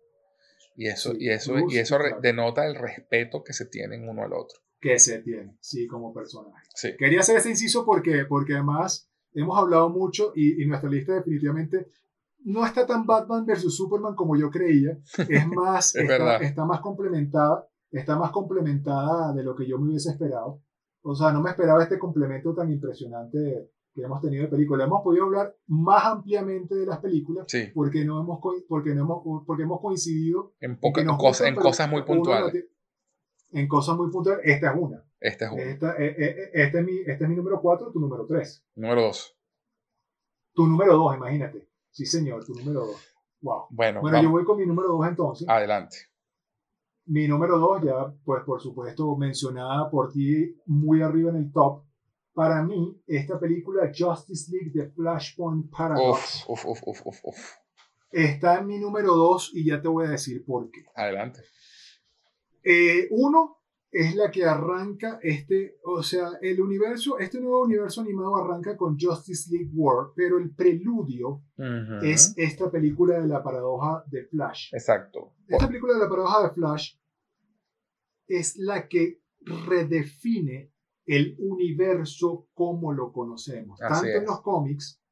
[0.75, 4.61] Y eso, y eso, y eso denota el respeto que se tienen uno al otro.
[4.79, 6.67] Que se tiene, sí, como personaje.
[6.75, 6.91] Sí.
[6.99, 11.89] Quería hacer este inciso porque, porque además hemos hablado mucho y, y nuestra lista definitivamente
[12.47, 14.99] no está tan Batman versus Superman como yo creía.
[15.29, 20.63] Es más, está, más complementada, está más complementada de lo que yo me hubiese esperado.
[21.03, 24.85] O sea, no me esperaba este complemento tan impresionante que hemos tenido de película.
[24.85, 29.63] Hemos podido hablar más ampliamente de las películas porque, no hemos, porque, no hemos, porque
[29.65, 32.65] hemos coincidido en, cosas, en cosas muy puntuales.
[33.51, 34.45] en cosas muy puntuales.
[34.45, 35.05] Esta es una.
[35.19, 35.63] Esta es una.
[35.63, 38.67] Esta, eh, eh, eh, este, es mi, este es mi número 4, tu número 3.
[38.77, 39.37] Número 2.
[40.55, 41.66] Tu número 2, imagínate.
[41.97, 43.09] Sí, señor, tu número dos.
[43.41, 43.69] Wow.
[43.71, 45.49] Bueno, bueno yo voy con mi número dos entonces.
[45.49, 45.97] Adelante.
[47.07, 51.85] Mi número dos, ya, pues por supuesto, mencionada por ti muy arriba en el top.
[52.35, 57.39] Para mí, esta película Justice League de Flashpoint Paradox uf, uf, uf, uf, uf.
[58.13, 60.85] está en mi número dos y ya te voy a decir por qué.
[60.95, 61.41] Adelante.
[62.63, 63.63] Eh, uno,
[63.97, 68.99] es la que arranca este, o sea, el universo, este nuevo universo animado arranca con
[69.01, 71.43] Justice League War, pero el preludio
[72.03, 74.75] es esta película de la paradoja de Flash.
[74.75, 75.33] Exacto.
[75.49, 76.97] Esta película de la paradoja de Flash
[78.27, 80.75] es la que redefine
[81.07, 85.03] el universo como lo conocemos, tanto en los cómics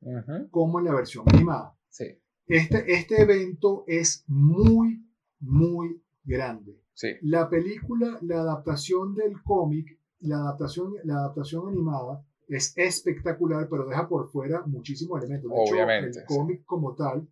[0.51, 1.75] como en la versión animada.
[1.89, 2.21] Sí.
[2.47, 5.09] Este, este evento es muy,
[5.41, 7.09] muy grande Sí.
[7.23, 14.09] La película, la adaptación del cómic, la adaptación, la adaptación animada es espectacular, pero deja
[14.09, 15.51] por fuera muchísimos elementos.
[15.51, 17.29] De Obviamente, hecho, el cómic como tal,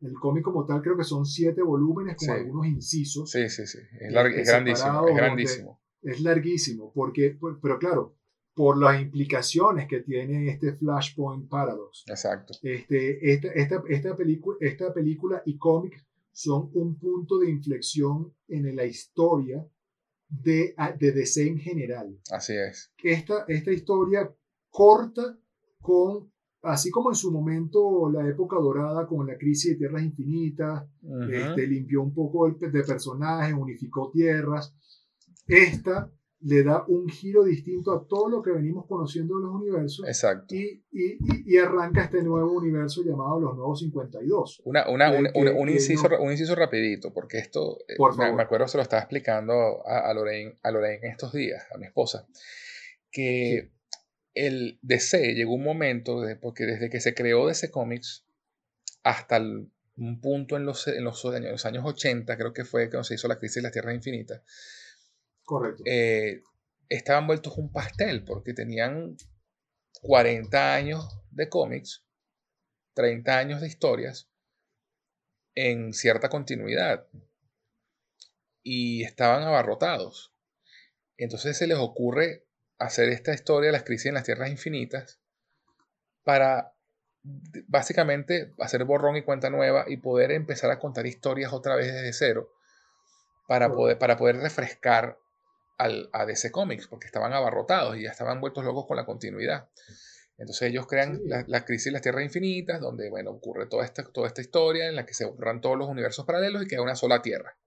[0.00, 2.30] el cómic como tal creo que son siete volúmenes con Sí.
[2.32, 3.30] algunos incisos.
[3.30, 3.78] Sí, sí, sí.
[4.00, 4.88] Es, lar- es grandísimo.
[4.88, 5.80] Es donde- grandísimo.
[6.02, 8.14] Es larguísimo, porque, por- pero claro,
[8.54, 12.04] por las implicaciones que tiene este Flashpoint Paradox.
[12.08, 12.54] Exacto.
[12.62, 16.05] Este, esta, esta, esta, película, esta película y cómic
[16.38, 19.66] son un punto de inflexión en la historia
[20.28, 22.20] de, de DC en general.
[22.30, 22.92] Así es.
[23.02, 24.30] Esta, esta historia
[24.68, 25.38] corta
[25.80, 30.84] con, así como en su momento la época dorada con la crisis de tierras infinitas,
[31.00, 31.22] Ujú.
[31.22, 34.74] este, limpió un poco el- de personajes, unificó tierras.
[35.46, 36.12] Esta
[36.48, 40.54] le da un giro distinto a todo lo que venimos conociendo de los universos Exacto.
[40.54, 44.62] y, y, arranca este nuevo universo llamado los Nuevos 52.
[44.64, 48.32] Una, una, que- un, que- inciso, no- un inciso rapidito, porque esto, eh, Por me,
[48.32, 51.86] me acuerdo, se lo estaba explicando a, a Lorraine, a Lorraine estos días, a mi
[51.86, 52.28] esposa,
[53.10, 53.72] que
[54.34, 58.24] el DC llegó un momento, de- porque desde que se creó DC Comics
[59.02, 62.88] hasta el- un punto en los, en los años, los años 80, creo que fue
[62.90, 64.42] cuando se hizo la crisis de las Tierras Infinitas,
[65.46, 65.84] Correcto.
[65.86, 66.42] eh,
[66.88, 69.16] estaban vueltos un pastel porque tenían
[70.02, 72.04] 40 años de cómics,
[72.94, 74.28] 30 años de historias
[75.54, 77.06] en cierta continuidad
[78.62, 80.34] y estaban abarrotados.
[81.16, 82.44] Entonces se les ocurre
[82.78, 85.20] hacer esta historia de las crisis en las tierras infinitas
[86.24, 86.74] para
[87.68, 92.12] básicamente hacer borrón y cuenta nueva y poder empezar a contar historias otra vez desde
[92.12, 92.52] cero
[93.46, 95.18] para poder, para poder refrescar
[95.78, 99.68] al, a DC Comics, porque estaban abarrotados y ya estaban vueltos locos con la continuidad.
[100.38, 101.28] Entonces ellos crean Sí.
[101.28, 104.88] la, la crisis de las tierras infinitas, donde bueno, ocurre toda esta, toda esta historia
[104.88, 107.58] en la que se borran todos los universos paralelos y queda una sola tierra.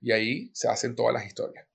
[0.00, 1.66] Y ahí se hacen todas las historias.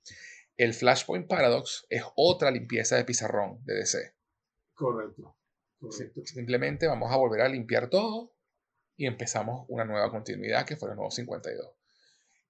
[0.56, 4.16] El Flashpoint Paradox es otra limpieza de pizarrón de DC.
[4.74, 5.36] Correcto.
[6.24, 8.34] Simplemente vamos a volver a limpiar todo
[8.96, 11.76] y empezamos una nueva continuidad que fue los nuevos 52.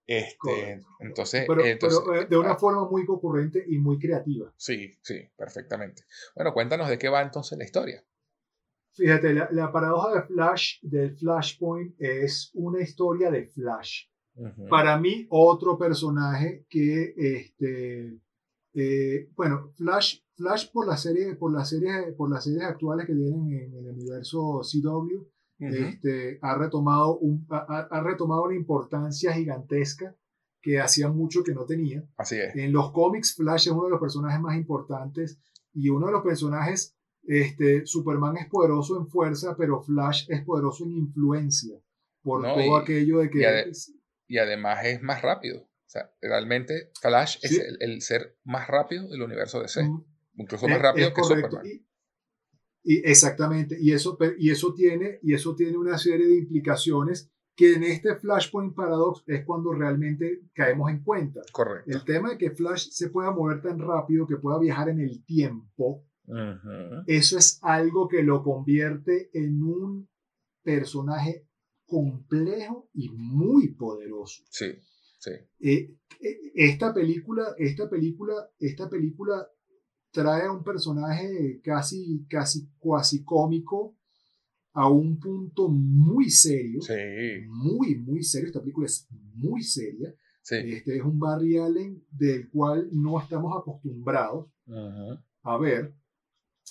[0.05, 0.87] Este, Correcto.
[0.99, 4.53] entonces, Pero, entonces, pero, eh, de una ah, forma muy concurrente y muy creativa.
[4.57, 6.03] sí, sí, perfectamente.
[6.35, 8.03] Bueno, cuéntanos de qué va entonces la historia.
[8.95, 14.05] Fíjate, la, la paradoja de Flash, del Flashpoint, es una historia de Flash.
[14.69, 18.19] Para mí, otro personaje que, este,
[18.73, 23.13] eh, bueno, Flash, Flash por la serie, por las series, por las series actuales que
[23.13, 25.23] tienen en el universo CW,
[25.59, 30.15] Este, ha retomado un, ha, retomado una importancia gigantesca
[30.61, 32.03] que hacía mucho que no tenía.
[32.17, 32.55] Así es.
[32.55, 35.39] En los cómics, Flash es uno de los personajes más importantes
[35.73, 40.83] y uno de los personajes, este, Superman es poderoso en fuerza, pero Flash es poderoso
[40.85, 41.77] en influencia
[42.21, 43.71] por No, todo y- aquello de que y ade-
[44.27, 45.61] Y además es más rápido.
[45.61, 47.47] O sea, realmente Flash Sí.
[47.57, 49.83] es el, el ser más rápido del universo DC.
[49.83, 50.03] Mm,
[50.37, 51.49] Incluso más rápido es que correcto.
[51.51, 51.67] Superman.
[51.67, 51.85] Y,
[52.83, 57.73] y exactamente, y eso, y eso tiene y eso tiene una serie de implicaciones que
[57.73, 61.41] en este Flashpoint Paradox es cuando realmente caemos en cuenta.
[61.51, 61.91] Correcto.
[61.91, 65.23] El tema de que Flash se pueda mover tan rápido, que pueda viajar en el
[65.23, 66.03] tiempo,
[67.05, 70.09] eso es algo que lo convierte en un
[70.63, 71.47] personaje
[71.85, 74.43] complejo y muy poderoso.
[74.49, 74.67] Sí,
[75.19, 75.31] sí.
[75.59, 79.47] Eh, eh, esta película, esta película, esta película
[80.13, 83.97] trae a un personaje casi, casi, cuasi cómico
[84.73, 86.93] a un punto muy serio, Sí,
[87.47, 88.47] muy, muy serio.
[88.47, 90.13] Esta película es muy seria.
[90.41, 90.55] sí.
[90.55, 95.19] Este es un Barry Allen del cual no estamos acostumbrados Ujú.
[95.43, 95.93] a ver.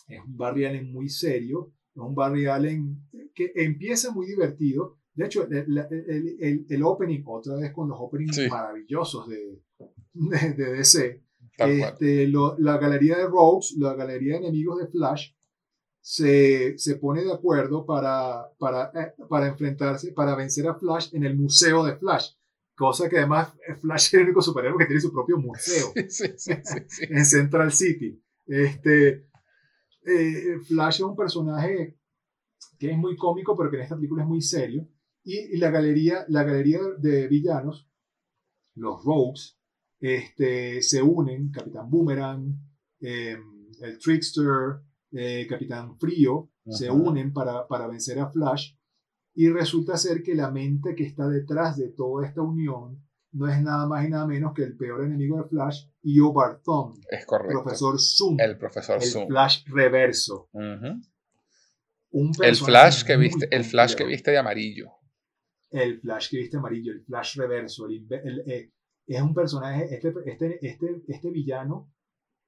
[0.09, 2.97] Es un Barry Allen muy serio, es un Barry Allen
[3.35, 4.99] que empieza muy divertido.
[5.15, 8.49] De hecho, el, el- el- el opening, otra vez con los openings Sí.
[8.49, 9.63] maravillosos de,
[10.15, 11.23] de, de DC.
[11.59, 15.33] Este, lo- la galería de Rogues, la galería de enemigos de Flash,
[16.01, 21.25] se, se pone de acuerdo para, para, eh, para enfrentarse, para vencer a Flash en
[21.25, 22.33] el museo de Flash.
[22.75, 26.33] Cosa que además Flash es el único superhéroe que tiene su propio museo Sí, sí,
[26.37, 26.53] sí,
[26.89, 27.05] sí.
[27.09, 28.21] en Central City.
[28.47, 29.27] Este,
[30.05, 31.99] eh, Flash es un personaje
[32.79, 34.89] que es muy cómico, pero que en esta película es muy serio.
[35.25, 37.89] Y, y la, galería, la galería de villanos,
[38.75, 39.59] los Rogues,
[40.03, 42.55] este, se unen, Capitán Boomerang,
[43.01, 43.39] eh,
[43.81, 44.81] el Trickster,
[45.13, 48.75] eh, Capitán Frío, se unen para, para vencer a Flash.
[49.35, 53.63] Y resulta ser que la mente que está detrás de toda esta unión no es
[53.63, 57.63] nada más y nada menos que el peor enemigo de Flash, Io Barthon, Es correcto.
[57.63, 59.29] profesor Zoom, El profesor el Zoom.
[59.29, 60.51] Flash reverso.
[62.11, 64.91] Un El flash que viste, el flash que viste de amarillo.
[65.71, 68.73] El Flash que viste amarillo, el Flash reverso, el, el, eh,
[69.07, 71.91] es un personaje, este, este, este, este villano,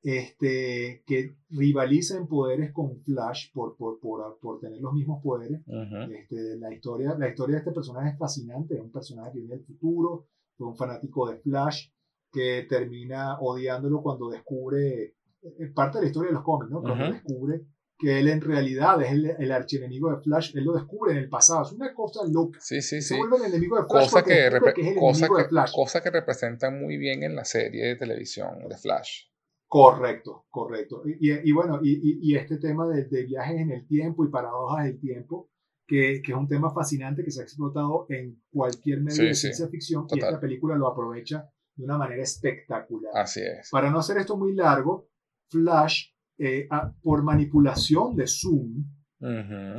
[0.02, 5.62] este, que rivaliza en poderes con Flash por, por, por, por tener los mismos poderes.
[6.10, 9.56] este, la, historia, la historia de este personaje es fascinante, es un personaje que viene
[9.56, 10.26] del futuro,
[10.56, 11.88] fue un fanático de Flash,
[12.30, 16.82] que termina odiándolo cuando descubre, es parte de la historia de los cómics, ¿no?
[16.82, 17.62] Cuando descubre
[17.98, 21.28] que él en realidad es el, el archienemigo de Flash, él lo descubre en el
[21.28, 22.58] pasado, es una cosa loca.
[22.60, 23.14] Sí, sí, sí.
[23.14, 24.34] Se vuelve el enemigo de Flash cosa que,
[24.74, 25.72] que, es el cosa, enemigo que, de Flash.
[25.74, 29.26] cosa que representan muy bien en la serie de televisión de Flash.
[29.66, 31.02] Correcto, correcto.
[31.04, 34.30] Y, y, y bueno, y, y, este tema de, de, viajes en el tiempo y
[34.30, 35.50] paradojas del tiempo,
[35.86, 39.34] que, que, es un tema fascinante que se ha explotado en cualquier medio Sí, de
[39.34, 43.12] sí, ciencia ficción y esta película lo aprovecha de una manera espectacular.
[43.14, 43.68] Así es.
[43.70, 45.08] Para no hacer esto muy largo,
[45.50, 48.84] Flash, eh, a- por manipulación de Zoom,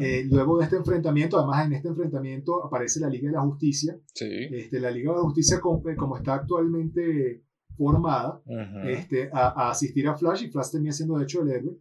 [0.02, 4.00] eh, luego de este enfrentamiento, además en este enfrentamiento aparece la Liga de la Justicia.
[4.14, 4.26] sí.
[4.52, 7.44] Este, la Liga de la Justicia, como, eh, como está actualmente
[7.78, 8.42] formada,
[8.88, 11.78] este, a, a asistir a Flash, y Flash termina siendo de hecho el héroe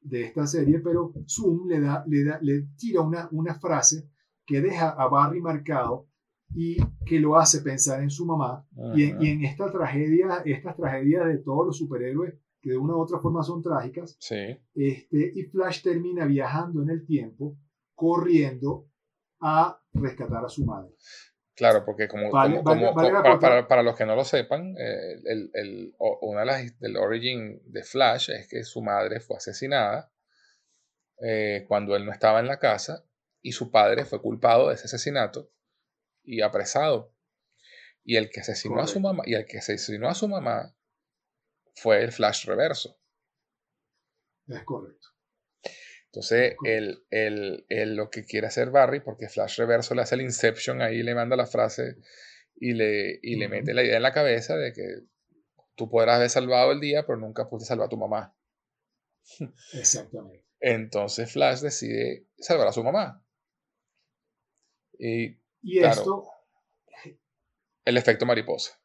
[0.00, 4.08] de esta serie, pero Zoom le, da, le, da, le tira una, una frase
[4.46, 6.08] que deja a Barry marcado
[6.54, 10.76] y que lo hace pensar en su mamá y en, y en esta tragedia, estas
[10.76, 14.58] tragedias de todos los superhéroes que de una u otra forma son trágicas, Sí.
[14.74, 17.56] este, y Flash termina viajando en el tiempo,
[17.94, 18.88] corriendo
[19.40, 20.94] a rescatar a su madre.
[21.54, 24.06] Claro, porque como, Vale, como- vale, como- vale como- la para, para- para los que
[24.06, 28.64] no lo sepan, eh, el, el- una de las del origin de Flash es que
[28.64, 30.10] su madre fue asesinada
[31.22, 33.04] eh, cuando él no estaba en la casa
[33.40, 35.48] y su padre fue culpado de ese asesinato
[36.24, 37.12] y apresado.
[38.02, 40.74] Y el que asesinó a su mamá y el que asesinó a su mamá
[41.74, 42.98] fue el Flash reverso.
[44.48, 45.08] Es correcto.
[46.06, 46.64] Entonces, Correcto.
[46.64, 50.80] él, él- él lo que quiere hacer Barry, porque Flash Reverso le hace el Inception,
[50.80, 51.96] ahí le manda la frase
[52.54, 54.84] y le, y le mete la idea en la cabeza de que
[55.74, 58.36] tú podrás haber salvado el día, pero nunca pudiste salvar a tu mamá.
[59.72, 60.44] Exactamente.
[60.60, 63.24] Entonces Flash decide salvar a su mamá.
[64.98, 65.94] Y Y Claro.
[66.00, 66.28] esto,
[67.84, 68.80] el efecto mariposa.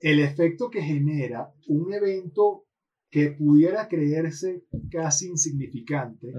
[0.00, 2.64] El efecto que genera un evento
[3.10, 6.32] que pudiera creerse casi insignificante,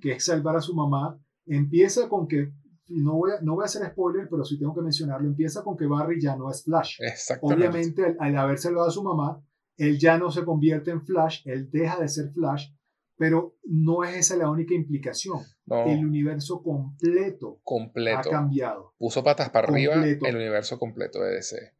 [0.00, 2.52] que es salvar a su mamá, empieza con que,
[2.88, 5.76] no voy a, no voy a hacer spoiler, pero sí tengo que mencionarlo, empieza con
[5.76, 6.96] que Barry ya no es Flash.
[7.00, 7.66] Exactamente.
[7.66, 9.42] Obviamente, al, al haber salvado a su mamá,
[9.76, 12.68] él ya no se convierte en Flash, él deja de ser Flash,
[13.16, 15.40] pero no es esa la única implicación.
[15.66, 18.30] No, El universo completo ha completo.
[18.30, 18.94] cambiado.
[18.98, 21.73] Puso patas para arriba el universo completo de DC.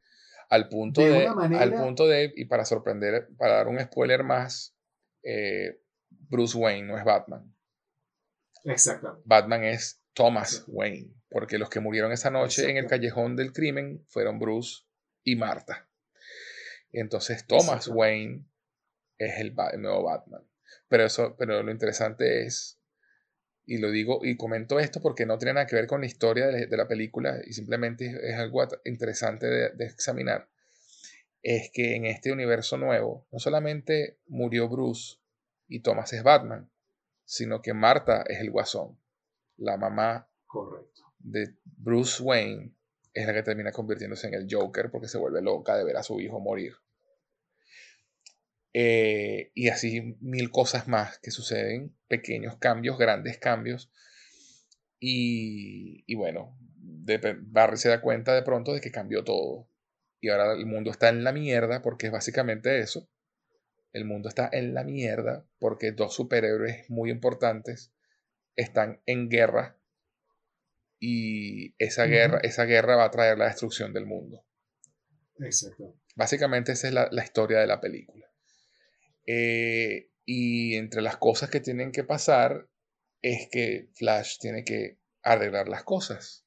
[0.50, 3.80] Al punto De de, una manera- al punto de, y para sorprender, para dar un
[3.80, 4.76] spoiler más,
[5.22, 7.54] eh, Bruce Wayne no es Batman.
[8.64, 9.22] Exactamente.
[9.24, 10.64] Batman es Thomas.
[10.68, 14.84] Wayne, porque los que murieron esa noche en el callejón del crimen fueron Bruce
[15.22, 15.88] y Marta.
[16.92, 17.88] Entonces Thomas.
[17.88, 18.44] Wayne
[19.18, 20.42] es el, el nuevo Batman.
[20.88, 22.78] Pero eso, pero lo interesante es,
[23.66, 26.46] y lo digo y comento esto porque no tiene nada que ver con la historia
[26.46, 30.48] de la, de la película y simplemente es, es algo interesante de, de examinar,
[31.42, 35.18] es que en este universo nuevo no solamente murió Bruce
[35.68, 36.70] y Thomas es Batman,
[37.24, 38.98] sino que Marta es el guasón.
[39.56, 41.02] La mamá Correcto.
[41.18, 42.74] de Bruce Wayne
[43.12, 46.02] es la que termina convirtiéndose en el Joker porque se vuelve loca de ver a
[46.02, 46.74] su hijo morir.
[48.74, 53.90] Eh, y así mil cosas más que suceden, pequeños cambios, grandes cambios.
[55.00, 59.68] Y, y bueno, de- Barry se da cuenta de pronto de que cambió todo.
[60.20, 63.08] Y ahora el mundo está en la mierda porque es básicamente eso.
[63.92, 67.92] El mundo está en la mierda porque dos superhéroes muy importantes
[68.56, 69.78] están en guerra
[70.98, 74.44] y esa guerra, esa guerra va a traer la destrucción del mundo.
[75.38, 75.94] Exacto.
[76.16, 78.26] Básicamente esa es la, la historia de la película.
[79.26, 82.68] Eh, y entre las cosas que tienen que pasar
[83.22, 86.44] es que Flash tiene que arreglar las cosas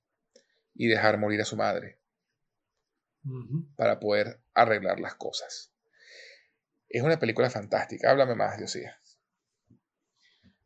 [0.75, 1.99] y dejar morir a su madre
[3.75, 5.71] para poder arreglar las cosas.
[6.89, 8.11] Es una película fantástica.
[8.11, 8.95] Háblame más, Diosía.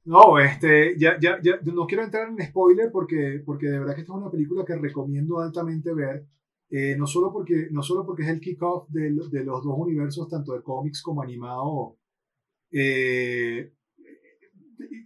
[0.03, 4.01] No, este, ya, ya, ya, no quiero entrar en spoiler porque, porque de verdad que
[4.01, 6.25] esta es una película que recomiendo altamente ver.
[6.69, 10.27] eh, no, solo porque, no solo porque es el kickoff de, de los dos universos,
[10.30, 11.98] tanto de cómics como animado,
[12.72, 13.74] eh,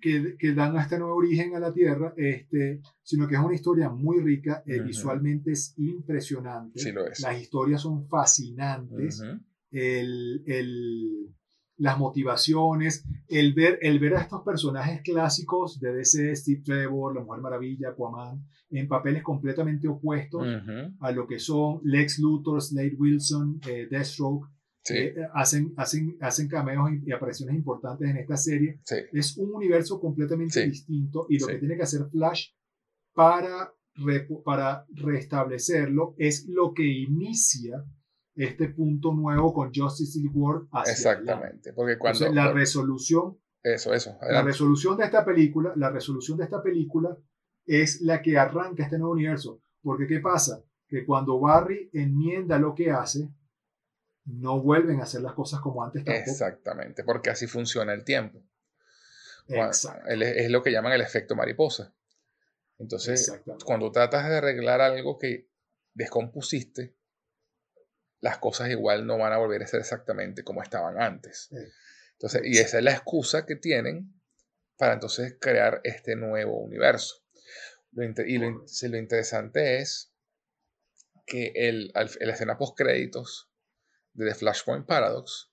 [0.01, 3.89] que, que dan este nuevo origen a la Tierra, este, sino que es una historia
[3.89, 4.87] muy rica, eh, Ujú.
[4.87, 6.79] visualmente es impresionante.
[6.79, 7.19] Sí lo es.
[7.21, 9.21] Las historias son fascinantes.
[9.21, 9.39] Ujú.
[9.71, 11.35] el, el,
[11.77, 17.21] las motivaciones, el ver, el ver a estos personajes clásicos de DC, Steve Trevor, La
[17.21, 20.47] Mujer Maravilla, Aquaman, en papeles completamente opuestos
[20.99, 24.47] a lo que son Lex Luthor, Slade Wilson, eh, Deathstroke.
[24.89, 28.79] Eh, hacen, hacen, hacen cameos y, apariciones importantes en esta serie.
[29.11, 32.49] Es un universo completamente distinto y lo que tiene que hacer Flash
[33.13, 33.73] para,
[34.43, 37.83] para restablecerlo es lo que inicia
[38.35, 44.43] este punto nuevo con Justice League World Exactamente, porque cuando la resolución eso, eso, la
[44.43, 47.17] resolución de esta película, la resolución de esta película
[47.65, 52.75] es la que arranca este nuevo universo, porque qué pasa que cuando Barry enmienda lo
[52.75, 53.29] que hace,
[54.25, 56.31] no vuelven a hacer las cosas como antes tampoco.
[56.31, 58.43] Exactamente, porque así funciona el tiempo.
[59.47, 60.09] Exacto.
[60.09, 61.93] Es lo que llaman el efecto mariposa.
[62.77, 63.31] Entonces,
[63.63, 65.47] cuando tratas de arreglar algo que
[65.93, 66.95] descompusiste,
[68.19, 71.49] las cosas igual no van a volver a ser exactamente como estaban antes.
[72.13, 74.13] Entonces, y esa es la excusa que tienen
[74.77, 77.23] para entonces crear este nuevo universo.
[77.93, 80.11] y lo, interesante es
[81.25, 83.51] que el, la escena post créditos
[84.15, 85.51] de The Flashpoint Paradox,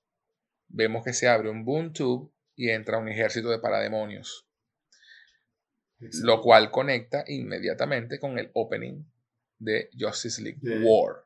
[0.68, 4.48] vemos que se abre un boom tube y entra un ejército de parademonios.
[6.22, 9.04] Lo cual conecta inmediatamente con el opening
[9.58, 11.24] de Justice League War.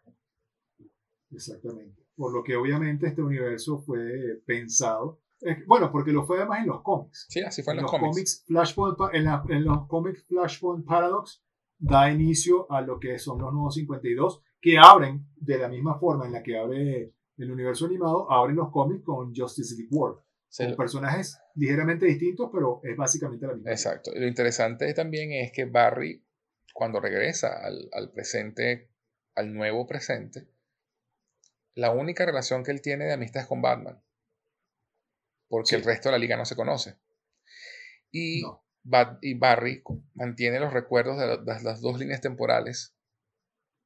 [1.31, 2.03] Exactamente.
[2.15, 5.23] Por lo que obviamente este universo fue pensado.
[5.67, 7.27] bueno, porque lo fue además en los cómics.
[7.29, 8.45] Sí, así fue en, los, cómics.
[8.47, 11.43] Flashpoint, en, los cómics Flashpoint Paradox
[11.79, 16.27] da inicio a lo que son los nuevos 52, que abren de la misma forma
[16.27, 20.21] en la que abre el universo animado, abren los cómics con Justice League World.
[20.49, 23.71] Son personajes ligeramente distintos, pero es básicamente la misma.
[23.71, 24.11] Exacto.
[24.15, 26.25] Y lo interesante también es que Barry,
[26.73, 28.91] cuando regresa al, al presente,
[29.35, 30.49] al nuevo presente,
[31.75, 34.03] la única relación que él tiene de amistad es con Batman.
[35.49, 36.97] Porque el resto de la liga no se conoce.
[38.11, 38.43] Y,
[39.21, 39.83] y Barry
[40.15, 42.96] mantiene los recuerdos de, las dos líneas temporales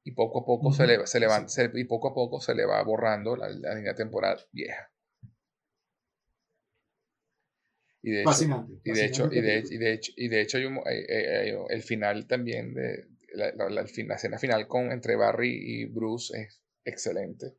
[0.03, 2.65] y poco a poco se le, se le va, y poco a poco se le
[2.65, 4.91] va borrando la, línea temporal vieja.
[8.03, 8.73] Y de fascinante.
[8.83, 9.59] y, de hecho, y, de,
[9.93, 15.15] hecho, y de hecho, hay el final también de la, la, escena final con entre
[15.15, 17.55] Barry y Bruce es excelente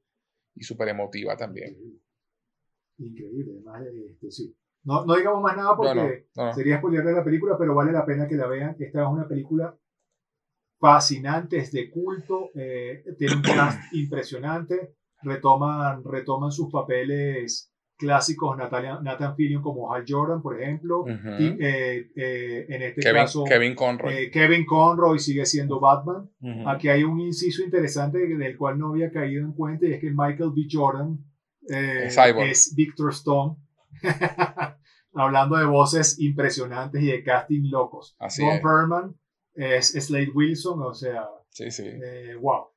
[0.55, 1.77] y súper emotiva también.
[2.99, 4.57] Increíble, además, este, sí.
[4.85, 8.27] No, no, digamos más nada porque sería spoiler de la película, pero vale la pena
[8.27, 8.77] que la vean.
[8.81, 9.79] Esta es una película
[10.83, 18.99] fascinante, es de culto, eh, tiene un cast impresionante, retoman, retoman sus papeles clásicos Natalia,
[19.01, 21.05] Nathan Fillion como Hal Jordan, por ejemplo.
[21.07, 24.13] Eh, eh, en este caso, Kevin Conroy.
[24.13, 26.29] Eh, Kevin Conroy sigue siendo Batman.
[26.67, 30.11] Aquí hay un inciso interesante del cual no había caído en cuenta y es que
[30.11, 30.63] Michael B.
[30.69, 31.17] Jordan
[31.69, 33.57] es Victor Stone.
[35.15, 38.17] Hablando de voces impresionantes y de casting locos.
[38.19, 39.22] Así Ron Perlman
[39.55, 41.91] es Slade Wilson, o sea, sí, sí.
[42.41, 42.69] wow.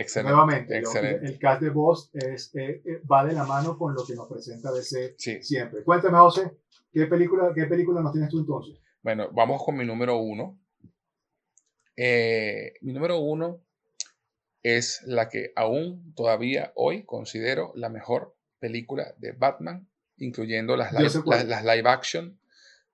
[0.00, 0.32] Excelente.
[0.32, 4.14] Nuevamente, el cast de voz es, eh, eh, va de la mano con lo que
[4.14, 5.82] nos presenta DC siempre.
[5.82, 6.52] Cuéntame, José,
[6.92, 8.78] ¿qué película, ¿qué película nos tienes tú entonces?
[9.02, 10.56] Bueno, vamos con mi número uno.
[11.96, 13.60] Eh, mi número uno
[14.62, 21.24] es la que aún todavía hoy considero la mejor película de Batman, incluyendo las live,
[21.44, 22.38] las, live action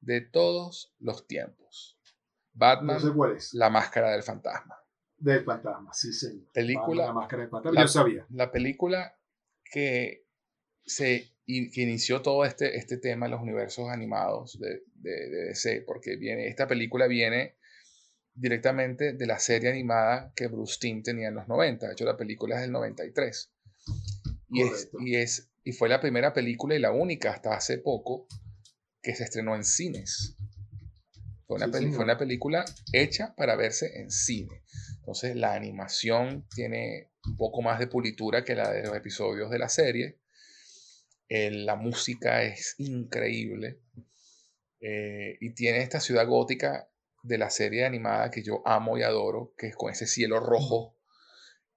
[0.00, 1.93] de todos los tiempos.
[2.54, 2.98] Batman,
[3.52, 4.76] la máscara del fantasma.
[5.18, 6.46] Del fantasma, sí, señor.
[6.52, 7.06] Película.
[7.06, 8.26] La máscara del fantasma, yo sabía.
[8.30, 9.18] La película
[9.64, 10.26] que,
[10.84, 16.16] se, que inició todo este, este tema en los universos animados de, de, DC, porque
[16.16, 17.56] viene, esta película viene
[18.34, 21.86] directamente de la serie animada que Bruce Timm tenía en los 90.
[21.86, 23.52] De hecho, la película es del 93.
[24.50, 28.26] Y, es, y, es, y fue la primera película y la única hasta hace poco
[29.02, 30.36] que se estrenó en cines.
[31.46, 34.62] Fue una, fue una película hecha para verse en cine.
[34.98, 39.58] Entonces la animación tiene un poco más de pulitura que la de los episodios de
[39.58, 40.18] la serie.
[41.28, 43.80] la música es increíble.
[44.80, 46.88] Eh, y tiene esta ciudad gótica
[47.22, 50.94] de la serie animada que yo amo y adoro, que es con ese cielo rojo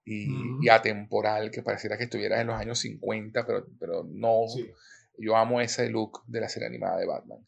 [0.04, 4.46] y, atemporal, que pareciera que estuviera en los años 50, pero, pero no.
[5.18, 7.46] Yo amo ese look de la serie animada de Batman.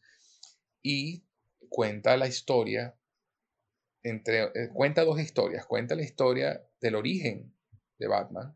[0.82, 1.24] Y
[1.70, 2.94] cuenta la historia
[4.02, 5.64] entre, eh, cuenta dos historias.
[5.64, 7.54] Cuenta la historia del origen
[7.98, 8.54] de Batman,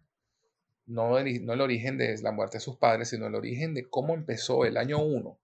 [0.87, 3.89] no el, no el origen de la muerte de sus padres, sino el origen de
[3.89, 5.41] cómo empezó el año 1,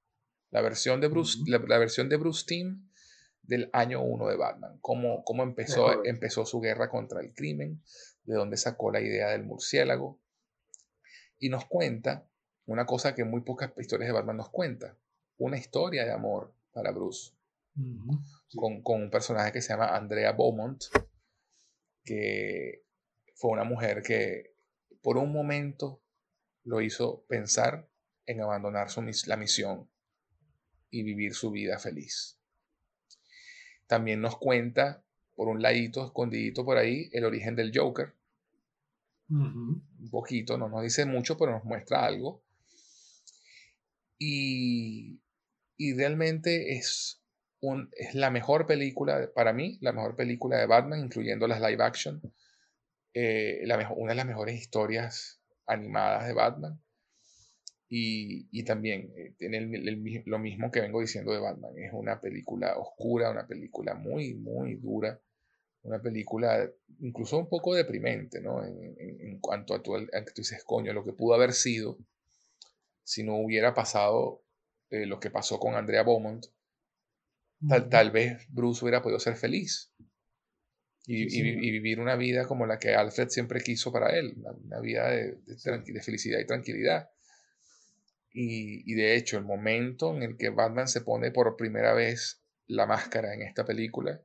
[0.50, 2.88] la versión de Bruce, la, versión de Bruce Timm
[3.42, 7.82] del año 1 de Batman, cómo, cómo empezó, empezó su guerra contra el crimen,
[8.24, 10.20] de dónde sacó la idea del murciélago,
[11.38, 12.26] y nos cuenta
[12.66, 14.96] una cosa que muy pocas historias de Batman nos cuentan,
[15.38, 17.32] una historia de amor para Bruce,
[18.56, 20.82] con, con, un personaje que se llama Andrea Beaumont,
[22.04, 22.84] que
[23.34, 24.54] fue una mujer que
[25.02, 26.02] por un momento
[26.64, 27.88] lo hizo pensar
[28.26, 29.90] en abandonar su, la misión
[30.90, 32.38] y vivir su vida feliz.
[33.86, 38.14] También nos cuenta, por un ladito, escondidito por ahí, el origen del Joker.
[39.28, 42.42] Un poquito, no nos dice mucho, pero nos muestra algo.
[44.18, 45.20] Y,
[45.76, 47.19] y realmente es,
[47.92, 52.20] es la mejor película, para mí, la mejor película de Batman, incluyendo las live action.
[53.12, 56.80] Eh, la una de las mejores historias animadas de Batman.
[57.88, 59.60] Y, y también eh, tiene
[60.26, 61.76] lo mismo que vengo diciendo de Batman.
[61.78, 65.20] Es una película oscura, una película muy, muy dura.
[65.82, 68.64] Una película incluso un poco deprimente, ¿no?
[68.64, 71.98] En, en, cuanto a tu, a que tú dices, coño, lo que pudo haber sido
[73.02, 74.44] si no hubiera pasado
[74.90, 76.46] eh, lo que pasó con Andrea Beaumont.
[77.68, 79.92] Tal, tal vez Bruce hubiera podido ser feliz
[81.06, 85.38] y, vivir una vida como la que Alfred siempre quiso para él, una, vida de,
[85.44, 87.10] de, felicidad y tranquilidad.
[88.32, 92.86] Y, de hecho, el momento en el que Batman se pone por primera vez la
[92.86, 94.22] máscara en esta película,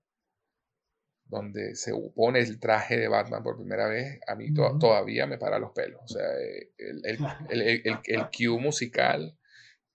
[1.26, 5.58] donde se pone el traje de Batman por primera vez, a mí todavía me para
[5.58, 6.02] los pelos.
[6.04, 9.36] O sea, eh, el, el, el, el, cue musical,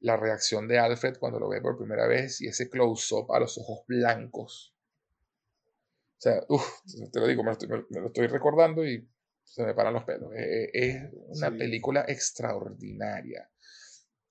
[0.00, 3.58] la reacción de Alfred cuando lo ve por primera vez y ese close-up a los
[3.58, 4.74] ojos blancos
[6.20, 7.52] o sea, uff, te lo digo, me
[7.98, 9.08] lo, estoy, recordando y
[9.42, 10.30] se me paran los pelos.
[10.34, 13.50] Eh, eh, es una película extraordinaria.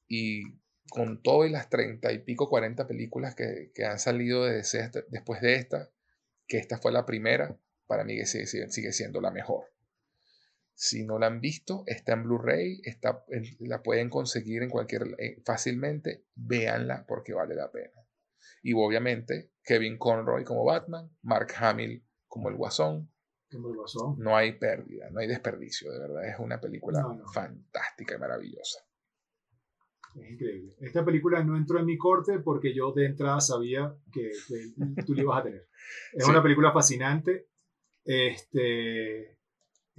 [0.08, 0.44] Y
[0.92, 5.56] con todo y las treinta y pico, cuarenta películas que, que han salido después de
[5.56, 5.90] esta,
[6.48, 7.58] que esta fue la primera,
[7.88, 9.66] para mí sigue, sigue siendo la mejor.
[10.82, 13.26] Si no la han visto, está en Blu-ray, está,
[13.60, 18.08] la pueden conseguir en cualquier, eh, fácilmente, véanla porque vale la pena.
[18.64, 23.12] Y obviamente Kevin Conroy como Batman, Mark Hamill como el Guasón.
[24.20, 26.26] No hay pérdida, no hay desperdicio, de verdad.
[26.26, 28.80] Es una película fantástica y maravillosa.
[30.16, 30.78] Es increíble.
[30.80, 34.32] Esta película no entró en mi corte porque yo de entrada sabía que,
[35.06, 35.68] tú la ibas a tener.
[36.14, 37.50] Es una película fascinante.
[38.06, 39.39] Este,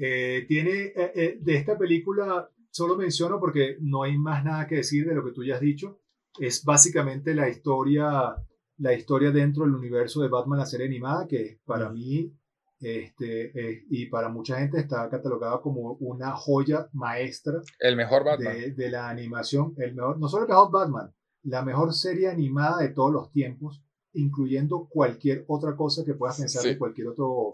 [0.03, 4.77] eh, tiene, eh, eh, de esta película solo menciono porque no hay más nada que
[4.77, 6.01] decir de lo que tú ya has dicho.
[6.39, 8.35] Es básicamente la historia
[8.79, 12.35] la historia dentro del universo de Batman, la serie animada, que para mí
[12.81, 13.53] este,
[13.91, 17.61] y para mucha gente está catalogada como una joya maestra.
[17.79, 18.75] El mejor Batman.
[18.75, 22.89] De, la animación, el mejor, no solo el mejor Batman, la mejor serie animada de
[22.89, 23.83] todos los tiempos,
[24.15, 27.51] incluyendo cualquier otra cosa que puedas pensar de cualquier otro,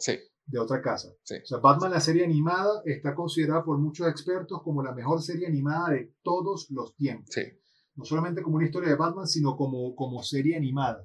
[0.46, 1.08] de otra casa.
[1.08, 5.46] O sea, Batman, la serie animada, está considerada por muchos expertos como la mejor serie
[5.46, 7.28] animada de todos los tiempos.
[7.30, 7.42] Sí
[7.96, 11.04] no solamente como una historia de Batman, sino como, como serie animada,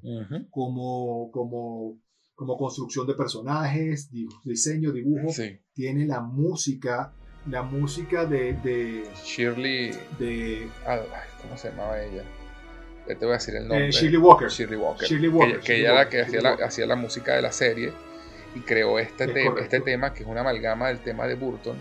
[0.50, 1.98] como, como,
[2.36, 4.12] como construcción de personajes,
[4.44, 5.30] diseño, dibujo.
[5.74, 7.14] Tiene la música,
[7.50, 8.54] la música de...
[8.54, 9.92] de Shirley...
[10.20, 10.68] De,
[11.42, 12.24] ¿Cómo se llamaba ella?
[13.08, 13.90] te voy a decir el nombre.
[13.90, 14.48] Eh, Shirley Walker.
[14.48, 14.78] Shirley
[15.28, 15.60] Walker.
[15.60, 17.92] que, ella era la que hacía la, hacía la, música de la serie
[18.56, 19.26] y creó este,
[19.60, 21.78] este tema que es una amalgama del tema de Burton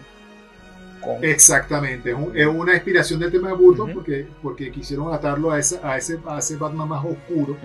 [1.23, 5.97] Exactamente, es, una inspiración del tema de Burton porque, porque quisieron atarlo a ese, a
[5.97, 7.57] ese, a ese Batman más oscuro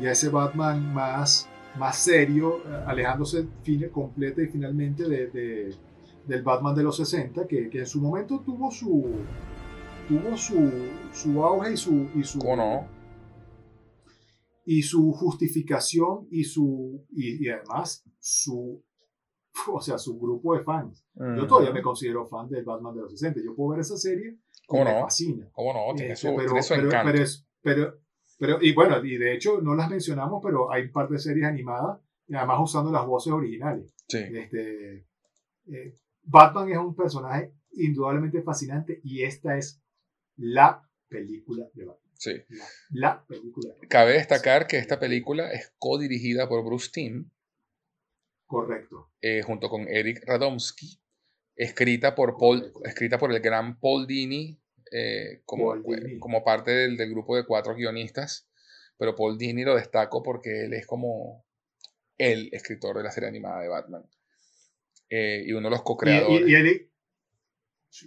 [0.00, 3.46] y a ese Batman más, más serio, alejándose
[3.92, 5.74] completa y finalmente de,
[6.26, 9.16] del Batman de los 60, que, que, en su momento tuvo su
[10.08, 10.70] tuvo su,
[11.12, 12.40] su auge y su, y su
[14.64, 18.84] y su justificación y su y además su
[19.72, 21.04] o sea, su grupo de fans.
[21.14, 23.40] Yo todavía me considero fan del Batman de los 60.
[23.44, 24.94] Yo puedo ver esa serie ¿Cómo no?
[24.94, 25.48] me fascina.
[25.52, 25.94] ¿Cómo no?
[25.94, 26.90] Tiene este, pero, pero,
[27.62, 28.00] pero,
[28.38, 31.44] pero, y bueno, y de hecho no las mencionamos, pero hay un par de series
[31.44, 31.98] animadas,
[32.32, 33.92] además usando las voces originales.
[34.08, 34.18] Sí.
[34.18, 35.06] Este,
[35.66, 39.82] eh, Batman es un personaje indudablemente fascinante y esta es
[40.36, 42.10] la película de Batman.
[42.14, 42.32] Sí.
[42.90, 43.74] La, película.
[43.88, 47.30] Cabe destacar que esta película es co-dirigida por Bruce Timm,
[48.50, 49.12] Correcto.
[49.22, 51.00] Eh, junto con Eric Radomski,
[51.54, 55.72] escrita por, Paul, escrita por el gran Paul Dini, eh, como,
[56.18, 58.50] como parte del, del, grupo de cuatro guionistas.
[58.98, 61.44] Pero Paul Dini lo destaco porque él es como
[62.18, 64.02] el escritor de la serie animada de Batman.
[65.08, 66.48] Eh, y uno de los co-creadores.
[66.48, 66.90] Y, él,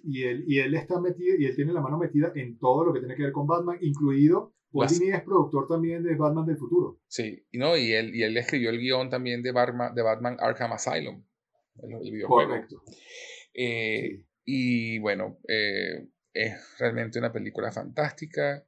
[0.03, 2.91] y, él, y él está metido, y él tiene la mano metida en todo lo
[2.91, 6.99] que tiene que ver con Batman, incluido Paul es productor también de Batman del futuro.
[7.07, 10.37] Sí, y, no, y, él, y él escribió el guion también de Batman, de Batman
[10.39, 11.23] Arkham Asylum,
[11.81, 12.49] el, videojuego.
[12.49, 12.83] Correcto.
[13.53, 18.65] Eh, y bueno, eh, es realmente una película fantástica.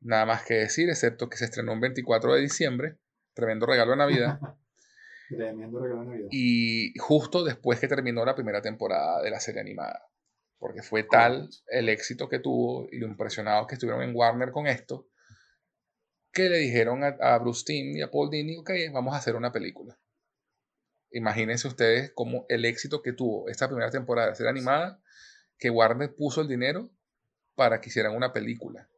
[0.00, 2.98] Nada más que decir, excepto que se estrenó un 24 de diciembre.
[3.32, 4.38] Tremendo regalo de Navidad.
[5.30, 6.28] Tremendo regalo de Navidad.
[6.30, 10.06] Y justo después que terminó la primera temporada de la serie animada.
[10.58, 14.66] Porque fue tal el éxito que tuvo y lo impresionados que estuvieron en Warner con
[14.66, 15.08] esto,
[16.34, 19.52] que le dijeron a, Bruce Timm y a Paul Dini, ok, vamos a hacer una
[19.52, 19.96] película.
[21.12, 25.00] Imagínense ustedes cómo el éxito que tuvo esta primera temporada de serie animada,
[25.58, 26.90] que Warner puso el dinero
[27.54, 28.88] para que hicieran una película.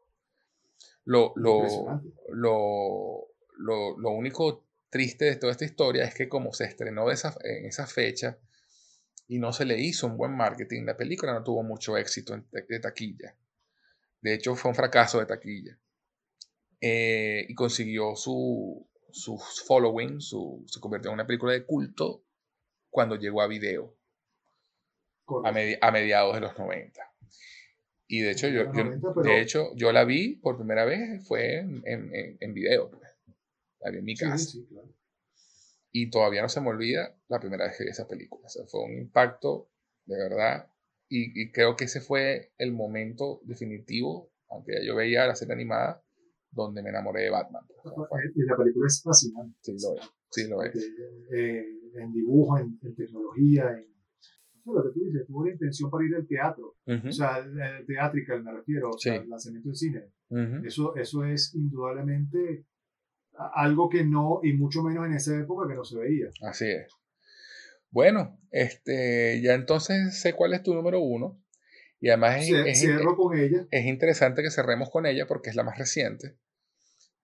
[1.05, 7.10] Lo, lo, lo, lo, único triste de toda esta historia es que como se estrenó
[7.10, 8.39] esa, en esa fecha
[9.28, 12.81] y no se le hizo un buen marketing, la película no tuvo mucho éxito de,
[12.81, 13.36] taquilla.
[14.20, 15.78] De hecho, fue un fracaso de taquilla.
[16.80, 22.22] Eh, y consiguió su, su following, su, se convirtió en una película de culto
[22.90, 23.96] cuando llegó a video.
[25.44, 27.00] A, a, mediados de los 90.
[28.06, 32.36] Y de hecho, yo, de hecho, yo la vi por primera vez, fue en, en,
[32.38, 32.90] en video.
[32.90, 33.16] Pues
[33.94, 34.58] en mi casa.
[35.92, 38.46] Y todavía no se me olvida la primera vez que vi esa película.
[38.46, 39.70] O sea, fue un impacto,
[40.05, 40.70] de verdad.
[41.08, 46.02] Y, creo que ese fue el momento definitivo, aunque ya yo veía la serie animada,
[46.57, 47.62] donde me enamoré de Batman.
[48.35, 49.57] Y la película es fascinante.
[49.60, 50.10] Sí, lo es.
[50.31, 50.75] Sí, lo es.
[51.33, 53.86] Eh, en dibujo, en, tecnología, en
[54.65, 58.43] lo que tú dices, tuvo la intención para ir al teatro, o sea, el teatrical
[58.43, 60.10] me refiero, o sea, el lanzamiento del cine.
[60.65, 62.67] eso, eso es indudablemente
[63.55, 66.26] algo que no, y mucho menos en esa época que no se veía.
[66.43, 66.89] Así es.
[67.91, 71.41] Bueno, este, ya entonces sé cuál es tu número uno.
[71.99, 73.67] Y además es, Cierro con ella.
[73.70, 76.36] es interesante que cerremos con ella porque es la más reciente.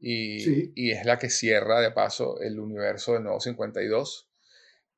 [0.05, 4.29] Y, y es la que cierra de paso el universo del nuevo 52.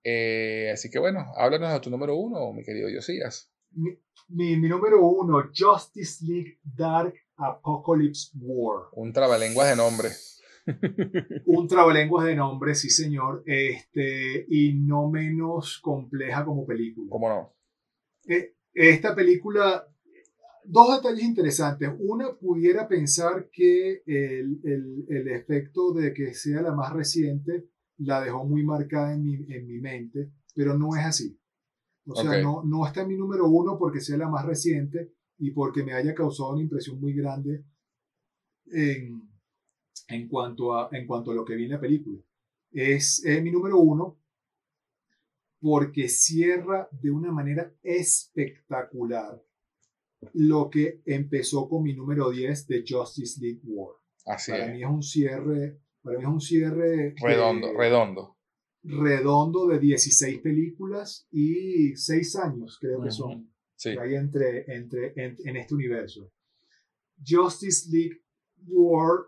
[0.03, 3.51] Eh, así que bueno, háblanos de tu número uno, mi querido Josías.
[3.71, 3.91] Mi,
[4.29, 8.87] mi, mi, número uno, Justice League Dark Apocalypse War.
[8.93, 10.09] Un trabalenguas de nombre
[11.47, 17.09] un trabalenguas de nombre, sí señor, este, y no menos compleja como película.
[17.11, 17.55] ¿Cómo no?
[18.27, 19.87] Eh, esta película,
[20.65, 21.91] dos detalles interesantes.
[21.99, 27.69] Una, pudiera pensar que el, el, el, efecto de que sea la más reciente
[27.99, 31.39] la dejó muy marcada en mi, en mi mente, pero no es así.
[32.07, 35.53] O sea, no, no está en mi número uno porque sea la más reciente y
[35.53, 37.65] porque me haya causado una impresión muy grande
[38.67, 39.23] en,
[40.09, 42.19] en cuanto a, en cuanto a lo que vi en la película.
[42.71, 44.19] Es, mi número uno
[45.61, 49.43] porque cierra de una manera espectacular
[50.33, 53.95] lo que empezó con mi número 10 de Justice League War.
[54.27, 58.37] Así para mí es un cierre, para mí es un cierre redondo, redondo.
[58.83, 63.51] Redondo de 16 películas y 6 años, creo que son.
[63.77, 63.91] Sí.
[63.91, 66.31] hay entre, entre, en este universo.
[67.27, 68.23] Justice League
[68.67, 69.27] War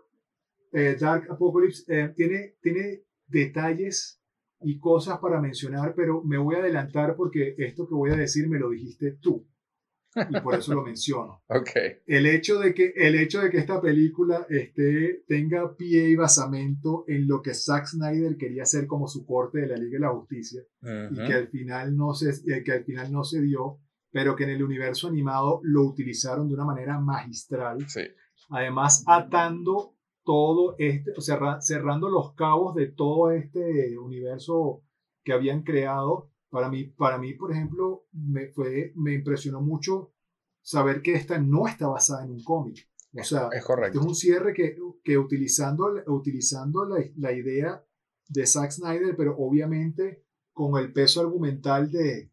[0.71, 4.21] eh, Dark Apocalypse eh, tiene, tiene detalles
[4.61, 8.49] y cosas para mencionar, pero me voy a adelantar porque esto que voy a decir
[8.49, 9.47] me lo dijiste tú.
[10.29, 11.43] Y por eso lo menciono.
[11.49, 11.99] Okay.
[12.05, 17.03] El, hecho de que, el hecho de que esta película esté, tenga pie y basamento
[17.07, 20.13] en lo que Zack Snyder quería hacer como su corte de la Liga de la
[20.13, 20.61] Justicia
[21.11, 23.79] y que al, final no se, eh, que al final no se dio,
[24.11, 27.87] pero que en el universo animado lo utilizaron de una manera magistral.
[27.87, 28.01] Sí.
[28.49, 31.13] Además, atando todo este,
[31.61, 34.83] cerrando los cabos de todo este universo
[35.23, 36.29] que habían creado.
[36.49, 40.13] Para mí, para mí por ejemplo, me, fue, me impresionó mucho
[40.61, 42.89] saber que esta no está basada en un cómic.
[43.13, 43.99] O sea, es, correcto.
[43.99, 47.83] es un cierre que, que utilizando, utilizando la, la, idea
[48.27, 52.31] de Zack Snyder, pero obviamente con el peso argumental de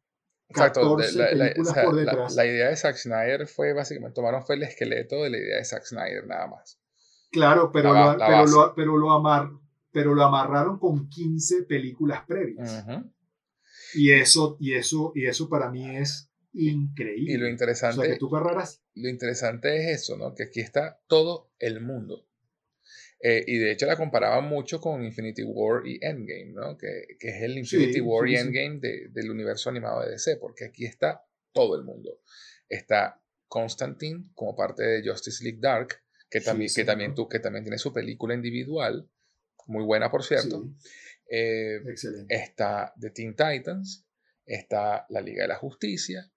[0.52, 2.34] 14 la, películas por detrás.
[2.34, 5.64] La, idea de Zack Snyder fue básicamente, tomaron fue el esqueleto de la idea de
[5.64, 6.80] Zack Snyder nada más.
[7.30, 9.50] Claro, pero, lo, pero, lo, pero, lo amar,
[9.90, 12.86] pero lo amarraron con 15 películas previas.
[13.94, 17.32] Y eso, y eso, y eso para mí es increíble.
[17.32, 20.34] Y lo interesante, o sea, que tú lo interesante es eso, ¿no?
[20.34, 22.26] Que aquí está todo el mundo.
[23.20, 26.76] Eh, y de hecho la comparaba mucho con Infinity War y Endgame, ¿no?
[26.76, 30.66] Que, que es el Infinity War y Endgame de, del universo animado de DC, porque
[30.66, 32.20] aquí está todo el mundo.
[32.68, 37.64] Está Constantine como parte de Justice League Dark, que también, que, también tú, que también
[37.64, 39.08] tiene su película individual,
[39.66, 40.68] muy buena por cierto.
[41.36, 41.80] Eh,
[42.28, 44.06] está The Teen Titans,
[44.46, 46.30] está la Liga de la Justicia,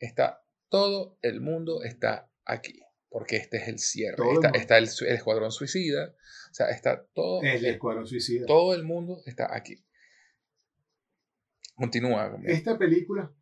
[0.00, 4.16] está todo el mundo está aquí, porque este es el cierre.
[4.54, 6.16] Está, el, Escuadrón Suicida,
[6.50, 8.44] o sea, está todo el, Escuadrón Suicida.
[8.46, 9.84] Todo el mundo está aquí.
[11.76, 12.36] Continúa.
[12.44, 13.32] Esta película,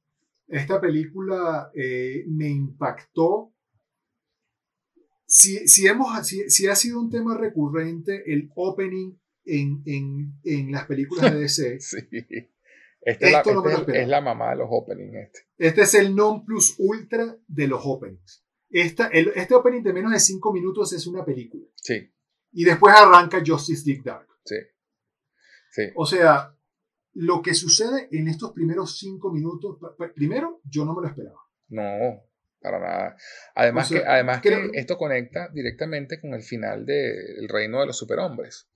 [0.47, 3.55] esta película eh, me impactó
[5.25, 9.15] si, si, hemos, si, si, ha sido un tema recurrente el opening
[9.49, 11.81] en, en, en las películas de DC.
[11.81, 11.99] sí.
[13.01, 15.15] Este, es, la, este es, la, mamá de los openings.
[15.15, 15.41] Este.
[15.57, 18.45] este es el non plus ultra de los openings.
[18.71, 21.65] Esta, el, este opening de menos de 5 minutos es una película.
[21.75, 22.13] Sí.
[22.53, 24.29] Y después arranca Justice League Dark.
[24.45, 24.57] Sí.
[25.71, 25.83] sí.
[25.95, 26.55] O sea,
[27.15, 29.79] lo que sucede en estos primeros 5 minutos,
[30.15, 31.41] primero, yo no me lo esperaba.
[31.69, 32.23] No,
[32.61, 33.17] para nada.
[33.55, 38.69] Además, que, además que esto conecta directamente con el final del reino de los superhombres.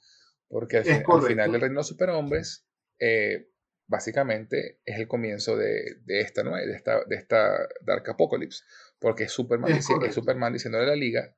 [0.53, 2.67] Porque al, final del reino de los superhombres,
[2.99, 3.49] eh,
[3.87, 6.57] básicamente es el comienzo de, de esta, ¿no?
[6.57, 8.63] de, esta, de esta Dark Apocalypse.
[8.99, 11.35] Porque es Superman, es, Superman diciéndole a la liga,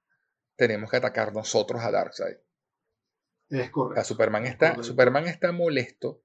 [0.56, 2.38] tenemos que atacar nosotros a Darkseid.
[3.50, 4.02] Es correcto.
[4.02, 6.24] Superman, está, Superman está molesto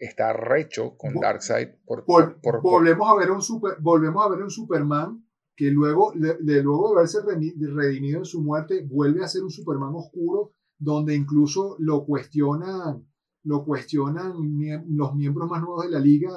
[0.00, 1.68] está recho con Darkseid.
[1.84, 6.62] Por, por, volvemos, a ver un super, volvemos a ver un Superman que luego, de,
[6.62, 11.76] luego de haberse redimido en su muerte, vuelve a ser un Superman oscuro, donde incluso
[11.78, 13.06] lo cuestionan,
[13.44, 14.32] lo cuestionan
[14.88, 16.30] los miembros más nuevos de la liga,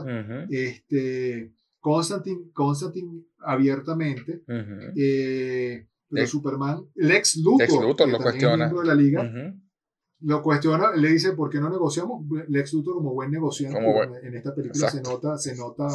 [0.50, 4.44] este, Constantine, Constantine abiertamente.
[4.96, 8.70] Eh, pero Superman, Lex Luthor, Lex Luthor lo cuestiona.
[8.72, 9.54] de la liga,
[10.20, 12.26] lo cuestiona, le dice, ¿por qué no negociamos?
[12.50, 13.80] Lex Luthor como buen negociante
[14.24, 15.90] en esta película se nota, se nota,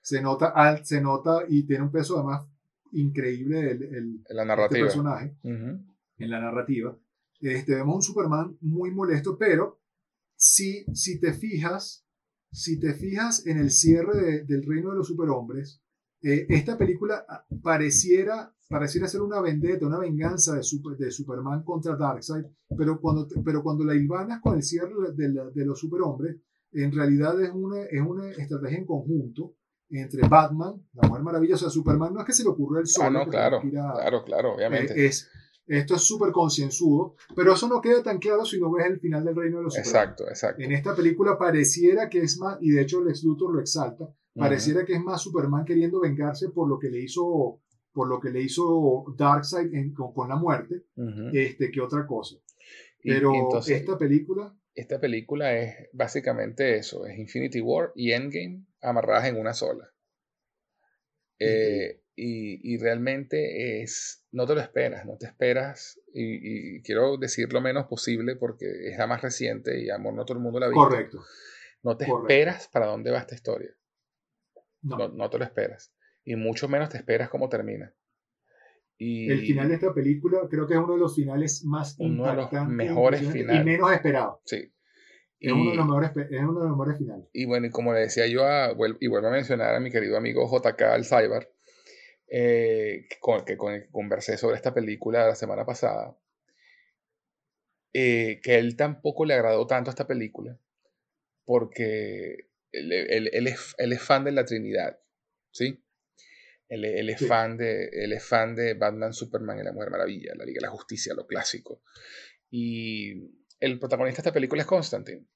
[0.00, 2.46] se nota, se nota y tiene un peso además
[2.92, 4.86] increíble el, el la narrativa.
[4.86, 6.96] Este personaje en la narrativa.
[7.40, 9.80] Este, vemos un Superman muy molesto, pero
[10.36, 12.06] si, si te fijas,
[12.50, 15.82] si te fijas en el cierre del reino de los superhombres,
[16.22, 20.62] eh, esta película ah, pareciera, pareciera ser una vendetta, una venganza de,
[20.98, 22.44] de Superman contra Darkseid,
[22.76, 26.36] pero cuando, pero cuando la hilvanas con el cierre de, de, los superhombres,
[26.72, 29.54] en realidad es una, es una estrategia en conjunto
[29.88, 32.86] entre Batman, la Mujer Maravilla, o sea, Superman no es que se le ocurrió el
[32.86, 33.06] solo.
[33.06, 34.92] Ah, no, claro, claro, claro, obviamente.
[34.92, 35.28] Eh, es,
[35.78, 39.24] esto es súper concienzudo, pero eso no queda tan claro si no ves el final
[39.24, 40.62] del Reino de los Exacto, exacto.
[40.62, 44.84] En esta película pareciera que es más, y de hecho Lex Luthor lo exalta, pareciera
[44.84, 47.60] que es más Superman queriendo vengarse por lo que le hizo,
[47.92, 50.86] por lo que le hizo Darkseid con, la muerte,
[51.32, 52.36] este, que otra cosa.
[53.00, 53.32] Pero
[53.66, 54.52] esta película...
[54.74, 59.88] Esta película es básicamente eso, es Infinity War y Endgame amarradas en una sola.
[61.38, 67.60] Eh, y, realmente es, no te lo esperas, no te esperas, y, quiero decir lo
[67.60, 70.68] menos posible porque es la más reciente y amor no todo el mundo la ha
[70.68, 70.82] visto.
[70.82, 71.18] Correcto.
[71.82, 73.74] No te esperas para dónde va esta historia.
[74.82, 75.08] No.
[75.08, 75.30] no.
[75.30, 75.94] te lo esperas.
[76.24, 77.94] Y mucho menos te esperas cómo termina.
[78.98, 82.26] Y el final de esta película creo que es uno de los finales más uno
[82.26, 83.62] de los mejores finales.
[83.62, 84.40] Y menos esperados.
[84.44, 84.70] Sí.
[85.38, 87.26] Es, uno de los mejores, es uno de los mejores finales.
[87.32, 90.18] Y bueno, y como le decía yo, a, y vuelvo a mencionar a mi querido
[90.18, 91.50] amigo JK Alzheimer,
[92.32, 96.16] eh, con, que, con el que conversé sobre esta película la semana pasada,
[97.92, 100.56] eh, que él tampoco le agradó tanto esta película,
[101.44, 105.00] porque él, él, es, él, es, fan de la Trinidad,
[105.50, 105.82] ¿sí?
[106.68, 110.44] Él, es Fan de, él es fan de Batman, Superman y la Mujer Maravilla, la
[110.44, 111.82] Liga de la Justicia, lo clásico.
[112.48, 113.28] Y
[113.58, 115.26] el protagonista de esta película es Constantine.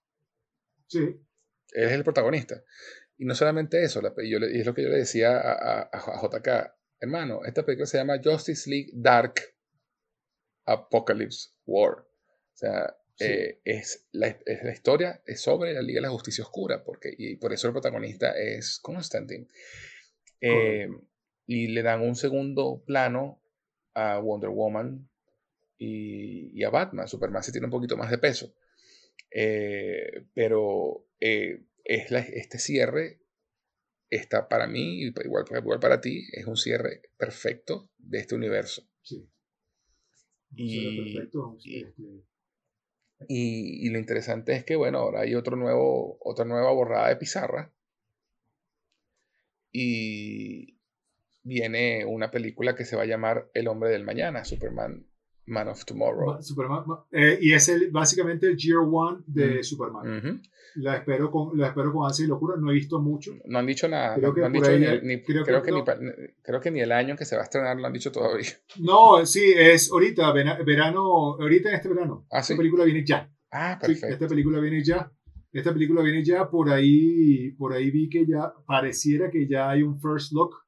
[0.86, 1.00] Sí.
[1.00, 2.62] Él es el protagonista.
[3.18, 6.72] Y no solamente eso, y es lo que yo le decía a, a, a JK,
[7.04, 9.34] Hermano, esta película se llama Justice League Dark
[10.64, 11.98] Apocalypse War.
[11.98, 16.44] O sea, eh, es, la, es, la, historia es sobre la Liga de la Justicia
[16.44, 19.48] Oscura, porque, y por eso el protagonista es Constantine.
[20.40, 20.88] Eh,
[21.46, 23.38] y le dan un segundo plano
[23.92, 25.06] a Wonder Woman
[25.76, 27.06] y, y, a Batman.
[27.06, 28.54] Superman se tiene un poquito más de peso.
[29.30, 33.20] Eh, pero es este cierre
[34.16, 38.88] está para mí, igual, igual para ti, es un cierre perfecto de este universo.
[39.02, 39.28] Sí.
[40.56, 41.06] Y,
[43.28, 47.72] y, lo interesante es que, bueno, ahora hay otro nuevo, otra nueva borrada de pizarra.
[49.72, 50.78] Y
[51.42, 55.06] viene una película que se va a llamar El hombre del mañana, Superman
[55.46, 56.42] Man of Tomorrow.
[56.42, 60.42] Superman, eh, y es el, básicamente el Year One de Superman.
[60.76, 62.56] La espero con, la espero con ansia y locura.
[62.58, 63.32] No he visto mucho.
[63.44, 64.16] No han dicho nada.
[64.16, 64.40] Creo, que,
[66.70, 68.48] ni, el año que se va a estrenar lo han dicho todavía.
[68.80, 72.26] No, sí, es ahorita, verano, ahorita en este verano.
[72.30, 73.30] Ah, esta película viene ya.
[73.52, 74.08] Ah, perfecto.
[74.08, 75.12] esta película viene ya.
[75.52, 76.50] Esta película viene ya.
[76.50, 80.63] Por ahí, por ahí vi que ya pareciera que ya hay un first look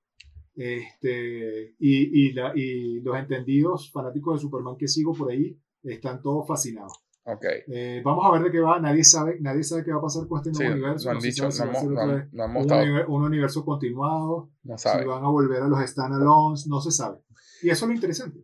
[0.57, 6.23] este, y, y, la, y los entendidos fanáticos de Superman que sigo por ahí están
[6.23, 7.07] todos fascinados.
[7.29, 7.63] Okay.
[7.67, 8.79] Eh, vamos a ver de qué va.
[8.79, 11.11] Nadie sabe, nadie sabe qué va a pasar con este nuevo universo.
[11.11, 12.67] No han dicho, no, hemos,
[13.09, 14.53] un, universo continuado.
[14.63, 15.03] No sabe.
[15.03, 17.19] Si van a volver a los standalones, no se sabe.
[17.63, 18.39] Y eso es lo interesante.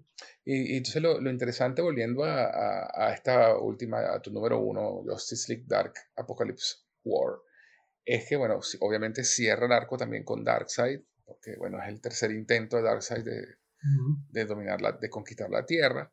[0.44, 4.58] Y, y entonces lo, lo, interesante, volviendo a, a, a, esta última, a tu número
[4.58, 7.36] uno, Justice League Dark Apocalypse War,
[8.04, 12.30] es que, bueno, obviamente cierra el arco también con Darkseid, porque, bueno, es el tercer
[12.30, 13.46] intento de Darkseid de,
[14.30, 16.12] de dominar, la, de conquistar la Tierra.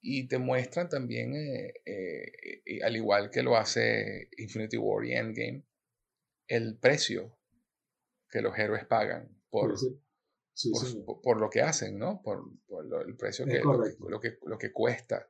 [0.00, 5.64] Y te muestran también, eh, eh, al igual que lo hace Infinity War y Endgame,
[6.46, 7.36] el precio
[8.30, 9.74] que los héroes pagan por,
[11.22, 12.22] por, lo que hacen, ¿no?
[12.22, 12.44] Por,
[13.06, 15.28] el precio que lo, que, lo que cuesta,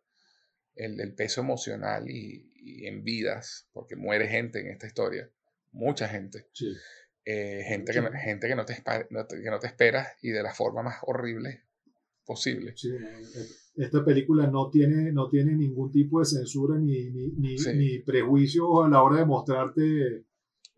[0.75, 5.31] el, el peso emocional y, y, en vidas, porque muere gente en esta historia,
[5.73, 6.49] mucha gente.
[7.31, 10.83] Eh, gente, que, gente que no, te, que no te esperas y de la forma
[10.83, 11.61] más horrible
[12.25, 12.71] posible.
[12.83, 17.99] E, esta película no tiene, no tiene ningún tipo de censura ni, ni, ni, ni
[17.99, 20.25] prejuicio a la hora de mostrarte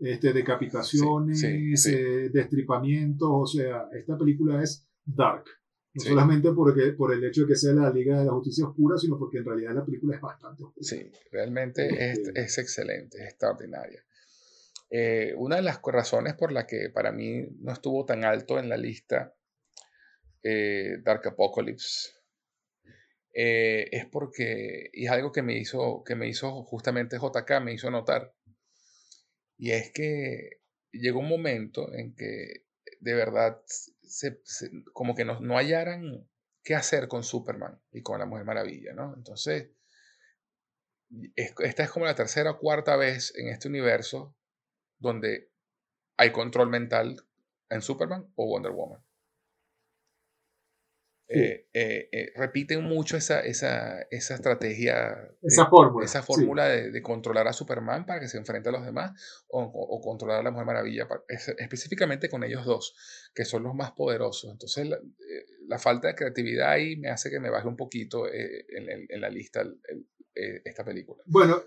[0.00, 5.44] este, decapitaciones, eh, destripamientos, o sea, esta película es dark.
[5.94, 8.98] No solamente porque, por el hecho de que sea la Liga de la Justicia Oscura,
[8.98, 10.84] sino porque en realidad la película es bastante oscura.
[10.84, 14.02] Sí, realmente es, es, excelente, es extraordinaria.
[14.90, 18.68] Eh, una de las razones por la que para mí no estuvo tan alto en
[18.68, 19.34] la lista
[20.42, 22.10] eh, Dark Apocalypse
[23.32, 27.88] es porque, y es algo que me hizo, que me hizo justamente JK, me hizo
[27.88, 28.34] notar,
[29.56, 30.60] y es que
[30.90, 32.64] llegó un momento en que
[33.00, 33.62] de verdad
[34.94, 36.26] como que no, no hallaran
[36.64, 39.14] qué hacer con Superman y con la Mujer Maravilla, ¿no?
[39.14, 39.70] Entonces,
[41.36, 44.34] esta es como la tercera o cuarta vez en este universo
[45.00, 45.50] donde
[46.16, 47.16] hay control mental
[47.68, 49.02] en Superman o Wonder Woman.
[51.32, 57.46] Eh, eh, eh, repiten mucho esa, esa, esa estrategia, esa fórmula, esa fórmula de, controlar
[57.46, 59.12] a Superman para que se enfrente a los demás
[59.46, 61.08] o, o, controlar a la Mujer Maravilla,
[61.58, 62.96] específicamente con ellos dos,
[63.32, 64.50] que son los más poderosos.
[64.50, 64.88] Entonces,
[65.68, 69.30] la, falta de creatividad ahí me hace que me baje un poquito en, en, la
[69.30, 69.62] lista
[70.34, 71.22] esta película.
[71.26, 71.62] Bueno,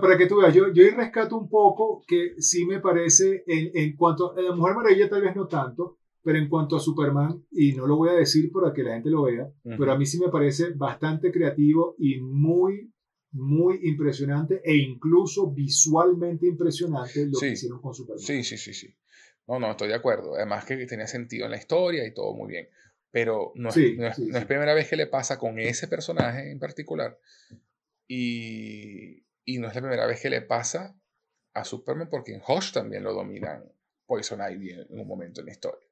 [0.00, 3.96] para que tú veas, yo, yo rescato un poco que sí me parece, en, en
[3.96, 7.72] cuanto a la Mujer Maravilla, tal vez no tanto pero en cuanto a Superman, y
[7.72, 10.20] no lo voy a decir para que la gente lo vea, pero a mí sí
[10.20, 12.92] me parece bastante creativo y muy,
[13.32, 18.24] muy impresionante e incluso visualmente impresionante lo que hicieron con Superman.
[18.24, 18.94] Sí, sí, sí, sí.
[19.48, 20.36] No, no, estoy de acuerdo.
[20.36, 22.68] Además que tenía sentido en la historia y todo muy bien.
[23.10, 27.18] Pero no es, no es, primera vez que le pasa con ese personaje en particular.
[28.06, 30.96] Y, y no es la primera vez que le pasa
[31.54, 33.64] a Superman porque en Hush también lo dominan
[34.06, 35.86] Poison Ivy en un momento en la historia.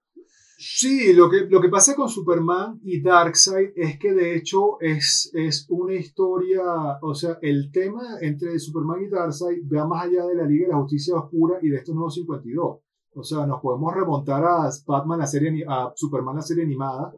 [0.63, 5.31] Sí, lo que, lo que pasa con Superman y Darkseid es que de hecho es,
[5.33, 6.63] es una historia,
[7.01, 10.73] o sea, el tema entre Superman y Darkseid va más allá de la Liga de
[10.73, 12.79] la Justicia Oscura y de estos nuevos 52.
[13.15, 17.15] O sea, nos podemos remontar a Batman, la serie, a Superman, la serie animada,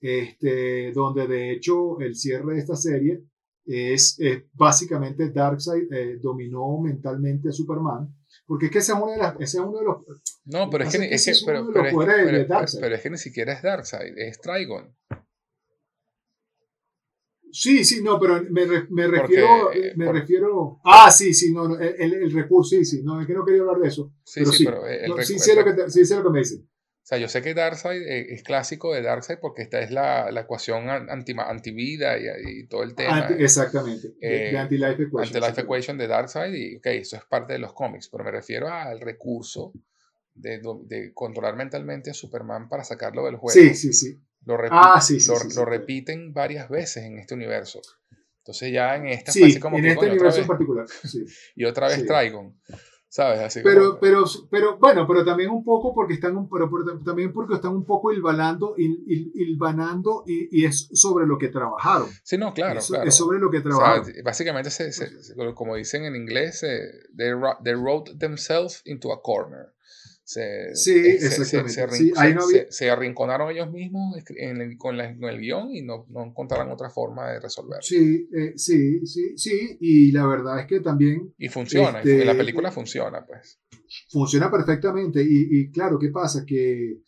[0.00, 3.24] este, donde de hecho el cierre de esta serie
[3.66, 4.18] es,
[4.52, 8.14] básicamente Darkseid eh, dominó mentalmente a Superman
[8.46, 9.96] porque es que ese es uno de, las, ese es uno de los...
[10.44, 13.62] No, pero es que, es que, pero, pero, es, pero, es que ni siquiera es
[13.62, 14.94] Darkseid, es Trigon.
[17.50, 22.14] Sí, sí, no, pero me, me refiero, eh, me refiero, ah, sí, sí, no, el,
[22.14, 24.12] el, recurso, sí, sí, no, es que no quería hablar de eso.
[24.24, 26.40] Sí, pero sí, pero el, no, sí, sé lo que sí sé lo que me
[26.40, 26.68] dicen.
[27.04, 30.30] O sea, yo sé que Darkseid eh, es clásico de Darkseid porque esta es la,
[30.30, 32.24] la ecuación anti, antivida y,
[32.60, 33.28] y todo el tema.
[33.38, 35.22] exactamente, de, eh, anti-life equation.
[35.22, 38.72] Anti-life equation de Darkseid y, ok, eso es parte de los cómics, pero me refiero
[38.72, 39.74] al recurso
[40.32, 43.50] de, de controlar mentalmente a Superman para sacarlo del juego.
[43.50, 44.18] Sí, sí, sí.
[44.46, 47.82] Lo, ah, sí, sí, lo, lo repiten varias veces en este universo.
[48.38, 50.86] Entonces ya en esta sí, como en este universo en particular.
[50.88, 51.24] Sí.
[51.54, 52.58] y otra vez Trigon.
[53.14, 53.60] ¿Sabes?
[53.62, 56.68] pero, pero, pero, bueno, pero también un poco porque están, un, pero,
[57.04, 62.08] también porque están un poco hilvanando, il, ilvanando y, y, es sobre lo que trabajaron.
[62.24, 62.80] Sí, no, claro.
[62.80, 63.08] Es, claro.
[63.08, 64.02] es sobre lo que trabajaron.
[64.02, 65.06] O sea, básicamente, se, se,
[65.54, 66.62] como dicen en inglés,
[67.16, 67.30] they,
[67.62, 69.73] they wrote themselves into a corner.
[70.24, 71.72] Se, sí, exactamente.
[71.72, 72.64] Se, sí, ahí no había...
[72.70, 76.72] se, arrinconaron ellos mismos en el, con, la, con, el guion y no, no encontraron
[76.72, 77.82] otra forma de resolverlo.
[77.82, 81.34] Sí, eh, sí, sí, sí, y la verdad es que también...
[81.36, 83.60] Y funciona, este, la película funciona, pues.
[84.08, 86.44] Funciona perfectamente y, y claro, ¿qué pasa?
[86.46, 87.00] Que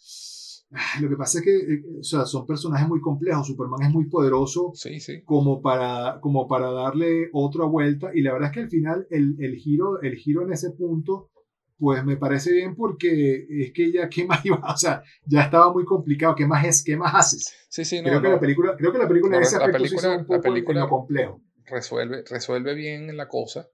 [1.00, 3.46] lo que pasa es que eh, o sea, son personajes muy complejos.
[3.46, 5.22] Superman es muy poderoso sí, sí.
[5.24, 8.10] Como, para, como para darle otra vuelta.
[8.14, 11.30] Y la verdad es que al final el, el, giro, el giro en ese punto
[11.78, 14.60] pues me parece bien porque es que ya, ¿qué más iba?
[14.72, 16.34] O sea, ya estaba muy complicado.
[16.34, 16.82] ¿Qué más es?
[16.82, 17.54] ¿Qué más haces?
[17.68, 20.16] Sí, sí, no, creo, Que la película, creo que la película en ese aspecto película,
[20.16, 21.42] un poco la película, complejo.
[21.66, 23.68] resuelve, resuelve bien la cosa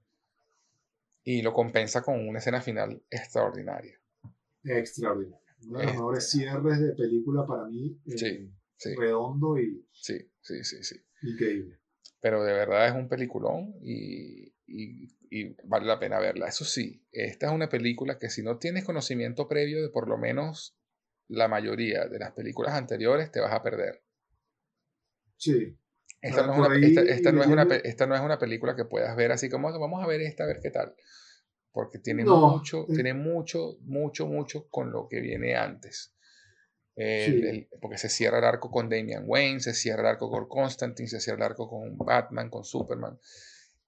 [1.24, 3.98] y lo compensa con una escena final extraordinaria.
[4.64, 5.38] Extraordinaria.
[5.68, 7.96] Uno de los mejores cierres de película para mí.
[8.06, 8.18] Eh,
[8.76, 9.86] sí, Redondo y.
[9.92, 10.96] Sí, sí, sí, sí.
[11.22, 11.78] Increíble.
[12.20, 16.48] Pero de verdad es un peliculón y, y, vale la pena verla.
[16.48, 20.18] Eso sí, esta es una película que si no tienes conocimiento previo de por lo
[20.18, 20.76] menos
[21.28, 24.02] la mayoría de las películas anteriores, te vas a perder.
[25.36, 25.78] Sí.
[26.20, 29.16] Esta no, es una, esta, no es una, esta no es una película que puedas
[29.16, 30.94] ver así como vamos a ver esta, a ver qué tal
[31.72, 32.94] porque tiene mucho, eh.
[32.94, 36.14] tiene mucho, mucho, mucho con lo que viene antes.
[37.80, 41.20] porque se cierra el arco con Damian Wayne, se cierra el arco con Constantine, se
[41.20, 43.18] cierra el arco con Batman, con Superman,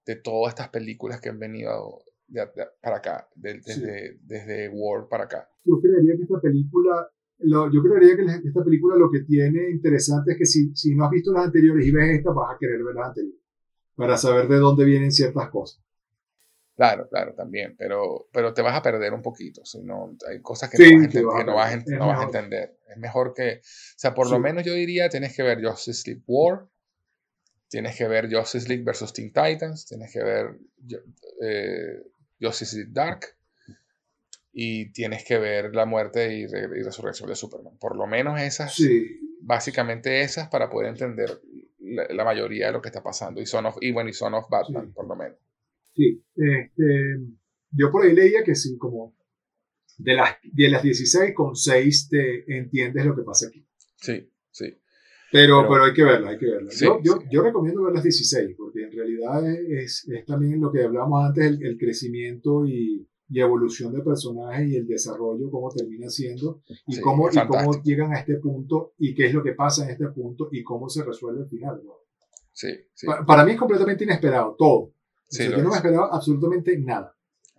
[0.05, 2.01] de todas estas películas que han venido
[2.81, 5.49] para acá, desde, desde War para acá.
[5.63, 7.09] Yo creería que esta película,
[7.39, 11.11] yo creería que esta película lo que tiene interesante es que si, si no has
[11.11, 13.41] visto las anteriores y ves esta, vas a querer ver las anteriores,
[13.95, 15.81] para saber de dónde vienen ciertas cosas.
[16.75, 20.69] Claro, claro, también, pero, pero te vas a perder un poquito, si no, hay cosas
[20.69, 22.77] que, no, vas a, no, vas a, entender.
[22.89, 26.23] Es mejor que, o sea, por lo menos yo diría, tienes que ver Justice League
[26.27, 26.67] War,
[27.75, 30.57] tienes que ver Justice League versus Teen Titans, tienes que ver
[31.41, 32.03] eh,
[32.39, 33.25] Justice League Dark
[34.53, 37.77] y tienes que ver la muerte y, resurrección de Superman.
[37.77, 38.81] Por lo menos esas,
[39.41, 41.37] básicamente esas para poder entender
[41.79, 43.41] la, mayoría de lo que está pasando.
[43.41, 45.37] Y, son of, y bueno, y Son of Batman, por lo menos.
[45.93, 47.19] Sí, este,
[47.71, 49.17] yo por ahí leía que sí, como
[49.97, 53.67] de las, de las 16 con 6 te entiendes lo que pasa aquí.
[53.97, 54.77] Sí, sí.
[55.35, 56.71] Pero, pero, hay que verla, hay que verla.
[56.79, 60.83] yo, yo, yo, recomiendo ver las 16, porque en realidad es, es también lo que
[60.83, 66.09] hablábamos antes, el, el crecimiento y, y, evolución de personajes y el desarrollo, cómo termina
[66.09, 69.83] siendo, y, cómo, y cómo llegan a este punto, y qué es lo que pasa
[69.83, 71.81] en este punto, y cómo se resuelve al final.
[72.53, 73.05] Sí, sí.
[73.27, 74.95] para mí es completamente inesperado, todo
[75.31, 77.15] yo no me esperaba absolutamente nada.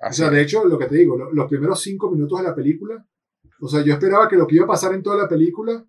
[0.09, 3.07] o sea, de hecho, lo que te digo, los primeros cinco minutos de la película,
[3.61, 5.85] o sea, yo esperaba que lo que iba a pasar en toda la película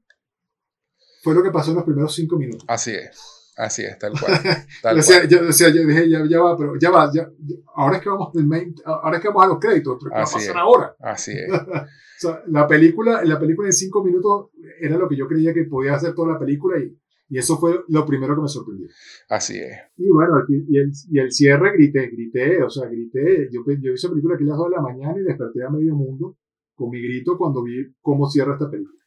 [1.21, 2.65] fue lo que pasó en los primeros cinco minutos.
[2.67, 3.37] Así es.
[3.57, 4.33] Así es, tal cual.
[4.99, 5.41] o sea, Yo,
[5.83, 7.27] dije, ya, va, pero ya va, ya,
[7.75, 10.17] ahora es que vamos del main, ahora es que vamos a los créditos, pero ¿qué
[10.17, 10.95] va a pasar ahora?
[10.99, 11.51] Así es.
[11.51, 11.85] o
[12.19, 15.95] sea, la película, la película en cinco minutos era lo que yo creía que podía
[15.95, 16.95] hacer toda la película y,
[17.29, 18.89] y eso fue lo primero que me sorprendió.
[19.27, 19.75] Así es.
[19.97, 23.49] Y bueno, y el, y el cierre grité, grité, o sea, grité.
[23.51, 25.95] Yo, yo hice película aquí a las 2 de la mañana y desperté a medio
[25.95, 26.37] mundo
[26.75, 29.03] con mi grito cuando vi cómo cierra esta película.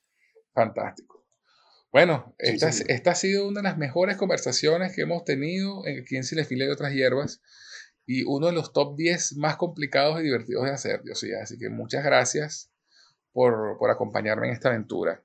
[0.53, 1.20] Fantástico.
[1.93, 6.25] Bueno, esta, esta ha sido una de las mejores conversaciones que hemos tenido aquí en
[6.25, 7.43] Cinefile de otras hierbas
[8.07, 11.69] y uno de los top 10 más complicados y divertidos de hacer, Dios Así que
[11.69, 12.73] muchas gracias
[13.33, 15.23] por, por acompañarme en esta aventura.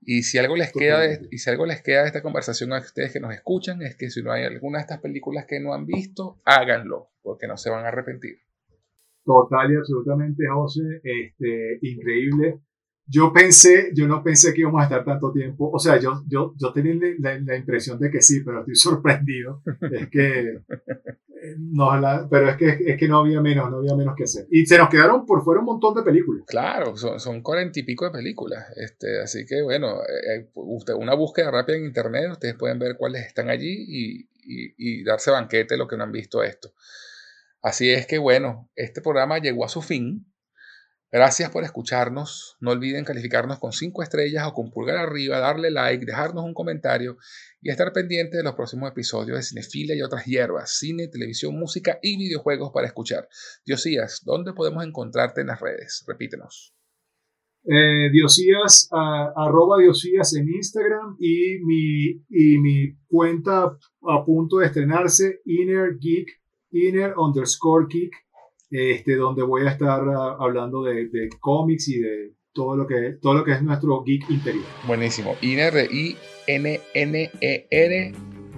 [0.00, 2.78] Y si algo les queda de, y si algo les queda de esta conversación a
[2.78, 5.74] ustedes que nos escuchan, es que si no hay alguna de estas películas que no
[5.74, 8.38] han visto, háganlo, porque no se van a arrepentir.
[9.24, 11.00] Total y absolutamente, José.
[11.02, 12.60] Este, increíble.
[13.08, 15.70] Yo pensé, yo no pensé que íbamos a estar tanto tiempo.
[15.72, 19.62] O sea, yo, yo, yo tenía la, la impresión de que sí, pero estoy sorprendido.
[19.90, 20.62] Es que
[21.58, 21.90] no,
[22.30, 24.46] pero es que, es que no había menos, no había menos que hacer.
[24.50, 26.44] Y se nos quedaron por fuera un montón de películas.
[26.46, 28.66] Claro, son cuarenta y pico de películas.
[28.76, 32.96] Este, así que bueno, eh, eh, usted, una búsqueda rápida en internet, ustedes pueden ver
[32.96, 36.72] cuáles están allí y, y, y darse banquete lo que no han visto esto.
[37.62, 40.26] Así es que bueno, este programa llegó a su fin.
[41.10, 42.56] Gracias por escucharnos.
[42.60, 47.16] No olviden calificarnos con 5 estrellas o con pulgar arriba, darle like, dejarnos un comentario
[47.62, 51.98] y estar pendiente de los próximos episodios de Cinefilia y otras hierbas, cine, televisión, música
[52.02, 53.26] y videojuegos para escuchar.
[53.64, 56.04] Diosías, ¿dónde podemos encontrarte en las redes?
[56.06, 56.74] Repítenos.
[57.64, 65.40] Eh, Diosías, arroba Diosías en Instagram y mi, y mi cuenta a punto de estrenarse,
[65.46, 66.28] Inner Geek,
[66.70, 68.12] Inner underscore Geek
[68.70, 73.16] este, donde voy a estar uh, hablando de, de, cómics y de todo lo, que,
[73.20, 74.64] todo lo que es nuestro geek interior.
[74.86, 75.36] Buenísimo.
[75.40, 76.82] INR, I-N-N-E-R,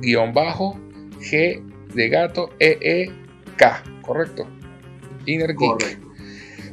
[0.01, 0.79] guion bajo,
[1.19, 1.63] G
[1.95, 4.47] de gato, E-E-K, ¿correcto?
[5.27, 5.99] Inner Geek.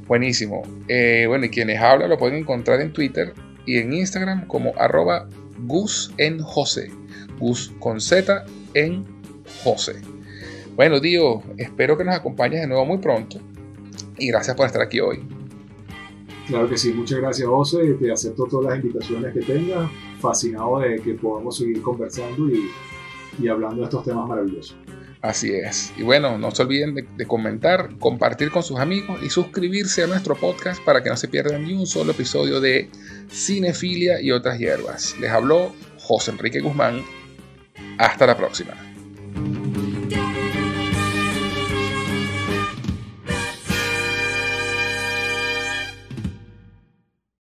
[0.07, 0.63] Buenísimo.
[0.87, 3.33] Eh, bueno, y quienes hablan lo pueden encontrar en Twitter
[3.65, 5.27] y en Instagram como arroba
[5.59, 6.89] Gus en José.
[7.39, 9.05] Gus con Z en
[9.63, 10.01] José.
[10.77, 13.39] Bueno, Dio, espero que nos acompañes de nuevo muy pronto
[14.19, 15.27] y gracias por estar aquí hoy.
[16.45, 19.89] Claro que sí, muchas gracias José, te acepto todas las invitaciones que tengas,
[20.21, 22.69] fascinado de que podamos seguir conversando y,
[23.39, 24.77] y hablando de estos temas maravillosos.
[25.23, 25.91] Así es.
[25.97, 30.07] Y bueno, no se olviden de, de, comentar, compartir con sus amigos y suscribirse a
[30.07, 32.87] nuestro podcast para que no se pierdan ni un solo episodio de
[33.31, 35.15] Cinefilia y otras hierbas.
[35.19, 37.01] Les habló José Enrique Guzmán.
[37.97, 38.86] Hasta la próxima.